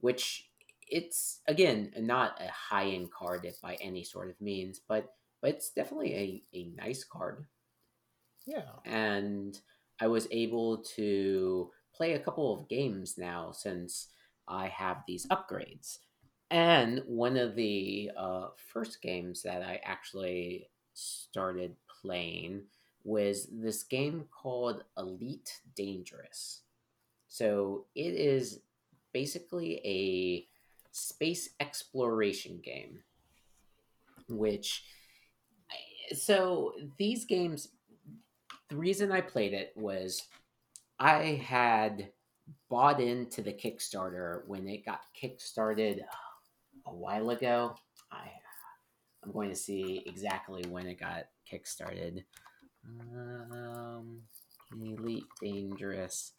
which 0.00 0.48
it's 0.88 1.42
again 1.46 1.92
not 1.98 2.40
a 2.40 2.48
high 2.48 2.86
end 2.86 3.12
card 3.12 3.46
by 3.62 3.74
any 3.82 4.02
sort 4.02 4.30
of 4.30 4.40
means, 4.40 4.80
but 4.88 5.12
but 5.42 5.50
it's 5.50 5.68
definitely 5.68 6.14
a, 6.14 6.56
a 6.56 6.72
nice 6.74 7.04
card, 7.04 7.44
yeah 8.46 8.72
and 8.86 9.60
I 10.00 10.06
was 10.06 10.28
able 10.30 10.78
to 10.96 11.70
play 11.94 12.14
a 12.14 12.18
couple 12.18 12.58
of 12.58 12.70
games 12.70 13.18
now 13.18 13.52
since 13.52 14.08
I 14.48 14.68
have 14.68 15.02
these 15.06 15.26
upgrades. 15.26 15.98
And 16.50 17.02
one 17.06 17.36
of 17.36 17.54
the 17.54 18.10
uh, 18.16 18.48
first 18.72 19.02
games 19.02 19.42
that 19.42 19.62
I 19.62 19.80
actually 19.84 20.68
started 20.94 21.76
playing 22.02 22.62
was 23.04 23.48
this 23.52 23.82
game 23.82 24.24
called 24.30 24.84
Elite 24.96 25.60
Dangerous. 25.76 26.60
So 27.28 27.86
it 27.94 28.14
is 28.14 28.60
basically 29.12 29.80
a 29.84 30.46
space 30.92 31.50
exploration 31.60 32.60
game, 32.62 33.00
which. 34.28 34.84
So 36.12 36.74
these 36.98 37.24
games, 37.24 37.68
the 38.68 38.76
reason 38.76 39.10
I 39.10 39.20
played 39.20 39.54
it 39.54 39.72
was 39.74 40.22
I 40.98 41.42
had 41.46 42.10
bought 42.68 43.00
into 43.00 43.40
the 43.40 43.52
Kickstarter 43.52 44.46
when 44.46 44.68
it 44.68 44.84
got 44.84 45.00
kickstarted 45.20 46.00
a 46.86 46.94
while 46.94 47.30
ago. 47.30 47.74
I 48.12 48.28
I'm 49.24 49.32
going 49.32 49.48
to 49.48 49.56
see 49.56 50.02
exactly 50.06 50.64
when 50.68 50.86
it 50.86 51.00
got 51.00 51.24
kickstarted. 51.50 52.24
Um, 52.86 54.22
Elite 54.72 55.24
Dangerous. 55.40 56.32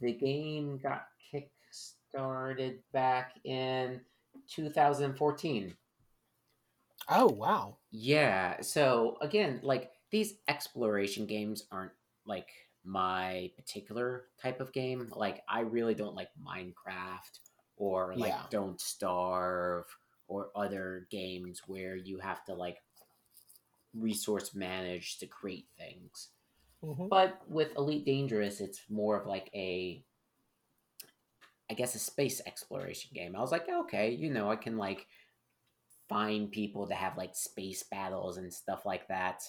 The 0.00 0.12
game 0.12 0.78
got 0.82 1.06
kickstarted 1.32 2.78
back 2.92 3.34
in 3.44 4.00
2014. 4.48 5.74
Oh 7.08 7.26
wow. 7.26 7.76
Yeah. 7.90 8.60
So 8.60 9.16
again, 9.20 9.60
like 9.62 9.92
these 10.10 10.34
exploration 10.48 11.26
games 11.26 11.66
aren't 11.70 11.92
like 12.26 12.48
my 12.84 13.50
particular 13.56 14.26
type 14.40 14.60
of 14.60 14.72
game. 14.72 15.10
Like 15.14 15.42
I 15.48 15.60
really 15.60 15.94
don't 15.94 16.14
like 16.14 16.28
Minecraft 16.46 17.40
or 17.76 18.14
like 18.16 18.30
Yeah. 18.30 18.42
Don't 18.50 18.80
Starve 18.80 19.86
or 20.28 20.50
other 20.56 21.06
games 21.10 21.62
where 21.66 21.96
you 21.96 22.18
have 22.18 22.44
to 22.46 22.54
like 22.54 22.78
resource 23.94 24.54
manage 24.54 25.18
to 25.18 25.26
create 25.26 25.68
things. 25.78 26.30
hmm 26.82 27.08
But 27.08 27.40
with 27.48 27.76
Elite 27.76 28.04
Dangerous, 28.06 28.60
it's 28.60 28.82
more 28.90 29.20
of 29.20 29.26
like 29.26 29.50
a 29.54 30.04
I 31.70 31.74
guess 31.74 31.94
a 31.94 31.98
space 31.98 32.40
exploration 32.46 33.10
game. 33.14 33.34
I 33.36 33.40
was 33.40 33.52
like, 33.52 33.68
okay, 33.68 34.10
you 34.10 34.30
know, 34.30 34.50
I 34.50 34.56
can 34.56 34.76
like 34.76 35.06
find 36.08 36.50
people 36.50 36.86
to 36.88 36.94
have 36.94 37.16
like 37.16 37.34
space 37.34 37.82
battles 37.84 38.36
and 38.36 38.52
stuff 38.52 38.84
like 38.86 39.08
that. 39.08 39.42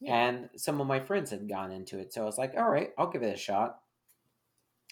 Yeah. 0.00 0.14
And 0.14 0.50
some 0.56 0.80
of 0.80 0.86
my 0.86 1.00
friends 1.00 1.30
had 1.30 1.48
gone 1.48 1.72
into 1.72 1.98
it, 1.98 2.12
so 2.12 2.22
I 2.22 2.26
was 2.26 2.38
like, 2.38 2.54
all 2.56 2.70
right, 2.70 2.90
I'll 2.98 3.10
give 3.10 3.22
it 3.22 3.34
a 3.34 3.38
shot. 3.38 3.80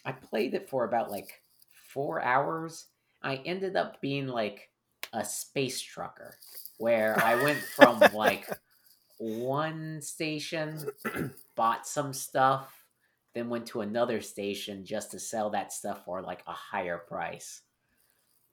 I 0.04 0.12
played 0.12 0.54
it 0.54 0.68
for 0.70 0.84
about 0.84 1.10
like 1.10 1.42
four 1.88 2.22
hours. 2.22 2.86
I 3.22 3.36
ended 3.36 3.76
up 3.76 4.00
being 4.00 4.26
like 4.26 4.70
a 5.12 5.24
space 5.24 5.80
trucker, 5.80 6.36
where 6.78 7.18
I 7.22 7.42
went 7.42 7.58
from 7.58 8.00
like 8.14 8.48
one 9.18 10.00
station, 10.02 10.88
bought 11.54 11.86
some 11.86 12.12
stuff, 12.12 12.84
then 13.34 13.48
went 13.48 13.66
to 13.66 13.80
another 13.80 14.20
station 14.20 14.84
just 14.84 15.10
to 15.12 15.18
sell 15.18 15.50
that 15.50 15.72
stuff 15.72 16.04
for 16.04 16.22
like 16.22 16.42
a 16.46 16.52
higher 16.52 16.98
price. 16.98 17.62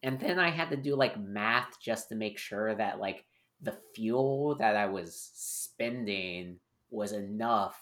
And 0.02 0.20
then 0.20 0.38
I 0.40 0.50
had 0.50 0.70
to 0.72 0.78
do 0.78 0.96
like 0.96 1.20
math 1.20 1.80
just 1.82 2.10
to 2.10 2.16
make 2.16 2.38
sure 2.38 2.76
that 2.76 3.00
like 3.00 3.26
the 3.62 3.78
fuel 3.96 4.56
that 4.56 4.76
I 4.76 4.88
was 4.88 5.32
spending 5.34 6.60
was 6.90 7.14
enough 7.14 7.80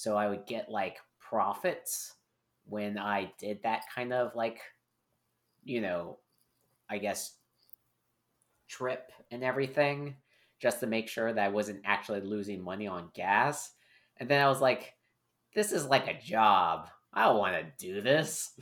so 0.00 0.16
I 0.16 0.28
would 0.28 0.46
get 0.46 0.70
like 0.70 0.96
profits 1.18 2.14
when 2.64 2.98
I 2.98 3.30
did 3.38 3.62
that 3.64 3.82
kind 3.94 4.14
of 4.14 4.34
like 4.34 4.60
you 5.62 5.82
know, 5.82 6.18
I 6.88 6.96
guess 6.96 7.36
trip 8.70 9.12
and 9.30 9.44
everything 9.44 10.16
just 10.60 10.80
to 10.80 10.86
make 10.86 11.08
sure 11.08 11.32
that 11.32 11.44
I 11.44 11.48
wasn't 11.48 11.82
actually 11.84 12.20
losing 12.20 12.62
money 12.62 12.86
on 12.86 13.10
gas. 13.14 13.72
And 14.18 14.28
then 14.28 14.42
I 14.44 14.48
was 14.48 14.60
like, 14.60 14.94
this 15.54 15.72
is 15.72 15.86
like 15.86 16.06
a 16.08 16.20
job. 16.20 16.88
I 17.12 17.24
don't 17.24 17.38
want 17.38 17.56
to 17.56 17.72
do 17.86 18.00
this. 18.00 18.52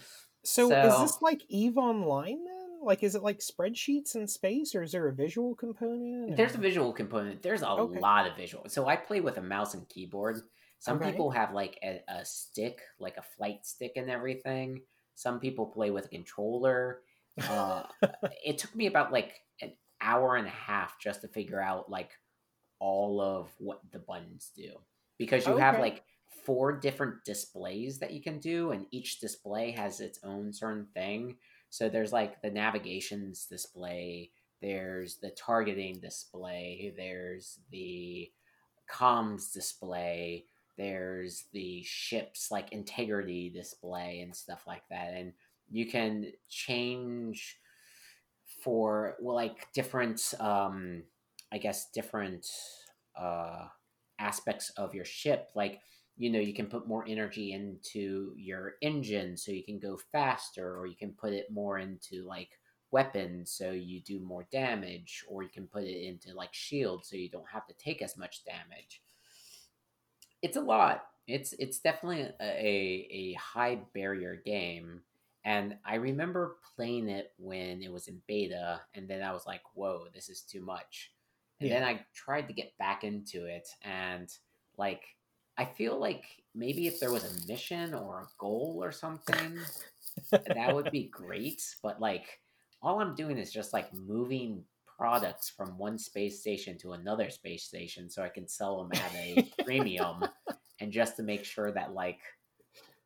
So, 0.45 0.71
is 0.71 1.01
this 1.01 1.21
like 1.21 1.43
Eve 1.49 1.77
Online 1.77 2.45
then? 2.45 2.79
Like, 2.83 3.03
is 3.03 3.15
it 3.15 3.23
like 3.23 3.41
spreadsheets 3.41 4.15
in 4.15 4.27
space, 4.29 4.75
or 4.75 4.83
is 4.83 4.93
there 4.93 5.09
a 5.09 5.13
visual 5.13 5.55
component? 5.55 6.37
There's 6.37 6.55
a 6.55 6.59
visual 6.59 6.93
component. 6.93 7.43
There's 7.43 7.63
a 7.63 7.75
Okay. 7.75 8.01
lot 8.01 8.27
of 8.27 8.37
visual. 8.37 8.69
So 8.69 8.87
I 8.87 8.97
play 8.97 9.21
with 9.21 9.37
a 9.39 9.43
mouse 9.43 9.75
and 9.75 9.89
keyboard. 9.89 10.41
Some 10.79 10.97
Okay. 10.97 11.11
people 11.11 11.31
have 11.33 11.53
like 11.53 11.79
a, 11.83 12.03
a 12.09 12.25
stick, 12.25 12.81
like 12.99 13.17
a 13.17 13.23
flight 13.23 13.67
stick 13.67 13.93
and 13.97 14.09
everything. 14.09 14.83
Some 15.15 15.41
people 15.41 15.67
play 15.67 15.91
with 15.91 16.07
a 16.07 16.09
controller. 16.09 17.03
Uh, 17.49 17.83
it 18.45 18.59
took 18.59 18.75
me 18.77 18.87
about 18.87 19.13
like 19.13 19.35
an 19.61 19.73
hour 20.01 20.37
and 20.37 20.47
a 20.47 20.51
half 20.51 20.99
just 20.99 21.21
to 21.23 21.29
figure 21.29 21.61
out 21.61 21.91
like 21.91 22.11
all 22.79 23.21
of 23.21 23.51
what 23.59 23.81
the 23.93 23.99
buttons 23.99 24.51
do. 24.57 24.73
Because 25.19 25.47
you 25.47 25.57
have 25.57 25.81
like 25.81 26.05
four 26.45 26.73
different 26.73 27.25
displays 27.25 27.99
that 27.99 28.13
you 28.13 28.23
can 28.23 28.39
do 28.39 28.71
and 28.71 28.87
each 28.93 29.19
display 29.21 29.73
has 29.73 30.01
its 30.01 30.21
own 30.23 30.53
certain 30.53 30.87
thing. 30.95 31.37
So 31.71 31.89
there's 31.89 32.13
like 32.13 32.41
the 32.41 32.51
navigations 32.51 33.47
display 33.47 34.31
there's 34.61 35.19
the 35.19 35.31
targeting 35.31 36.01
display 36.01 36.93
there's 36.97 37.61
the 37.71 38.29
comms 38.93 39.53
display 39.53 40.45
there's 40.79 41.45
the 41.53 41.83
ship's 41.83 42.51
like 42.51 42.73
integrity 42.73 43.51
display 43.51 44.21
and 44.21 44.35
stuff 44.35 44.63
like 44.67 44.85
that. 44.89 45.13
And 45.13 45.33
you 45.71 45.87
can 45.87 46.33
change 46.49 47.59
for 48.63 49.17
well 49.21 49.35
like 49.35 49.73
different 49.73 50.35
um 50.41 51.03
i 51.53 51.59
guess 51.59 51.91
different 51.93 52.47
uh 53.17 53.67
aspects 54.19 54.71
of 54.77 54.95
your 54.95 55.05
ship. 55.05 55.51
Like 55.55 55.81
you 56.17 56.31
know 56.31 56.41
you 56.41 56.55
can 56.55 56.67
put 56.67 56.89
more 56.89 57.05
energy 57.09 57.53
into 57.53 58.33
your 58.37 58.75
engine 58.83 59.37
so 59.37 59.53
you 59.53 59.65
can 59.65 59.79
go 59.79 59.99
faster 60.11 60.77
or 60.77 60.87
you 60.87 60.97
can 60.97 61.13
put 61.13 61.33
it 61.33 61.47
more 61.51 61.79
into 61.79 62.25
like 62.27 62.51
weapons 62.91 63.53
so 63.53 63.71
you 63.71 64.01
do 64.01 64.19
more 64.19 64.47
damage 64.51 65.23
or 65.29 65.43
you 65.43 65.51
can 65.51 65.67
put 65.67 65.85
it 65.85 66.07
into 66.07 66.35
like 66.35 66.53
shield 66.55 67.05
so 67.05 67.17
you 67.17 67.29
don't 67.29 67.49
have 67.53 67.67
to 67.67 67.75
take 67.75 68.03
as 68.03 68.17
much 68.17 68.45
damage. 68.45 69.03
It's 70.43 70.57
a 70.57 70.61
lot. 70.61 71.05
It's 71.27 71.53
it's 71.55 71.79
definitely 71.79 72.23
a, 72.23 72.35
a, 72.41 73.09
a 73.11 73.33
high 73.35 73.79
barrier 73.95 74.41
game 74.45 75.03
and 75.49 75.77
i 75.85 75.95
remember 75.95 76.57
playing 76.77 77.09
it 77.09 77.33
when 77.39 77.83
it 77.83 77.91
was 77.91 78.07
in 78.07 78.21
beta 78.27 78.81
and 78.95 79.09
then 79.09 79.23
i 79.23 79.33
was 79.33 79.47
like 79.47 79.63
whoa 79.75 80.05
this 80.15 80.29
is 80.29 80.43
too 80.43 80.61
much. 80.61 81.13
And 81.61 81.73
then 81.73 81.83
i 81.83 82.01
tried 82.15 82.47
to 82.47 82.53
get 82.53 82.77
back 82.79 83.03
into 83.03 83.47
it 83.47 83.67
and 83.83 84.29
like 84.77 85.03
i 85.57 85.65
feel 85.65 85.99
like 85.99 86.25
maybe 86.55 86.87
if 86.87 87.01
there 87.01 87.11
was 87.11 87.25
a 87.25 87.49
mission 87.49 87.95
or 87.95 88.21
a 88.21 88.29
goal 88.39 88.79
or 88.81 88.93
something 88.93 89.59
that 90.31 90.75
would 90.75 90.91
be 90.93 91.09
great 91.09 91.63
but 91.83 92.01
like 92.01 92.41
all 92.81 93.01
i'm 93.01 93.17
doing 93.17 93.39
is 93.39 93.53
just 93.53 93.73
like 93.73 93.93
moving 93.93 94.63
products 94.99 95.49
from 95.49 95.79
one 95.79 95.99
space 95.99 96.41
station 96.41 96.77
to 96.79 96.93
another 96.93 97.31
space 97.31 97.65
station 97.65 98.09
so 98.09 98.23
i 98.23 98.29
can 98.29 98.47
sell 98.47 98.83
them 98.83 99.01
at 99.01 99.15
a 99.17 99.51
premium 99.65 100.25
and 100.81 100.93
just 100.93 101.17
to 101.17 101.23
make 101.23 101.45
sure 101.45 101.73
that 101.73 101.93
like 101.93 102.21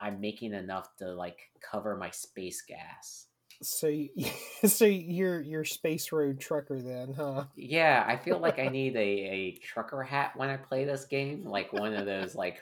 i'm 0.03 0.21
making 0.21 0.53
enough 0.53 0.95
to 0.97 1.13
like 1.13 1.39
cover 1.61 1.97
my 1.97 2.11
space 2.11 2.63
gas. 2.63 3.27
So, 3.63 3.93
so 4.67 4.85
you're 4.85 5.41
you're 5.41 5.65
space 5.65 6.11
road 6.13 6.41
trucker 6.41 6.83
then, 6.83 7.15
huh? 7.15 7.45
yeah 7.57 8.05
i 8.07 8.17
feel 8.17 8.39
like 8.39 8.59
i 8.59 8.69
need 8.69 8.97
a, 8.97 8.99
a 8.99 9.53
trucker 9.63 10.03
hat 10.03 10.33
when 10.37 10.51
i 10.51 10.57
play 10.57 10.85
this 10.85 11.05
game 11.05 11.45
like 11.45 11.73
one 11.73 11.95
of 11.95 12.05
those 12.05 12.35
like 12.35 12.61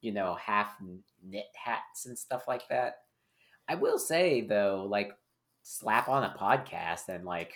you 0.00 0.12
know 0.12 0.36
half 0.40 0.76
knit 1.24 1.46
hats 1.54 2.06
and 2.06 2.18
stuff 2.18 2.46
like 2.46 2.68
that. 2.68 2.98
I 3.68 3.74
will 3.74 3.98
say 3.98 4.42
though 4.42 4.86
like 4.88 5.12
slap 5.62 6.08
on 6.08 6.22
a 6.22 6.36
podcast 6.38 7.08
and 7.08 7.24
like 7.24 7.52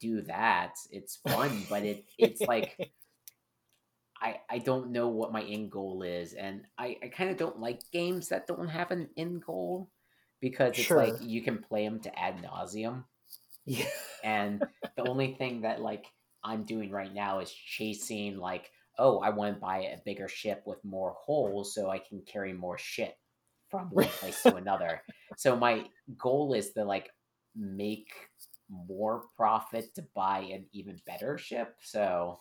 do 0.00 0.22
that. 0.22 0.74
It's 0.90 1.16
fun 1.16 1.62
but 1.68 1.82
it 1.82 2.04
it's 2.18 2.40
like 2.42 2.76
I, 4.20 4.40
I 4.50 4.58
don't 4.58 4.90
know 4.90 5.08
what 5.08 5.32
my 5.32 5.42
end 5.42 5.70
goal 5.70 6.02
is 6.02 6.34
and 6.34 6.62
I, 6.76 6.96
I 7.02 7.08
kind 7.08 7.30
of 7.30 7.36
don't 7.36 7.60
like 7.60 7.80
games 7.92 8.28
that 8.28 8.46
don't 8.46 8.68
have 8.68 8.90
an 8.90 9.08
end 9.16 9.44
goal 9.44 9.90
because 10.40 10.78
it's 10.78 10.90
like 10.90 11.14
you 11.20 11.42
can 11.42 11.58
play 11.58 11.84
them 11.84 12.00
to 12.00 12.18
ad 12.18 12.42
nauseum 12.42 13.04
yeah. 13.64 13.86
and 14.24 14.62
the 14.96 15.08
only 15.08 15.34
thing 15.38 15.62
that 15.62 15.80
like 15.80 16.06
I'm 16.42 16.64
doing 16.64 16.90
right 16.90 17.12
now 17.12 17.40
is 17.40 17.52
chasing 17.52 18.38
like 18.38 18.70
oh 18.98 19.18
I 19.20 19.30
want 19.30 19.54
to 19.54 19.60
buy 19.60 19.78
a 19.78 19.98
bigger 20.04 20.28
ship 20.28 20.62
with 20.66 20.84
more 20.84 21.14
holes 21.24 21.74
so 21.74 21.90
I 21.90 21.98
can 21.98 22.22
carry 22.26 22.52
more 22.52 22.78
shit 22.78 23.16
from 23.70 23.88
one 23.92 24.06
place 24.06 24.42
to 24.42 24.56
another. 24.56 25.02
So 25.36 25.56
my 25.56 25.84
goal 26.16 26.54
is 26.54 26.72
to 26.72 26.84
like 26.84 27.10
make 27.54 28.08
more 28.70 29.24
profit 29.36 29.94
to 29.94 30.04
buy 30.14 30.40
an 30.40 30.66
even 30.72 31.00
better 31.06 31.38
ship. 31.38 31.74
So 31.82 32.38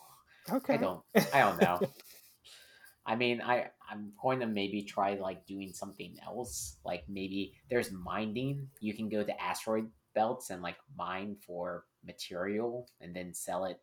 Okay. 0.52 0.74
I 0.76 0.78
don't 0.78 1.02
I 1.34 1.40
don't 1.40 1.62
know. 1.62 1.80
I 3.06 3.16
mean, 3.16 3.42
I 3.42 3.68
I'm 3.90 4.12
going 4.22 4.40
to 4.42 4.48
maybe 4.48 4.84
try 4.84 5.16
like 5.16 5.46
doing 5.46 5.72
something 5.74 6.16
else. 6.26 6.78
Like 6.84 7.04
maybe 7.08 7.54
there's 7.70 7.92
mining. 7.92 8.68
You 8.82 8.94
can 8.94 9.08
go 9.10 9.24
to 9.24 9.42
asteroid 9.42 9.90
belts 10.14 10.50
and 10.50 10.62
like 10.62 10.78
mine 10.98 11.38
for 11.46 11.86
material 12.06 12.90
and 13.00 13.16
then 13.16 13.34
sell 13.34 13.66
it 13.66 13.80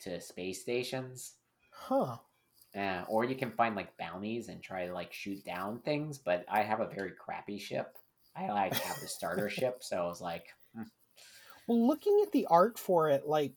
to 0.00 0.20
space 0.20 0.60
stations. 0.62 1.34
Huh. 1.70 2.16
Uh, 2.76 3.04
or 3.08 3.24
you 3.24 3.34
can 3.34 3.50
find 3.50 3.76
like 3.76 3.96
bounties 3.98 4.48
and 4.48 4.62
try 4.62 4.86
to 4.86 4.94
like 4.94 5.12
shoot 5.12 5.44
down 5.44 5.78
things. 5.80 6.18
But 6.18 6.44
I 6.48 6.62
have 6.62 6.80
a 6.80 6.88
very 6.88 7.12
crappy 7.12 7.58
ship. 7.58 7.96
I 8.34 8.48
like 8.48 8.74
have 8.74 9.00
the 9.00 9.06
starter 9.06 9.48
ship, 9.50 9.78
so 9.80 9.98
I 9.98 10.06
was 10.06 10.20
like, 10.20 10.46
hmm, 10.74 10.84
Well, 11.66 11.86
looking 11.86 12.20
at 12.22 12.32
the 12.32 12.46
art 12.46 12.78
for 12.78 13.10
it, 13.10 13.28
like 13.28 13.52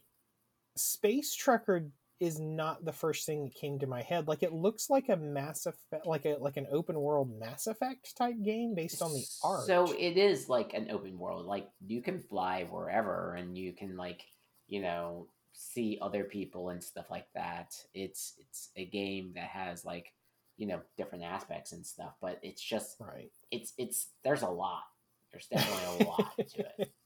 Space 0.75 1.33
Trucker 1.35 1.89
is 2.19 2.39
not 2.39 2.85
the 2.85 2.93
first 2.93 3.25
thing 3.25 3.43
that 3.43 3.55
came 3.55 3.79
to 3.79 3.87
my 3.87 4.01
head. 4.01 4.27
Like 4.27 4.43
it 4.43 4.53
looks 4.53 4.89
like 4.89 5.09
a 5.09 5.17
Mass 5.17 5.65
Effect, 5.65 6.05
like 6.05 6.25
a 6.25 6.37
like 6.39 6.57
an 6.57 6.67
open 6.71 6.99
world 6.99 7.31
Mass 7.39 7.67
Effect 7.67 8.15
type 8.17 8.35
game 8.43 8.73
based 8.73 9.01
on 9.01 9.13
the 9.13 9.23
art. 9.43 9.65
So 9.65 9.91
it 9.97 10.17
is 10.17 10.47
like 10.47 10.73
an 10.73 10.87
open 10.91 11.17
world. 11.19 11.45
Like 11.45 11.67
you 11.85 12.01
can 12.01 12.19
fly 12.19 12.67
wherever 12.69 13.35
and 13.35 13.57
you 13.57 13.73
can 13.73 13.97
like, 13.97 14.23
you 14.67 14.81
know, 14.81 15.27
see 15.51 15.97
other 16.01 16.23
people 16.23 16.69
and 16.69 16.83
stuff 16.83 17.09
like 17.09 17.27
that. 17.35 17.75
It's 17.93 18.33
it's 18.39 18.69
a 18.77 18.85
game 18.85 19.33
that 19.35 19.49
has 19.49 19.83
like 19.83 20.13
you 20.57 20.67
know 20.67 20.79
different 20.97 21.25
aspects 21.25 21.73
and 21.73 21.85
stuff, 21.85 22.13
but 22.21 22.39
it's 22.41 22.61
just 22.61 22.95
right. 22.99 23.31
It's 23.51 23.73
it's 23.77 24.07
there's 24.23 24.41
a 24.41 24.49
lot. 24.49 24.83
There's 25.31 25.47
definitely 25.47 26.05
a 26.05 26.09
lot 26.09 26.37
to 26.37 26.65
it. 26.79 26.93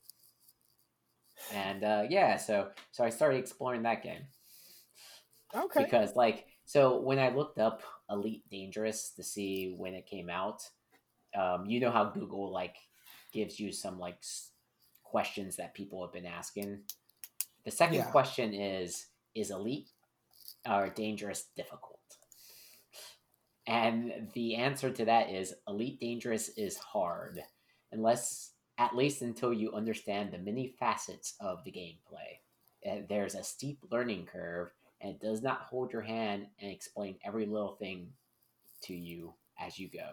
And 1.53 1.83
uh, 1.83 2.03
yeah, 2.09 2.37
so 2.37 2.69
so 2.91 3.03
I 3.03 3.09
started 3.09 3.37
exploring 3.39 3.83
that 3.83 4.03
game. 4.03 4.21
Okay. 5.55 5.83
Because 5.83 6.15
like 6.15 6.45
so 6.65 6.99
when 7.01 7.17
I 7.19 7.29
looked 7.29 7.59
up 7.59 7.81
Elite 8.09 8.43
Dangerous 8.51 9.11
to 9.15 9.23
see 9.23 9.73
when 9.77 9.93
it 9.93 10.05
came 10.05 10.29
out, 10.29 10.61
um, 11.35 11.65
you 11.65 11.79
know 11.79 11.91
how 11.91 12.05
Google 12.05 12.51
like 12.51 12.75
gives 13.33 13.59
you 13.59 13.71
some 13.71 13.99
like 13.99 14.17
s- 14.17 14.51
questions 15.03 15.55
that 15.55 15.73
people 15.73 16.03
have 16.03 16.13
been 16.13 16.25
asking. 16.25 16.79
The 17.65 17.71
second 17.71 17.95
Yeah. 17.97 18.11
question 18.11 18.53
is 18.53 19.07
is 19.35 19.51
Elite 19.51 19.89
or 20.69 20.89
Dangerous 20.89 21.45
difficult? 21.55 21.99
And 23.67 24.29
the 24.33 24.55
answer 24.55 24.91
to 24.91 25.05
that 25.05 25.29
is 25.29 25.53
Elite 25.67 25.99
Dangerous 25.99 26.49
is 26.49 26.77
hard, 26.77 27.39
unless 27.91 28.53
at 28.79 28.95
least 28.95 29.21
until 29.21 29.53
you 29.53 29.73
understand 29.73 30.31
the 30.31 30.37
many 30.39 30.73
facets 30.79 31.35
of 31.41 31.63
the 31.65 31.71
gameplay. 31.71 32.39
Uh, 32.89 33.01
There's 33.07 33.35
a 33.35 33.43
steep 33.43 33.79
learning 33.91 34.27
curve, 34.31 34.71
and 35.01 35.11
it 35.11 35.21
does 35.21 35.41
not 35.43 35.61
hold 35.63 35.91
your 35.91 36.01
hand 36.01 36.47
and 36.61 36.71
explain 36.71 37.17
every 37.23 37.45
little 37.45 37.75
thing 37.75 38.07
to 38.83 38.95
you 38.95 39.33
as 39.59 39.77
you 39.77 39.89
go. 39.89 40.07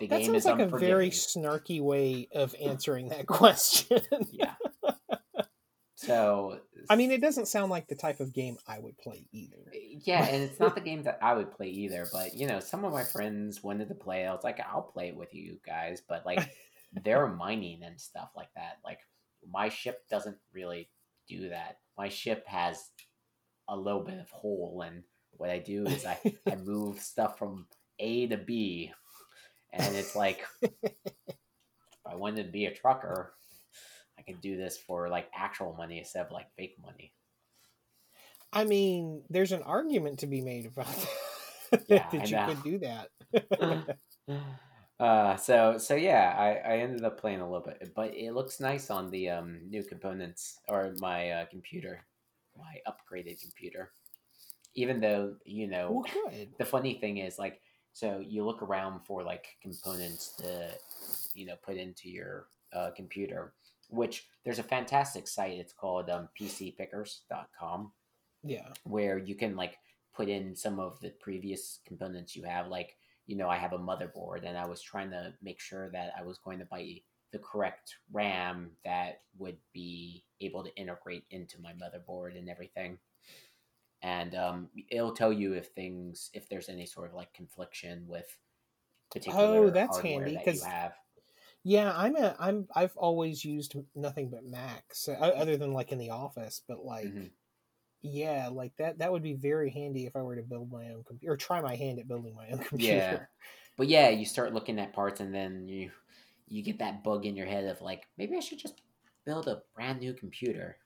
The 0.00 0.06
That 0.06 0.20
game 0.20 0.26
sounds 0.28 0.38
is 0.38 0.46
like 0.46 0.60
a 0.60 0.78
very 0.78 1.10
snarky 1.10 1.82
way 1.82 2.28
of 2.34 2.54
answering 2.60 3.10
that 3.10 3.26
question. 3.28 4.00
yeah. 4.32 4.54
So 5.98 6.60
I 6.90 6.94
mean, 6.96 7.10
it 7.10 7.22
doesn't 7.22 7.48
sound 7.48 7.70
like 7.70 7.88
the 7.88 7.94
type 7.94 8.20
of 8.20 8.32
game 8.32 8.58
I 8.68 8.78
would 8.78 8.96
play 8.98 9.26
either. 9.32 9.72
yeah, 10.04 10.24
and 10.26 10.42
it's 10.42 10.60
not 10.60 10.74
the 10.74 10.80
game 10.82 11.02
that 11.04 11.18
I 11.22 11.32
would 11.34 11.50
play 11.50 11.68
either. 11.68 12.06
But 12.12 12.34
you 12.34 12.46
know, 12.46 12.60
some 12.60 12.84
of 12.84 12.92
my 12.92 13.02
friends 13.02 13.64
wanted 13.64 13.88
to 13.88 13.94
play. 13.94 14.26
I 14.26 14.32
was 14.32 14.44
like, 14.44 14.60
I'll 14.60 14.82
play 14.82 15.08
it 15.08 15.16
with 15.16 15.34
you 15.34 15.58
guys. 15.66 16.02
But 16.06 16.24
like, 16.26 16.54
they're 17.04 17.26
mining 17.26 17.82
and 17.82 18.00
stuff 18.00 18.30
like 18.36 18.48
that. 18.54 18.78
Like, 18.84 19.00
my 19.50 19.68
ship 19.68 20.02
doesn't 20.10 20.38
really 20.52 20.88
do 21.28 21.48
that. 21.50 21.78
My 21.96 22.08
ship 22.08 22.46
has 22.46 22.90
a 23.68 23.76
little 23.76 24.02
bit 24.02 24.18
of 24.18 24.30
hole, 24.30 24.84
and 24.86 25.02
what 25.32 25.50
I 25.50 25.58
do 25.58 25.84
is 25.86 26.04
I 26.04 26.18
I 26.46 26.56
move 26.64 27.00
stuff 27.00 27.38
from 27.38 27.66
A 27.98 28.26
to 28.28 28.36
B, 28.36 28.92
and 29.72 29.96
it's 29.96 30.16
like, 30.16 30.44
if 30.62 30.92
I 32.04 32.14
wanted 32.14 32.44
to 32.44 32.52
be 32.52 32.66
a 32.66 32.74
trucker, 32.74 33.34
I 34.18 34.22
could 34.22 34.40
do 34.40 34.56
this 34.56 34.78
for 34.78 35.08
like 35.08 35.28
actual 35.34 35.74
money 35.74 35.98
instead 35.98 36.26
of 36.26 36.32
like 36.32 36.46
fake 36.56 36.76
money. 36.82 37.12
I 38.52 38.64
mean, 38.64 39.22
there's 39.28 39.52
an 39.52 39.62
argument 39.62 40.20
to 40.20 40.26
be 40.26 40.40
made 40.40 40.66
about 40.66 40.86
that, 41.70 41.84
Yeah, 41.88 42.08
that 42.10 42.30
you 42.30 42.54
could 42.54 42.62
do 42.62 42.78
that. 42.78 43.10
Uh 44.98 45.36
so 45.36 45.76
so 45.76 45.94
yeah 45.94 46.34
I, 46.38 46.74
I 46.74 46.78
ended 46.78 47.04
up 47.04 47.20
playing 47.20 47.40
a 47.40 47.44
little 47.50 47.66
bit 47.66 47.92
but 47.94 48.16
it 48.16 48.32
looks 48.32 48.60
nice 48.60 48.90
on 48.90 49.10
the 49.10 49.28
um 49.28 49.60
new 49.68 49.82
components 49.82 50.58
or 50.68 50.94
my 50.98 51.30
uh, 51.30 51.46
computer 51.46 52.06
my 52.56 52.76
upgraded 52.88 53.40
computer 53.40 53.92
even 54.74 55.00
though 55.00 55.34
you 55.44 55.66
know 55.66 56.04
well, 56.24 56.32
the 56.58 56.64
funny 56.64 56.94
thing 56.94 57.18
is 57.18 57.38
like 57.38 57.60
so 57.92 58.22
you 58.26 58.44
look 58.44 58.62
around 58.62 59.00
for 59.06 59.22
like 59.22 59.56
components 59.62 60.32
to 60.38 60.70
you 61.34 61.44
know 61.44 61.56
put 61.62 61.76
into 61.76 62.08
your 62.08 62.46
uh, 62.72 62.90
computer 62.96 63.52
which 63.90 64.26
there's 64.44 64.58
a 64.58 64.62
fantastic 64.62 65.28
site 65.28 65.58
it's 65.58 65.72
called 65.74 66.08
um, 66.08 66.28
pcpickers.com 66.40 67.92
Yeah. 68.42 68.68
where 68.84 69.18
you 69.18 69.34
can 69.34 69.56
like 69.56 69.78
put 70.14 70.28
in 70.28 70.56
some 70.56 70.80
of 70.80 70.98
the 71.00 71.10
previous 71.20 71.80
components 71.86 72.34
you 72.34 72.42
have 72.44 72.68
like 72.68 72.96
you 73.26 73.36
know 73.36 73.48
i 73.48 73.56
have 73.56 73.72
a 73.72 73.78
motherboard 73.78 74.44
and 74.44 74.56
i 74.58 74.66
was 74.66 74.82
trying 74.82 75.10
to 75.10 75.34
make 75.42 75.60
sure 75.60 75.90
that 75.90 76.12
i 76.18 76.22
was 76.22 76.38
going 76.38 76.58
to 76.58 76.64
buy 76.64 76.96
the 77.32 77.38
correct 77.38 77.96
ram 78.12 78.70
that 78.84 79.22
would 79.36 79.58
be 79.72 80.24
able 80.40 80.62
to 80.64 80.74
integrate 80.76 81.24
into 81.30 81.60
my 81.60 81.72
motherboard 81.74 82.38
and 82.38 82.48
everything 82.48 82.98
and 84.02 84.34
um, 84.34 84.70
it'll 84.90 85.12
tell 85.14 85.32
you 85.32 85.54
if 85.54 85.68
things 85.68 86.30
if 86.34 86.48
there's 86.48 86.68
any 86.68 86.86
sort 86.86 87.08
of 87.08 87.14
like 87.14 87.32
confliction 87.32 88.06
with 88.06 88.38
particular 89.10 89.58
Oh, 89.58 89.70
that's 89.70 89.98
hardware 89.98 90.24
handy, 90.26 90.34
that 90.34 90.48
you 90.48 90.60
have 90.62 90.94
Yeah, 91.62 91.92
I'm 91.96 92.16
a 92.16 92.36
I'm 92.38 92.68
I've 92.74 92.96
always 92.96 93.44
used 93.44 93.76
nothing 93.94 94.30
but 94.30 94.44
Macs, 94.44 95.08
uh, 95.08 95.12
other 95.14 95.56
than 95.56 95.72
like 95.72 95.92
in 95.92 95.98
the 95.98 96.10
office. 96.10 96.62
But 96.66 96.84
like, 96.84 97.14
Mhm. 97.14 97.30
Yeah, 98.06 98.48
like 98.52 98.72
that 98.78 98.98
that 98.98 99.12
would 99.12 99.22
be 99.22 99.34
very 99.34 99.70
handy 99.70 100.06
if 100.06 100.16
I 100.16 100.22
were 100.22 100.36
to 100.36 100.42
build 100.42 100.70
my 100.70 100.90
own 100.90 101.04
computer 101.04 101.32
or 101.32 101.36
try 101.36 101.60
my 101.60 101.76
hand 101.76 101.98
at 101.98 102.08
building 102.08 102.34
my 102.34 102.48
own 102.50 102.58
computer. 102.64 102.96
Yeah. 102.96 103.18
But 103.76 103.88
yeah, 103.88 104.08
you 104.08 104.24
start 104.24 104.54
looking 104.54 104.78
at 104.78 104.92
parts 104.92 105.20
and 105.20 105.34
then 105.34 105.68
you 105.68 105.90
you 106.48 106.62
get 106.62 106.78
that 106.78 107.02
bug 107.02 107.26
in 107.26 107.36
your 107.36 107.46
head 107.46 107.64
of 107.64 107.80
like 107.80 108.04
maybe 108.16 108.36
I 108.36 108.40
should 108.40 108.58
just 108.58 108.80
build 109.24 109.48
a 109.48 109.62
brand 109.74 110.00
new 110.00 110.14
computer. 110.14 110.78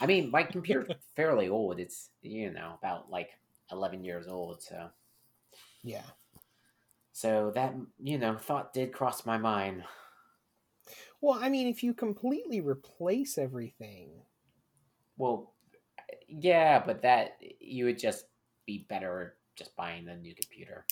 I 0.00 0.06
mean, 0.06 0.30
my 0.30 0.42
computer's 0.42 0.92
fairly 1.16 1.48
old. 1.48 1.78
It's 1.78 2.10
you 2.22 2.50
know 2.50 2.74
about 2.78 3.10
like 3.10 3.30
11 3.70 4.04
years 4.04 4.26
old, 4.26 4.62
so 4.62 4.88
yeah. 5.82 6.02
so 7.12 7.52
that 7.54 7.74
you 7.98 8.18
know 8.18 8.36
thought 8.36 8.72
did 8.72 8.92
cross 8.92 9.24
my 9.24 9.38
mind. 9.38 9.84
Well, 11.20 11.38
I 11.40 11.50
mean, 11.50 11.66
if 11.68 11.82
you 11.82 11.92
completely 11.92 12.60
replace 12.60 13.36
everything, 13.36 14.10
Well, 15.18 15.52
yeah, 16.30 16.82
but 16.84 17.02
that 17.02 17.36
you 17.60 17.84
would 17.86 17.98
just 17.98 18.24
be 18.66 18.86
better 18.88 19.34
just 19.56 19.74
buying 19.76 20.08
a 20.08 20.16
new 20.16 20.34
computer. 20.34 20.86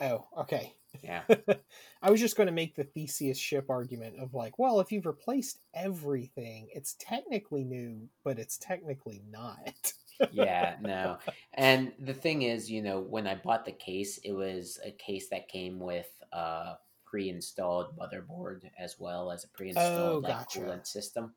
oh, 0.00 0.26
okay. 0.38 0.74
Yeah. 1.02 1.22
I 2.02 2.10
was 2.10 2.20
just 2.20 2.36
going 2.36 2.48
to 2.48 2.52
make 2.52 2.76
the 2.76 2.84
Theseus 2.84 3.38
ship 3.38 3.70
argument 3.70 4.16
of 4.20 4.34
like, 4.34 4.58
well, 4.58 4.80
if 4.80 4.92
you've 4.92 5.06
replaced 5.06 5.60
everything, 5.74 6.68
it's 6.74 6.96
technically 7.00 7.64
new, 7.64 8.08
but 8.24 8.38
it's 8.38 8.58
technically 8.58 9.22
not. 9.30 9.92
yeah, 10.32 10.76
no. 10.82 11.16
And 11.54 11.92
the 11.98 12.12
thing 12.14 12.42
is, 12.42 12.70
you 12.70 12.82
know, 12.82 13.00
when 13.00 13.26
I 13.26 13.34
bought 13.36 13.64
the 13.64 13.72
case, 13.72 14.18
it 14.18 14.32
was 14.32 14.78
a 14.84 14.90
case 14.90 15.28
that 15.30 15.48
came 15.48 15.78
with 15.80 16.10
a 16.32 16.74
pre-installed 17.06 17.96
motherboard 17.96 18.62
as 18.78 18.96
well 18.98 19.30
as 19.30 19.44
a 19.44 19.48
pre-installed 19.48 20.24
Oh, 20.24 20.28
like 20.28 20.32
gotcha. 20.38 20.60
coolant 20.60 20.86
system. 20.86 21.34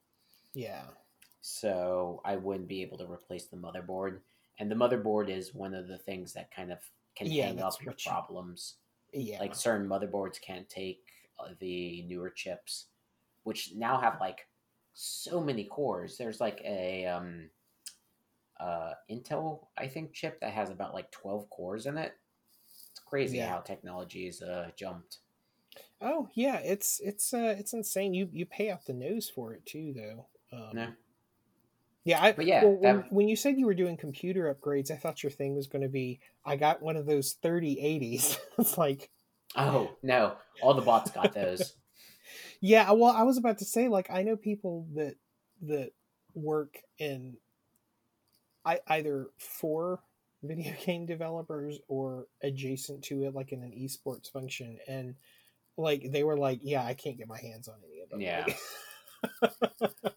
yeah. 0.54 0.84
So 1.48 2.22
I 2.26 2.38
wouldn't 2.38 2.68
be 2.68 2.82
able 2.82 2.98
to 2.98 3.06
replace 3.06 3.46
the 3.46 3.56
motherboard. 3.56 4.18
And 4.58 4.72
the 4.72 4.76
motherboard 4.76 5.30
is 5.30 5.54
one 5.54 5.76
of 5.76 5.88
the 5.88 6.00
things 6.00 6.34
that 6.34 6.50
kind 6.50 6.72
of 6.72 6.80
can 7.16 7.28
Yeah, 7.28 7.46
hang 7.46 7.62
up 7.62 7.80
your 7.84 7.94
you- 7.96 8.10
problems. 8.10 8.78
Yeah. 9.14 9.40
Like 9.42 9.54
certain 9.54 9.88
motherboards 9.88 10.42
can't 10.42 10.68
take 10.68 11.04
uh, 11.40 11.50
the 11.60 12.02
newer 12.08 12.32
chips, 12.32 12.88
which 13.44 13.74
now 13.76 14.00
have 14.00 14.20
like 14.20 14.48
so 14.96 15.40
many 15.40 15.66
cores. 15.66 16.18
There's 16.18 16.42
like 16.42 16.62
a 16.66 17.06
um, 17.06 17.52
uh, 18.60 18.94
Intel, 19.12 19.68
I 19.78 19.88
think, 19.88 20.14
chip 20.14 20.40
that 20.42 20.52
has 20.52 20.72
about 20.72 20.96
like 20.96 21.12
12 21.12 21.48
cores 21.52 21.86
in 21.86 22.00
it. 22.00 22.14
It's 22.90 23.00
crazy 23.06 23.38
Yeah. 23.38 23.50
how 23.50 23.60
technology's 23.60 24.42
uh, 24.42 24.72
jumped. 24.76 25.20
oh, 26.02 26.28
yeah. 26.34 26.58
It's 26.58 27.00
it's 27.02 27.36
uh 27.36 27.56
it's 27.60 27.74
insane. 27.74 28.16
You 28.16 28.30
you 28.34 28.48
pay 28.48 28.72
out 28.72 28.86
the 28.88 28.94
nose 28.94 29.30
for 29.30 29.54
it 29.54 29.64
too, 29.68 29.94
though. 29.96 30.26
Um, 30.52 30.72
Yeah. 30.76 30.92
Yeah, 32.06 32.24
I, 32.24 32.32
But 32.34 32.46
yeah, 32.46 32.64
well, 32.64 32.74
when, 32.78 32.98
that- 32.98 33.12
when 33.12 33.28
you 33.28 33.36
said 33.36 33.58
you 33.58 33.66
were 33.66 33.74
doing 33.74 33.98
computer 33.98 34.54
upgrades, 34.54 34.92
I 34.92 34.96
thought 34.96 35.24
your 35.24 35.32
thing 35.32 35.56
was 35.56 35.68
going 35.68 35.82
to 35.82 35.90
be 35.90 36.20
I 36.46 36.56
got 36.56 36.82
one 36.82 36.96
of 36.96 37.06
those 37.08 37.36
3080s. 37.44 38.38
it's 38.60 38.78
like, 38.78 39.10
Oh, 39.56 39.92
no. 40.04 40.34
All 40.62 40.74
the 40.74 40.82
bots 40.82 41.12
got 41.12 41.34
those. 41.34 41.76
yeah, 42.62 42.92
well, 42.92 43.12
I 43.12 43.24
was 43.24 43.38
about 43.38 43.58
to 43.60 43.66
say 43.66 43.88
like 43.88 44.10
I 44.12 44.22
know 44.22 44.36
people 44.38 44.88
that 44.96 45.16
that 45.64 45.92
work 46.36 46.76
in 47.00 47.38
I 48.66 48.80
either 48.88 49.28
for 49.38 50.02
video 50.44 50.74
game 50.86 51.06
developers 51.06 51.80
or 51.88 52.28
adjacent 52.44 53.04
to 53.06 53.24
it 53.24 53.34
like 53.34 53.52
in 53.52 53.64
an 53.64 53.72
esports 53.72 54.32
function 54.32 54.78
and 54.88 55.16
like 55.78 56.12
they 56.12 56.24
were 56.24 56.38
like, 56.38 56.60
yeah, 56.62 56.84
I 56.84 56.94
can't 56.94 57.18
get 57.18 57.28
my 57.28 57.40
hands 57.40 57.68
on 57.68 57.76
any 57.90 58.02
of 58.02 58.10
them. 58.10 58.22
Yeah. 58.22 58.46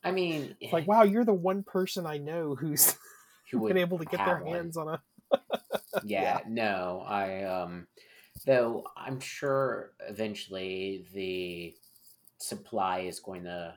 I 0.05 0.11
mean, 0.13 0.57
It's 0.61 0.73
like, 0.73 0.87
wow, 0.87 1.03
you're 1.03 1.25
the 1.25 1.35
one 1.35 1.63
person 1.63 2.07
I 2.07 2.19
know 2.19 2.55
who's 2.55 2.97
who 3.51 3.61
been 3.69 3.77
able 3.79 3.99
to 3.99 4.05
get 4.05 4.25
their 4.25 4.39
one? 4.39 4.55
hands 4.55 4.77
on 4.77 4.89
a 4.89 5.03
yeah, 6.05 6.41
no 6.49 7.05
i 7.07 7.43
um 7.45 7.87
though 8.47 8.85
i'm 8.97 9.21
sure 9.21 9.93
eventually 10.09 11.07
the 11.13 11.75
supply 12.39 13.01
is 13.01 13.21
going 13.21 13.45
to 13.45 13.75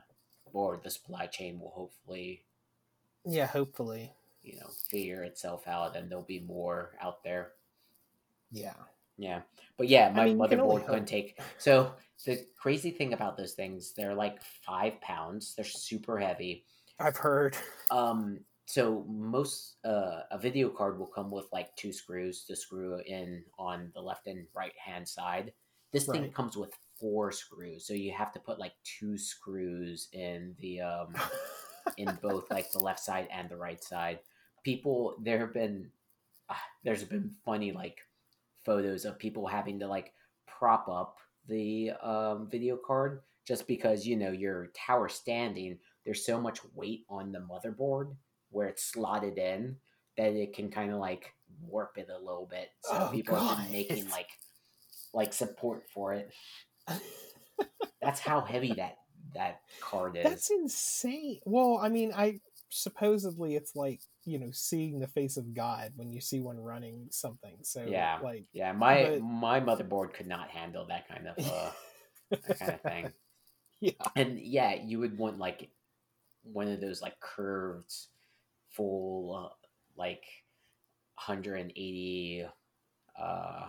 or 0.52 0.80
the 0.84 0.90
supply 0.90 1.26
chain 1.26 1.58
will 1.58 1.70
hopefully 1.70 2.44
Yeah, 3.24 3.46
hopefully. 3.46 4.12
you 4.42 4.58
know 4.60 4.68
figure 4.90 5.22
itself 5.24 5.66
out 5.66 5.96
and 5.96 6.10
there'll 6.10 6.24
be 6.24 6.40
more 6.40 6.92
out 7.00 7.22
there 7.24 7.52
Yeah. 8.50 8.74
yeah 9.16 9.42
but 9.76 9.88
yeah 9.88 10.10
my 10.10 10.26
mean, 10.26 10.48
can 10.48 10.60
only 10.60 10.76
motherboard 10.76 10.86
couldn't 10.86 11.00
hope. 11.00 11.08
take 11.08 11.40
so 11.58 11.94
the 12.24 12.46
crazy 12.56 12.90
thing 12.90 13.12
about 13.12 13.36
those 13.36 13.52
things 13.52 13.92
they're 13.96 14.14
like 14.14 14.42
five 14.64 15.00
pounds 15.00 15.54
they're 15.54 15.64
super 15.64 16.18
heavy 16.18 16.64
I've 16.98 17.16
heard. 17.16 17.56
um 17.90 18.40
so 18.66 19.04
most 19.08 19.76
uh, 19.84 20.20
a 20.30 20.38
video 20.38 20.70
card 20.70 20.98
will 20.98 21.06
come 21.06 21.30
with 21.30 21.46
like 21.52 21.74
two 21.76 21.92
screws 21.92 22.44
to 22.44 22.56
screw 22.56 22.98
in 23.04 23.44
on 23.58 23.90
the 23.94 24.00
left 24.00 24.26
and 24.28 24.46
right 24.54 24.72
hand 24.82 25.06
side. 25.06 25.52
This 25.92 26.06
thing 26.06 26.30
comes 26.32 26.56
with 26.56 26.72
four 26.98 27.32
screws, 27.32 27.86
so 27.86 27.92
you 27.92 28.12
have 28.12 28.32
to 28.32 28.40
put 28.40 28.58
like 28.58 28.72
two 28.82 29.18
screws 29.18 30.08
in 30.12 30.54
the 30.60 30.80
um, 30.80 31.14
in 31.98 32.18
both 32.22 32.50
like 32.50 32.72
the 32.72 32.78
left 32.78 33.00
side 33.00 33.28
and 33.30 33.50
the 33.50 33.56
right 33.56 33.84
side. 33.84 34.20
People, 34.62 35.16
there 35.20 35.40
have 35.40 35.52
been, 35.52 35.90
uh, 36.48 36.54
there's 36.82 37.04
been 37.04 37.30
funny 37.44 37.72
like 37.72 37.98
photos 38.64 39.04
of 39.04 39.18
people 39.18 39.46
having 39.46 39.80
to 39.80 39.86
like 39.86 40.14
prop 40.46 40.88
up 40.88 41.18
the 41.48 41.92
um, 42.02 42.48
video 42.50 42.76
card 42.76 43.20
just 43.46 43.66
because 43.66 44.06
you 44.06 44.16
know 44.16 44.30
your 44.30 44.68
tower 44.74 45.08
standing. 45.08 45.78
There's 46.04 46.24
so 46.24 46.40
much 46.40 46.60
weight 46.74 47.04
on 47.08 47.32
the 47.32 47.40
motherboard 47.40 48.14
where 48.50 48.68
it's 48.68 48.84
slotted 48.84 49.38
in 49.38 49.76
that 50.16 50.32
it 50.32 50.54
can 50.54 50.70
kind 50.70 50.92
of 50.92 50.98
like 50.98 51.32
warp 51.60 51.96
it 51.96 52.08
a 52.08 52.18
little 52.18 52.48
bit. 52.50 52.70
So 52.82 53.08
Oh, 53.08 53.12
people 53.12 53.36
have 53.36 53.58
been 53.64 53.72
making 53.72 54.08
like 54.10 54.28
like 55.14 55.32
support 55.32 55.84
for 55.92 56.14
it. 56.14 56.32
That's 58.00 58.20
how 58.20 58.40
heavy 58.40 58.74
that 58.74 58.98
that 59.34 59.60
card 59.80 60.16
is. 60.16 60.24
That's 60.24 60.50
insane. 60.50 61.40
Well, 61.44 61.78
I 61.80 61.88
mean, 61.88 62.12
I 62.14 62.40
supposedly 62.68 63.54
it's 63.54 63.76
like 63.76 64.00
you 64.24 64.38
know 64.38 64.50
seeing 64.52 65.00
the 65.00 65.08
face 65.08 65.36
of 65.36 65.52
God 65.54 65.92
when 65.96 66.10
you 66.10 66.20
see 66.20 66.40
one 66.40 66.58
running 66.58 67.08
something. 67.10 67.56
So 67.62 67.84
Yeah. 67.88 68.18
like 68.22 68.44
Yeah, 68.52 68.72
my 68.72 69.04
But- 69.04 69.20
my 69.22 69.60
motherboard 69.60 70.14
could 70.14 70.26
not 70.28 70.50
handle 70.50 70.86
that 70.86 71.08
kind 71.08 71.26
of 71.28 71.38
uh, 71.38 71.72
that 72.30 72.58
kind 72.58 72.72
of 72.72 72.80
thing. 72.92 73.12
yeah, 73.80 73.92
And 74.16 74.38
yeah, 74.38 74.74
you 74.74 74.98
would 75.00 75.18
want 75.18 75.38
like 75.38 75.70
one 76.44 76.68
of 76.68 76.80
those 76.80 77.00
like 77.02 77.18
curved, 77.20 77.92
full, 78.70 79.34
uh, 79.50 79.54
like 79.96 80.24
180 81.16 82.46
uh, 83.20 83.68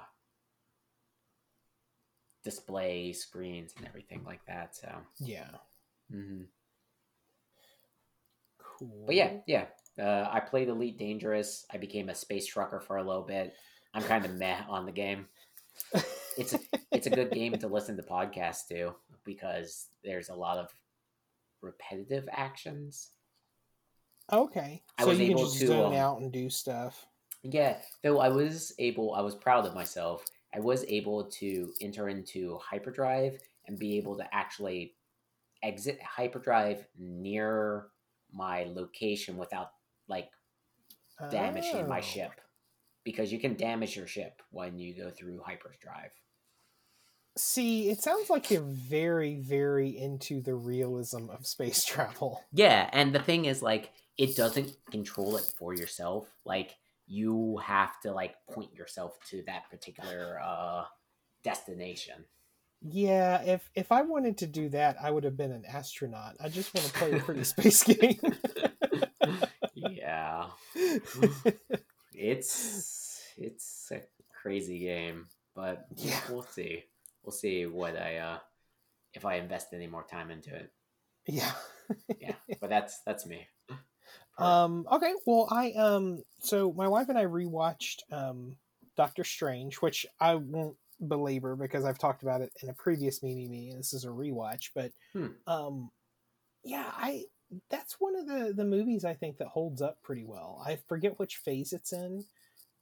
display 2.44 3.14
screens 3.14 3.74
and 3.78 3.88
everything 3.88 4.24
like 4.26 4.44
that. 4.48 4.76
So, 4.76 4.90
yeah, 5.20 5.50
mm-hmm. 6.14 6.44
cool. 8.58 9.04
but 9.06 9.16
yeah, 9.16 9.38
yeah. 9.48 9.66
Uh, 10.02 10.28
I 10.32 10.40
played 10.40 10.70
Elite 10.70 10.98
Dangerous. 10.98 11.66
I 11.72 11.78
became 11.78 12.10
a 12.10 12.16
space 12.16 12.46
trucker 12.46 12.80
for 12.80 12.98
a 12.98 13.04
little 13.04 13.24
bit. 13.24 13.54
I'm 13.94 14.04
kind 14.04 14.26
of 14.26 14.36
meh 14.36 14.62
on 14.68 14.86
the 14.86 14.92
game. 14.92 15.28
It's 16.36 16.54
a, 16.54 16.60
it's 16.92 17.08
a 17.08 17.12
good 17.12 17.32
game 17.34 17.54
to 17.54 17.68
listen 17.68 17.96
to 17.98 18.04
podcasts 18.04 18.68
to 18.70 18.96
because 19.24 19.88
there's 20.04 20.30
a 20.30 20.36
lot 20.36 20.58
of 20.58 20.74
repetitive 21.62 22.28
actions. 22.32 23.12
okay. 24.32 24.82
I 24.98 25.04
so 25.04 25.10
was 25.10 25.20
you 25.20 25.26
can 25.28 25.38
able 25.38 25.46
just 25.46 25.60
to, 25.60 25.68
zone 25.68 25.94
um, 25.94 26.00
out 26.00 26.22
and 26.22 26.32
do 26.32 26.50
stuff. 26.50 27.06
Yeah, 27.44 27.78
though 28.02 28.20
I 28.20 28.30
was 28.30 28.74
able, 28.80 29.14
I 29.14 29.22
was 29.22 29.36
proud 29.36 29.66
of 29.66 29.76
myself. 29.76 30.24
I 30.56 30.60
was 30.60 30.86
able 30.88 31.26
to 31.26 31.74
enter 31.82 32.10
into 32.10 32.58
hyperdrive 32.62 33.38
and 33.68 33.78
be 33.78 33.98
able 33.98 34.18
to 34.18 34.36
actually 34.36 34.96
exit 35.62 36.00
hyperdrive 36.02 36.86
near 36.98 37.88
my 38.32 38.64
location 38.64 39.38
without 39.38 39.72
like 40.14 40.30
damaging 41.32 41.88
my 41.88 42.00
Oh. 42.00 42.02
ship 42.14 42.32
because 43.04 43.32
you 43.32 43.40
can 43.40 43.56
damage 43.56 43.96
your 43.96 44.08
ship 44.08 44.42
when 44.52 44.78
you 44.80 44.96
go 44.96 45.10
through 45.10 45.42
hyperdrive. 45.46 46.12
See, 47.36 47.90
it 47.90 48.00
sounds 48.02 48.30
like 48.30 48.52
you're 48.52 48.62
very, 48.62 49.36
very 49.36 49.90
into 49.90 50.40
the 50.42 50.54
realism 50.54 51.30
of 51.30 51.48
space 51.48 51.84
travel. 51.94 52.44
Yeah, 52.54 52.90
and 52.94 53.14
the 53.14 53.20
thing 53.30 53.46
is 53.46 53.62
like 53.62 53.92
it 54.18 54.36
doesn't 54.36 54.72
control 54.92 55.36
it 55.38 55.52
for 55.58 55.74
yourself. 55.74 56.28
Like 56.46 56.76
you 57.08 57.58
have 57.64 58.00
to 58.04 58.12
like 58.12 58.36
point 58.52 58.74
yourself 58.76 59.18
to 59.30 59.44
that 59.48 59.64
particular 59.72 60.40
uh 60.44 60.84
destination. 61.44 62.26
Yeah, 62.86 63.42
if 63.44 63.68
if 63.76 63.92
I 63.92 64.02
wanted 64.04 64.38
to 64.40 64.48
do 64.48 64.70
that, 64.70 64.98
I 65.02 65.10
would 65.10 65.24
have 65.24 65.38
been 65.38 65.52
an 65.52 65.64
astronaut. 65.68 66.36
I 66.40 66.50
just 66.50 66.74
want 66.76 66.86
to 66.88 66.94
play 66.94 67.12
a 67.14 67.20
pretty 67.20 67.44
space 67.46 67.82
game. 67.94 68.20
Yeah. 70.04 70.48
It's 72.16 73.22
it's 73.38 73.92
a 73.92 74.02
crazy 74.42 74.80
game, 74.80 75.28
but 75.56 75.88
Yeah. 75.96 76.20
we'll 76.30 76.44
see. 76.44 76.84
We'll 77.24 77.32
see 77.32 77.66
what 77.66 77.98
I 77.98 78.18
uh 78.18 78.38
if 79.14 79.26
I 79.26 79.36
invest 79.36 79.74
any 79.74 79.88
more 79.88 80.04
time 80.04 80.30
into 80.32 80.56
it. 80.56 80.72
yeah. 81.28 81.52
Yeah, 82.20 82.36
but 82.62 82.70
that's 82.70 83.00
that's 83.06 83.26
me. 83.26 83.48
Um. 84.40 84.88
Okay. 84.92 85.14
Well, 85.28 85.48
I 85.52 85.72
um. 85.74 86.24
So 86.40 86.74
my 86.74 86.88
wife 86.88 87.10
and 87.10 87.18
I 87.20 87.26
rewatched 87.26 88.02
um 88.12 88.56
Doctor 88.98 89.24
Strange, 89.24 89.76
which 89.76 90.08
I 90.20 90.36
won't 90.36 90.76
belabor 91.08 91.56
because 91.56 91.86
I've 91.86 92.00
talked 92.00 92.24
about 92.24 92.42
it 92.42 92.52
in 92.64 92.70
a 92.70 92.74
previous 92.74 93.22
me 93.22 93.36
me 93.36 93.48
me. 93.48 93.70
and 93.70 93.80
This 93.80 93.94
is 93.94 94.06
a 94.06 94.10
rewatch, 94.10 94.70
but 94.74 94.92
Hmm. 95.14 95.28
um, 95.46 95.92
yeah, 96.64 96.90
I 96.98 97.26
that's 97.70 97.96
one 98.00 98.16
of 98.16 98.28
the 98.28 98.54
the 98.54 98.66
movies 98.66 99.06
I 99.06 99.14
think 99.14 99.38
that 99.38 99.48
holds 99.48 99.82
up 99.82 100.02
pretty 100.02 100.26
well. 100.26 100.62
I 100.66 100.78
forget 100.88 101.20
which 101.20 101.38
phase 101.38 101.74
it's 101.74 101.94
in, 101.94 102.26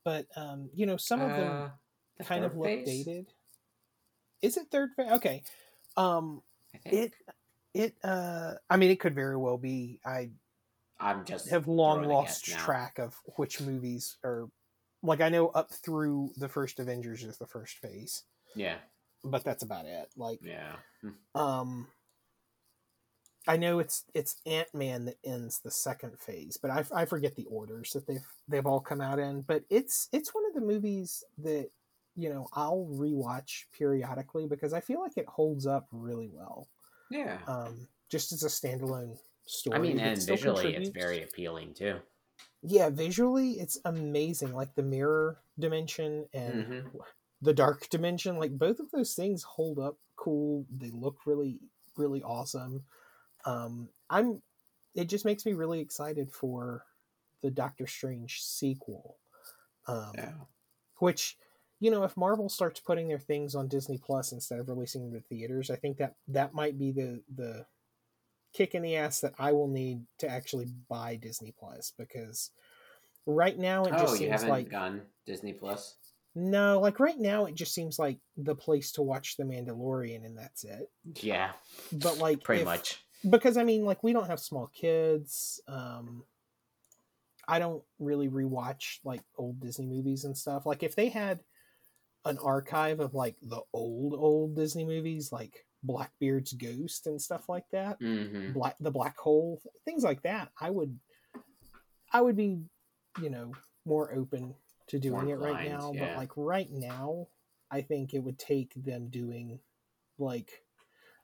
but 0.03 0.25
um, 0.35 0.69
you 0.73 0.85
know, 0.85 0.97
some 0.97 1.21
of 1.21 1.29
them 1.29 1.51
Uh, 1.51 1.69
the 2.17 2.23
kind 2.23 2.45
of 2.45 2.55
look 2.55 2.65
phase, 2.67 2.85
dated. 2.85 3.27
Is 4.41 4.57
it 4.57 4.67
third 4.71 4.89
phase? 4.95 5.11
Okay. 5.11 5.43
Um, 5.97 6.41
it 6.85 7.13
it 7.73 7.95
uh, 8.03 8.53
I 8.69 8.77
mean, 8.77 8.91
it 8.91 8.99
could 8.99 9.15
very 9.15 9.37
well 9.37 9.57
be. 9.57 9.99
I 10.05 10.31
I'm 10.99 11.25
just 11.25 11.49
have 11.49 11.67
long 11.67 12.03
lost 12.03 12.45
track 12.45 12.99
of 12.99 13.15
which 13.35 13.61
movies 13.61 14.17
are 14.23 14.47
like 15.03 15.21
I 15.21 15.29
know 15.29 15.47
up 15.49 15.71
through 15.71 16.31
the 16.37 16.49
first 16.49 16.79
Avengers 16.79 17.23
is 17.23 17.37
the 17.37 17.47
first 17.47 17.77
phase, 17.77 18.23
Yeah, 18.55 18.77
but 19.23 19.43
that's 19.43 19.63
about 19.63 19.85
it. 19.85 20.09
Like 20.15 20.39
yeah. 20.43 20.75
um 21.33 21.87
I 23.47 23.57
know 23.57 23.79
it's 23.79 24.05
it's 24.13 24.37
Ant 24.45 24.73
Man 24.73 25.05
that 25.05 25.17
ends 25.23 25.59
the 25.59 25.71
second 25.71 26.19
phase, 26.19 26.57
but 26.61 26.69
I, 26.71 26.83
I 26.93 27.05
forget 27.05 27.35
the 27.35 27.45
orders 27.45 27.91
that 27.93 28.05
they've 28.07 28.25
they've 28.47 28.65
all 28.65 28.79
come 28.79 29.01
out 29.01 29.19
in. 29.19 29.41
But 29.41 29.63
it's 29.69 30.09
it's 30.11 30.33
one 30.33 30.45
of 30.47 30.53
the 30.53 30.61
movies 30.61 31.23
that 31.39 31.69
you 32.15 32.29
know 32.29 32.47
I'll 32.53 32.87
rewatch 32.91 33.63
periodically 33.75 34.47
because 34.47 34.73
I 34.73 34.79
feel 34.81 34.99
like 35.01 35.17
it 35.17 35.27
holds 35.27 35.65
up 35.65 35.87
really 35.91 36.29
well. 36.31 36.67
Yeah. 37.09 37.39
Um, 37.47 37.87
just 38.09 38.31
as 38.31 38.43
a 38.43 38.47
standalone 38.47 39.17
story. 39.45 39.77
I 39.77 39.81
mean, 39.81 39.99
and 39.99 40.21
still 40.21 40.35
visually, 40.35 40.75
it's 40.75 40.89
very 40.89 41.23
appealing 41.23 41.73
too. 41.73 41.97
yeah 42.63 42.89
visually 42.89 43.53
it's 43.53 43.79
amazing 43.85 44.53
like 44.53 44.73
the 44.75 44.83
mirror 44.83 45.39
dimension 45.57 46.25
and 46.33 46.65
Mhm. 46.65 46.91
the 47.41 47.53
dark 47.53 47.89
dimension 47.89 48.37
like 48.37 48.51
both 48.57 48.79
of 48.79 48.91
those 48.91 49.15
things 49.15 49.41
hold 49.43 49.79
up 49.79 49.97
cool 50.15 50.65
they 50.77 50.91
look 50.91 51.17
really 51.25 51.59
really 51.97 52.21
awesome 52.21 52.83
um 53.45 53.89
i'm 54.09 54.41
it 54.95 55.05
just 55.05 55.25
makes 55.25 55.45
me 55.45 55.53
really 55.53 55.79
excited 55.79 56.31
for 56.31 56.83
the 57.41 57.51
doctor 57.51 57.87
strange 57.87 58.41
sequel 58.41 59.17
um 59.87 60.11
Yeah. 60.15 60.33
which 60.99 61.37
you 61.79 61.89
know 61.91 62.03
if 62.03 62.15
marvel 62.17 62.49
starts 62.49 62.79
putting 62.79 63.07
their 63.07 63.19
things 63.19 63.55
on 63.55 63.67
disney 63.67 63.97
plus 63.97 64.31
instead 64.31 64.59
of 64.59 64.69
releasing 64.69 65.03
them 65.09 65.19
to 65.19 65.27
theaters 65.27 65.69
i 65.71 65.75
think 65.75 65.97
that 65.97 66.15
that 66.27 66.53
might 66.53 66.77
be 66.77 66.91
the 66.91 67.21
the 67.35 67.65
kick 68.53 68.75
in 68.75 68.81
the 68.83 68.95
ass 68.97 69.21
that 69.21 69.33
i 69.39 69.51
will 69.51 69.67
need 69.69 70.01
to 70.19 70.27
actually 70.29 70.67
buy 70.89 71.15
disney 71.15 71.53
plus 71.57 71.93
because 71.97 72.51
right 73.25 73.57
now 73.57 73.85
it 73.85 73.93
Oh, 73.95 74.01
just 74.01 74.17
seems 74.17 74.31
haven't 74.31 74.49
like 74.49 74.69
gone 74.69 75.01
Disney 75.25 75.53
Plus? 75.53 75.95
no 76.35 76.79
like 76.79 76.99
right 76.99 77.19
now 77.19 77.45
it 77.45 77.55
just 77.55 77.73
seems 77.73 77.99
like 77.99 78.17
the 78.37 78.55
place 78.55 78.91
to 78.93 79.01
watch 79.03 79.37
the 79.37 79.43
mandalorian 79.43 80.25
and 80.25 80.37
that's 80.37 80.63
it 80.63 80.89
Yeah, 81.21 81.51
but 81.91 82.17
like 82.17 82.43
pretty 82.43 82.61
if- 82.61 82.65
much. 82.65 83.03
Because 83.29 83.57
I 83.57 83.63
mean, 83.63 83.85
like 83.85 84.03
we 84.03 84.13
don't 84.13 84.27
have 84.27 84.39
small 84.39 84.67
kids. 84.73 85.61
Um, 85.67 86.23
I 87.47 87.59
don't 87.59 87.83
really 87.99 88.29
rewatch 88.29 88.99
like 89.03 89.21
old 89.37 89.59
Disney 89.59 89.87
movies 89.87 90.25
and 90.25 90.37
stuff. 90.37 90.65
Like 90.65 90.83
if 90.83 90.95
they 90.95 91.09
had 91.09 91.39
an 92.25 92.37
archive 92.37 92.99
of 92.99 93.13
like 93.13 93.35
the 93.41 93.61
old 93.73 94.13
old 94.13 94.55
Disney 94.55 94.85
movies, 94.85 95.31
like 95.31 95.65
Blackbeard's 95.83 96.53
Ghost 96.53 97.07
and 97.07 97.21
stuff 97.21 97.49
like 97.49 97.65
that, 97.71 97.97
hmm 97.99 98.51
Black 98.51 98.75
the 98.79 98.91
Black 98.91 99.17
Hole, 99.17 99.61
things 99.85 100.03
like 100.03 100.21
that, 100.23 100.49
I 100.59 100.69
would, 100.69 100.97
I 102.13 102.21
would 102.21 102.35
be, 102.35 102.59
you 103.21 103.29
know, 103.29 103.51
more 103.85 104.13
open 104.13 104.55
to 104.87 104.99
doing 104.99 105.25
More 105.25 105.35
it 105.35 105.39
right 105.39 105.69
now. 105.69 105.91
yeah. 105.93 106.07
But 106.07 106.17
like 106.17 106.31
right 106.35 106.69
now, 106.71 107.27
I 107.71 107.81
think 107.81 108.13
it 108.13 108.19
would 108.19 108.37
take 108.37 108.73
them 108.75 109.09
doing 109.09 109.59
like 110.19 110.63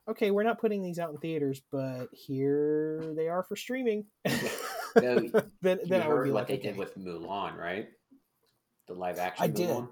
okay, 0.08 0.30
we're 0.30 0.42
not 0.42 0.60
putting 0.60 0.82
these 0.82 0.98
out 0.98 1.10
in 1.10 1.18
theaters, 1.18 1.60
but 1.70 2.06
here 2.12 3.12
they 3.16 3.28
are 3.28 3.42
for 3.42 3.56
streaming. 3.56 4.06
No, 4.96 5.16
then 5.62 5.78
You 5.82 5.86
then 5.86 6.02
I 6.02 6.08
would 6.08 6.24
be 6.24 6.30
what 6.30 6.40
like, 6.40 6.46
they 6.48 6.54
okay. 6.54 6.68
did 6.68 6.76
with 6.76 6.96
Mulan, 6.98 7.56
right? 7.56 7.88
The 8.88 8.94
live 8.94 9.18
action 9.18 9.44
I 9.44 9.46
did. 9.48 9.68
Mulan. 9.68 9.88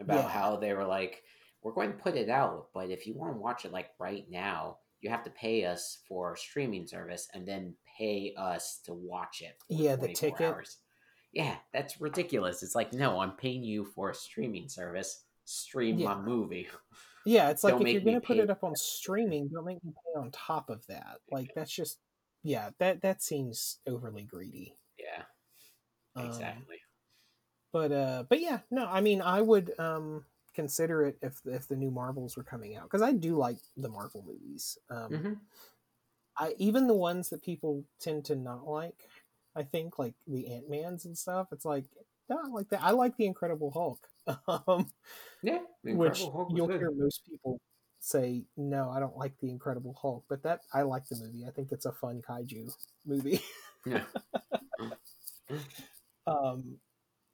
About 0.00 0.24
Yeah. 0.24 0.28
how 0.28 0.56
they 0.56 0.74
were 0.74 0.84
like, 0.84 1.22
we're 1.62 1.72
going 1.72 1.90
to 1.90 1.98
put 1.98 2.14
it 2.14 2.28
out, 2.28 2.66
but 2.74 2.90
if 2.90 3.06
you 3.06 3.14
want 3.14 3.34
to 3.34 3.40
watch 3.40 3.64
it 3.64 3.72
like 3.72 3.88
right 3.98 4.26
now, 4.30 4.76
you 5.00 5.08
have 5.10 5.24
to 5.24 5.30
pay 5.30 5.64
us 5.64 5.98
for 6.06 6.36
streaming 6.36 6.86
service 6.86 7.26
and 7.34 7.48
then 7.48 7.74
pay 7.98 8.34
us 8.36 8.80
to 8.84 8.92
watch 8.92 9.40
it. 9.40 9.56
yeah, 9.68 9.96
the 9.96 10.08
ticket. 10.12 10.52
Hours. 10.54 10.76
Yeah, 11.32 11.56
that's 11.72 12.00
ridiculous. 12.00 12.62
It's 12.62 12.74
like, 12.76 12.92
no, 12.92 13.18
I'm 13.20 13.32
paying 13.32 13.64
you 13.64 13.84
for 13.86 14.10
a 14.10 14.14
streaming 14.14 14.68
service. 14.68 15.24
Stream 15.46 15.98
Yeah. 15.98 16.14
my 16.14 16.20
movie. 16.20 16.68
Yeah, 17.24 17.50
it's 17.50 17.64
like 17.64 17.76
Don't 17.76 17.80
if 17.80 17.92
you're 17.92 18.02
gonna 18.02 18.20
put 18.20 18.38
it 18.38 18.50
up 18.50 18.62
on 18.64 18.76
streaming, 18.76 19.48
don't 19.48 19.64
make 19.64 19.82
me 19.82 19.92
pay 19.92 20.20
on 20.20 20.30
top 20.30 20.70
of 20.70 20.86
that. 20.88 21.20
Like 21.30 21.52
that's 21.54 21.72
just 21.72 22.00
yeah, 22.42 22.70
that 22.78 23.00
that 23.02 23.22
seems 23.22 23.80
overly 23.86 24.24
greedy. 24.24 24.76
Yeah, 24.98 25.26
Um, 26.16 26.66
exactly. 26.66 26.80
but 27.72 27.92
uh 27.92 28.24
but 28.28 28.40
yeah, 28.40 28.60
no, 28.70 28.86
I 28.86 29.00
mean 29.00 29.20
I 29.20 29.40
would 29.40 29.78
um 29.78 30.26
consider 30.54 31.04
it 31.04 31.18
if 31.22 31.40
if 31.44 31.68
the 31.68 31.76
new 31.76 31.90
Marvels 31.90 32.36
were 32.36 32.44
coming 32.44 32.76
out 32.76 32.84
because 32.84 33.02
I 33.02 33.12
do 33.12 33.36
like 33.36 33.58
the 33.76 33.88
Marvel 33.88 34.22
movies. 34.22 34.78
Um 34.90 35.24
hmm 35.24 35.46
I 36.36 36.54
even 36.58 36.86
the 36.86 36.94
ones 36.94 37.30
that 37.30 37.42
people 37.42 37.84
tend 38.00 38.24
to 38.26 38.36
not 38.36 38.66
like, 38.66 39.10
I 39.54 39.62
think 39.62 39.98
like 39.98 40.14
the 40.26 40.48
Ant 40.48 40.68
Mans 40.68 41.04
and 41.04 41.16
stuff. 41.16 41.48
It's 41.52 41.64
like 41.64 41.86
not 42.28 42.50
like 42.50 42.68
that. 42.70 42.82
I 42.82 42.90
like 42.92 43.16
the 43.16 43.26
Incredible 43.26 43.70
Hulk, 43.70 44.06
um, 44.68 44.90
Yeah, 45.42 45.60
The 45.82 45.94
which 45.94 46.20
Hulk 46.20 46.48
you'll 46.54 46.66
good. 46.66 46.80
hear 46.80 46.90
most 46.90 47.22
people 47.28 47.60
say 48.00 48.44
no, 48.56 48.90
I 48.90 49.00
don't 49.00 49.16
like 49.16 49.32
the 49.40 49.50
Incredible 49.50 49.96
Hulk, 50.00 50.24
but 50.28 50.42
that 50.42 50.60
I 50.72 50.82
like 50.82 51.06
the 51.08 51.16
movie. 51.16 51.44
I 51.46 51.50
think 51.50 51.72
it's 51.72 51.86
a 51.86 51.92
fun 51.92 52.22
kaiju 52.28 52.72
movie. 53.06 53.40
Yeah. 53.86 54.04
um, 56.26 56.78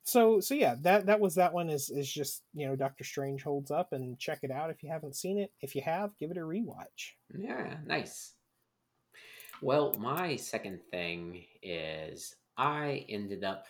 so 0.02 0.40
so 0.40 0.54
yeah, 0.54 0.74
that 0.82 1.06
that 1.06 1.20
was 1.20 1.34
that 1.36 1.52
one. 1.52 1.70
Is 1.70 1.90
is 1.90 2.10
just 2.10 2.42
you 2.54 2.66
know 2.66 2.74
Doctor 2.74 3.04
Strange 3.04 3.42
holds 3.42 3.70
up 3.70 3.92
and 3.92 4.18
check 4.18 4.40
it 4.42 4.50
out 4.50 4.70
if 4.70 4.82
you 4.82 4.88
haven't 4.90 5.14
seen 5.16 5.38
it. 5.38 5.52
If 5.60 5.76
you 5.76 5.82
have, 5.82 6.16
give 6.18 6.30
it 6.30 6.36
a 6.36 6.40
rewatch. 6.40 7.12
Yeah, 7.36 7.76
nice. 7.86 8.32
Well, 9.62 9.94
my 9.98 10.36
second 10.36 10.80
thing 10.90 11.44
is 11.62 12.34
I 12.56 13.04
ended 13.08 13.44
up 13.44 13.66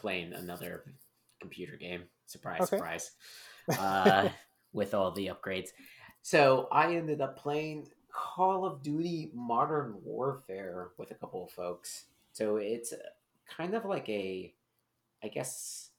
playing 0.00 0.32
another 0.32 0.84
computer 1.40 1.76
game. 1.76 2.02
Surprise, 2.26 2.62
Okay. 2.62 2.76
surprise. 2.76 3.10
Uh, 3.78 4.28
with 4.72 4.94
all 4.94 5.10
the 5.12 5.28
upgrades. 5.28 5.68
So 6.22 6.68
I 6.70 6.94
ended 6.94 7.20
up 7.20 7.38
playing 7.38 7.88
Call 8.12 8.64
of 8.64 8.82
Duty 8.82 9.30
Modern 9.34 9.96
Warfare 10.04 10.88
with 10.98 11.10
a 11.10 11.14
couple 11.14 11.44
of 11.44 11.50
folks. 11.52 12.04
So 12.32 12.56
it's 12.56 12.92
kind 13.48 13.74
of 13.74 13.84
like 13.84 14.08
a, 14.08 14.52
I 15.24 15.28
guess, 15.28 15.90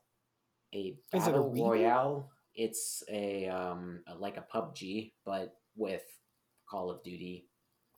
a 0.74 0.78
it 0.78 0.98
a 1.14 1.18
battle 1.18 1.54
royale. 1.54 2.30
It's 2.56 3.04
a 3.10 3.48
um 3.48 4.02
like 4.18 4.38
a 4.38 4.46
PUBG, 4.54 5.12
but 5.26 5.56
with 5.76 6.04
Call 6.70 6.90
of 6.92 7.04
Duty 7.04 7.48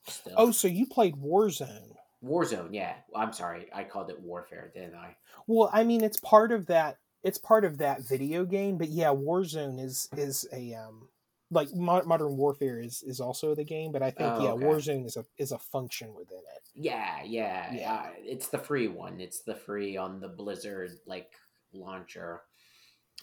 stuff. 0.07 0.33
Oh, 0.37 0.51
so 0.51 0.67
you 0.67 0.85
played 0.85 1.15
Warzone? 1.15 1.95
Warzone, 2.24 2.69
yeah. 2.71 2.93
I'm 3.15 3.34
sorry, 3.34 3.67
I 3.74 3.84
called 3.84 4.09
it 4.09 4.19
Warfare, 4.21 4.71
didn't 4.74 4.95
I? 4.95 5.15
Well, 5.47 5.69
I 5.74 5.84
mean, 5.84 6.03
it's 6.03 6.19
part 6.19 6.51
of 6.51 6.67
that. 6.67 6.97
It's 7.24 7.38
part 7.38 7.65
of 7.65 7.78
that 7.78 8.01
video 8.07 8.45
game, 8.45 8.78
but 8.78 8.89
yeah, 8.89 9.07
Warzone 9.07 9.80
is 9.84 10.09
is 10.17 10.47
a 10.53 10.74
um 10.74 11.09
like 11.51 11.74
Mo- 11.74 12.03
Modern 12.05 12.36
Warfare 12.38 12.80
is 12.80 13.03
is 13.03 13.19
also 13.19 13.55
the 13.55 13.63
game, 13.63 13.91
but 13.91 14.01
I 14.01 14.11
think 14.11 14.34
Oh, 14.34 14.43
yeah, 14.43 14.51
okay. 14.51 14.65
Warzone 14.65 15.05
is 15.05 15.17
a 15.17 15.26
is 15.38 15.51
a 15.51 15.59
function 15.59 16.13
within 16.13 16.39
it. 16.39 16.63
Yeah, 16.76 17.21
yeah, 17.24 17.74
Yeah. 17.74 17.93
Uh, 17.93 18.09
it's 18.17 18.47
the 18.47 18.57
free 18.57 18.88
one. 18.88 19.19
It's 19.19 19.41
the 19.41 19.55
free 19.55 19.95
on 19.95 20.19
the 20.19 20.30
Blizzard 20.30 20.91
like 21.05 21.32
launcher. 21.71 22.41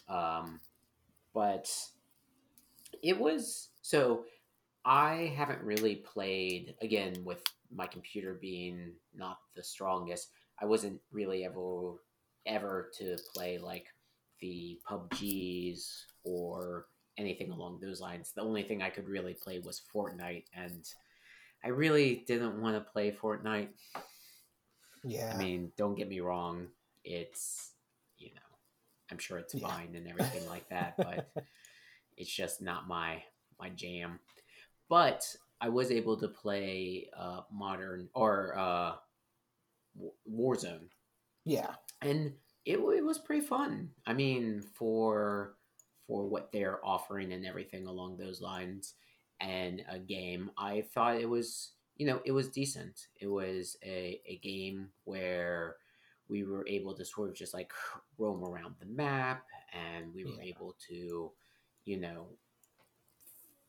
Um, 0.08 0.60
but 1.34 1.70
it 3.02 3.18
was 3.18 3.68
so. 3.82 4.24
I 4.84 5.32
haven't 5.36 5.62
really 5.62 5.96
played 5.96 6.74
again 6.80 7.24
with 7.24 7.42
my 7.70 7.86
computer 7.86 8.34
being 8.40 8.92
not 9.14 9.38
the 9.54 9.62
strongest. 9.62 10.28
I 10.60 10.66
wasn't 10.66 11.00
really 11.12 11.44
ever 11.44 11.94
ever 12.46 12.90
to 12.98 13.16
play 13.34 13.58
like 13.58 13.86
the 14.40 14.78
PUBGs 14.90 16.06
or 16.24 16.86
anything 17.18 17.50
along 17.50 17.80
those 17.80 18.00
lines. 18.00 18.32
The 18.34 18.42
only 18.42 18.62
thing 18.62 18.82
I 18.82 18.90
could 18.90 19.08
really 19.08 19.34
play 19.34 19.58
was 19.58 19.82
Fortnite, 19.94 20.44
and 20.54 20.84
I 21.64 21.68
really 21.68 22.24
didn't 22.26 22.60
want 22.60 22.76
to 22.76 22.92
play 22.92 23.12
Fortnite. 23.12 23.68
Yeah, 25.04 25.32
I 25.32 25.36
mean, 25.36 25.72
don't 25.76 25.94
get 25.94 26.08
me 26.08 26.20
wrong, 26.20 26.68
it's 27.04 27.72
you 28.18 28.34
know, 28.34 28.40
I'm 29.10 29.18
sure 29.18 29.38
it's 29.38 29.54
Yeah. 29.54 29.66
fine 29.68 29.94
and 29.94 30.08
everything 30.08 30.46
like 30.46 30.68
that, 30.70 30.98
but 31.02 31.26
it's 32.16 32.32
just 32.34 32.60
not 32.62 32.88
my 32.88 33.22
my 33.58 33.70
jam. 33.70 34.20
But 34.90 35.24
I 35.62 35.70
was 35.70 35.90
able 35.90 36.18
to 36.18 36.28
play 36.28 37.08
uh, 37.16 37.42
modern 37.50 38.10
or 38.14 38.58
uh, 38.58 38.96
Warzone, 40.30 40.88
yeah, 41.44 41.74
and 42.02 42.32
it, 42.64 42.78
it 42.78 43.04
was 43.04 43.18
pretty 43.18 43.44
fun. 43.46 43.90
I 44.06 44.12
mean, 44.14 44.62
for 44.74 45.56
for 46.06 46.26
what 46.26 46.50
they're 46.52 46.84
offering 46.84 47.32
and 47.32 47.46
everything 47.46 47.86
along 47.86 48.16
those 48.16 48.40
lines, 48.40 48.94
and 49.40 49.82
a 49.88 49.98
game, 49.98 50.50
I 50.58 50.82
thought 50.94 51.16
it 51.20 51.28
was 51.28 51.72
you 51.96 52.06
know 52.06 52.20
it 52.24 52.32
was 52.32 52.48
decent. 52.48 53.08
It 53.20 53.26
was 53.28 53.76
a, 53.84 54.20
a 54.26 54.36
game 54.38 54.90
where 55.04 55.76
we 56.28 56.44
were 56.44 56.66
able 56.68 56.94
to 56.94 57.04
sort 57.04 57.28
of 57.30 57.34
just 57.34 57.54
like 57.54 57.72
roam 58.18 58.44
around 58.44 58.76
the 58.78 58.86
map, 58.86 59.44
and 59.72 60.14
we 60.14 60.24
were 60.24 60.40
Yeah. 60.42 60.50
able 60.50 60.76
to 60.88 61.32
you 61.84 61.98
know 62.00 62.28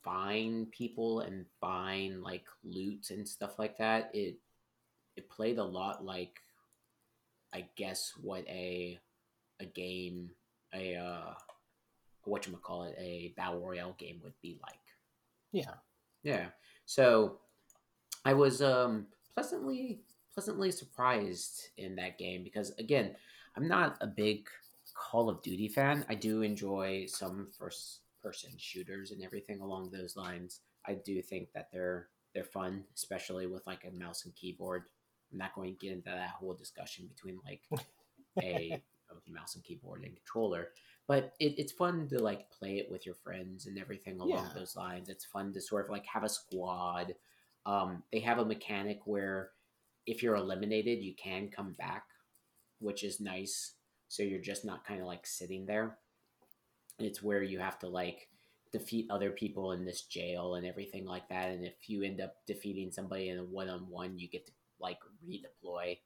find 0.03 0.71
people 0.71 1.21
and 1.21 1.45
find 1.59 2.23
like 2.23 2.45
loot 2.63 3.09
and 3.09 3.27
stuff 3.27 3.59
like 3.59 3.77
that. 3.77 4.11
It 4.13 4.37
it 5.15 5.29
played 5.29 5.57
a 5.57 5.63
lot 5.63 6.05
like 6.05 6.41
I 7.53 7.65
guess 7.75 8.13
what 8.21 8.47
a 8.47 8.99
a 9.59 9.65
game 9.65 10.31
a 10.73 10.95
uh 10.95 11.33
what 12.23 12.45
you 12.47 12.55
call 12.57 12.83
it 12.83 12.95
a 12.97 13.33
battle 13.35 13.59
royale 13.59 13.95
game 13.97 14.19
would 14.23 14.39
be 14.41 14.59
like. 14.61 14.79
yeah. 15.51 15.75
Yeah. 16.23 16.47
So 16.85 17.39
I 18.25 18.33
was 18.33 18.61
um 18.61 19.07
pleasantly 19.33 20.01
pleasantly 20.33 20.71
surprised 20.71 21.69
in 21.77 21.95
that 21.95 22.17
game 22.17 22.43
because 22.43 22.71
again, 22.77 23.15
I'm 23.55 23.67
not 23.67 23.97
a 24.01 24.07
big 24.07 24.47
Call 24.93 25.29
of 25.29 25.41
Duty 25.41 25.67
fan. 25.67 26.05
I 26.09 26.15
do 26.15 26.41
enjoy 26.41 27.05
some 27.07 27.47
first 27.57 27.99
person 28.21 28.51
shooters 28.57 29.11
and 29.11 29.23
everything 29.23 29.61
along 29.61 29.91
those 29.91 30.15
lines. 30.15 30.61
I 30.87 30.93
do 30.93 31.21
think 31.21 31.49
that 31.53 31.69
they're 31.71 32.07
they're 32.33 32.43
fun, 32.43 32.85
especially 32.95 33.47
with 33.47 33.65
like 33.67 33.83
a 33.85 33.91
mouse 33.97 34.25
and 34.25 34.35
keyboard. 34.35 34.83
I'm 35.31 35.37
not 35.37 35.55
going 35.55 35.75
to 35.75 35.85
get 35.85 35.95
into 35.95 36.09
that 36.09 36.29
whole 36.29 36.53
discussion 36.53 37.07
between 37.07 37.39
like 37.45 37.61
a, 38.41 38.81
mouse 39.27 39.55
and 39.55 39.63
keyboard 39.63 40.03
and 40.03 40.15
controller, 40.15 40.69
but 41.07 41.33
it, 41.39 41.55
it's 41.57 41.73
fun 41.73 42.07
to 42.09 42.19
like 42.19 42.49
play 42.51 42.77
it 42.79 42.89
with 42.89 43.05
your 43.05 43.15
friends 43.15 43.65
and 43.65 43.77
everything 43.77 44.19
along 44.19 44.29
Yeah. 44.29 44.59
those 44.59 44.75
lines. 44.75 45.09
It's 45.09 45.25
fun 45.25 45.51
to 45.53 45.61
sort 45.61 45.85
of 45.85 45.91
like 45.91 46.05
have 46.05 46.23
a 46.23 46.29
squad. 46.29 47.13
Um, 47.65 48.03
they 48.11 48.19
have 48.19 48.39
a 48.39 48.45
mechanic 48.45 49.01
where 49.05 49.51
if 50.05 50.23
you're 50.23 50.35
eliminated, 50.35 51.03
you 51.03 51.13
can 51.15 51.49
come 51.49 51.73
back, 51.77 52.05
which 52.79 53.03
is 53.03 53.19
nice. 53.19 53.73
So 54.07 54.23
you're 54.23 54.41
just 54.41 54.65
not 54.65 54.85
kind 54.85 55.01
of 55.01 55.07
like 55.07 55.25
sitting 55.27 55.65
there. 55.65 55.97
It's 57.03 57.23
where 57.23 57.43
you 57.43 57.59
have 57.59 57.79
to 57.79 57.87
like 57.87 58.27
defeat 58.71 59.07
other 59.09 59.31
people 59.31 59.73
in 59.73 59.85
this 59.85 60.03
jail 60.03 60.55
and 60.55 60.65
everything 60.65 61.05
like 61.05 61.27
that. 61.29 61.49
And 61.49 61.65
if 61.65 61.89
you 61.89 62.03
end 62.03 62.21
up 62.21 62.35
defeating 62.47 62.91
somebody 62.91 63.29
in 63.29 63.37
a 63.39 63.43
one 63.43 63.69
on 63.69 63.89
one, 63.89 64.17
you 64.17 64.27
get 64.27 64.45
to 64.45 64.51
like 64.79 64.99
redeploy, 65.27 65.97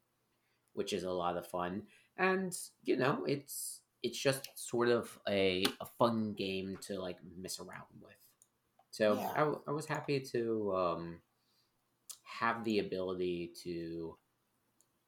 which 0.74 0.92
is 0.92 1.04
a 1.04 1.10
lot 1.10 1.36
of 1.36 1.46
fun. 1.46 1.82
And 2.16 2.56
you 2.84 2.96
know, 2.96 3.24
it's 3.26 3.80
it's 4.02 4.18
just 4.18 4.48
sort 4.54 4.88
of 4.88 5.18
a, 5.28 5.64
a 5.80 5.86
fun 5.98 6.34
game 6.34 6.78
to 6.82 6.98
like 7.00 7.18
mess 7.38 7.58
around 7.60 7.86
with. 8.00 8.14
So 8.90 9.14
Yeah. 9.14 9.32
I, 9.34 9.38
w- 9.40 9.60
I 9.66 9.70
was 9.72 9.86
happy 9.86 10.20
to 10.20 10.74
um, 10.76 11.20
have 12.24 12.64
the 12.64 12.78
ability 12.80 13.52
to 13.64 14.16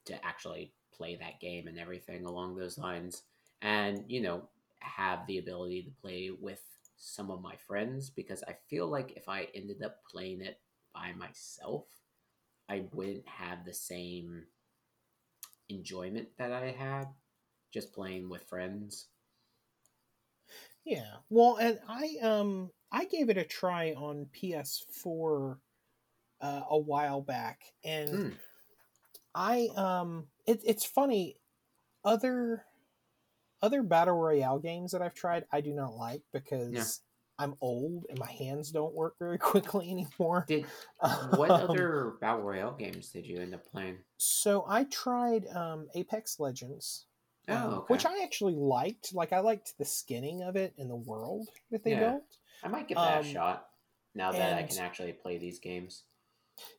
to 0.07 0.24
actually 0.24 0.72
play 0.93 1.16
that 1.16 1.41
game 1.41 1.66
and 1.68 1.78
everything 1.78 2.24
along 2.24 2.57
those 2.57 2.78
lines, 2.78 3.22
and 3.62 4.05
you 4.09 4.20
know 4.20 4.49
have 4.81 5.26
the 5.26 5.39
ability 5.39 5.83
to 5.85 5.91
play 6.01 6.31
with 6.31 6.62
some 6.97 7.31
of 7.31 7.41
my 7.43 7.57
friends 7.57 8.11
because 8.11 8.43
I 8.45 8.55
feel 8.68 8.89
like 8.89 9.12
if 9.16 9.29
I 9.29 9.49
ended 9.55 9.83
up 9.83 10.05
playing 10.11 10.43
it 10.43 10.61
by 10.95 11.12
myself, 11.12 11.87
I 12.68 12.89
wouldn't 12.93 13.29
have 13.29 13.64
the 13.64 13.74
same 13.74 14.47
enjoyment 15.70 16.29
that 16.37 16.53
I 16.53 16.70
had 16.72 17.14
just 17.72 17.93
playing 17.93 18.29
with 18.29 18.43
friends. 18.49 19.09
Yeah. 20.85 21.16
Well, 21.29 21.57
and 21.57 21.79
I 21.89 22.16
um 22.22 22.70
I 22.91 23.05
gave 23.05 23.29
it 23.31 23.39
a 23.39 23.45
try 23.45 23.93
on 23.93 24.26
PS4 24.33 25.61
uh, 26.41 26.62
a 26.70 26.79
while 26.79 27.20
back, 27.20 27.62
and 27.85 28.22
Hmm. 28.22 28.39
I 29.35 29.68
um 29.76 30.29
it, 30.47 30.61
it's 30.64 30.85
funny 30.85 31.37
other 32.05 32.64
other 33.63 33.83
battle 33.83 34.17
royale 34.17 34.59
games 34.59 34.93
that 34.93 35.03
I've 35.03 35.15
tried 35.15 35.47
I 35.53 35.61
do 35.61 35.73
not 35.75 35.95
like 35.95 36.23
because 36.33 37.03
I'm 37.39 37.55
old 37.61 38.07
and 38.11 38.19
my 38.19 38.31
hands 38.31 38.71
don't 38.73 38.95
work 38.95 39.17
very 39.19 39.39
quickly 39.51 39.91
anymore. 39.91 40.45
Did 40.49 40.67
what 41.37 41.51
Um, 41.51 41.71
other 41.71 42.17
battle 42.21 42.43
royale 42.43 42.73
games 42.75 43.11
did 43.11 43.27
you 43.27 43.41
end 43.41 43.55
up 43.55 43.65
playing? 43.71 43.99
So 44.19 44.65
I 44.69 44.85
tried 44.85 45.47
um, 45.49 45.89
Apex 45.95 46.41
Legends, 46.41 47.07
Oh, 47.49 47.55
um, 47.55 47.75
okay. 47.75 47.95
which 47.95 48.05
I 48.07 48.23
actually 48.23 48.55
liked. 48.55 49.15
Like 49.15 49.33
I 49.33 49.41
liked 49.41 49.79
the 49.79 49.85
skinning 49.85 50.43
of 50.43 50.57
it 50.57 50.75
and 50.79 50.91
the 50.91 50.97
world 50.97 51.49
that 51.71 51.85
they 51.85 51.93
Yeah. 51.93 52.11
built. 52.11 52.39
I 52.63 52.69
might 52.69 52.89
give 52.89 52.97
that 52.97 53.21
um, 53.21 53.25
a 53.25 53.29
shot 53.33 53.69
now 54.15 54.33
that 54.33 54.55
I 54.55 54.63
can 54.65 54.79
actually 54.79 55.13
play 55.13 55.39
these 55.39 55.59
games. 55.61 56.03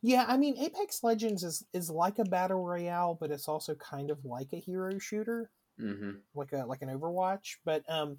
Yeah, 0.02 0.24
I 0.28 0.36
mean 0.36 0.58
Apex 0.58 1.02
Legends 1.02 1.42
is 1.42 1.64
is 1.72 1.90
like 1.90 2.18
a 2.18 2.24
battle 2.24 2.62
royale, 2.62 3.14
but 3.14 3.30
it's 3.30 3.48
also 3.48 3.74
kind 3.74 4.10
of 4.10 4.24
like 4.24 4.52
a 4.52 4.56
hero 4.60 4.98
shooter, 4.98 5.50
Mm-hmm. 5.80 6.10
like 6.34 6.52
a 6.52 6.64
like 6.66 6.82
an 6.82 6.88
Overwatch. 6.88 7.56
But 7.64 7.82
um, 7.88 8.18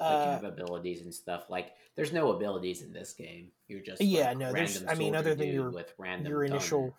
Like 0.00 0.10
you 0.10 0.16
uh, 0.16 0.30
have 0.32 0.44
abilities 0.44 1.02
and 1.02 1.14
stuff. 1.14 1.44
Like 1.48 1.72
there's 1.96 2.12
no 2.12 2.32
abilities 2.32 2.82
in 2.82 2.92
this 2.92 3.12
game. 3.12 3.52
You're 3.68 3.80
just 3.82 4.00
Yeah, 4.02 4.28
like, 4.28 4.38
no, 4.38 4.52
there's- 4.52 4.84
I 4.88 4.94
mean, 4.94 5.14
other 5.14 5.34
than 5.34 5.48
your- 5.48 5.70
with 5.70 5.92
random 5.98 6.30
your 6.30 6.44
initial. 6.44 6.94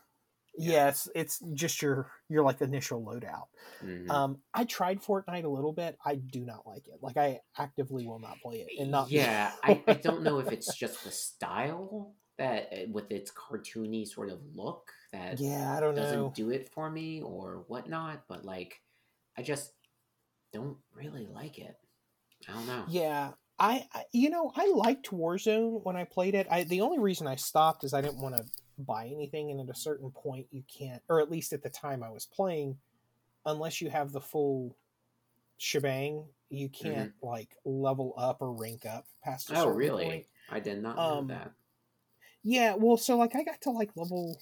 Yeah, 0.57 0.87
it's 0.87 1.09
it's 1.13 1.39
just 1.53 1.81
your 1.81 2.09
your 2.29 2.41
like 2.45 2.61
initial 2.61 3.03
loadout. 3.03 3.47
Mhm. 3.83 4.09
Um, 4.09 4.41
I 4.53 4.63
tried 4.63 5.01
Fortnite 5.01 5.43
a 5.43 5.49
little 5.49 5.73
bit. 5.73 5.97
I 6.05 6.15
do 6.15 6.45
not 6.45 6.65
like 6.65 6.87
it. 6.87 6.99
Like 7.01 7.17
I 7.17 7.41
actively 7.57 8.07
will 8.07 8.19
not 8.19 8.39
play 8.41 8.61
it, 8.61 8.79
and 8.79 8.89
not 8.89 9.11
yeah, 9.11 9.51
I, 9.61 9.83
I 9.85 9.93
don't 10.07 10.21
know 10.23 10.39
if 10.39 10.49
it's 10.53 10.73
just 10.73 11.03
the 11.03 11.11
style 11.11 12.13
that 12.37 12.69
uh, 12.71 12.89
with 12.89 13.11
its 13.11 13.31
cartoony 13.33 14.07
sort 14.07 14.29
of 14.29 14.39
look 14.53 14.93
that 15.11 15.41
yeah, 15.41 15.75
I 15.75 15.81
don't 15.81 15.95
doesn't 15.95 16.17
know. 16.19 16.31
do 16.33 16.51
it 16.51 16.69
for 16.69 16.89
me 16.89 17.21
or 17.21 17.65
whatnot, 17.67 18.23
but 18.29 18.45
like 18.45 18.81
I 19.37 19.41
just 19.41 19.73
don't 20.55 20.77
really 20.93 21.27
like 21.33 21.57
it. 21.59 21.75
I 22.47 22.53
don't 22.53 22.67
know. 22.67 22.83
Yeah, 22.87 23.31
I, 23.59 23.87
I 23.93 24.03
you 24.11 24.29
know 24.29 24.51
I 24.55 24.71
liked 24.75 25.09
Warzone 25.11 25.83
when 25.83 25.95
I 25.95 26.03
played 26.03 26.35
it. 26.35 26.47
I 26.49 26.63
the 26.63 26.81
only 26.81 26.99
reason 26.99 27.27
I 27.27 27.35
stopped 27.35 27.83
is 27.83 27.93
I 27.93 28.01
didn't 28.01 28.21
want 28.21 28.35
to 28.35 28.43
buy 28.77 29.07
anything, 29.07 29.51
and 29.51 29.59
at 29.61 29.69
a 29.69 29.79
certain 29.79 30.11
point 30.11 30.47
you 30.51 30.63
can't, 30.67 31.01
or 31.09 31.21
at 31.21 31.31
least 31.31 31.53
at 31.53 31.63
the 31.63 31.69
time 31.69 32.03
I 32.03 32.09
was 32.09 32.25
playing, 32.25 32.77
unless 33.45 33.81
you 33.81 33.89
have 33.89 34.11
the 34.11 34.21
full 34.21 34.75
shebang, 35.57 36.25
you 36.49 36.69
can't 36.69 37.13
like 37.21 37.49
level 37.63 38.13
up 38.17 38.41
or 38.41 38.51
rank 38.51 38.85
up 38.85 39.05
past. 39.23 39.49
A 39.49 39.53
Mm-hmm. 39.53 39.61
Oh, 39.63 39.67
really? 39.69 40.03
point. 40.05 40.25
I 40.49 40.59
did 40.59 40.81
not 40.83 40.95
know 40.97 41.01
Um, 41.19 41.27
that. 41.27 41.51
Yeah, 42.43 42.75
well, 42.75 42.97
so 42.97 43.17
like 43.17 43.35
I 43.35 43.43
got 43.43 43.61
to 43.61 43.71
like 43.71 43.89
level 43.95 44.37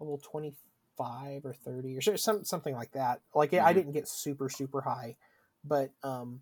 level 0.00 0.18
twenty 0.24 0.54
five 0.96 1.44
or 1.44 1.54
thirty 1.54 1.96
or 1.96 2.00
some 2.16 2.44
something 2.44 2.74
like 2.74 2.92
that. 2.92 3.20
Like 3.34 3.54
I 3.54 3.72
Mhm. 3.72 3.74
didn't 3.74 3.92
get 3.92 4.08
super 4.08 4.48
super 4.48 4.80
high, 4.80 5.16
but 5.64 5.90
um, 6.02 6.40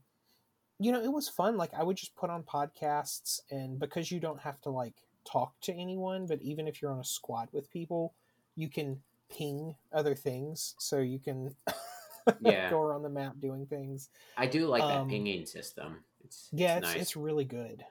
you 0.78 0.92
know, 0.92 1.02
it 1.02 1.12
was 1.12 1.28
fun. 1.28 1.56
Like 1.56 1.72
I 1.74 1.82
would 1.82 1.96
just 1.96 2.16
put 2.16 2.30
on 2.30 2.42
podcasts, 2.42 3.40
and 3.50 3.78
because 3.78 4.10
you 4.10 4.20
don't 4.20 4.40
have 4.40 4.60
to 4.62 4.70
like 4.70 4.94
talk 5.24 5.52
to 5.62 5.72
anyone, 5.72 6.26
but 6.26 6.40
even 6.42 6.66
if 6.66 6.80
you're 6.80 6.92
on 6.92 7.00
a 7.00 7.04
squad 7.04 7.48
with 7.52 7.70
people, 7.70 8.14
you 8.56 8.68
can 8.68 9.02
ping 9.30 9.76
other 9.92 10.14
things, 10.14 10.74
so 10.78 10.98
you 10.98 11.18
can 11.18 11.54
Yeah. 12.40 12.70
go 12.70 12.80
around 12.80 13.02
the 13.02 13.10
map 13.10 13.34
doing 13.40 13.66
things. 13.66 14.08
I 14.36 14.46
do 14.46 14.66
like 14.66 14.82
that 14.82 15.00
um, 15.00 15.08
pinging 15.08 15.46
system. 15.46 16.04
It's, 16.24 16.48
yeah 16.52 16.76
it's 16.76 16.86
it's, 16.86 16.94
nice. 16.94 17.02
it's 17.02 17.16
really 17.16 17.44
good 17.44 17.84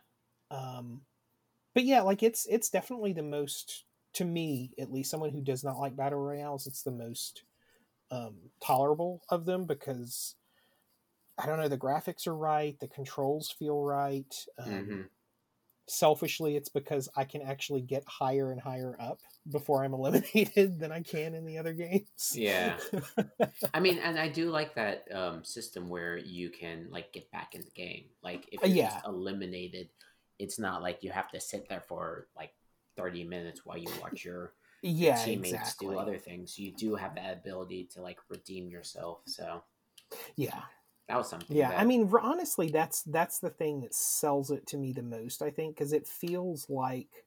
um 0.51 1.01
but 1.73 1.83
yeah 1.83 2.01
like 2.01 2.23
it's 2.23 2.45
it's 2.49 2.69
definitely 2.69 3.13
the 3.13 3.23
most 3.23 3.83
to 4.13 4.25
me 4.25 4.73
at 4.79 4.91
least 4.91 5.11
someone 5.11 5.31
who 5.31 5.41
does 5.41 5.63
not 5.63 5.77
like 5.79 5.95
battle 5.95 6.19
royales 6.19 6.67
it's 6.67 6.83
the 6.83 6.91
most 6.91 7.43
um 8.11 8.51
tolerable 8.61 9.23
of 9.29 9.45
them 9.45 9.65
because 9.65 10.35
i 11.37 11.45
don't 11.45 11.59
know 11.59 11.67
the 11.67 11.77
graphics 11.77 12.27
are 12.27 12.35
right 12.35 12.79
the 12.79 12.87
controls 12.87 13.51
feel 13.51 13.81
right 13.83 14.45
um, 14.57 14.89
Mhm. 14.89 15.09
selfishly 15.87 16.55
it's 16.55 16.69
because 16.69 17.09
i 17.17 17.25
can 17.25 17.41
actually 17.41 17.81
get 17.81 18.03
higher 18.07 18.51
and 18.51 18.61
higher 18.61 18.95
up 19.01 19.21
before 19.51 19.83
i'm 19.83 19.93
eliminated 19.95 20.79
than 20.79 20.91
i 20.91 21.01
can 21.01 21.35
in 21.35 21.45
the 21.45 21.57
other 21.57 21.73
games 21.73 22.39
Yeah. 22.39 22.79
I 23.73 23.79
mean, 23.79 23.99
and 23.99 24.19
I 24.19 24.29
do 24.29 24.49
like 24.51 24.75
that 24.75 25.11
um, 25.13 25.43
system 25.45 25.89
where 25.89 26.17
you 26.17 26.49
can 26.51 26.89
like 26.91 27.13
get 27.13 27.31
back 27.31 27.55
in 27.55 27.63
the 27.65 27.71
game. 27.71 28.11
Like 28.23 28.49
if 28.51 28.63
Uh, 28.63 28.67
you're 28.67 28.75
yeah. 28.75 29.01
just 29.01 29.05
eliminated, 29.05 29.91
it's 30.39 30.59
not 30.59 30.81
like 30.81 31.03
you 31.03 31.11
have 31.11 31.31
to 31.31 31.39
sit 31.41 31.69
there 31.69 31.81
for 31.81 32.29
like 32.35 32.53
thirty 32.99 33.23
minutes 33.23 33.65
while 33.65 33.77
you 33.77 33.89
watch 34.01 34.25
your 34.25 34.53
yeah 34.81 35.23
teammates 35.23 35.53
exactly 35.53 35.87
do 35.87 35.99
other 35.99 36.17
things. 36.17 36.57
You 36.57 36.71
do 36.71 36.95
have 36.95 37.15
that 37.15 37.33
ability 37.33 37.89
to 37.93 38.01
like 38.01 38.17
redeem 38.29 38.69
yourself. 38.69 39.21
So 39.25 39.63
yeah 40.35 40.61
that 41.09 41.17
was 41.17 41.27
something. 41.27 41.57
Yeah, 41.57 41.69
that, 41.69 41.79
I 41.79 41.85
mean, 41.85 42.09
honestly, 42.21 42.69
that's 42.69 43.01
that's 43.01 43.39
the 43.39 43.49
thing 43.49 43.81
that 43.81 43.95
sells 43.95 44.51
it 44.51 44.67
to 44.67 44.77
me 44.77 44.93
the 44.93 45.01
most. 45.01 45.41
I 45.41 45.49
think 45.49 45.75
because 45.75 45.91
it 45.91 46.07
feels 46.07 46.69
like, 46.69 47.25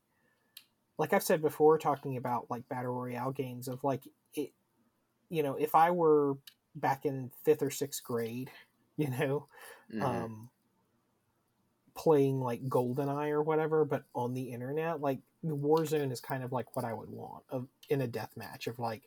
like 0.99 1.12
I've 1.12 1.25
said 1.25 1.43
before, 1.43 1.79
talking 1.79 2.16
about 2.16 2.47
like 2.49 2.68
battle 2.68 2.95
royale 2.95 3.33
games 3.33 3.66
of 3.66 3.83
like 3.83 4.03
it, 4.35 4.53
you 5.29 5.43
know, 5.43 5.57
if 5.57 5.75
I 5.75 5.91
were 5.91 6.37
back 6.77 7.05
in 7.05 7.33
fifth 7.45 7.61
or 7.61 7.70
sixth 7.70 8.05
grade, 8.05 8.53
you 8.97 9.11
know, 9.11 9.49
mhm. 9.93 10.03
um, 10.03 10.49
playing 11.95 12.40
like 12.40 12.66
GoldenEye 12.68 13.30
or 13.30 13.43
whatever, 13.43 13.84
but 13.84 14.05
on 14.14 14.32
the 14.34 14.43
internet, 14.53 15.01
like 15.01 15.18
Warzone 15.45 16.12
is 16.12 16.20
kind 16.20 16.43
of 16.43 16.53
like 16.53 16.74
what 16.76 16.84
I 16.84 16.93
would 16.95 17.11
want 17.11 17.45
of 17.51 17.66
in 17.88 18.01
a 18.01 18.07
death 18.07 18.32
match 18.36 18.66
of 18.66 18.78
like 18.78 19.03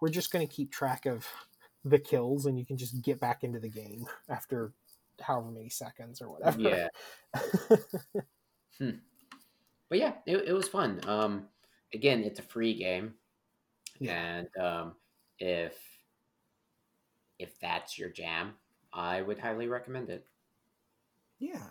we're 0.00 0.08
just 0.08 0.32
going 0.32 0.46
to 0.46 0.52
keep 0.52 0.72
track 0.72 1.06
of 1.06 1.26
the 1.84 1.98
kills 1.98 2.46
and 2.46 2.58
you 2.58 2.64
can 2.64 2.76
just 2.76 3.00
get 3.02 3.20
back 3.20 3.44
into 3.44 3.60
the 3.60 3.68
game 3.68 4.06
after 4.28 4.72
however 5.20 5.50
many 5.50 5.68
seconds 5.68 6.20
or 6.20 6.30
whatever. 6.30 6.60
yeah. 6.60 6.88
hmm. 8.78 8.90
But 9.88 9.98
yeah, 9.98 10.14
it, 10.26 10.48
it 10.48 10.52
was 10.52 10.66
fun. 10.68 11.00
Um, 11.06 11.44
again, 11.92 12.24
it's 12.24 12.40
a 12.40 12.42
free 12.42 12.74
game, 12.74 13.14
Yeah. 14.00 14.12
and 14.38 14.48
um, 14.60 14.94
if 15.38 15.78
if 17.38 17.58
that's 17.60 17.98
your 17.98 18.08
jam, 18.08 18.54
I 18.92 19.20
would 19.22 19.38
highly 19.38 19.68
recommend 19.68 20.08
it. 20.10 20.26
yeah. 21.38 21.66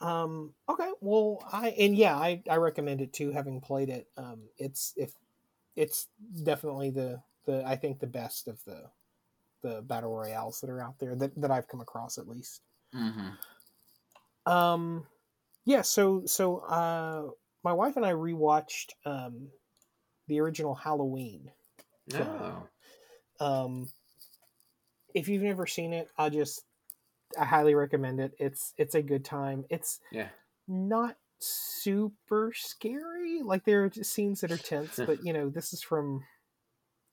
Um, 0.00 0.54
okay. 0.68 0.90
Well, 1.00 1.46
I, 1.52 1.70
and 1.70 1.96
yeah, 1.96 2.16
I, 2.16 2.42
I 2.50 2.56
recommend 2.56 3.00
it 3.00 3.12
too, 3.12 3.32
having 3.32 3.60
played 3.60 3.88
it. 3.88 4.08
Um, 4.16 4.42
it's, 4.58 4.94
if 4.96 5.12
it's 5.76 6.06
definitely 6.42 6.90
the, 6.90 7.20
the, 7.46 7.64
I 7.66 7.76
think 7.76 7.98
the 8.00 8.06
best 8.06 8.48
of 8.48 8.64
the, 8.64 8.84
the 9.62 9.82
battle 9.82 10.14
royales 10.14 10.60
that 10.60 10.70
are 10.70 10.80
out 10.80 10.98
there 11.00 11.16
that, 11.16 11.40
that 11.40 11.50
I've 11.50 11.68
come 11.68 11.80
across 11.80 12.16
at 12.18 12.28
least. 12.28 12.62
Mm-hmm. 12.94 14.50
Um, 14.50 15.06
yeah. 15.64 15.82
So 15.82 16.22
so 16.24 16.58
uh, 16.58 17.30
my 17.62 17.72
wife 17.72 17.96
and 17.96 18.06
I 18.06 18.12
rewatched 18.12 18.92
um, 19.04 19.48
the 20.26 20.40
original 20.40 20.74
Halloween. 20.74 21.50
No. 22.12 22.68
Um, 23.40 23.90
if 25.12 25.28
you've 25.28 25.42
never 25.42 25.66
seen 25.66 25.92
it, 25.92 26.08
I 26.16 26.30
just 26.30 26.64
I 27.38 27.44
highly 27.44 27.74
recommend 27.74 28.20
it. 28.20 28.34
It's 28.38 28.74
it's 28.76 28.94
a 28.94 29.02
good 29.02 29.24
time. 29.24 29.64
It's 29.68 30.00
Yeah. 30.10 30.28
not 30.66 31.16
super 31.40 32.52
scary. 32.54 33.42
Like 33.42 33.64
there 33.64 33.84
are 33.84 33.88
just 33.90 34.12
scenes 34.12 34.40
that 34.40 34.52
are 34.52 34.56
tense, 34.58 34.96
but 35.06 35.24
you 35.24 35.32
know 35.32 35.48
this 35.50 35.72
is 35.72 35.82
from 35.82 36.24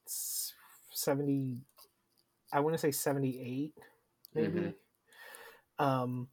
seventy. 0.05 1.57
I 2.53 2.59
want 2.59 2.73
to 2.73 2.77
say 2.79 2.91
seventy 2.91 3.39
eight, 3.41 3.73
maybe. 4.33 4.59
Mhm. 4.59 4.75
Um, 5.77 6.29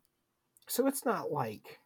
so 0.68 0.87
it's 0.87 1.05
not 1.05 1.33
like 1.33 1.80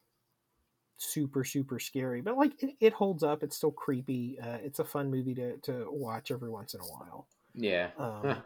super 0.99 1.45
super 1.45 1.79
scary, 1.79 2.21
but 2.21 2.37
like 2.37 2.63
it, 2.63 2.77
it 2.81 2.93
holds 2.93 3.23
up. 3.23 3.43
It's 3.43 3.57
still 3.57 3.71
creepy. 3.73 4.39
Uh, 4.41 4.59
it's 4.63 4.79
a 4.79 4.85
fun 4.85 5.11
movie 5.11 5.35
to 5.35 5.57
to 5.59 5.87
watch 5.91 6.31
every 6.31 6.51
once 6.51 6.75
in 6.75 6.81
a 6.81 6.85
while. 6.85 7.29
Yeah. 7.55 7.91
Um. 7.99 8.43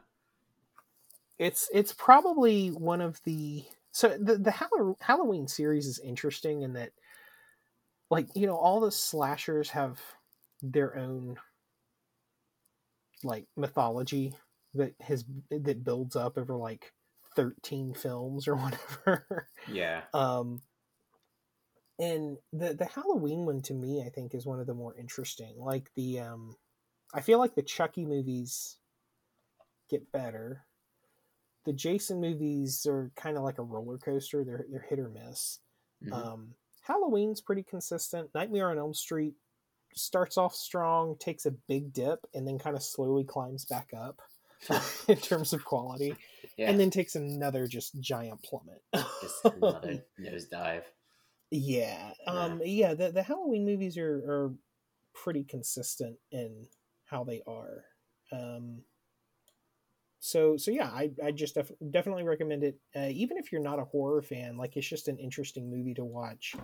It's 1.40 1.70
it's 1.72 1.94
probably 1.94 2.68
one 2.68 3.00
of 3.00 3.18
the 3.24 3.64
so 3.92 4.10
the 4.10 4.36
the 4.36 4.50
Hall- 4.50 4.98
Halloween 5.00 5.48
series 5.48 5.86
is 5.86 5.98
interesting 5.98 6.60
in 6.60 6.74
that, 6.74 6.92
like 8.10 8.28
you 8.34 8.46
know, 8.46 8.56
all 8.56 8.78
the 8.80 8.92
slashers 8.92 9.70
have 9.70 9.98
their 10.62 10.98
own 10.98 11.38
like 13.24 13.46
mythology 13.56 14.34
that 14.74 14.92
has 15.00 15.24
that 15.50 15.82
builds 15.82 16.14
up 16.14 16.36
over 16.36 16.54
like 16.56 16.92
thirteen 17.34 17.94
films 17.94 18.46
or 18.46 18.54
whatever. 18.56 19.48
Yeah. 19.66 20.02
um 20.12 20.60
and 21.98 22.38
the 22.52 22.72
the 22.74 22.86
halloween 22.86 23.44
one 23.44 23.60
to 23.60 23.74
me 23.74 24.02
i 24.04 24.08
think 24.08 24.34
is 24.34 24.46
one 24.46 24.58
of 24.58 24.66
the 24.66 24.72
more 24.72 24.96
interesting 24.96 25.54
like 25.58 25.90
the 25.96 26.18
um 26.18 26.56
i 27.12 27.20
feel 27.20 27.38
like 27.38 27.54
the 27.54 27.62
chucky 27.62 28.06
movies 28.06 28.78
get 29.90 30.10
better 30.10 30.64
the 31.66 31.72
jason 31.72 32.20
movies 32.20 32.86
are 32.86 33.10
kind 33.16 33.36
of 33.36 33.42
like 33.42 33.58
a 33.58 33.62
roller 33.62 33.98
coaster 33.98 34.44
they're 34.44 34.64
they're 34.70 34.86
hit 34.88 34.98
or 34.98 35.08
miss 35.08 35.58
Mhm. 36.04 36.12
um 36.12 36.54
halloween's 36.82 37.40
pretty 37.42 37.62
consistent 37.62 38.30
nightmare 38.34 38.70
on 38.70 38.78
elm 38.78 38.94
street 38.94 39.34
starts 39.94 40.38
off 40.38 40.54
strong 40.54 41.16
takes 41.18 41.46
a 41.46 41.50
big 41.50 41.92
dip 41.92 42.20
and 42.34 42.46
then 42.46 42.58
kind 42.58 42.76
of 42.76 42.82
slowly 42.82 43.24
climbs 43.24 43.64
back 43.66 43.90
up 43.96 44.20
in 45.08 45.16
terms 45.16 45.52
of 45.52 45.64
quality 45.64 46.14
Yeah. 46.56 46.70
and 46.70 46.78
then 46.80 46.90
takes 46.90 47.16
another 47.16 47.66
just 47.66 47.98
giant 48.00 48.42
plummet. 48.42 48.82
just 48.94 49.44
another 49.44 50.04
nosedive. 50.18 50.82
yeah, 51.50 52.12
um, 52.26 52.60
yeah. 52.64 52.94
The 52.94 53.10
the 53.10 53.22
Halloween 53.22 53.64
movies 53.64 53.96
are 53.98 54.16
are 54.28 54.54
pretty 55.14 55.44
consistent 55.44 56.16
in 56.30 56.66
how 57.06 57.24
they 57.24 57.42
are. 57.46 57.84
Um, 58.32 58.82
so 60.20 60.56
so 60.58 60.70
yeah, 60.70 60.88
I 60.88 61.10
I 61.24 61.32
just 61.32 61.54
def- 61.54 61.72
definitely 61.90 62.24
recommend 62.24 62.62
it. 62.62 62.78
Uh, 62.94 63.08
even 63.10 63.38
if 63.38 63.50
you're 63.50 63.62
not 63.62 63.78
a 63.78 63.84
horror 63.84 64.22
fan, 64.22 64.56
like 64.56 64.76
it's 64.76 64.86
just 64.86 65.08
an 65.08 65.16
interesting 65.18 65.70
movie 65.70 65.94
to 65.94 66.04
watch 66.04 66.54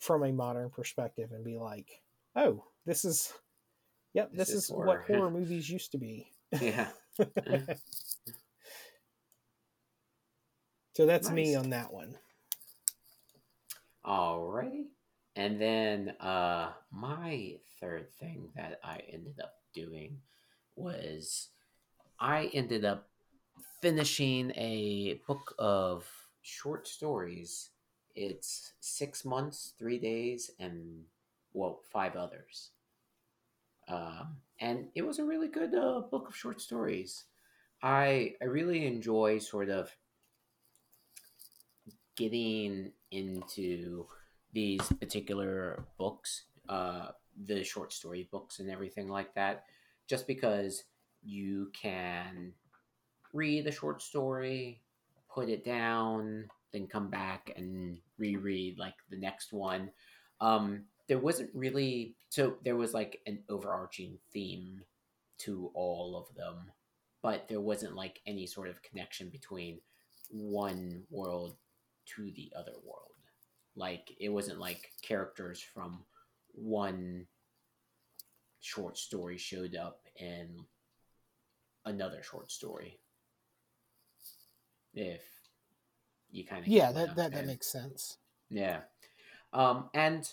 from 0.00 0.24
a 0.24 0.32
modern 0.32 0.68
perspective 0.70 1.30
and 1.32 1.44
be 1.44 1.56
like, 1.58 2.02
oh, 2.34 2.64
this 2.86 3.04
is, 3.04 3.32
yep, 4.14 4.30
This 4.32 4.48
this, 4.48 4.56
is 4.56 4.64
is, 4.64 4.70
horror." 4.70 4.86
what 4.86 5.02
horror 5.06 5.30
movies 5.38 5.70
used 5.70 5.92
to 5.92 5.98
be. 5.98 6.26
Yeah. 6.60 6.88
so 10.96 11.06
that's 11.06 11.30
me 11.30 11.54
on 11.54 11.70
that 11.70 11.92
one. 11.92 12.16
Alrighty. 14.04 14.86
And 15.36 15.60
then 15.60 16.14
uh 16.18 16.72
my 16.90 17.54
third 17.80 18.10
thing 18.14 18.48
that 18.56 18.80
I 18.82 19.02
ended 19.12 19.38
up 19.40 19.54
doing 19.72 20.18
was 20.74 21.48
I 22.20 22.50
ended 22.52 22.84
up 22.84 23.08
finishing 23.80 24.52
a 24.54 25.20
book 25.26 25.54
of 25.58 26.06
short 26.42 26.86
stories. 26.86 27.70
It's 28.14 28.74
six 28.80 29.24
months, 29.24 29.72
three 29.78 29.98
days, 29.98 30.50
and 30.58 31.04
well, 31.54 31.80
five 31.92 32.16
others. 32.16 32.70
Um, 33.88 34.36
and 34.60 34.88
it 34.94 35.06
was 35.06 35.18
a 35.18 35.24
really 35.24 35.48
good 35.48 35.74
uh, 35.74 36.00
book 36.00 36.28
of 36.28 36.36
short 36.36 36.60
stories. 36.60 37.24
I 37.82 38.34
I 38.40 38.44
really 38.44 38.86
enjoy 38.86 39.38
sort 39.38 39.70
of 39.70 39.90
getting 42.16 42.92
into 43.10 44.06
these 44.52 44.82
particular 45.00 45.84
books, 45.98 46.44
uh, 46.68 47.08
the 47.46 47.64
short 47.64 47.92
story 47.92 48.28
books 48.30 48.58
and 48.58 48.70
everything 48.70 49.08
like 49.08 49.34
that, 49.34 49.64
just 50.06 50.26
because 50.26 50.84
you 51.22 51.70
can 51.72 52.52
read 53.32 53.66
a 53.66 53.72
short 53.72 54.02
story, 54.02 54.80
put 55.32 55.48
it 55.48 55.64
down, 55.64 56.48
then 56.72 56.86
come 56.86 57.08
back 57.08 57.52
and 57.56 57.98
reread 58.18 58.78
like 58.78 58.94
the 59.10 59.16
next 59.16 59.52
one. 59.52 59.90
Um, 60.40 60.84
there 61.08 61.18
wasn't 61.18 61.50
really 61.54 62.14
so 62.28 62.56
there 62.64 62.76
was 62.76 62.94
like 62.94 63.20
an 63.26 63.40
overarching 63.48 64.18
theme 64.32 64.80
to 65.38 65.70
all 65.74 66.16
of 66.16 66.34
them, 66.36 66.70
but 67.22 67.48
there 67.48 67.60
wasn't 67.60 67.96
like 67.96 68.20
any 68.26 68.46
sort 68.46 68.68
of 68.68 68.82
connection 68.82 69.28
between 69.28 69.80
one 70.30 71.02
world 71.10 71.56
to 72.06 72.30
the 72.36 72.52
other 72.56 72.74
world. 72.84 73.10
Like 73.76 74.12
it 74.20 74.28
wasn't 74.28 74.60
like 74.60 74.90
characters 75.02 75.60
from 75.60 76.04
one 76.54 77.26
short 78.60 78.98
story 78.98 79.38
showed 79.38 79.74
up 79.74 80.02
in 80.16 80.64
another 81.84 82.22
short 82.22 82.50
story. 82.50 82.98
If 84.94 85.22
you 86.30 86.44
kind 86.44 86.62
of 86.62 86.68
Yeah, 86.68 86.92
that, 86.92 87.16
that 87.16 87.32
that 87.32 87.46
makes 87.46 87.70
sense. 87.70 88.18
yeah. 88.50 88.80
Um, 89.52 89.90
and 89.94 90.28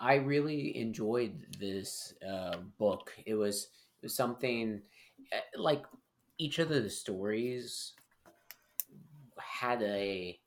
I 0.00 0.16
really 0.16 0.76
enjoyed 0.76 1.46
this 1.58 2.14
uh, 2.26 2.58
book. 2.78 3.12
It 3.26 3.34
was, 3.34 3.68
it 4.02 4.06
was 4.06 4.14
something 4.14 4.82
eh, 5.32 5.40
like 5.56 5.84
each 6.38 6.58
of 6.58 6.68
the 6.68 6.90
stories 6.90 7.92
had 9.38 9.82
a 9.82 10.38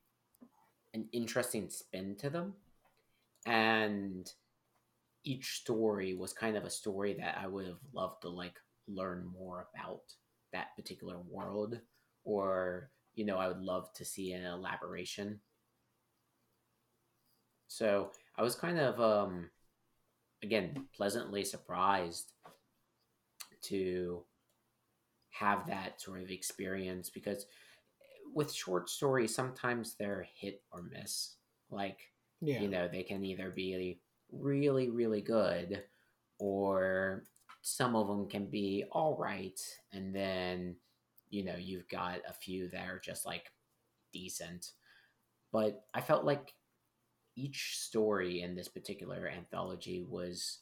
an 0.93 1.07
interesting 1.11 1.69
spin 1.69 2.15
to 2.17 2.29
them, 2.29 2.53
and 3.45 4.31
each 5.23 5.59
story 5.59 6.13
was 6.13 6.33
kind 6.33 6.57
of 6.57 6.63
a 6.63 6.69
story 6.69 7.13
that 7.19 7.37
I 7.41 7.47
would 7.47 7.67
have 7.67 7.79
loved 7.93 8.21
to 8.21 8.29
like 8.29 8.59
learn 8.87 9.29
more 9.37 9.67
about 9.73 10.01
that 10.53 10.75
particular 10.75 11.17
world, 11.29 11.79
or 12.23 12.91
you 13.15 13.25
know, 13.25 13.37
I 13.37 13.47
would 13.47 13.61
love 13.61 13.91
to 13.93 14.05
see 14.05 14.31
an 14.33 14.45
elaboration. 14.45 15.39
So 17.67 18.11
I 18.37 18.41
was 18.43 18.55
kind 18.55 18.79
of 18.79 18.99
um 18.99 19.49
again 20.43 20.87
pleasantly 20.95 21.43
surprised 21.43 22.31
to 23.63 24.23
have 25.31 25.67
that 25.67 26.01
sort 26.01 26.21
of 26.21 26.31
experience 26.31 27.09
because 27.09 27.45
with 28.33 28.53
short 28.53 28.89
stories 28.89 29.33
sometimes 29.33 29.95
they're 29.95 30.27
hit 30.35 30.63
or 30.71 30.83
miss. 30.83 31.35
Like 31.69 31.99
Yeah. 32.41 32.61
you 32.61 32.67
know, 32.69 32.87
they 32.87 33.03
can 33.03 33.23
either 33.23 33.49
be 33.49 33.99
really, 34.31 34.89
really 34.89 35.21
good 35.21 35.83
or 36.39 37.23
some 37.67 37.97
of 37.97 38.07
them 38.07 38.29
can 38.29 38.45
be 38.45 38.85
all 38.93 39.17
right. 39.17 39.59
And 39.91 40.15
then, 40.15 40.77
you 41.29 41.43
know, 41.43 41.57
you've 41.57 41.89
got 41.89 42.19
a 42.27 42.33
few 42.33 42.69
that 42.69 42.87
are 42.87 42.99
just 42.99 43.25
like 43.25 43.51
decent. 44.13 44.71
But 45.51 45.83
I 45.93 45.99
felt 45.99 46.23
like 46.23 46.53
each 47.35 47.77
story 47.77 48.41
in 48.41 48.55
this 48.55 48.69
particular 48.69 49.27
anthology 49.27 50.05
was 50.07 50.59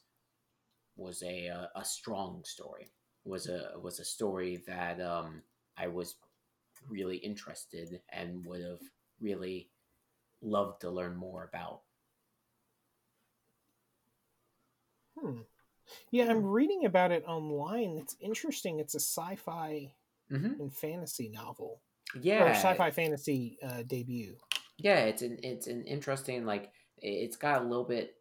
was 0.97 1.21
a 1.21 1.47
a, 1.47 1.69
a 1.75 1.85
strong 1.85 2.43
story 2.43 2.87
was 3.23 3.49
a 3.49 3.73
was 3.79 3.99
a 3.99 4.05
story 4.05 4.63
that 4.65 4.99
um, 4.99 5.43
I 5.77 5.87
was 5.87 6.15
really 6.89 7.17
interested 7.17 8.01
and 8.11 8.43
would 8.47 8.61
have 8.63 8.81
really 9.21 9.69
loved 10.41 10.81
to 10.81 10.89
learn 10.89 11.15
more 11.15 11.43
about. 11.43 11.81
Hmm. 15.19 15.41
Yeah, 16.11 16.25
I'm 16.29 16.43
reading 16.45 16.85
about 16.85 17.11
it 17.11 17.23
online. 17.27 17.97
It's 18.01 18.15
interesting. 18.19 18.79
It's 18.79 18.95
a 18.95 18.99
sci-fi 18.99 19.93
Mm-hmm. 20.31 20.59
and 20.59 20.73
fantasy 20.73 21.29
novel 21.29 21.81
Yeah, 22.19 22.45
or 22.45 22.49
sci-fi 22.55 22.89
fantasy 22.89 23.59
uh, 23.61 23.83
debut. 23.85 24.37
yeah, 24.79 25.01
it's 25.05 25.21
an 25.21 25.37
it's 25.43 25.67
an 25.67 25.83
interesting 25.85 26.47
like 26.47 26.71
it's 26.97 27.37
got 27.37 27.61
a 27.61 27.63
little 27.65 27.83
bit 27.83 28.15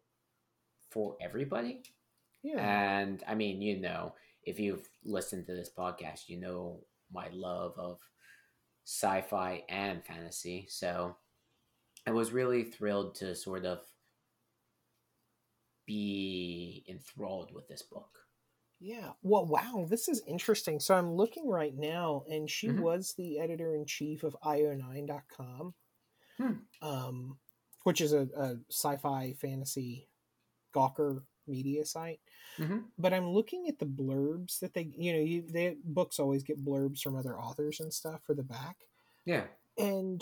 for 0.91 1.17
everybody. 1.19 1.81
Yeah. 2.43 2.59
And 2.99 3.23
I 3.27 3.33
mean, 3.33 3.59
you 3.59 3.77
know, 3.79 4.13
if 4.43 4.59
you've 4.59 4.87
listened 5.03 5.47
to 5.47 5.55
this 5.55 5.71
podcast, 5.75 6.29
you 6.29 6.37
know 6.39 6.81
my 7.11 7.27
love 7.33 7.73
of 7.79 7.97
sci-fi 8.85 9.63
and 9.67 10.05
fantasy. 10.05 10.67
So 10.69 11.15
I 12.05 12.11
was 12.11 12.31
really 12.31 12.63
thrilled 12.65 13.15
to 13.15 13.33
sort 13.33 13.65
of 13.65 13.79
be 15.85 16.83
enthralled 16.87 17.53
with 17.53 17.67
this 17.67 17.81
book. 17.83 18.19
Yeah. 18.79 19.11
Well, 19.23 19.45
wow, 19.45 19.85
this 19.89 20.07
is 20.09 20.21
interesting. 20.27 20.79
So 20.79 20.95
I'm 20.95 21.13
looking 21.13 21.47
right 21.47 21.73
now, 21.75 22.23
and 22.29 22.49
she 22.49 22.67
Mhm. 22.67 22.81
was 22.81 23.13
the 23.13 23.39
editor 23.39 23.73
in 23.75 23.85
chief 23.85 24.23
of 24.23 24.35
io9.com, 24.43 25.73
Hmm. 26.37 26.53
um, 26.81 27.39
which 27.83 28.01
is 28.01 28.11
a, 28.13 28.27
a 28.35 28.59
sci 28.69 28.97
fi 28.97 29.33
fantasy 29.33 30.09
Gawker 30.73 31.23
media 31.47 31.85
site. 31.85 32.19
Mhm. 32.57 32.91
But 32.97 33.13
I'm 33.13 33.29
looking 33.29 33.67
at 33.69 33.79
the 33.79 33.85
blurbs 33.85 34.59
that 34.59 34.73
they, 34.73 34.91
you 34.97 35.13
know, 35.13 35.19
you, 35.19 35.41
they 35.43 35.77
books 35.83 36.19
always 36.19 36.43
get 36.43 36.63
blurbs 36.65 37.01
from 37.01 37.15
other 37.15 37.39
authors 37.39 37.79
and 37.79 37.93
stuff 37.93 38.23
for 38.23 38.33
the 38.33 38.43
back. 38.43 38.89
Yeah. 39.23 39.47
And 39.77 40.21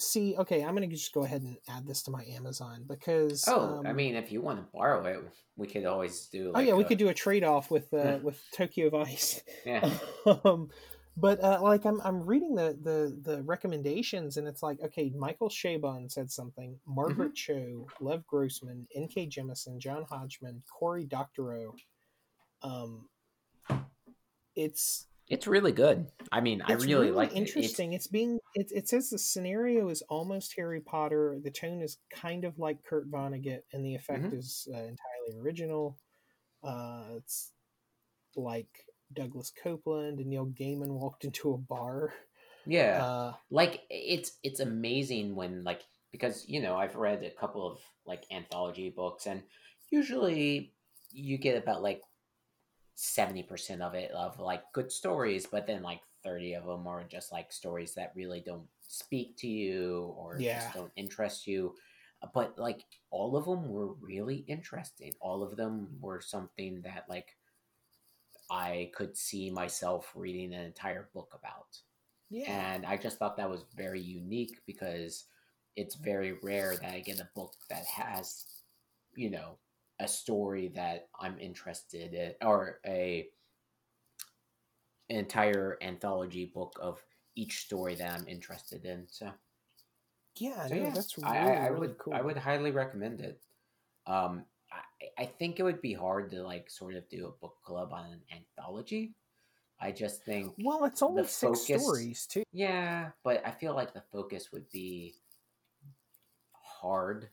see, 0.00 0.36
okay, 0.36 0.62
I'm 0.62 0.74
going 0.74 0.88
to 0.88 0.94
just 0.94 1.12
go 1.12 1.24
ahead 1.24 1.42
and 1.42 1.56
add 1.68 1.86
this 1.86 2.02
to 2.04 2.10
my 2.10 2.24
Amazon 2.24 2.84
because. 2.88 3.44
Oh, 3.46 3.82
I 3.84 3.90
um, 3.90 3.96
mean, 3.96 4.16
if 4.16 4.32
you 4.32 4.40
want 4.40 4.58
to 4.58 4.66
borrow 4.72 5.04
it, 5.04 5.20
we 5.56 5.66
could 5.66 5.84
always 5.84 6.26
do. 6.26 6.48
oh 6.48 6.58
Like 6.58 6.68
yeah, 6.68 6.74
we 6.74 6.84
could 6.84 6.98
do 6.98 7.08
a 7.08 7.14
trade 7.14 7.44
off 7.44 7.70
with 7.70 7.92
uh, 7.92 8.18
with 8.22 8.40
Tokyo 8.52 8.90
Vice. 8.90 9.42
Yeah. 9.64 9.88
um, 10.44 10.70
but 11.16 11.42
uh, 11.42 11.60
like 11.62 11.84
I'm, 11.84 12.00
I'm 12.02 12.24
reading 12.24 12.54
the, 12.54 12.76
the 12.80 13.32
the 13.32 13.42
recommendations 13.42 14.36
and 14.36 14.46
it's 14.46 14.62
like 14.62 14.80
okay 14.80 15.12
michael 15.14 15.48
chabon 15.48 16.10
said 16.10 16.30
something 16.30 16.78
margaret 16.86 17.34
cho 17.34 17.86
lev 18.00 18.26
grossman 18.26 18.86
nk 18.96 19.30
jemisin 19.30 19.78
john 19.78 20.04
hodgman 20.08 20.62
cory 20.70 21.04
doctorow 21.04 21.74
um 22.62 23.08
it's 24.54 25.06
It's 25.30 25.46
really 25.46 25.70
good. 25.72 26.08
I 26.32 26.40
mean, 26.40 26.60
I 26.60 26.72
it's 26.72 26.84
really, 26.84 27.12
like 27.12 27.30
it. 27.30 27.36
It's- 27.36 27.56
interesting 27.56 27.92
it's 27.92 28.08
being 28.08 28.38
it, 28.54 28.66
it 28.72 28.88
says 28.88 29.10
the 29.10 29.18
scenario 29.18 29.88
is 29.88 30.02
almost 30.08 30.54
harry 30.56 30.80
potter 30.80 31.38
the 31.42 31.50
tone 31.50 31.80
is 31.82 31.98
kind 32.12 32.44
of 32.44 32.58
like 32.58 32.82
kurt 32.84 33.10
vonnegut 33.10 33.62
and 33.72 33.84
the 33.84 33.94
effect 33.94 34.24
Mhm. 34.24 34.38
is 34.38 34.68
uh, 34.72 34.76
entirely 34.76 35.32
original 35.40 35.96
uh 36.62 37.04
it's 37.16 37.52
like 38.36 38.86
douglas 39.12 39.52
coupland 39.64 40.18
and 40.18 40.26
neil 40.26 40.46
gaiman 40.46 40.88
walked 41.00 41.24
into 41.24 41.52
a 41.52 41.58
bar 41.58 42.12
yeah. 42.66 43.04
uh 43.04 43.32
like 43.50 43.82
it's 43.90 44.32
it's 44.42 44.60
amazing 44.60 45.34
when 45.34 45.64
like 45.64 45.82
because 46.12 46.44
you 46.48 46.60
know 46.60 46.76
i've 46.76 46.96
read 46.96 47.22
a 47.24 47.30
couple 47.40 47.66
of 47.66 47.80
like 48.06 48.24
anthology 48.30 48.90
books 48.90 49.26
and 49.26 49.42
usually 49.90 50.72
you 51.12 51.38
get 51.38 51.56
about 51.60 51.82
like 51.82 52.02
70% 53.00 53.80
of 53.80 53.94
it 53.94 54.10
of 54.10 54.38
like 54.38 54.62
good 54.74 54.92
stories 54.92 55.46
but 55.46 55.66
then 55.66 55.82
like 55.82 56.02
30 56.22 56.54
of 56.54 56.66
them 56.66 56.86
are 56.86 57.02
just 57.04 57.32
like 57.32 57.50
stories 57.50 57.94
that 57.94 58.12
really 58.14 58.40
don't 58.44 58.66
speak 58.82 59.36
to 59.38 59.48
you 59.48 60.12
or 60.18 60.38
Yeah. 60.38 60.60
just 60.60 60.74
don't 60.74 60.92
interest 60.96 61.46
you. 61.46 61.74
Uh, 62.22 62.28
but 62.34 62.58
like 62.58 62.84
all 63.10 63.36
of 63.36 63.46
them 63.46 63.68
were 63.70 63.94
really 63.94 64.44
interesting. 64.48 65.14
All 65.20 65.42
of 65.42 65.56
them 65.56 65.88
were 66.00 66.20
something 66.20 66.82
that 66.82 67.08
like 67.08 67.36
I 68.50 68.90
could 68.94 69.16
see 69.16 69.50
myself 69.50 70.12
reading 70.14 70.52
an 70.52 70.64
entire 70.64 71.08
book 71.14 71.32
about. 71.34 71.78
Yeah. 72.28 72.74
And 72.74 72.84
I 72.84 72.96
just 72.96 73.18
thought 73.18 73.36
that 73.36 73.48
was 73.50 73.64
very 73.74 74.00
unique 74.00 74.58
because 74.66 75.24
it's 75.76 75.94
very 75.94 76.32
rare 76.42 76.76
that 76.76 76.92
I 76.92 77.00
get 77.00 77.20
a 77.20 77.28
book 77.34 77.54
that 77.70 77.86
has, 77.86 78.44
you 79.14 79.30
know, 79.30 79.58
a 80.00 80.08
story 80.08 80.68
that 80.74 81.08
I'm 81.20 81.38
interested 81.38 82.14
in 82.14 82.32
or 82.42 82.80
a 82.86 83.28
entire 85.08 85.76
anthology 85.82 86.46
book 86.46 86.78
of 86.80 87.00
each 87.36 87.60
story 87.60 87.94
that 87.96 88.10
I'm 88.10 88.26
interested 88.26 88.84
in. 88.84 89.06
So, 89.08 89.30
yeah, 90.36 90.66
so 90.66 90.74
no, 90.74 90.82
yeah, 90.82 90.90
that's 90.90 91.16
really, 91.18 91.28
I, 91.30 91.38
I, 91.38 91.52
I 91.52 91.66
really 91.66 91.80
would 91.80 91.98
cool. 91.98 92.14
I 92.14 92.22
would 92.22 92.36
highly 92.36 92.70
recommend 92.70 93.20
it. 93.20 93.40
Um, 94.06 94.44
I, 94.72 95.22
I 95.22 95.26
think 95.26 95.60
it 95.60 95.64
would 95.64 95.82
be 95.82 95.92
hard 95.92 96.30
to 96.30 96.42
like 96.42 96.70
sort 96.70 96.94
of 96.94 97.08
do 97.08 97.26
a 97.26 97.40
book 97.40 97.56
club 97.62 97.92
on 97.92 98.06
an 98.06 98.20
anthology. 98.34 99.14
I 99.80 99.92
just 99.92 100.24
think 100.24 100.54
Well, 100.62 100.84
it's 100.84 101.02
only 101.02 101.24
six 101.24 101.40
focus- 101.40 101.82
stories 101.82 102.26
too. 102.26 102.42
yeah, 102.52 103.10
but 103.24 103.46
I 103.46 103.50
feel 103.50 103.74
like 103.74 103.92
the 103.94 104.02
focus 104.12 104.50
would 104.52 104.68
be 104.70 105.14
hard 106.52 107.28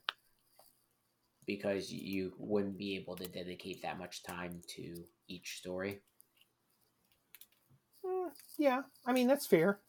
because 1.48 1.92
you 1.92 2.34
wouldn't 2.38 2.78
be 2.78 2.96
able 2.98 3.16
to 3.16 3.28
dedicate 3.28 3.82
that 3.82 3.98
much 3.98 4.22
time 4.24 4.62
to 4.76 5.04
each 5.28 5.58
story. 5.58 6.02
Mm, 8.06 8.30
yeah, 8.58 8.82
I 9.06 9.14
mean 9.14 9.28
that's 9.28 9.48
fair. 9.48 9.80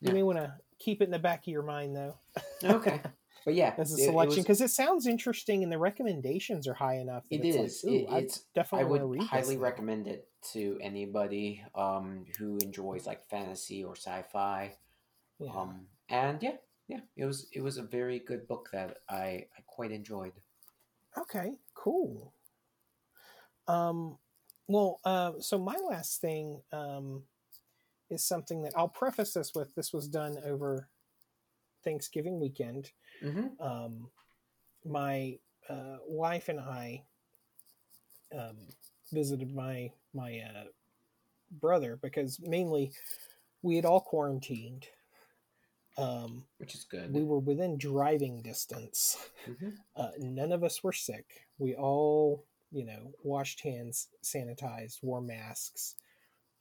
You 0.00 0.08
Yeah. 0.08 0.12
may 0.12 0.22
want 0.22 0.38
to 0.38 0.54
keep 0.78 1.00
it 1.00 1.04
in 1.04 1.10
the 1.10 1.18
back 1.18 1.40
of 1.46 1.48
your 1.52 1.62
mind 1.62 1.96
though, 1.96 2.16
Okay, 2.62 3.00
but 3.44 3.54
yeah, 3.54 3.74
as 3.78 3.92
a 3.92 3.96
it- 3.96 4.00
it 4.00 4.04
selection, 4.10 4.42
because 4.42 4.60
it, 4.60 4.68
sounds 4.70 5.06
interesting 5.06 5.62
and 5.62 5.72
the 5.72 5.78
recommendations 5.78 6.66
are 6.66 6.74
high 6.74 6.96
enough. 6.98 7.24
It 7.30 7.44
it's 7.44 7.56
is. 7.56 7.84
Like, 7.84 7.94
It- 7.94 8.24
it's. 8.24 8.38
I 8.38 8.42
definitely 8.54 8.84
I 8.98 9.04
would 9.04 9.20
highly 9.28 9.56
recommend 9.56 10.06
it 10.08 10.28
to 10.52 10.78
anybody 10.82 11.64
um, 11.74 12.26
who 12.38 12.58
enjoys 12.58 13.06
like 13.06 13.24
fantasy 13.30 13.82
or 13.84 13.94
sci-fi. 13.96 14.76
Yeah. 15.38 15.52
Um, 15.52 15.86
and 16.08 16.42
yeah, 16.42 16.56
yeah, 16.88 17.00
it 17.16 17.24
was 17.24 17.48
it 17.52 17.60
was 17.62 17.78
a 17.78 17.82
very 17.82 18.18
good 18.18 18.46
book 18.46 18.68
that 18.72 18.98
I 19.08 19.46
I 19.56 19.62
quite 19.66 19.90
enjoyed. 19.92 20.32
Okay, 21.24 21.52
cool. 21.74 22.34
Um, 23.66 24.18
well, 24.68 25.00
uh, 25.04 25.32
so 25.40 25.58
my 25.58 25.76
last 25.88 26.20
thing 26.20 26.60
um, 26.72 27.22
is 28.10 28.24
something 28.24 28.62
that 28.62 28.72
I'll 28.76 28.88
preface 28.88 29.32
this 29.32 29.52
with. 29.54 29.74
This 29.74 29.92
was 29.92 30.06
done 30.06 30.36
over 30.44 30.88
Thanksgiving 31.82 32.40
weekend. 32.40 32.90
Mm-hmm. 33.22 33.62
Um, 33.62 34.10
my 34.84 35.38
uh, 35.68 35.96
wife 36.06 36.50
and 36.50 36.60
I 36.60 37.04
um, 38.38 38.56
visited 39.12 39.54
my 39.54 39.90
my 40.12 40.40
uh, 40.40 40.64
brother 41.60 41.98
because 42.02 42.38
mainly 42.40 42.92
we 43.62 43.76
had 43.76 43.86
all 43.86 44.00
quarantined. 44.00 44.86
Um, 45.96 46.44
Which 46.58 46.74
is 46.74 46.84
good. 46.84 47.10
we 47.12 47.22
were 47.24 47.38
within 47.38 47.78
driving 47.78 48.42
distance. 48.42 49.16
Mhm. 49.46 49.84
Uh, 49.96 50.10
none 50.18 50.52
of 50.52 50.64
us 50.64 50.82
were 50.82 50.92
sick. 50.92 51.46
We 51.58 51.74
all, 51.76 52.46
you 52.72 52.84
know, 52.84 53.12
washed 53.22 53.60
hands, 53.60 54.08
sanitized, 54.24 55.02
wore 55.02 55.20
masks, 55.20 55.96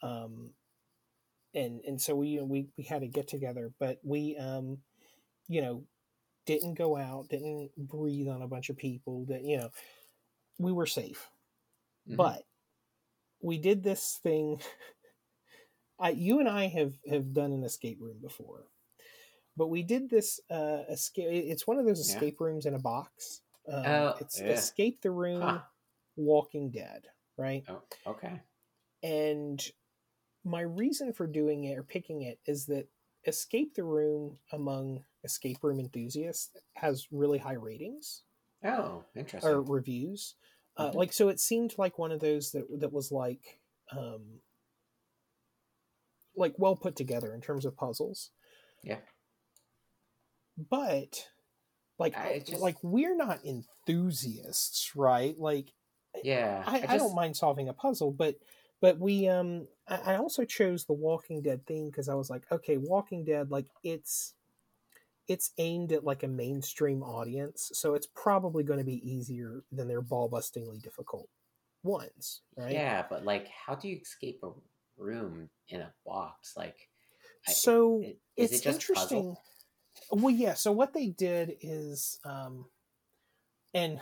um, 0.03 0.51
and 1.53 1.81
and 1.81 2.01
so 2.01 2.15
we 2.15 2.39
we 2.41 2.67
we 2.77 2.83
had 2.83 3.03
a 3.03 3.07
get 3.07 3.27
together, 3.27 3.71
but 3.79 3.99
we, 4.03 4.35
um, 4.37 4.79
you 5.47 5.61
know, 5.61 5.83
didn't 6.45 6.75
go 6.75 6.97
out, 6.97 7.29
didn't 7.29 7.71
breathe 7.77 8.27
on 8.29 8.41
a 8.41 8.47
bunch 8.47 8.69
of 8.69 8.77
people. 8.77 9.25
That 9.27 9.43
you 9.43 9.57
know, 9.57 9.69
we 10.59 10.71
were 10.71 10.87
safe, 10.87 11.29
Mhm. 12.05 12.17
but 12.17 12.43
we 13.41 13.57
did 13.57 13.83
this 13.83 14.19
thing. 14.23 14.61
I, 15.99 16.09
you 16.11 16.39
and 16.39 16.49
I 16.49 16.67
have 16.67 16.99
have 17.07 17.33
done 17.33 17.51
an 17.51 17.63
escape 17.63 17.99
room 18.01 18.19
before, 18.21 18.67
but 19.57 19.67
we 19.67 19.83
did 19.83 20.09
this 20.09 20.39
uh, 20.49 20.83
escape. 20.89 21.27
It's 21.29 21.67
one 21.67 21.77
of 21.79 21.85
those 21.85 21.99
Yeah. 21.99 22.15
escape 22.15 22.39
rooms 22.39 22.65
in 22.65 22.73
a 22.73 22.79
box. 22.79 23.41
Um, 23.67 23.85
Oh, 23.85 24.15
it's 24.19 24.39
yeah. 24.39 24.49
Escape 24.49 25.01
the 25.01 25.11
Room, 25.11 25.41
Huh. 25.41 25.61
Walking 26.15 26.69
Dead, 26.71 27.07
right? 27.37 27.65
Oh, 27.67 27.81
okay. 28.05 28.41
And 29.03 29.71
my 30.43 30.61
reason 30.61 31.13
for 31.13 31.27
doing 31.27 31.65
it 31.65 31.77
or 31.77 31.83
picking 31.83 32.23
it 32.23 32.39
is 32.45 32.67
that 32.67 32.89
Escape 33.27 33.75
the 33.75 33.83
Room 33.85 34.39
among 34.51 35.05
escape 35.23 35.63
room 35.63 35.79
enthusiasts 35.79 36.51
has 36.75 37.11
really 37.11 37.39
high 37.39 37.53
ratings 37.53 38.23
Oh, 38.63 39.05
interesting. 39.15 39.59
or 39.59 39.61
reviews. 39.61 40.35
Uh, 40.77 40.91
Mhm. 40.91 40.95
Like 40.95 41.13
so, 41.13 41.29
it 41.29 41.39
seemed 41.39 41.77
like 41.77 41.97
one 41.99 42.11
of 42.11 42.19
those 42.19 42.51
that 42.51 42.65
that 42.79 42.91
was 42.91 43.11
like, 43.11 43.59
um, 43.91 44.41
like 46.35 46.53
well 46.57 46.75
put 46.75 46.95
together 46.95 47.33
in 47.33 47.41
terms 47.41 47.65
of 47.65 47.75
puzzles. 47.75 48.31
Yeah. 48.83 48.99
But 50.57 51.27
like, 51.99 52.15
I 52.17 52.39
just- 52.39 52.61
like 52.61 52.77
we're 52.83 53.15
not 53.15 53.39
enthusiasts, 53.45 54.95
right? 54.95 55.37
Like, 55.37 55.73
yeah, 56.23 56.63
I, 56.65 56.77
I, 56.77 56.81
just- 56.81 56.97
don't 56.97 57.15
mind 57.15 57.35
solving 57.37 57.69
a 57.69 57.73
puzzle, 57.73 58.11
but 58.11 58.35
but 58.81 58.99
we 58.99 59.27
um 59.27 59.67
I, 59.87 60.13
I 60.13 60.15
also 60.17 60.43
chose 60.45 60.85
the 60.85 60.93
Walking 60.93 61.41
Dead 61.41 61.65
theme 61.65 61.89
because 61.89 62.09
I 62.09 62.15
was 62.15 62.29
like, 62.29 62.43
okay, 62.51 62.77
Walking 62.77 63.23
Dead, 63.25 63.49
like 63.51 63.65
it's 63.83 64.33
it's 65.27 65.51
aimed 65.57 65.91
at 65.93 66.03
like 66.03 66.23
a 66.23 66.27
mainstream 66.27 67.01
audience, 67.01 67.71
so 67.73 67.93
it's 67.95 68.07
probably 68.13 68.63
going 68.63 68.79
to 68.79 68.85
be 68.85 69.01
easier 69.09 69.63
than 69.71 69.87
their 69.87 70.01
ball 70.01 70.29
bustingly 70.29 70.81
difficult 70.81 71.29
ones, 71.81 72.41
right? 72.57 72.73
Yeah, 72.73 73.05
but 73.09 73.23
like, 73.23 73.47
how 73.47 73.75
do 73.75 73.87
you 73.87 73.97
escape 74.01 74.39
a 74.43 74.49
room 74.97 75.49
in 75.69 75.79
a 75.79 75.93
box? 76.05 76.55
Like, 76.57 76.89
So 77.47 78.01
i- 78.03 78.15
it's 78.35 78.53
it 78.59 78.65
interesting. 78.65 79.33
puzzle? 79.33 79.41
Well, 80.11 80.33
yeah. 80.33 80.53
So 80.53 80.71
what 80.71 80.93
they 80.93 81.07
did 81.07 81.55
is, 81.61 82.19
um, 82.25 82.65
and 83.73 83.99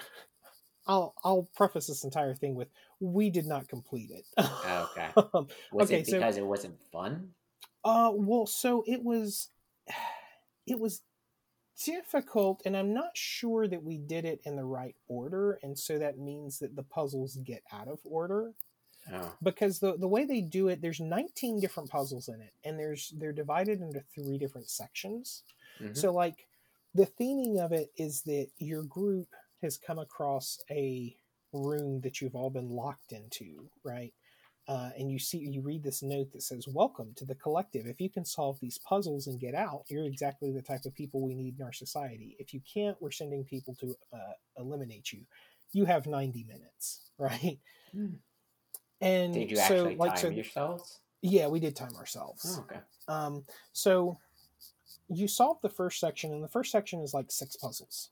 I'll 0.88 1.14
I'll 1.24 1.48
preface 1.56 1.88
this 1.88 2.04
entire 2.04 2.34
thing 2.36 2.56
with 2.56 2.70
we 3.00 3.30
did 3.30 3.46
not 3.46 3.68
complete 3.68 4.12
it. 4.12 4.26
Okay. 4.38 5.10
Um, 5.34 5.48
Was 5.72 5.90
Okay, 5.90 6.00
it 6.02 6.08
so- 6.08 6.18
because 6.18 6.38
it 6.38 6.46
wasn't 6.46 6.82
fun? 6.92 7.32
Uh, 7.84 8.12
well, 8.14 8.46
so 8.46 8.84
it 8.86 9.04
was, 9.04 9.50
it 10.68 10.80
was 10.80 11.02
difficult, 11.84 12.62
and 12.66 12.78
I'm 12.78 12.94
not 12.94 13.12
sure 13.18 13.68
that 13.68 13.84
we 13.84 13.98
did 13.98 14.24
it 14.26 14.40
in 14.46 14.56
the 14.56 14.64
right 14.64 14.96
order, 15.08 15.58
and 15.64 15.78
so 15.78 15.98
that 15.98 16.20
means 16.20 16.60
that 16.60 16.76
the 16.76 16.84
puzzles 16.84 17.38
get 17.44 17.64
out 17.72 17.88
of 17.88 18.00
order 18.04 18.54
Oh, 19.12 19.34
because 19.42 19.80
the 19.80 19.98
the 19.98 20.08
way 20.08 20.26
they 20.26 20.42
do 20.42 20.68
it, 20.68 20.80
there's 20.80 21.00
19 21.00 21.60
different 21.60 21.90
puzzles 21.90 22.28
in 22.28 22.40
it, 22.40 22.54
and 22.64 22.78
there's 22.80 23.12
they're 23.18 23.34
divided 23.34 23.82
into 23.82 24.04
three 24.14 24.38
different 24.38 24.70
sections. 24.70 25.42
Mhm. 25.80 25.98
So, 25.98 26.11
like, 26.11 26.48
the 26.93 27.06
theming 27.06 27.60
of 27.60 27.72
it 27.72 27.91
is 27.98 28.22
that 28.23 28.49
your 28.57 28.84
group 28.84 29.27
has 29.61 29.77
come 29.77 29.99
across 29.99 30.60
a 30.69 31.15
room 31.53 32.02
that 32.02 32.22
you've 32.22 32.35
all 32.35 32.49
been 32.49 32.69
locked 32.69 33.11
into, 33.11 33.69
right? 33.84 34.14
Uh, 34.68 34.91
and 34.98 35.11
you 35.11 35.19
see, 35.19 35.39
you 35.39 35.61
read 35.61 35.84
this 35.84 36.03
note 36.03 36.31
that 36.31 36.43
says, 36.43 36.68
"Welcome 36.68 37.14
to 37.15 37.26
the 37.26 37.35
collective. 37.35 37.88
If 37.88 37.99
you 37.99 38.10
can 38.10 38.23
solve 38.23 38.60
these 38.60 38.77
puzzles 38.80 39.27
and 39.27 39.39
get 39.39 39.56
out, 39.56 39.84
you're 39.89 40.06
exactly 40.06 40.52
the 40.52 40.61
type 40.61 40.85
of 40.85 40.93
people 40.93 41.22
we 41.22 41.34
need 41.34 41.57
in 41.57 41.65
our 41.65 41.73
society. 41.73 42.35
If 42.39 42.53
you 42.53 42.61
can't, 42.61 43.02
we're 43.02 43.11
sending 43.11 43.43
people 43.43 43.76
to 43.76 43.95
uh, 44.14 44.34
eliminate 44.57 45.11
you. 45.11 45.26
You 45.73 45.85
have 45.85 46.06
90 46.07 46.43
minutes, 46.43 47.11
right?" 47.18 47.60
Hmm. 47.91 48.15
And 49.02 49.34
Did 49.34 49.49
you 49.49 49.57
so, 49.57 49.64
actually 49.64 49.95
like, 49.95 50.11
time 50.11 50.19
so, 50.22 50.30
yourselves? 50.30 50.99
yeah, 51.22 51.48
we 51.48 51.60
did 51.60 51.76
time 51.76 51.95
ourselves. 51.95 52.57
Oh, 52.57 52.61
okay. 52.61 52.80
Um, 53.07 53.43
so 53.73 54.19
you 55.14 55.28
solve 55.28 55.58
the 55.62 55.70
first 55.70 56.00
section, 56.00 56.32
and 56.32 56.44
the 56.44 56.48
first 56.48 56.72
section 56.72 57.02
is 57.02 57.14
like 57.14 57.32
six 57.32 57.56
puzzles. 57.56 58.10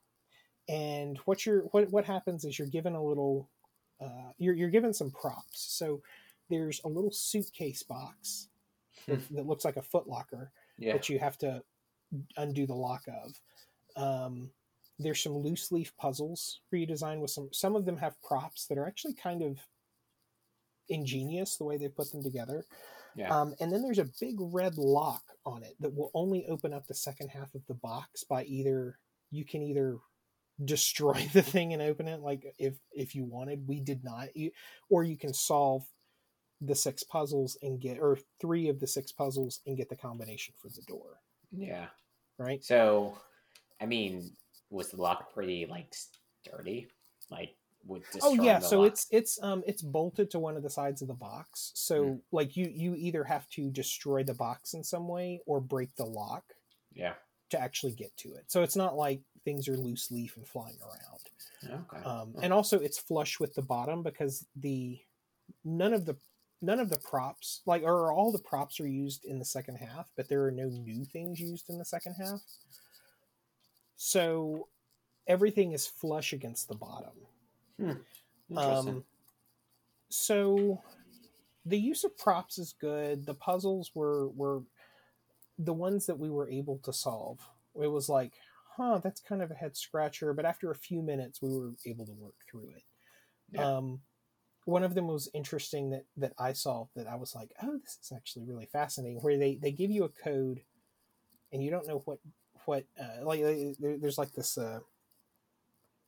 And 0.67 1.17
what 1.25 1.45
you're 1.45 1.61
what 1.71 1.89
what 1.91 2.05
happens 2.05 2.45
is 2.45 2.59
you're 2.59 2.67
given 2.67 2.93
a 2.95 3.03
little, 3.03 3.49
uh, 4.01 4.31
you're 4.37 4.53
you're 4.53 4.69
given 4.69 4.93
some 4.93 5.11
props. 5.11 5.59
So 5.77 6.01
there's 6.49 6.81
a 6.83 6.87
little 6.87 7.11
suitcase 7.11 7.83
box 7.83 8.49
that, 9.07 9.19
that 9.29 9.47
looks 9.47 9.65
like 9.65 9.77
a 9.77 9.81
footlocker 9.81 10.49
Yeah. 10.77 10.93
that 10.93 11.09
you 11.09 11.19
have 11.19 11.37
to 11.39 11.63
undo 12.37 12.65
the 12.67 12.75
lock 12.75 13.03
of. 13.07 13.39
Um, 13.95 14.51
there's 14.99 15.23
some 15.23 15.37
loose 15.37 15.71
leaf 15.71 15.95
puzzles 15.97 16.59
for 16.69 16.75
you 16.75 16.85
to 16.85 16.93
design 16.93 17.19
with 17.21 17.31
some. 17.31 17.49
Some 17.51 17.75
of 17.75 17.85
them 17.85 17.97
have 17.97 18.21
props 18.21 18.65
that 18.67 18.77
are 18.77 18.85
actually 18.87 19.13
kind 19.13 19.41
of 19.41 19.57
ingenious 20.89 21.55
the 21.57 21.63
way 21.63 21.77
they 21.77 21.87
put 21.87 22.11
them 22.11 22.23
together. 22.23 22.65
Yeah. 23.15 23.35
Um, 23.35 23.55
and 23.59 23.71
then 23.71 23.81
there's 23.81 23.99
a 23.99 24.09
big 24.19 24.35
red 24.39 24.77
lock 24.77 25.23
on 25.45 25.63
it 25.63 25.75
that 25.79 25.93
will 25.93 26.11
only 26.13 26.45
open 26.47 26.73
up 26.73 26.87
the 26.87 26.93
second 26.93 27.29
half 27.29 27.53
of 27.55 27.61
the 27.67 27.73
box 27.73 28.23
by 28.23 28.43
either 28.45 28.97
you 29.31 29.45
can 29.45 29.61
either 29.61 29.97
destroy 30.65 31.29
the 31.33 31.41
thing 31.41 31.73
and 31.73 31.81
open 31.81 32.07
it 32.07 32.19
like 32.19 32.53
if 32.57 32.73
if 32.91 33.15
you 33.15 33.23
wanted 33.23 33.65
we 33.67 33.79
did 33.79 34.03
not 34.03 34.35
you, 34.35 34.51
or 34.89 35.03
you 35.03 35.17
can 35.17 35.33
solve 35.33 35.85
the 36.61 36.75
six 36.75 37.03
puzzles 37.03 37.57
and 37.61 37.79
get 37.79 37.97
or 37.99 38.17
three 38.41 38.67
of 38.67 38.79
the 38.79 38.87
six 38.87 39.11
puzzles 39.11 39.61
and 39.65 39.77
get 39.77 39.87
the 39.89 39.95
combination 39.95 40.53
for 40.61 40.67
the 40.69 40.81
door 40.87 41.21
Yeah. 41.51 41.87
right 42.37 42.63
So, 42.63 43.17
I 43.81 43.85
mean, 43.85 44.31
was 44.69 44.89
the 44.89 45.01
lock 45.01 45.33
pretty 45.33 45.65
like 45.65 45.93
sturdy? 46.43 46.87
Like, 47.31 47.55
would 47.85 48.03
oh 48.21 48.33
yeah 48.33 48.59
so 48.59 48.81
lock- 48.81 48.87
it's 48.91 49.07
it's 49.09 49.41
um 49.41 49.63
it's 49.65 49.81
bolted 49.81 50.29
to 50.31 50.39
one 50.39 50.57
of 50.57 50.63
the 50.63 50.69
sides 50.69 51.01
of 51.01 51.07
the 51.07 51.13
box. 51.13 51.71
So 51.75 52.03
Mm. 52.03 52.21
like 52.31 52.55
you 52.57 52.69
you 52.73 52.95
either 52.95 53.23
have 53.23 53.49
to 53.51 53.69
destroy 53.71 54.23
the 54.23 54.33
box 54.33 54.73
in 54.73 54.83
some 54.83 55.07
way 55.07 55.41
or 55.45 55.59
break 55.61 55.95
the 55.95 56.05
lock 56.05 56.43
yeah. 56.93 57.13
to 57.51 57.59
actually 57.59 57.93
get 57.93 58.15
to 58.17 58.33
it. 58.33 58.43
So 58.47 58.63
it's 58.63 58.75
not 58.75 58.95
like 58.97 59.21
things 59.45 59.67
are 59.69 59.77
loose 59.77 60.11
leaf 60.11 60.35
and 60.37 60.45
flying 60.47 60.77
around. 60.81 61.81
Okay. 61.81 62.03
um, 62.05 62.35
and 62.41 62.53
also 62.53 62.79
it's 62.79 62.99
flush 62.99 63.39
with 63.39 63.53
the 63.53 63.61
bottom 63.61 64.03
because 64.03 64.45
the 64.55 64.99
none 65.63 65.93
of 65.93 66.05
the 66.05 66.15
none 66.61 66.79
of 66.79 66.89
the 66.89 66.99
props 66.99 67.61
like 67.65 67.83
or 67.83 68.11
all 68.13 68.31
the 68.31 68.39
props 68.39 68.79
are 68.81 68.87
used 68.87 69.23
in 69.25 69.39
the 69.39 69.45
second 69.45 69.75
half 69.77 70.09
but 70.17 70.27
there 70.27 70.43
are 70.43 70.51
no 70.51 70.67
new 70.67 71.05
things 71.05 71.39
used 71.39 71.69
in 71.69 71.77
the 71.77 71.85
second 71.85 72.13
half. 72.15 72.41
So 73.95 74.67
everything 75.27 75.71
is 75.73 75.85
flush 75.87 76.33
against 76.33 76.67
the 76.67 76.75
bottom 76.75 77.11
Interesting. 77.79 78.89
um, 78.89 79.03
so 80.09 80.81
the 81.65 81.77
use 81.77 82.03
of 82.03 82.17
props 82.17 82.57
is 82.57 82.73
good. 82.79 83.25
The 83.25 83.33
puzzles 83.35 83.91
were 83.93 84.29
were 84.29 84.63
the 85.57 85.73
ones 85.73 86.05
that 86.05 86.17
we 86.17 86.29
were 86.29 86.49
able 86.49 86.79
to 86.83 86.93
solve. 86.93 87.39
It 87.81 87.87
was 87.87 88.09
like, 88.09 88.33
huh, 88.75 88.99
that's 89.03 89.21
kind 89.21 89.41
of 89.41 89.51
a 89.51 89.55
head 89.55 89.75
scratcher, 89.75 90.33
but 90.33 90.45
after 90.45 90.71
a 90.71 90.75
few 90.75 91.01
minutes, 91.01 91.41
we 91.41 91.53
were 91.53 91.73
able 91.85 92.05
to 92.05 92.13
work 92.13 92.35
through 92.49 92.69
it. 92.75 92.83
Yeah. 93.51 93.77
Um, 93.77 93.99
one 94.65 94.83
of 94.83 94.93
them 94.93 95.07
was 95.07 95.29
interesting 95.33 95.89
that 95.91 96.05
that 96.17 96.33
I 96.37 96.53
solved 96.53 96.91
that 96.95 97.07
I 97.07 97.15
was 97.15 97.35
like, 97.35 97.51
oh, 97.61 97.77
this 97.77 97.97
is 98.01 98.11
actually 98.15 98.45
really 98.45 98.67
fascinating. 98.71 99.19
Where 99.19 99.37
they 99.37 99.55
they 99.55 99.71
give 99.71 99.91
you 99.91 100.03
a 100.05 100.09
code, 100.09 100.61
and 101.51 101.63
you 101.63 101.71
don't 101.71 101.87
know 101.87 102.01
what 102.05 102.19
what 102.65 102.85
uh, 102.99 103.23
like 103.25 103.41
there, 103.41 103.97
there's 103.97 104.17
like 104.17 104.33
this 104.33 104.57
uh, 104.57 104.79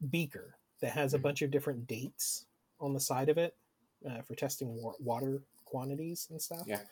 beaker 0.09 0.55
that 0.81 0.91
has 0.91 1.13
a 1.13 1.19
Mhm. 1.19 1.21
bunch 1.23 1.41
of 1.41 1.51
different 1.51 1.87
dates 1.87 2.45
on 2.79 2.93
the 2.93 2.99
side 2.99 3.29
of 3.29 3.37
it 3.37 3.55
uh, 4.05 4.21
for 4.23 4.35
testing 4.35 4.81
water 4.99 5.43
quantities 5.65 6.27
and 6.29 6.41
stuff. 6.41 6.67
Yeah. 6.67 6.85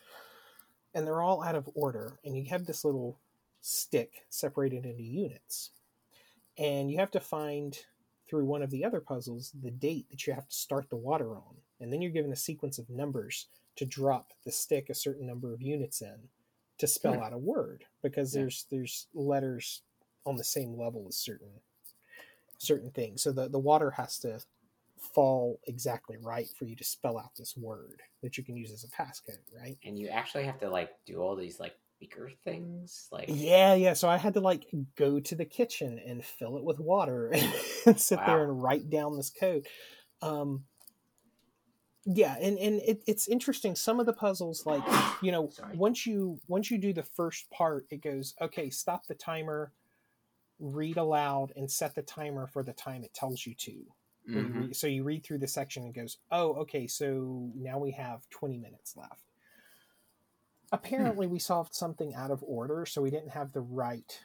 And 0.94 1.06
they're 1.06 1.22
all 1.22 1.42
out 1.42 1.54
of 1.54 1.68
order, 1.74 2.18
and 2.24 2.36
you 2.36 2.44
have 2.46 2.66
this 2.66 2.84
little 2.84 3.18
stick 3.60 4.26
separated 4.30 4.86
into 4.86 5.02
units, 5.02 5.70
and 6.56 6.90
you 6.90 6.98
have 6.98 7.10
to 7.12 7.20
find 7.20 7.84
through 8.28 8.44
one 8.44 8.62
of 8.62 8.70
the 8.70 8.84
other 8.84 9.00
puzzles 9.00 9.52
the 9.52 9.70
date 9.70 10.08
that 10.10 10.26
you 10.26 10.32
have 10.32 10.48
to 10.48 10.54
start 10.56 10.88
the 10.88 10.96
water 10.96 11.36
on, 11.36 11.62
and 11.80 11.92
then 11.92 12.00
you're 12.00 12.10
given 12.12 12.32
a 12.32 12.36
sequence 12.36 12.78
of 12.78 12.88
numbers 12.88 13.48
to 13.76 13.84
drop 13.84 14.32
the 14.44 14.52
stick 14.52 14.88
a 14.90 14.94
certain 14.94 15.26
number 15.26 15.52
of 15.52 15.62
units 15.62 16.00
in 16.00 16.28
to 16.78 16.86
spell 16.86 17.14
Hmm. 17.14 17.20
out 17.22 17.32
a 17.32 17.38
word 17.38 17.86
because 18.02 18.34
Yeah. 18.34 18.42
there's 18.42 18.64
there's 18.70 19.06
letters 19.14 19.82
on 20.24 20.36
the 20.36 20.44
same 20.44 20.76
level 20.76 21.06
as 21.08 21.16
certain 21.16 21.60
certain 22.60 22.90
things. 22.90 23.22
So 23.22 23.32
the, 23.32 23.48
the 23.48 23.58
water 23.58 23.90
has 23.92 24.18
to 24.20 24.40
fall 25.14 25.58
exactly 25.66 26.16
right 26.20 26.46
for 26.58 26.66
you 26.66 26.76
to 26.76 26.84
spell 26.84 27.18
out 27.18 27.34
this 27.36 27.56
word 27.56 28.02
that 28.22 28.36
you 28.36 28.44
can 28.44 28.56
use 28.56 28.70
as 28.70 28.84
a 28.84 28.88
passcode, 28.88 29.38
right? 29.58 29.78
and 29.84 29.98
you 29.98 30.08
actually 30.08 30.44
have 30.44 30.58
to 30.60 30.68
like 30.68 30.90
do 31.06 31.20
all 31.20 31.34
these 31.34 31.58
like 31.58 31.74
beaker 31.98 32.30
things, 32.44 33.08
like 33.10 33.26
Yeah, 33.28 33.74
yeah. 33.74 33.94
So 33.94 34.08
I 34.08 34.18
had 34.18 34.34
to 34.34 34.40
like 34.40 34.66
go 34.96 35.18
to 35.20 35.34
the 35.34 35.44
kitchen 35.44 35.98
and 36.06 36.24
fill 36.24 36.58
it 36.58 36.64
with 36.64 36.78
water 36.78 37.32
and 37.86 37.98
sit 37.98 38.20
there 38.26 38.44
and 38.44 38.62
write 38.62 38.90
down 38.90 39.16
this 39.16 39.30
code. 39.30 39.66
Um, 40.22 40.64
yeah, 42.04 42.36
and 42.40 42.58
and 42.58 42.80
it, 42.80 43.02
it's 43.06 43.28
interesting. 43.28 43.74
Some 43.74 44.00
of 44.00 44.06
the 44.06 44.12
puzzles, 44.12 44.64
like 44.66 44.82
you 45.22 45.32
know, 45.32 45.48
Sorry. 45.50 45.76
once 45.76 46.06
you 46.06 46.40
once 46.48 46.70
you 46.70 46.78
do 46.78 46.92
the 46.92 47.02
first 47.02 47.50
part, 47.50 47.86
it 47.90 48.02
goes 48.02 48.34
okay. 48.40 48.70
Stop 48.70 49.06
the 49.06 49.14
timer, 49.14 49.72
read 50.60 50.96
aloud, 50.96 51.52
and 51.56 51.70
set 51.70 51.94
the 51.94 52.02
timer 52.02 52.46
for 52.46 52.62
the 52.62 52.72
time 52.72 53.02
it 53.02 53.14
tells 53.14 53.46
you 53.46 53.54
to. 53.54 53.72
Or 54.28 54.32
you 54.32 54.40
mm-hmm. 54.40 54.60
read- 54.60 54.76
so 54.76 54.86
you 54.86 55.02
read 55.02 55.24
through 55.24 55.38
the 55.38 55.48
section 55.48 55.84
and 55.84 55.94
goes, 55.94 56.18
oh, 56.30 56.54
okay, 56.54 56.86
so 56.86 57.50
now 57.56 57.78
we 57.78 57.90
have 57.92 58.28
20 58.30 58.58
minutes 58.58 58.96
left. 58.96 59.24
Apparently, 60.72 61.26
we 61.26 61.40
solved 61.40 61.74
something 61.74 62.14
out 62.14 62.30
of 62.30 62.44
order, 62.46 62.86
so 62.86 63.02
we 63.02 63.10
didn't 63.10 63.30
have 63.30 63.52
the 63.52 63.60
right 63.60 64.20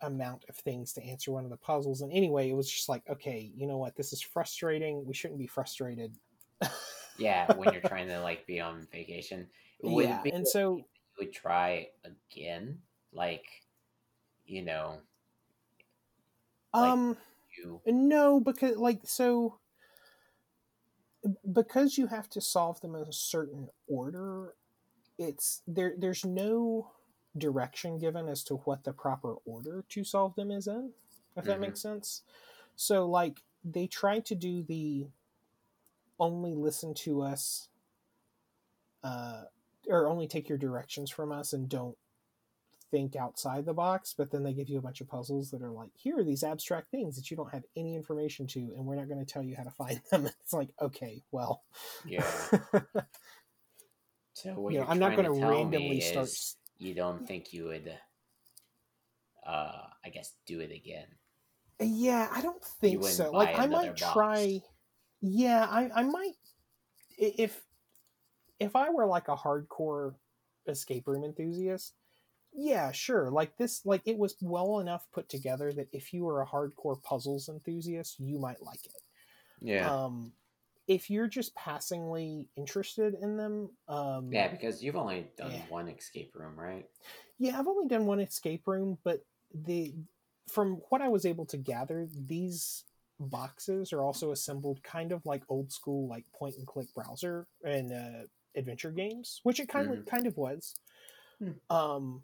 amount 0.00 0.44
of 0.48 0.56
things 0.56 0.92
to 0.92 1.02
answer 1.02 1.32
one 1.32 1.44
of 1.44 1.50
the 1.50 1.56
puzzles. 1.56 2.02
And 2.02 2.12
anyway, 2.12 2.50
it 2.50 2.54
was 2.54 2.70
just 2.70 2.88
like, 2.88 3.02
okay, 3.10 3.50
you 3.56 3.66
know 3.66 3.78
what? 3.78 3.96
This 3.96 4.12
is 4.12 4.20
frustrating. 4.20 5.04
We 5.04 5.14
shouldn't 5.14 5.40
be 5.40 5.46
frustrated. 5.46 6.14
yeah, 7.18 7.52
when 7.54 7.72
you're 7.72 7.82
trying 7.82 8.08
to 8.08 8.20
like 8.20 8.46
be 8.46 8.60
on 8.60 8.86
vacation, 8.92 9.48
would 9.82 10.04
yeah, 10.04 10.22
and 10.32 10.46
so 10.46 10.76
you 10.76 10.84
would 11.18 11.32
try 11.32 11.88
again, 12.04 12.78
like 13.12 13.44
you 14.46 14.62
know, 14.62 14.98
like- 16.74 16.90
um 16.90 17.16
you 17.58 17.80
no 17.86 18.40
because 18.40 18.76
like 18.76 19.00
so 19.04 19.58
because 21.52 21.96
you 21.96 22.06
have 22.06 22.28
to 22.30 22.40
solve 22.40 22.80
them 22.80 22.94
in 22.94 23.02
a 23.02 23.12
certain 23.12 23.68
order 23.86 24.54
it's 25.18 25.62
there 25.66 25.94
there's 25.98 26.24
no 26.24 26.90
direction 27.38 27.98
given 27.98 28.28
as 28.28 28.42
to 28.44 28.54
what 28.56 28.84
the 28.84 28.92
proper 28.92 29.36
order 29.44 29.84
to 29.88 30.04
solve 30.04 30.34
them 30.36 30.50
is 30.50 30.66
in 30.66 30.92
if 31.36 31.44
that 31.44 31.58
Mhm. 31.58 31.60
makes 31.62 31.80
sense 31.80 32.22
so 32.76 33.06
like 33.08 33.42
they 33.64 33.86
try 33.86 34.20
to 34.20 34.34
do 34.34 34.62
the 34.62 35.06
only 36.18 36.54
listen 36.54 36.94
to 36.94 37.22
us 37.22 37.68
uh 39.02 39.44
or 39.88 40.08
only 40.08 40.26
take 40.26 40.48
your 40.48 40.58
directions 40.58 41.10
from 41.10 41.30
us 41.32 41.52
and 41.52 41.68
don't 41.68 41.96
think 42.94 43.16
outside 43.16 43.66
the 43.66 43.74
box 43.74 44.14
but 44.16 44.30
then 44.30 44.44
they 44.44 44.52
give 44.52 44.68
you 44.68 44.78
a 44.78 44.82
bunch 44.82 45.00
of 45.00 45.08
puzzles 45.08 45.50
that 45.50 45.62
are 45.62 45.70
like 45.70 45.90
here 45.94 46.18
are 46.18 46.24
these 46.24 46.44
abstract 46.44 46.90
things 46.90 47.16
that 47.16 47.28
you 47.30 47.36
don't 47.36 47.52
have 47.52 47.64
any 47.76 47.96
information 47.96 48.46
to 48.46 48.60
and 48.76 48.84
we're 48.84 48.94
not 48.94 49.08
going 49.08 49.24
to 49.24 49.32
tell 49.32 49.42
you 49.42 49.56
how 49.56 49.64
to 49.64 49.70
find 49.70 50.00
them 50.10 50.26
it's 50.26 50.52
like 50.52 50.68
okay 50.80 51.22
well 51.32 51.62
yeah. 52.06 52.24
So 54.36 54.50
what 54.54 54.72
you 54.72 54.80
know 54.80 54.86
i'm 54.88 54.98
not 54.98 55.14
going 55.14 55.32
to 55.32 55.40
to 55.40 55.46
randomly 55.46 56.00
start 56.00 56.28
you 56.78 56.94
don't 56.94 57.26
think 57.26 57.52
you 57.52 57.66
would, 57.66 57.92
uh, 59.46 59.82
I 60.04 60.08
guess, 60.12 60.34
do 60.46 60.60
it 60.60 60.72
again. 60.72 61.06
Yeah, 61.80 62.28
I 62.32 62.40
don't 62.40 62.62
think 62.62 63.04
so. 63.04 63.30
Like 63.30 63.58
I 63.58 63.66
might 63.66 63.96
box. 63.98 64.12
try. 64.12 64.60
Yeah, 65.20 65.66
I 65.68 65.90
I 65.94 66.02
might 66.02 66.34
if 67.18 67.60
if 68.60 68.76
I 68.76 68.90
were 68.90 69.06
like 69.06 69.28
a 69.28 69.36
hardcore 69.36 70.14
escape 70.68 71.08
room 71.08 71.24
enthusiast. 71.24 71.94
Yeah, 72.54 72.92
sure. 72.92 73.30
Like 73.30 73.56
this, 73.56 73.84
like 73.84 74.02
it 74.04 74.16
was 74.16 74.36
well 74.40 74.78
enough 74.78 75.06
put 75.12 75.28
together 75.28 75.72
that 75.72 75.88
if 75.92 76.12
you 76.12 76.24
were 76.24 76.40
a 76.42 76.46
hardcore 76.46 77.02
puzzles 77.02 77.48
enthusiast, 77.48 78.20
you 78.20 78.38
might 78.38 78.62
like 78.62 78.84
it. 78.84 79.02
Yeah. 79.60 79.90
Um, 79.90 80.32
if 80.86 81.10
you're 81.10 81.26
just 81.26 81.54
passingly 81.54 82.48
interested 82.56 83.14
in 83.20 83.36
them, 83.36 83.70
um, 83.88 84.30
yeah, 84.30 84.48
because 84.48 84.82
you've 84.82 84.96
only 84.96 85.26
done 85.36 85.52
yeah. 85.52 85.62
one 85.68 85.88
escape 85.88 86.32
room, 86.34 86.58
right? 86.58 86.86
Yeah, 87.38 87.58
I've 87.58 87.66
only 87.66 87.88
done 87.88 88.06
one 88.06 88.20
escape 88.20 88.66
room, 88.66 88.98
but 89.02 89.24
the 89.52 89.94
from 90.48 90.82
what 90.90 91.00
I 91.00 91.08
was 91.08 91.24
able 91.24 91.46
to 91.46 91.56
gather, 91.56 92.06
these 92.26 92.84
boxes 93.18 93.92
are 93.92 94.02
also 94.02 94.32
assembled 94.32 94.82
kind 94.82 95.10
of 95.10 95.24
like 95.24 95.42
old 95.48 95.72
school 95.72 96.06
like 96.08 96.24
point 96.34 96.56
and 96.56 96.66
click 96.66 96.92
browser 96.94 97.46
and 97.64 97.92
uh, 97.92 98.26
adventure 98.54 98.90
games, 98.90 99.40
which 99.42 99.58
it 99.60 99.68
kind 99.68 99.90
of 99.90 99.98
Mhm. 100.00 100.06
kind 100.06 100.26
of 100.26 100.36
was. 100.36 100.74
Hmm. 101.38 101.52
Um 101.70 102.22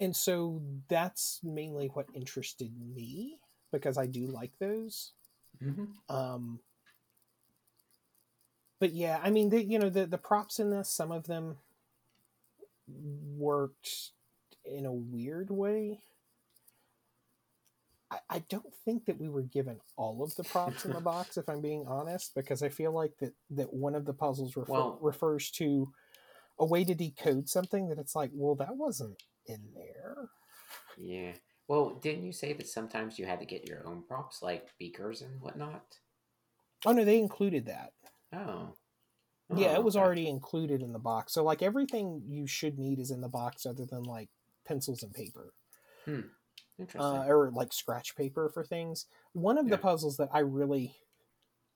and 0.00 0.16
so 0.16 0.62
that's 0.88 1.40
mainly 1.44 1.88
what 1.88 2.06
interested 2.14 2.72
me 2.94 3.38
because 3.70 3.98
I 3.98 4.06
do 4.06 4.26
like 4.26 4.52
those. 4.58 5.12
Mm-hmm. 5.62 5.84
Um, 6.14 6.60
but 8.80 8.92
yeah, 8.92 9.20
I 9.22 9.30
mean, 9.30 9.50
the, 9.50 9.62
you 9.62 9.78
know, 9.78 9.90
the 9.90 10.06
the 10.06 10.18
props 10.18 10.58
in 10.58 10.70
this, 10.70 10.90
some 10.90 11.12
of 11.12 11.26
them 11.26 11.58
worked 13.36 14.10
in 14.64 14.86
a 14.86 14.92
weird 14.92 15.50
way. 15.50 16.00
I, 18.10 18.18
I 18.30 18.38
don't 18.48 18.74
think 18.86 19.04
that 19.04 19.20
we 19.20 19.28
were 19.28 19.42
given 19.42 19.80
all 19.96 20.22
of 20.22 20.34
the 20.34 20.44
props 20.44 20.86
in 20.86 20.92
the 20.92 21.00
box, 21.12 21.36
if 21.36 21.48
I'm 21.48 21.60
being 21.60 21.86
honest, 21.86 22.34
because 22.34 22.62
I 22.62 22.70
feel 22.70 22.92
like 22.92 23.18
that 23.18 23.34
that 23.50 23.74
one 23.74 23.94
of 23.94 24.06
the 24.06 24.14
puzzles 24.14 24.56
refer, 24.56 24.72
Well- 24.72 24.98
refers 25.02 25.50
to 25.52 25.92
a 26.58 26.64
way 26.64 26.84
to 26.84 26.94
decode 26.94 27.48
something 27.48 27.88
that 27.88 27.98
it's 27.98 28.14
like, 28.14 28.30
well, 28.34 28.54
that 28.54 28.76
wasn't 28.76 29.22
in 29.46 29.60
there. 29.74 30.28
Yeah. 30.98 31.32
Well, 31.68 31.94
didn't 32.02 32.24
you 32.24 32.32
say 32.32 32.52
that 32.54 32.68
sometimes 32.68 33.18
you 33.18 33.26
had 33.26 33.40
to 33.40 33.46
get 33.46 33.66
your 33.68 33.86
own 33.86 34.02
props, 34.02 34.42
like 34.42 34.68
beakers 34.78 35.22
and 35.22 35.40
whatnot? 35.40 35.84
Oh 36.84 36.92
no, 36.92 37.04
they 37.04 37.18
included 37.18 37.66
that. 37.66 37.92
Oh. 38.32 38.74
yeah, 39.54 39.72
Oh, 39.72 39.74
it 39.74 39.84
was 39.84 39.96
okay. 39.96 40.04
already 40.04 40.28
included 40.28 40.82
in 40.82 40.92
the 40.92 40.98
box. 40.98 41.32
So 41.34 41.44
like 41.44 41.62
everything 41.62 42.22
you 42.26 42.46
should 42.46 42.78
need 42.78 42.98
is 42.98 43.10
in 43.10 43.20
the 43.20 43.28
box, 43.28 43.66
other 43.66 43.84
than 43.86 44.02
like 44.04 44.28
pencils 44.66 45.02
and 45.02 45.12
paper, 45.12 45.52
interesting. 46.78 47.00
uh, 47.00 47.24
or 47.28 47.50
like 47.52 47.72
scratch 47.72 48.16
paper 48.16 48.48
for 48.48 48.64
things. 48.64 49.06
One 49.32 49.58
of 49.58 49.66
Yeah. 49.66 49.72
the 49.76 49.78
puzzles 49.82 50.16
that 50.16 50.28
I 50.32 50.40
really 50.40 50.94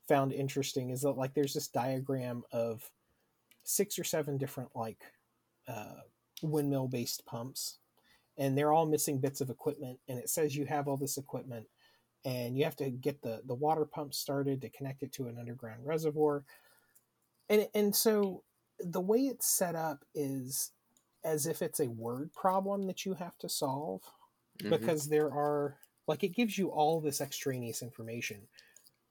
found 0.09 0.33
interesting 0.33 0.91
is 0.91 1.03
that 1.03 1.13
like 1.13 1.35
there's 1.35 1.55
this 1.55 1.69
diagram 1.69 2.43
of 2.53 2.91
six 3.65 3.99
or 3.99 4.05
seven 4.05 4.37
different 4.39 4.71
like 4.75 5.03
uh, 5.69 6.01
windmill 6.43 6.89
based 6.89 7.25
pumps 7.27 7.79
and 8.37 8.57
they're 8.59 8.73
all 8.73 8.87
missing 8.87 9.19
bits 9.21 9.41
of 9.41 9.51
equipment 9.51 9.99
and 10.09 10.19
it 10.19 10.29
says 10.29 10.57
you 10.57 10.67
have 10.67 10.89
all 10.89 10.97
this 10.97 11.17
equipment 11.19 11.67
and 12.25 12.57
you 12.57 12.65
have 12.65 12.77
to 12.77 12.91
get 12.91 13.21
the 13.23 13.41
the 13.47 13.55
water 13.55 13.85
pump 13.85 14.13
started 14.15 14.61
to 14.61 14.69
connect 14.71 15.03
it 15.03 15.13
to 15.13 15.27
an 15.29 15.39
underground 15.39 15.85
reservoir. 15.85 16.45
And 17.49 17.69
and 17.75 17.95
so 17.95 18.43
the 18.81 19.01
way 19.01 19.21
it's 19.27 19.47
set 19.47 19.75
up 19.75 20.05
is 20.15 20.73
as 21.23 21.47
if 21.47 21.63
it's 21.63 21.81
a 21.81 21.89
word 21.89 22.33
problem 22.33 22.87
that 22.87 23.05
you 23.07 23.15
have 23.15 23.37
to 23.39 23.49
solve 23.49 24.03
Mhm. 24.59 24.71
because 24.71 25.09
there 25.09 25.27
are 25.33 25.79
like 26.07 26.23
it 26.25 26.29
gives 26.35 26.57
you 26.59 26.69
all 26.71 27.01
this 27.01 27.21
extraneous 27.21 27.83
information 27.83 28.49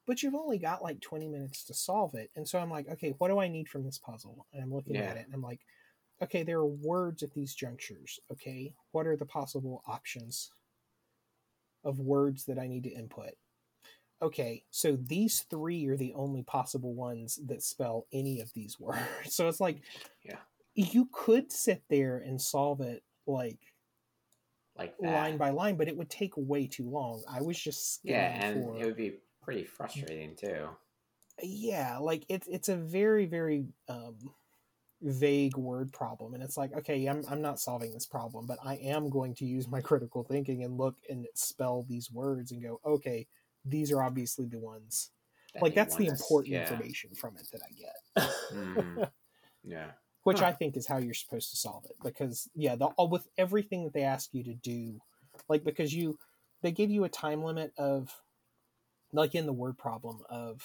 but 0.05 0.21
you've 0.21 0.35
only 0.35 0.57
got 0.57 0.83
like 0.83 0.99
20 0.99 1.27
minutes 1.29 1.63
to 1.63 1.73
solve 1.73 2.13
it. 2.15 2.29
And 2.35 2.47
so 2.47 2.59
i'm 2.59 2.69
like 2.71 2.89
okay 2.89 3.11
what 3.19 3.29
do 3.29 3.39
i 3.39 3.47
need 3.47 3.69
from 3.69 3.83
this 3.83 3.97
puzzle? 3.99 4.47
And 4.53 4.61
i'm 4.63 4.73
looking 4.73 4.95
at 4.97 5.17
it 5.17 5.25
and 5.25 5.33
i'm 5.33 5.41
like 5.41 5.61
okay 6.23 6.43
there 6.43 6.57
are 6.59 6.65
words 6.65 7.21
at 7.23 7.33
these 7.33 7.53
junctures 7.53 8.19
okay 8.31 8.73
what 8.91 9.05
are 9.05 9.15
the 9.17 9.25
possible 9.25 9.83
options 9.87 10.51
of 11.83 11.99
words 11.99 12.45
that 12.45 12.57
i 12.57 12.65
need 12.67 12.83
to 12.83 12.89
input 12.89 13.31
okay 14.21 14.63
so 14.71 14.95
these 14.95 15.41
three 15.49 15.85
are 15.87 15.97
the 15.97 16.13
only 16.15 16.43
possible 16.43 16.93
ones 16.93 17.39
that 17.45 17.61
spell 17.61 18.07
any 18.13 18.39
of 18.39 18.51
these 18.53 18.79
words 18.79 18.99
so 19.27 19.47
it's 19.47 19.59
like 19.59 19.81
Yeah. 20.23 20.37
you 20.75 21.09
could 21.11 21.51
sit 21.51 21.83
there 21.89 22.17
and 22.19 22.41
solve 22.41 22.81
it 22.81 23.03
like 23.27 23.59
like 24.75 24.95
that. 24.97 25.13
line 25.13 25.37
by 25.37 25.51
line, 25.51 25.75
but 25.77 25.87
it 25.87 25.95
would 25.95 26.09
take 26.09 26.33
way 26.35 26.65
too 26.65 26.89
long. 26.89 27.21
I 27.29 27.41
was 27.41 27.59
just 27.59 27.99
yeah, 28.03 28.43
and 28.43 28.63
for 28.63 28.81
it 28.81 28.85
would 28.85 28.95
be 28.97 29.19
pretty 29.43 29.63
frustrating 29.63 30.35
too. 30.35 30.67
yeah, 31.41 31.99
like 31.99 32.25
it's 32.27 32.47
it's 32.47 32.69
a 32.69 32.75
very 32.75 33.27
very 33.27 33.67
um, 33.87 34.17
vague 35.03 35.57
word 35.57 35.91
problem, 35.91 36.33
and 36.33 36.41
it's 36.43 36.57
like 36.57 36.73
okay, 36.77 37.05
I'm 37.05 37.23
I'm 37.29 37.41
not 37.41 37.59
solving 37.59 37.93
this 37.93 38.05
problem, 38.05 38.45
but 38.47 38.57
I 38.63 38.75
am 38.75 39.09
going 39.09 39.35
to 39.35 39.45
use 39.45 39.67
my 39.67 39.81
critical 39.89 40.23
thinking 40.23 40.63
and 40.63 40.77
look 40.77 40.95
and 41.09 41.25
spell 41.35 41.85
these 41.87 42.11
words 42.11 42.51
and 42.51 42.61
go 42.63 42.79
okay, 42.85 43.27
these 43.65 43.91
are 43.91 44.01
obviously 44.01 44.45
the 44.45 44.59
ones. 44.59 45.11
that 45.53 45.61
like 45.63 45.75
that's 45.75 45.95
the 45.95 46.09
us- 46.09 46.19
important 46.19 46.53
yeah. 46.53 46.61
information 46.61 47.11
from 47.15 47.35
it 47.37 47.47
that 47.51 47.61
I 47.61 47.71
get. 47.73 48.29
Mhm. 48.53 49.11
Yeah. 49.65 49.91
which 50.23 50.39
Huh. 50.39 50.47
I 50.47 50.51
think 50.51 50.75
is 50.75 50.85
how 50.87 50.97
you're 50.97 51.13
supposed 51.13 51.49
to 51.51 51.57
solve 51.57 51.85
it. 51.85 51.95
Because 52.03 52.49
yeah, 52.53 52.75
the, 52.75 52.87
all 52.87 53.07
with 53.09 53.27
everything 53.37 53.83
that 53.85 53.93
they 53.93 54.03
ask 54.03 54.33
you 54.33 54.43
to 54.43 54.53
do, 54.53 54.99
like 55.47 55.63
because 55.63 55.93
you 55.93 56.17
they 56.61 56.71
give 56.71 56.89
you 56.91 57.03
a 57.05 57.09
time 57.09 57.43
limit 57.43 57.71
of 57.77 58.13
like 59.13 59.35
in 59.35 59.45
the 59.45 59.53
word 59.53 59.77
problem 59.77 60.21
of 60.29 60.61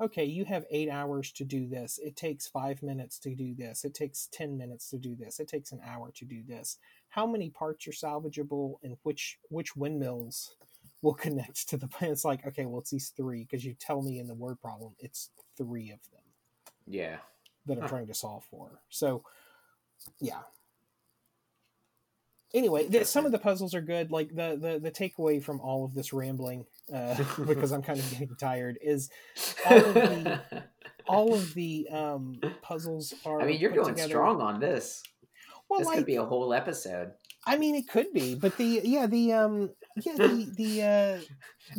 okay, 0.00 0.24
you 0.24 0.44
have 0.44 0.64
eight 0.70 0.88
hours 0.90 1.32
to 1.32 1.44
do 1.44 1.66
this. 1.68 1.98
It 2.02 2.16
takes 2.16 2.48
five 2.48 2.82
minutes 2.82 3.18
to 3.20 3.34
do 3.34 3.54
this. 3.54 3.84
It 3.84 3.94
takes 3.94 4.28
ten 4.32 4.56
minutes 4.58 4.90
to 4.90 4.98
do 4.98 5.14
this. 5.16 5.40
It 5.40 5.48
takes 5.48 5.72
an 5.72 5.80
hour 5.86 6.10
to 6.16 6.24
do 6.24 6.42
this. 6.46 6.78
How 7.10 7.26
many 7.26 7.50
parts 7.50 7.86
are 7.88 7.92
salvageable 7.92 8.76
and 8.82 8.96
which 9.02 9.38
which 9.50 9.76
windmills 9.76 10.56
will 11.02 11.14
connect 11.26 11.68
to 11.70 11.76
the 11.76 11.88
plan? 11.88 12.12
It's 12.12 12.24
like 12.24 12.46
okay, 12.46 12.66
well 12.66 12.80
it's 12.80 12.90
these 12.90 13.12
three 13.16 13.44
because 13.44 13.64
you 13.64 13.74
tell 13.78 14.02
me 14.02 14.18
in 14.18 14.26
the 14.26 14.34
word 14.34 14.60
problem 14.60 14.94
it's 14.98 15.30
three 15.56 15.90
of 15.90 16.00
them 16.12 16.22
Yeah. 16.86 17.18
that 17.66 17.78
I'm 17.78 17.82
Huh. 17.82 17.88
trying 17.88 18.06
to 18.08 18.14
solve 18.14 18.44
for. 18.44 18.82
So, 18.90 19.24
yeah. 20.20 20.42
Anyway, 22.54 22.86
the, 22.86 23.04
some 23.04 23.24
of 23.24 23.32
the 23.32 23.38
puzzles 23.38 23.74
are 23.74 23.80
good. 23.80 24.10
Like 24.10 24.28
the 24.28 24.58
the 24.60 24.78
the 24.78 24.90
takeaway 24.90 25.42
from 25.42 25.60
all 25.60 25.84
of 25.84 25.94
this 25.94 26.12
rambling, 26.12 26.66
uh, 26.94 27.16
because 27.46 27.72
I'm 27.72 27.82
kind 27.82 27.98
of 27.98 28.10
getting 28.10 28.36
tired, 28.36 28.78
is 28.82 29.10
all 29.66 29.78
of 29.78 29.94
the 29.94 30.42
all 31.08 31.34
of 31.34 31.54
the 31.54 31.88
um, 31.90 32.40
puzzles 32.60 33.14
are. 33.24 33.40
I 33.40 33.46
mean, 33.46 33.60
you're 33.60 33.72
going 33.72 33.94
together- 33.94 34.08
strong 34.08 34.40
on 34.40 34.60
this. 34.60 35.02
Well, 35.68 35.78
this 35.80 35.88
like, 35.88 35.98
could 35.98 36.06
be 36.06 36.16
a 36.16 36.24
whole 36.24 36.52
episode. 36.52 37.12
I 37.46 37.56
mean, 37.56 37.74
it 37.74 37.88
could 37.88 38.12
be, 38.12 38.34
but 38.34 38.56
the 38.58 38.82
yeah 38.84 39.06
the 39.06 39.32
um 39.32 39.70
yeah 39.96 40.14
the 40.16 40.52
the. 40.56 40.82
Uh, 40.82 41.18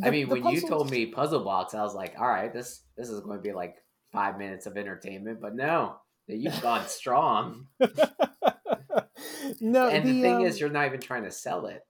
I 0.03 0.09
mean, 0.09 0.27
the 0.27 0.41
when 0.41 0.53
you 0.53 0.61
told 0.61 0.89
me 0.89 1.05
puzzle 1.05 1.43
box, 1.43 1.73
I 1.75 1.83
was 1.83 1.93
like, 1.93 2.15
all 2.19 2.27
right, 2.27 2.51
this 2.51 2.81
this 2.97 3.09
is 3.09 3.21
going 3.21 3.37
to 3.37 3.41
be 3.43 3.53
like 3.53 3.75
five 4.11 4.37
minutes 4.39 4.65
of 4.65 4.75
entertainment. 4.75 5.39
But 5.39 5.55
no, 5.55 5.97
you've 6.27 6.59
gone 6.61 6.87
strong. 6.87 7.67
No, 9.59 9.89
and 9.89 10.05
the, 10.05 10.11
the, 10.13 10.21
thing 10.21 10.35
um, 10.35 10.45
is, 10.45 10.59
you're 10.59 10.69
not 10.69 10.85
even 10.85 10.99
trying 10.99 11.23
to 11.23 11.31
sell 11.31 11.65
it. 11.67 11.85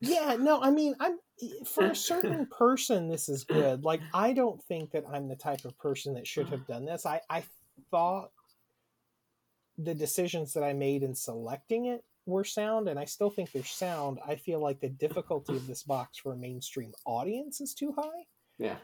yeah 0.00 0.36
no 0.38 0.60
i 0.62 0.70
mean 0.70 0.94
i'm 1.00 1.18
for 1.64 1.84
a 1.84 1.94
certain 1.94 2.46
person 2.58 3.08
this 3.08 3.28
is 3.28 3.44
good. 3.44 3.84
Like 3.84 4.00
i 4.12 4.32
don't 4.32 4.62
think 4.64 4.90
that 4.92 5.04
i'm 5.12 5.28
the 5.28 5.36
type 5.36 5.64
of 5.64 5.78
person 5.78 6.14
that 6.14 6.26
should 6.26 6.48
have 6.48 6.66
done 6.66 6.84
this. 6.84 7.06
I 7.06 7.20
i 7.30 7.44
thought 7.90 8.30
the 9.76 9.94
decisions 9.94 10.52
that 10.54 10.64
i 10.64 10.72
made 10.72 11.02
in 11.02 11.14
selecting 11.14 11.86
it 11.86 12.02
were 12.26 12.44
sound 12.44 12.88
and 12.88 12.98
i 12.98 13.04
still 13.04 13.30
think 13.30 13.52
they're 13.52 13.64
sound. 13.64 14.18
I 14.26 14.34
feel 14.34 14.60
like 14.60 14.80
the 14.80 14.88
difficulty 14.88 15.56
of 15.56 15.66
this 15.66 15.82
box 15.82 16.18
for 16.18 16.32
a 16.32 16.36
mainstream 16.36 16.92
audience 17.04 17.60
is 17.60 17.74
too 17.74 17.94
high. 17.96 18.26
Yeah. 18.58 18.76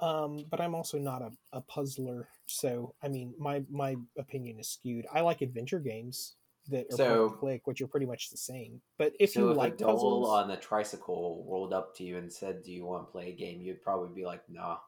um 0.00 0.44
but 0.50 0.60
i'm 0.60 0.74
also 0.74 0.98
not 0.98 1.20
a, 1.20 1.30
a 1.52 1.60
puzzler 1.60 2.28
so 2.46 2.94
i 3.02 3.08
mean 3.08 3.34
my 3.38 3.62
my 3.70 3.96
opinion 4.18 4.58
is 4.58 4.68
skewed. 4.68 5.06
I 5.12 5.20
like 5.20 5.42
adventure 5.42 5.80
games 5.80 6.36
that 6.68 6.86
are 6.92 6.96
So- 6.96 7.26
and 7.28 7.38
click 7.38 7.66
which 7.66 7.80
are 7.80 7.86
pretty 7.86 8.06
much 8.06 8.30
the 8.30 8.36
same 8.36 8.80
but 8.98 9.12
if 9.18 9.32
so 9.32 9.40
you 9.40 9.50
if 9.50 9.56
like 9.56 9.80
a 9.80 9.84
puzzles 9.84 10.28
on 10.28 10.48
the 10.48 10.56
tricycle 10.56 11.44
rolled 11.48 11.72
up 11.72 11.96
to 11.96 12.04
you 12.04 12.18
and 12.18 12.32
said, 12.32 12.62
"Do 12.62 12.72
you 12.72 12.84
want 12.84 13.06
to 13.06 13.12
play 13.12 13.30
a 13.30 13.32
game?" 13.32 13.60
You'd 13.60 13.82
probably 13.82 14.14
be 14.14 14.24
like, 14.24 14.48
"Nah, 14.48 14.78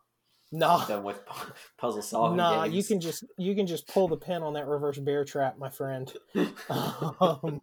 nah 0.53 0.83
I'm 0.83 0.89
done 0.89 1.05
with 1.05 1.21
puzzle 1.79 2.03
solving 2.03 2.37
Nah, 2.37 2.65
games." 2.65 2.75
you 2.77 2.85
can 2.85 3.01
just 3.01 3.25
you 3.37 3.55
can 3.55 3.67
just 3.67 3.89
pull 3.89 4.09
the 4.09 4.17
pin 4.17 4.43
on 4.43 4.55
that 4.55 4.67
reverse 4.67 4.99
bear 4.99 5.25
trap, 5.25 5.59
my 5.59 5.69
friend. 5.69 6.13
um, 6.69 7.61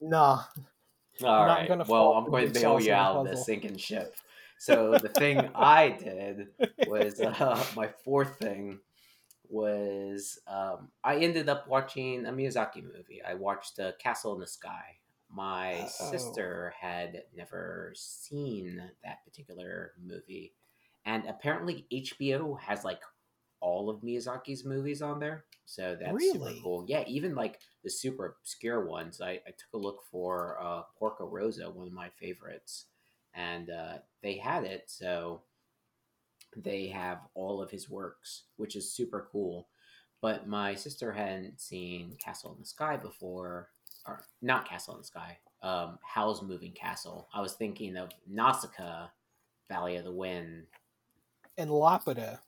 nah, 0.00 0.42
All 1.22 1.46
right. 1.46 1.68
Well, 1.86 2.12
I'm 2.12 2.30
going 2.30 2.52
to 2.52 2.60
bail 2.60 2.80
you 2.80 2.92
out 2.92 3.16
of 3.16 3.28
the 3.28 3.36
sinking 3.36 3.76
ship. 3.76 4.14
So 4.58 4.98
the 4.98 5.08
thing 5.08 5.48
I 5.54 5.90
did 5.90 6.48
was 6.86 7.20
uh, 7.20 7.64
my 7.74 7.88
fourth 8.04 8.38
thing 8.38 8.78
was 9.50 10.38
um, 10.46 10.90
I 11.04 11.16
ended 11.16 11.48
up 11.48 11.68
watching 11.68 12.26
a 12.26 12.32
Miyazaki 12.32 12.82
movie. 12.82 13.22
I 13.26 13.34
watched 13.34 13.78
uh, 13.78 13.92
Castle 13.98 14.34
in 14.34 14.40
the 14.40 14.46
Sky. 14.46 14.96
My 15.30 15.74
Oh. 16.00 16.10
sister 16.10 16.74
had 16.80 17.24
never 17.36 17.92
seen 17.96 18.82
that 19.04 19.24
particular 19.24 19.92
movie, 20.02 20.54
and 21.04 21.24
apparently 21.26 21.86
HBO 21.92 22.58
has 22.60 22.84
like 22.84 23.00
all 23.60 23.90
of 23.90 24.00
Miyazaki's 24.00 24.64
movies 24.64 25.02
on 25.02 25.20
there. 25.20 25.44
So 25.66 25.96
that's 26.00 26.30
super 26.32 26.44
Really? 26.44 26.60
cool. 26.62 26.84
Yeah, 26.88 27.04
even 27.06 27.34
like 27.34 27.60
the 27.84 27.90
super 27.90 28.36
obscure 28.40 28.86
ones. 28.86 29.20
I, 29.20 29.32
I 29.46 29.50
took 29.50 29.72
a 29.74 29.78
look 29.78 30.02
for 30.10 30.58
uh, 30.60 30.82
Porco 30.98 31.26
Rosso, 31.26 31.70
one 31.70 31.86
of 31.86 31.92
my 31.92 32.08
favorites, 32.10 32.86
and 33.34 33.70
uh, 33.70 33.98
they 34.22 34.36
had 34.38 34.64
it. 34.64 34.84
So 34.90 35.42
they 36.56 36.86
have 36.88 37.18
all 37.34 37.60
of 37.62 37.70
his 37.70 37.88
works, 37.90 38.44
which 38.56 38.76
is 38.76 38.92
super 38.92 39.28
cool. 39.32 39.68
But 40.20 40.46
my 40.46 40.74
sister 40.74 41.12
hadn't 41.12 41.60
seen 41.60 42.16
Castle 42.22 42.52
in 42.52 42.60
the 42.60 42.66
Sky 42.66 42.96
before, 42.96 43.68
or 44.06 44.24
not 44.42 44.68
Castle 44.68 44.94
in 44.94 45.00
the 45.00 45.06
Sky, 45.06 45.38
um, 45.62 45.98
Howl's 46.02 46.42
Moving 46.42 46.72
Castle. 46.72 47.28
I 47.32 47.40
was 47.40 47.54
thinking 47.54 47.96
of 47.96 48.10
Nausicaa, 48.26 49.08
Valley 49.68 49.96
of 49.96 50.04
the 50.04 50.12
Wind. 50.12 50.66
and 51.56 51.70
Laputa, 51.70 52.38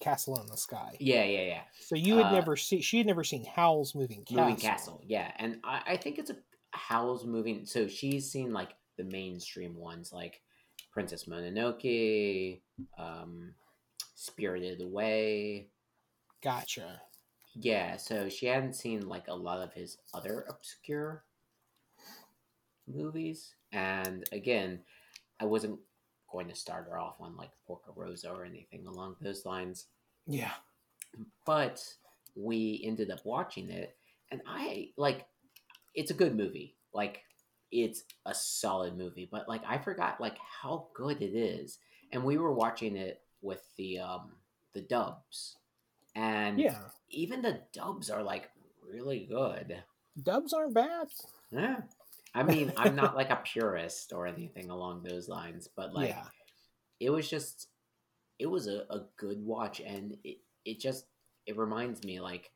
Castle 0.00 0.40
in 0.40 0.46
the 0.48 0.56
Sky. 0.56 0.96
Yeah, 0.98 1.24
yeah, 1.24 1.42
yeah. 1.42 1.62
So 1.80 1.94
you 1.94 2.16
had 2.16 2.26
Uh, 2.26 2.32
never 2.32 2.56
seen 2.56 2.80
she 2.82 2.98
had 2.98 3.06
never 3.06 3.22
seen 3.24 3.44
Howl's 3.44 3.94
Moving 3.94 4.24
Castle. 4.24 4.42
Moving 4.44 4.56
Castle, 4.56 5.02
yeah. 5.06 5.32
And 5.38 5.60
I, 5.64 5.82
I 5.88 5.96
think 5.96 6.18
it's 6.18 6.30
a 6.30 6.36
Howl's 6.72 7.24
Moving. 7.24 7.64
So 7.66 7.86
she's 7.86 8.28
seen 8.30 8.52
like 8.52 8.70
the 8.96 9.04
mainstream 9.04 9.76
ones, 9.76 10.12
like 10.12 10.40
Princess 10.92 11.24
Mononoke, 11.24 12.60
um, 12.98 13.54
Spirited 14.14 14.80
Away. 14.80 15.68
Gotcha. 16.42 17.02
Yeah, 17.54 17.96
so 17.96 18.28
she 18.28 18.46
hadn't 18.46 18.74
seen 18.74 19.08
like 19.08 19.28
a 19.28 19.34
lot 19.34 19.60
of 19.60 19.72
his 19.72 19.98
other 20.14 20.44
obscure 20.48 21.24
movies. 22.86 23.54
And 23.72 24.24
again, 24.32 24.80
I 25.40 25.44
wasn't 25.44 25.78
going 26.30 26.48
to 26.48 26.54
start 26.54 26.86
her 26.88 26.98
off 26.98 27.16
on 27.20 27.36
like 27.36 27.50
Porco 27.66 27.92
Rosso 27.94 28.32
or 28.34 28.44
anything 28.44 28.86
along 28.86 29.16
those 29.20 29.44
lines. 29.44 29.86
Yeah. 30.26 30.52
But 31.44 31.82
we 32.36 32.82
ended 32.84 33.10
up 33.10 33.20
watching 33.24 33.70
it, 33.70 33.96
and 34.30 34.40
I 34.46 34.90
like 34.96 35.26
it's 35.94 36.10
a 36.10 36.14
good 36.14 36.36
movie. 36.36 36.76
Like 36.94 37.22
it's 37.70 38.04
a 38.26 38.34
solid 38.34 38.96
movie, 38.96 39.28
but 39.30 39.48
like 39.48 39.62
I 39.66 39.78
forgot 39.78 40.20
like 40.20 40.36
how 40.62 40.88
good 40.94 41.22
it 41.22 41.34
is. 41.36 41.78
And 42.12 42.24
we 42.24 42.36
were 42.38 42.52
watching 42.52 42.96
it 42.96 43.22
with 43.42 43.62
the 43.76 44.00
um 44.00 44.32
the 44.74 44.82
dubs. 44.82 45.56
And 46.14 46.58
Yeah. 46.58 46.78
even 47.10 47.42
the 47.42 47.60
dubs 47.72 48.10
are 48.10 48.22
like 48.22 48.50
really 48.92 49.26
good. 49.26 49.82
Dubs 50.22 50.52
aren't 50.52 50.74
bad. 50.74 51.08
Yeah. 51.50 51.82
I 52.34 52.42
mean, 52.42 52.72
I'm 52.76 52.94
not 52.94 53.16
like 53.16 53.30
a 53.30 53.36
purist 53.36 54.12
or 54.12 54.26
anything 54.26 54.70
along 54.70 55.02
those 55.02 55.28
lines, 55.28 55.68
but 55.74 55.92
like 56.00 56.10
yeah. 56.10 56.26
it 56.98 57.10
was 57.10 57.28
just 57.28 57.68
it 58.38 58.46
was 58.46 58.66
a, 58.66 58.86
a 58.90 59.04
good 59.16 59.44
watch, 59.44 59.80
and 59.80 60.16
it 60.24 60.38
it 60.64 60.80
just 60.80 61.04
it 61.46 61.56
reminds 61.56 62.02
me 62.04 62.20
like 62.20 62.50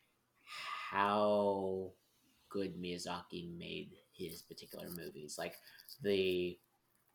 how 0.91 1.91
good 2.49 2.77
Miyazaki 2.81 3.57
made 3.59 3.93
his 4.17 4.43
particular 4.43 4.89
movies. 4.91 5.37
Like 5.39 5.55
the 6.03 6.59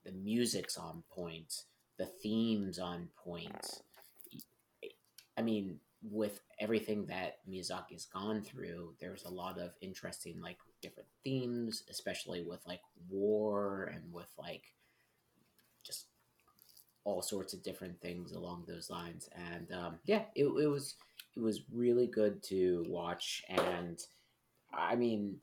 the 0.05 0.11
music's 0.11 0.77
on 0.77 1.03
point, 1.09 1.63
the 1.97 2.05
themes 2.05 2.79
on 2.79 3.09
point. 3.23 3.81
I 5.37 5.41
mean, 5.41 5.79
with 6.01 6.41
everything 6.59 7.05
that 7.07 7.37
Miyazaki's 7.49 8.05
gone 8.05 8.41
through, 8.41 8.93
there's 8.99 9.25
a 9.25 9.29
lot 9.29 9.59
of 9.59 9.71
interesting 9.81 10.41
like 10.41 10.57
different 10.81 11.09
themes, 11.23 11.83
especially 11.89 12.43
with 12.43 12.65
like 12.65 12.81
war 13.09 13.91
and 13.93 14.11
with 14.13 14.29
like 14.37 14.63
just 15.83 16.05
all 17.03 17.21
sorts 17.21 17.53
of 17.53 17.63
different 17.63 17.99
things 18.01 18.33
along 18.33 18.63
those 18.67 18.89
lines. 18.89 19.29
And 19.35 19.71
um, 19.73 19.99
yeah, 20.05 20.23
it, 20.35 20.45
it 20.45 20.67
was 20.67 20.95
it 21.35 21.41
was 21.41 21.61
really 21.71 22.07
good 22.07 22.41
to 22.43 22.85
watch. 22.87 23.43
And 23.49 23.99
I 24.73 24.95
mean, 24.95 25.37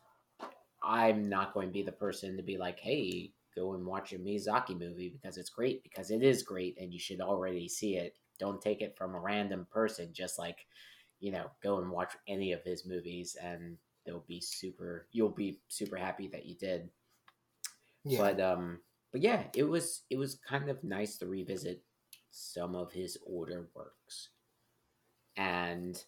I'm 0.86 1.28
not 1.28 1.52
going 1.52 1.68
to 1.68 1.72
be 1.72 1.82
the 1.82 1.92
person 1.92 2.36
to 2.36 2.42
be 2.42 2.56
like, 2.56 2.78
hey, 2.78 3.32
go 3.56 3.74
and 3.74 3.84
watch 3.84 4.12
a 4.12 4.18
Miyazaki 4.18 4.78
movie 4.78 5.08
because 5.08 5.36
it's 5.36 5.50
great 5.50 5.82
because 5.82 6.10
it 6.10 6.22
is 6.22 6.42
great 6.42 6.78
and 6.80 6.92
you 6.92 7.00
should 7.00 7.20
already 7.20 7.68
see 7.68 7.96
it. 7.96 8.14
Don't 8.38 8.60
take 8.60 8.82
it 8.82 8.96
from 8.96 9.14
a 9.14 9.20
random 9.20 9.66
person. 9.70 10.10
Just 10.12 10.38
like, 10.38 10.66
you 11.20 11.32
know, 11.32 11.50
go 11.62 11.78
and 11.78 11.90
watch 11.90 12.12
any 12.28 12.52
of 12.52 12.62
his 12.62 12.86
movies 12.86 13.36
and 13.42 13.76
they'll 14.04 14.24
be 14.28 14.40
super. 14.40 15.08
You'll 15.10 15.30
be 15.30 15.58
super 15.68 15.96
happy 15.96 16.28
that 16.28 16.46
you 16.46 16.54
did. 16.54 16.88
Yeah. 18.04 18.18
But 18.18 18.40
um, 18.40 18.80
but 19.10 19.22
yeah, 19.22 19.44
it 19.54 19.64
was 19.64 20.02
it 20.10 20.18
was 20.18 20.38
kind 20.48 20.68
of 20.68 20.84
nice 20.84 21.16
to 21.18 21.26
revisit 21.26 21.82
some 22.30 22.74
of 22.74 22.92
his 22.92 23.18
older 23.26 23.68
works, 23.74 24.28
and 25.36 26.00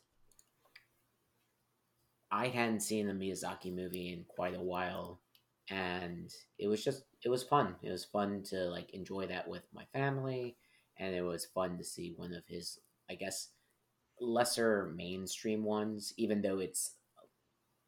I 2.30 2.48
hadn't 2.48 2.80
seen 2.80 3.08
a 3.08 3.14
Miyazaki 3.14 3.74
movie 3.74 4.12
in 4.12 4.24
quite 4.28 4.54
a 4.54 4.60
while, 4.60 5.20
and 5.70 6.30
it 6.58 6.68
was 6.68 6.84
just 6.84 7.04
it 7.24 7.28
was 7.28 7.42
fun. 7.42 7.76
It 7.82 7.90
was 7.90 8.04
fun 8.04 8.42
to 8.44 8.64
like 8.70 8.90
enjoy 8.94 9.26
that 9.26 9.48
with 9.48 9.62
my 9.72 9.84
family, 9.92 10.56
and 10.98 11.14
it 11.14 11.22
was 11.22 11.46
fun 11.46 11.78
to 11.78 11.84
see 11.84 12.14
one 12.16 12.34
of 12.34 12.46
his, 12.46 12.78
I 13.10 13.14
guess, 13.14 13.48
lesser 14.20 14.92
mainstream 14.96 15.64
ones. 15.64 16.12
Even 16.16 16.42
though 16.42 16.58
it's, 16.58 16.94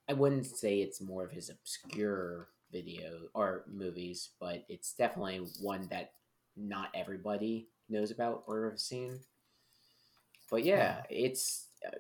I 0.09 0.15
wouldn't 0.15 0.47
say 0.47 0.81
it's 0.81 1.01
more 1.01 1.25
of 1.25 1.33
his 1.33 1.51
obscure 1.51 2.49
video 2.73 3.29
or 3.35 3.65
movies, 3.71 4.31
but 4.41 4.65
it's 4.69 4.95
definitely 4.95 5.41
one 5.61 5.89
that 5.91 6.13
not 6.57 6.89
everybody 6.95 7.69
knows 7.89 8.11
about 8.11 8.45
or 8.47 8.71
have 8.71 8.81
seen. 8.81 9.19
But 10.51 10.65
yeah, 10.65 11.03
yeah. 11.11 11.27
it's 11.27 11.69
uh, 11.87 11.99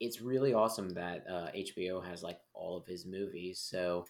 it's 0.00 0.20
really 0.20 0.54
awesome 0.54 0.90
that 0.90 1.24
uh, 1.28 1.48
HBO 1.56 2.04
has 2.04 2.22
like 2.22 2.38
all 2.54 2.76
of 2.76 2.86
his 2.86 3.04
movies. 3.06 3.58
So 3.60 4.06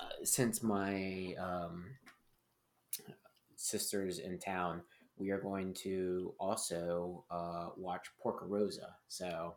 uh, 0.00 0.24
since 0.24 0.62
my 0.62 1.34
um, 1.38 1.84
sister's 3.56 4.18
in 4.18 4.38
town, 4.38 4.82
we 5.16 5.30
are 5.30 5.40
going 5.40 5.74
to 5.74 6.34
also 6.40 7.24
uh, 7.30 7.68
watch 7.76 8.06
Porco 8.20 8.46
Rosso. 8.46 8.86
So 9.08 9.54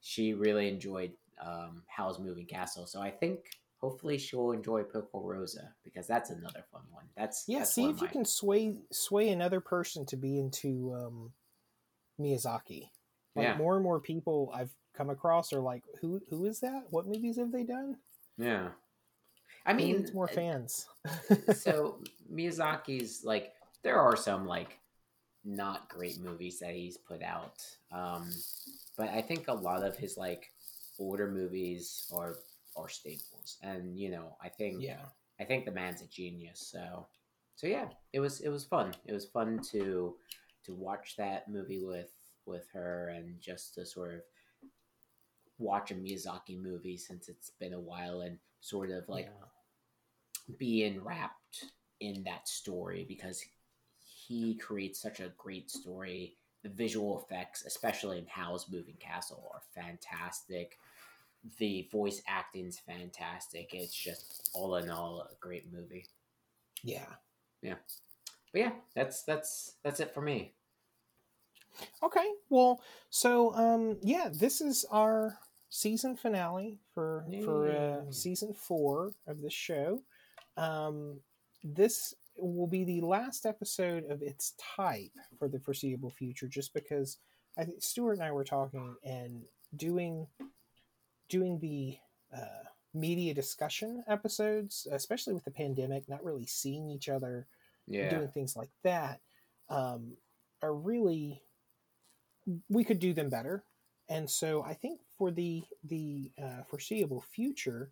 she 0.00 0.34
really 0.34 0.68
enjoyed 0.68 1.12
um, 1.44 1.82
Howl's 1.86 2.18
Moving 2.18 2.46
Castle. 2.46 2.86
So 2.86 3.00
I 3.00 3.10
think 3.10 3.40
hopefully 3.80 4.18
she'll 4.18 4.52
enjoy 4.52 4.82
Porco 4.82 5.22
Rosso 5.22 5.62
because 5.84 6.06
that's 6.06 6.30
another 6.30 6.64
fun 6.72 6.82
one. 6.90 7.04
That's 7.16 7.44
yeah. 7.46 7.60
That's 7.60 7.74
see 7.74 7.88
if 7.88 7.96
my... 7.96 8.02
you 8.02 8.08
can 8.08 8.24
sway 8.24 8.80
sway 8.92 9.30
another 9.30 9.60
person 9.60 10.04
to 10.06 10.16
be 10.16 10.38
into 10.38 10.92
um, 10.94 11.32
Miyazaki. 12.20 12.88
Like 13.38 13.46
yeah. 13.46 13.56
more 13.56 13.74
and 13.74 13.84
more 13.84 14.00
people 14.00 14.52
I've 14.54 14.74
come 14.96 15.10
across 15.10 15.52
are 15.52 15.60
like, 15.60 15.84
who 16.00 16.20
who 16.28 16.44
is 16.44 16.60
that? 16.60 16.84
What 16.90 17.06
movies 17.06 17.38
have 17.38 17.52
they 17.52 17.62
done? 17.62 17.96
Yeah. 18.36 18.70
I 19.64 19.72
mean, 19.72 19.96
it's 19.96 20.14
more 20.14 20.28
uh, 20.28 20.34
fans. 20.34 20.88
so 21.54 22.02
Miyazaki's 22.32 23.22
like 23.24 23.52
there 23.82 24.00
are 24.00 24.16
some 24.16 24.46
like 24.46 24.78
not 25.44 25.88
great 25.88 26.20
movies 26.20 26.58
that 26.58 26.74
he's 26.74 26.96
put 26.96 27.22
out, 27.22 27.62
um, 27.92 28.30
but 28.96 29.08
I 29.10 29.22
think 29.22 29.48
a 29.48 29.54
lot 29.54 29.84
of 29.84 29.96
his 29.96 30.16
like 30.16 30.50
older 30.98 31.30
movies 31.30 32.10
are 32.14 32.36
are 32.76 32.88
staples, 32.88 33.58
and 33.62 33.96
you 33.96 34.10
know 34.10 34.36
I 34.42 34.48
think 34.48 34.82
yeah 34.82 35.04
I 35.40 35.44
think 35.44 35.64
the 35.64 35.70
man's 35.70 36.02
a 36.02 36.06
genius. 36.06 36.68
So 36.72 37.06
so 37.54 37.66
yeah, 37.66 37.88
it 38.12 38.20
was 38.20 38.40
it 38.40 38.48
was 38.48 38.64
fun. 38.64 38.92
It 39.04 39.12
was 39.12 39.26
fun 39.26 39.60
to 39.72 40.16
to 40.64 40.74
watch 40.74 41.16
that 41.16 41.48
movie 41.48 41.84
with 41.84 42.10
with 42.48 42.66
her 42.72 43.10
and 43.14 43.40
just 43.40 43.74
to 43.74 43.86
sort 43.86 44.14
of 44.14 44.20
watch 45.58 45.90
a 45.90 45.94
Miyazaki 45.94 46.60
movie 46.60 46.96
since 46.96 47.28
it's 47.28 47.50
been 47.60 47.74
a 47.74 47.80
while 47.80 48.22
and 48.22 48.38
sort 48.60 48.90
of 48.90 49.08
like 49.08 49.26
yeah. 49.26 50.54
be 50.58 50.84
enwrapped 50.84 51.64
in 52.00 52.22
that 52.24 52.48
story 52.48 53.04
because 53.08 53.44
he 53.98 54.54
creates 54.56 55.00
such 55.00 55.20
a 55.20 55.32
great 55.36 55.70
story. 55.70 56.36
The 56.62 56.68
visual 56.68 57.20
effects, 57.20 57.64
especially 57.66 58.18
in 58.18 58.26
Howl's 58.26 58.66
Moving 58.70 58.96
Castle, 58.98 59.50
are 59.54 59.62
fantastic. 59.74 60.78
The 61.58 61.88
voice 61.92 62.20
acting's 62.26 62.78
fantastic. 62.78 63.70
It's 63.72 63.94
just 63.94 64.50
all 64.54 64.76
in 64.76 64.90
all 64.90 65.20
a 65.30 65.34
great 65.40 65.72
movie. 65.72 66.06
Yeah. 66.82 67.06
Yeah. 67.62 67.76
But 68.52 68.60
yeah, 68.60 68.72
that's 68.94 69.22
that's 69.22 69.74
that's 69.84 70.00
it 70.00 70.14
for 70.14 70.20
me. 70.20 70.54
Okay. 72.02 72.26
Well, 72.48 72.80
so 73.10 73.54
um 73.54 73.98
yeah, 74.02 74.28
this 74.32 74.60
is 74.60 74.84
our 74.90 75.38
season 75.70 76.16
finale 76.16 76.78
for 76.94 77.24
Yay. 77.28 77.42
for 77.42 77.70
uh, 77.70 78.10
season 78.10 78.54
4 78.54 79.12
of 79.26 79.40
the 79.42 79.50
show. 79.50 80.02
Um 80.56 81.20
this 81.62 82.14
will 82.36 82.68
be 82.68 82.84
the 82.84 83.00
last 83.00 83.46
episode 83.46 84.04
of 84.08 84.22
its 84.22 84.54
type 84.76 85.10
for 85.38 85.48
the 85.48 85.58
foreseeable 85.58 86.10
future 86.10 86.46
just 86.46 86.72
because 86.72 87.18
I 87.56 87.64
think 87.64 87.82
Stuart 87.82 88.14
and 88.14 88.22
I 88.22 88.30
were 88.30 88.44
talking 88.44 88.94
and 89.04 89.42
doing 89.76 90.28
doing 91.28 91.58
the 91.58 91.98
uh, 92.34 92.64
media 92.94 93.34
discussion 93.34 94.02
episodes, 94.06 94.86
especially 94.90 95.34
with 95.34 95.44
the 95.44 95.50
pandemic, 95.50 96.08
not 96.08 96.24
really 96.24 96.46
seeing 96.46 96.90
each 96.90 97.08
other, 97.08 97.46
yeah. 97.86 98.08
doing 98.08 98.28
things 98.28 98.56
like 98.56 98.70
that, 98.82 99.20
um, 99.68 100.16
are 100.62 100.74
really 100.74 101.42
we 102.68 102.84
could 102.84 102.98
do 102.98 103.12
them 103.12 103.28
better. 103.28 103.64
And 104.08 104.28
so 104.28 104.62
I 104.62 104.74
think 104.74 105.00
for 105.16 105.30
the 105.30 105.62
the 105.84 106.30
uh, 106.42 106.62
foreseeable 106.68 107.20
future, 107.20 107.90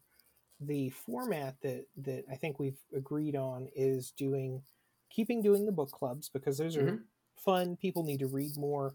the 0.61 0.91
format 0.91 1.57
that 1.63 1.87
that 1.99 2.25
I 2.31 2.37
think 2.37 2.59
we've 2.59 2.81
agreed 2.95 3.37
on 3.37 3.69
is 3.75 4.13
doing 4.13 4.63
keeping 5.11 5.43
doing 5.43 5.67
the 5.67 5.73
book 5.73 5.91
clubs 5.91 6.29
because 6.29 6.59
those 6.59 6.77
are 6.77 6.83
mm-hmm. 6.83 6.97
fun. 7.37 7.77
People 7.77 8.03
need 8.03 8.21
to 8.21 8.27
read 8.27 8.57
more. 8.57 8.95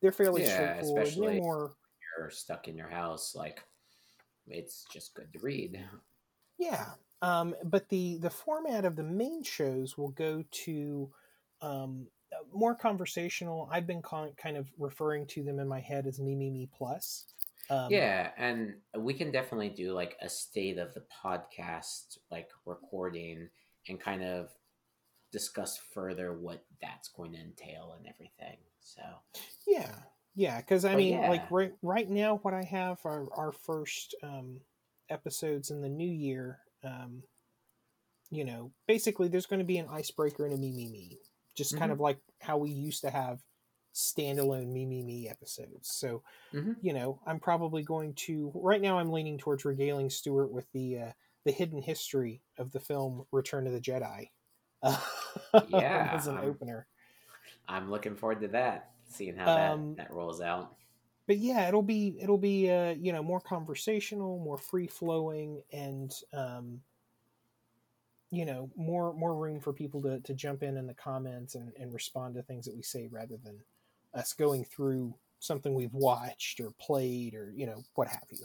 They're 0.00 0.12
fairly 0.12 0.42
yeah, 0.42 0.54
straightforward. 0.54 1.02
Especially 1.02 1.26
They're 1.26 1.42
more 1.42 1.72
you're 2.18 2.30
stuck 2.30 2.68
in 2.68 2.76
your 2.76 2.88
house, 2.88 3.34
like 3.34 3.62
it's 4.46 4.84
just 4.92 5.14
good 5.14 5.32
to 5.32 5.38
read. 5.40 5.80
Yeah. 6.58 6.86
Um, 7.22 7.54
but 7.64 7.88
the 7.88 8.18
the 8.18 8.30
format 8.30 8.84
of 8.84 8.96
the 8.96 9.02
main 9.02 9.42
shows 9.42 9.98
will 9.98 10.10
go 10.10 10.44
to 10.50 11.10
um, 11.60 12.06
more 12.52 12.74
conversational. 12.74 13.68
I've 13.70 13.86
been 13.86 14.02
con- 14.02 14.32
kind 14.36 14.56
of 14.56 14.68
referring 14.78 15.26
to 15.28 15.42
them 15.42 15.58
in 15.58 15.68
my 15.68 15.80
head 15.80 16.06
as 16.06 16.20
me 16.20 16.34
me 16.34 16.50
me 16.50 16.68
plus. 16.76 17.26
Um, 17.68 17.86
yeah, 17.90 18.30
and 18.36 18.74
we 18.96 19.14
can 19.14 19.30
definitely 19.30 19.68
do 19.68 19.92
like 19.92 20.16
a 20.20 20.28
state 20.28 20.78
of 20.78 20.92
the 20.94 21.04
podcast, 21.24 22.18
like 22.30 22.48
recording, 22.66 23.48
and 23.88 24.00
kind 24.00 24.24
of 24.24 24.50
discuss 25.32 25.78
further 25.94 26.36
what 26.36 26.64
that's 26.82 27.08
going 27.08 27.32
to 27.32 27.38
entail 27.38 27.94
and 27.96 28.06
everything. 28.08 28.56
So 28.80 29.02
yeah, 29.66 29.92
yeah, 30.34 30.60
because 30.60 30.84
I 30.84 30.90
but 30.90 30.98
mean, 30.98 31.14
yeah. 31.14 31.30
like 31.30 31.50
right 31.50 31.72
right 31.82 32.08
now, 32.08 32.38
what 32.42 32.54
I 32.54 32.64
have 32.64 32.98
are 33.04 33.28
our 33.36 33.52
first 33.52 34.16
um, 34.22 34.60
episodes 35.08 35.70
in 35.70 35.80
the 35.80 35.88
new 35.88 36.10
year. 36.10 36.58
Um, 36.84 37.22
you 38.30 38.44
know, 38.44 38.72
basically, 38.88 39.28
there's 39.28 39.46
going 39.46 39.60
to 39.60 39.64
be 39.64 39.78
an 39.78 39.88
icebreaker 39.90 40.44
and 40.44 40.54
a 40.54 40.56
me 40.56 40.72
me 40.72 40.88
me 40.88 41.18
just 41.54 41.72
mm-hmm. 41.72 41.80
kind 41.80 41.92
of 41.92 42.00
like 42.00 42.18
how 42.40 42.56
we 42.56 42.70
used 42.70 43.02
to 43.02 43.10
have 43.10 43.40
standalone 43.94 44.68
me 44.68 44.86
me 44.86 45.02
me 45.02 45.28
episodes. 45.28 45.90
So, 45.92 46.22
mm-hmm. 46.54 46.72
you 46.80 46.92
know, 46.92 47.20
I'm 47.26 47.40
probably 47.40 47.82
going 47.82 48.14
to 48.14 48.52
right 48.54 48.80
now. 48.80 48.98
I'm 48.98 49.10
leaning 49.10 49.38
towards 49.38 49.64
regaling 49.64 50.10
Stewart 50.10 50.50
with 50.50 50.66
the 50.72 50.98
uh, 50.98 51.12
the 51.44 51.52
hidden 51.52 51.82
history 51.82 52.42
of 52.58 52.72
the 52.72 52.80
film 52.80 53.24
Return 53.32 53.66
of 53.66 53.72
the 53.72 53.80
Jedi. 53.80 54.28
Yeah, 55.68 56.10
as 56.12 56.26
an 56.26 56.38
I'm, 56.38 56.44
opener. 56.44 56.86
I'm 57.68 57.90
looking 57.90 58.16
forward 58.16 58.40
to 58.40 58.48
that. 58.48 58.90
Seeing 59.08 59.36
how 59.36 59.46
that 59.46 59.72
um, 59.72 59.94
that 59.96 60.12
rolls 60.12 60.40
out. 60.40 60.74
But 61.26 61.38
yeah, 61.38 61.68
it'll 61.68 61.82
be 61.82 62.16
it'll 62.20 62.38
be 62.38 62.70
uh, 62.70 62.94
you 62.98 63.12
know 63.12 63.22
more 63.22 63.40
conversational, 63.40 64.38
more 64.38 64.58
free 64.58 64.86
flowing, 64.86 65.62
and 65.72 66.12
um, 66.32 66.80
you 68.30 68.44
know 68.44 68.70
more 68.76 69.12
more 69.14 69.34
room 69.34 69.58
for 69.60 69.72
people 69.72 70.00
to, 70.02 70.20
to 70.20 70.34
jump 70.34 70.62
in 70.62 70.76
in 70.76 70.86
the 70.86 70.94
comments 70.94 71.54
and, 71.56 71.72
and 71.78 71.92
respond 71.92 72.34
to 72.34 72.42
things 72.42 72.64
that 72.64 72.76
we 72.76 72.82
say 72.82 73.08
rather 73.10 73.36
than 73.44 73.58
us 74.14 74.32
going 74.32 74.64
through 74.64 75.14
something 75.40 75.74
we've 75.74 75.94
watched 75.94 76.60
or 76.60 76.70
played 76.80 77.34
or 77.34 77.52
you 77.56 77.66
know 77.66 77.82
what 77.94 78.08
have 78.08 78.22
you 78.30 78.44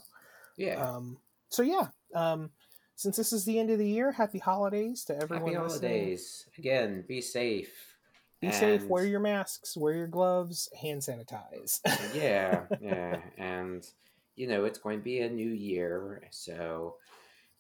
Yeah. 0.58 0.76
um, 0.84 1.18
so 1.50 1.62
yeah 1.62 1.88
um, 2.16 2.50
since 2.96 3.18
this 3.18 3.34
is 3.34 3.44
the 3.46 3.60
end 3.60 3.70
of 3.70 3.78
the 3.80 3.88
year 3.88 4.12
happy 4.12 4.40
holidays 4.40 5.04
to 5.06 5.16
everyone 5.16 5.54
Happy 5.54 5.64
listening. 5.64 5.92
holidays. 5.92 6.46
Again, 6.58 7.04
be 7.08 7.20
safe. 7.22 7.96
be 8.42 8.52
safe 8.52 8.84
wear 8.86 9.06
your 9.06 9.20
masks 9.20 9.76
wear 9.78 9.94
your 9.94 10.08
gloves 10.08 10.70
hand 10.82 11.02
sanitize 11.02 11.80
yeah, 12.16 12.62
yeah, 12.82 13.18
and 13.38 13.86
you 14.36 14.48
know 14.48 14.66
it's 14.66 14.80
going 14.80 15.00
to 15.00 15.04
be 15.04 15.20
a 15.20 15.30
new 15.30 15.50
year, 15.52 16.22
so 16.32 16.96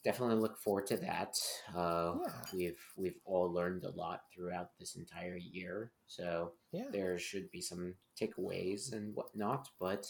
definitely 0.05 0.35
look 0.35 0.57
forward 0.57 0.85
to 0.87 0.97
that. 0.97 1.35
Uh, 1.75 2.15
Yeah. 2.21 2.31
We've 2.53 2.79
we've 2.95 3.19
all 3.25 3.51
learned 3.51 3.83
a 3.83 3.89
lot 3.91 4.21
throughout 4.33 4.69
this 4.79 4.95
entire 4.95 5.35
year, 5.35 5.91
so 6.07 6.53
yeah 6.71 6.85
there 6.91 7.17
should 7.19 7.51
be 7.51 7.59
some 7.61 7.95
takeaways 8.19 8.93
and 8.93 9.13
whatnot. 9.15 9.67
But 9.79 10.09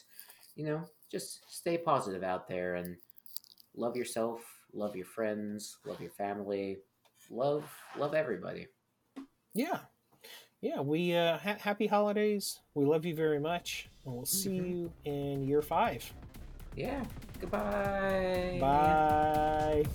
you 0.55 0.65
know, 0.65 0.81
just 1.11 1.39
stay 1.49 1.77
positive 1.77 2.23
out 2.23 2.47
there 2.47 2.75
and 2.75 2.97
love 3.75 3.95
yourself, 3.95 4.41
love 4.73 4.95
your 4.95 5.05
friends, 5.07 5.77
love 5.85 5.99
your 6.01 6.11
family, 6.11 6.77
love 7.31 7.63
love 7.97 8.13
everybody. 8.13 8.67
yeah 9.55 9.79
yeah 10.61 10.79
we 10.81 11.15
uh 11.15 11.37
ha- 11.37 11.57
happy 11.59 11.87
holidays 11.87 12.59
we 12.75 12.83
love 12.85 13.05
you 13.05 13.15
very 13.15 13.39
much 13.39 13.89
and 14.05 14.13
we'll 14.13 14.25
see 14.25 14.59
Mhm. 14.59 14.69
you 14.69 14.91
in 15.05 15.43
year 15.47 15.61
five 15.61 16.03
Yeah. 16.75 17.03
Goodbye. 17.51 18.57
bye 18.59 19.85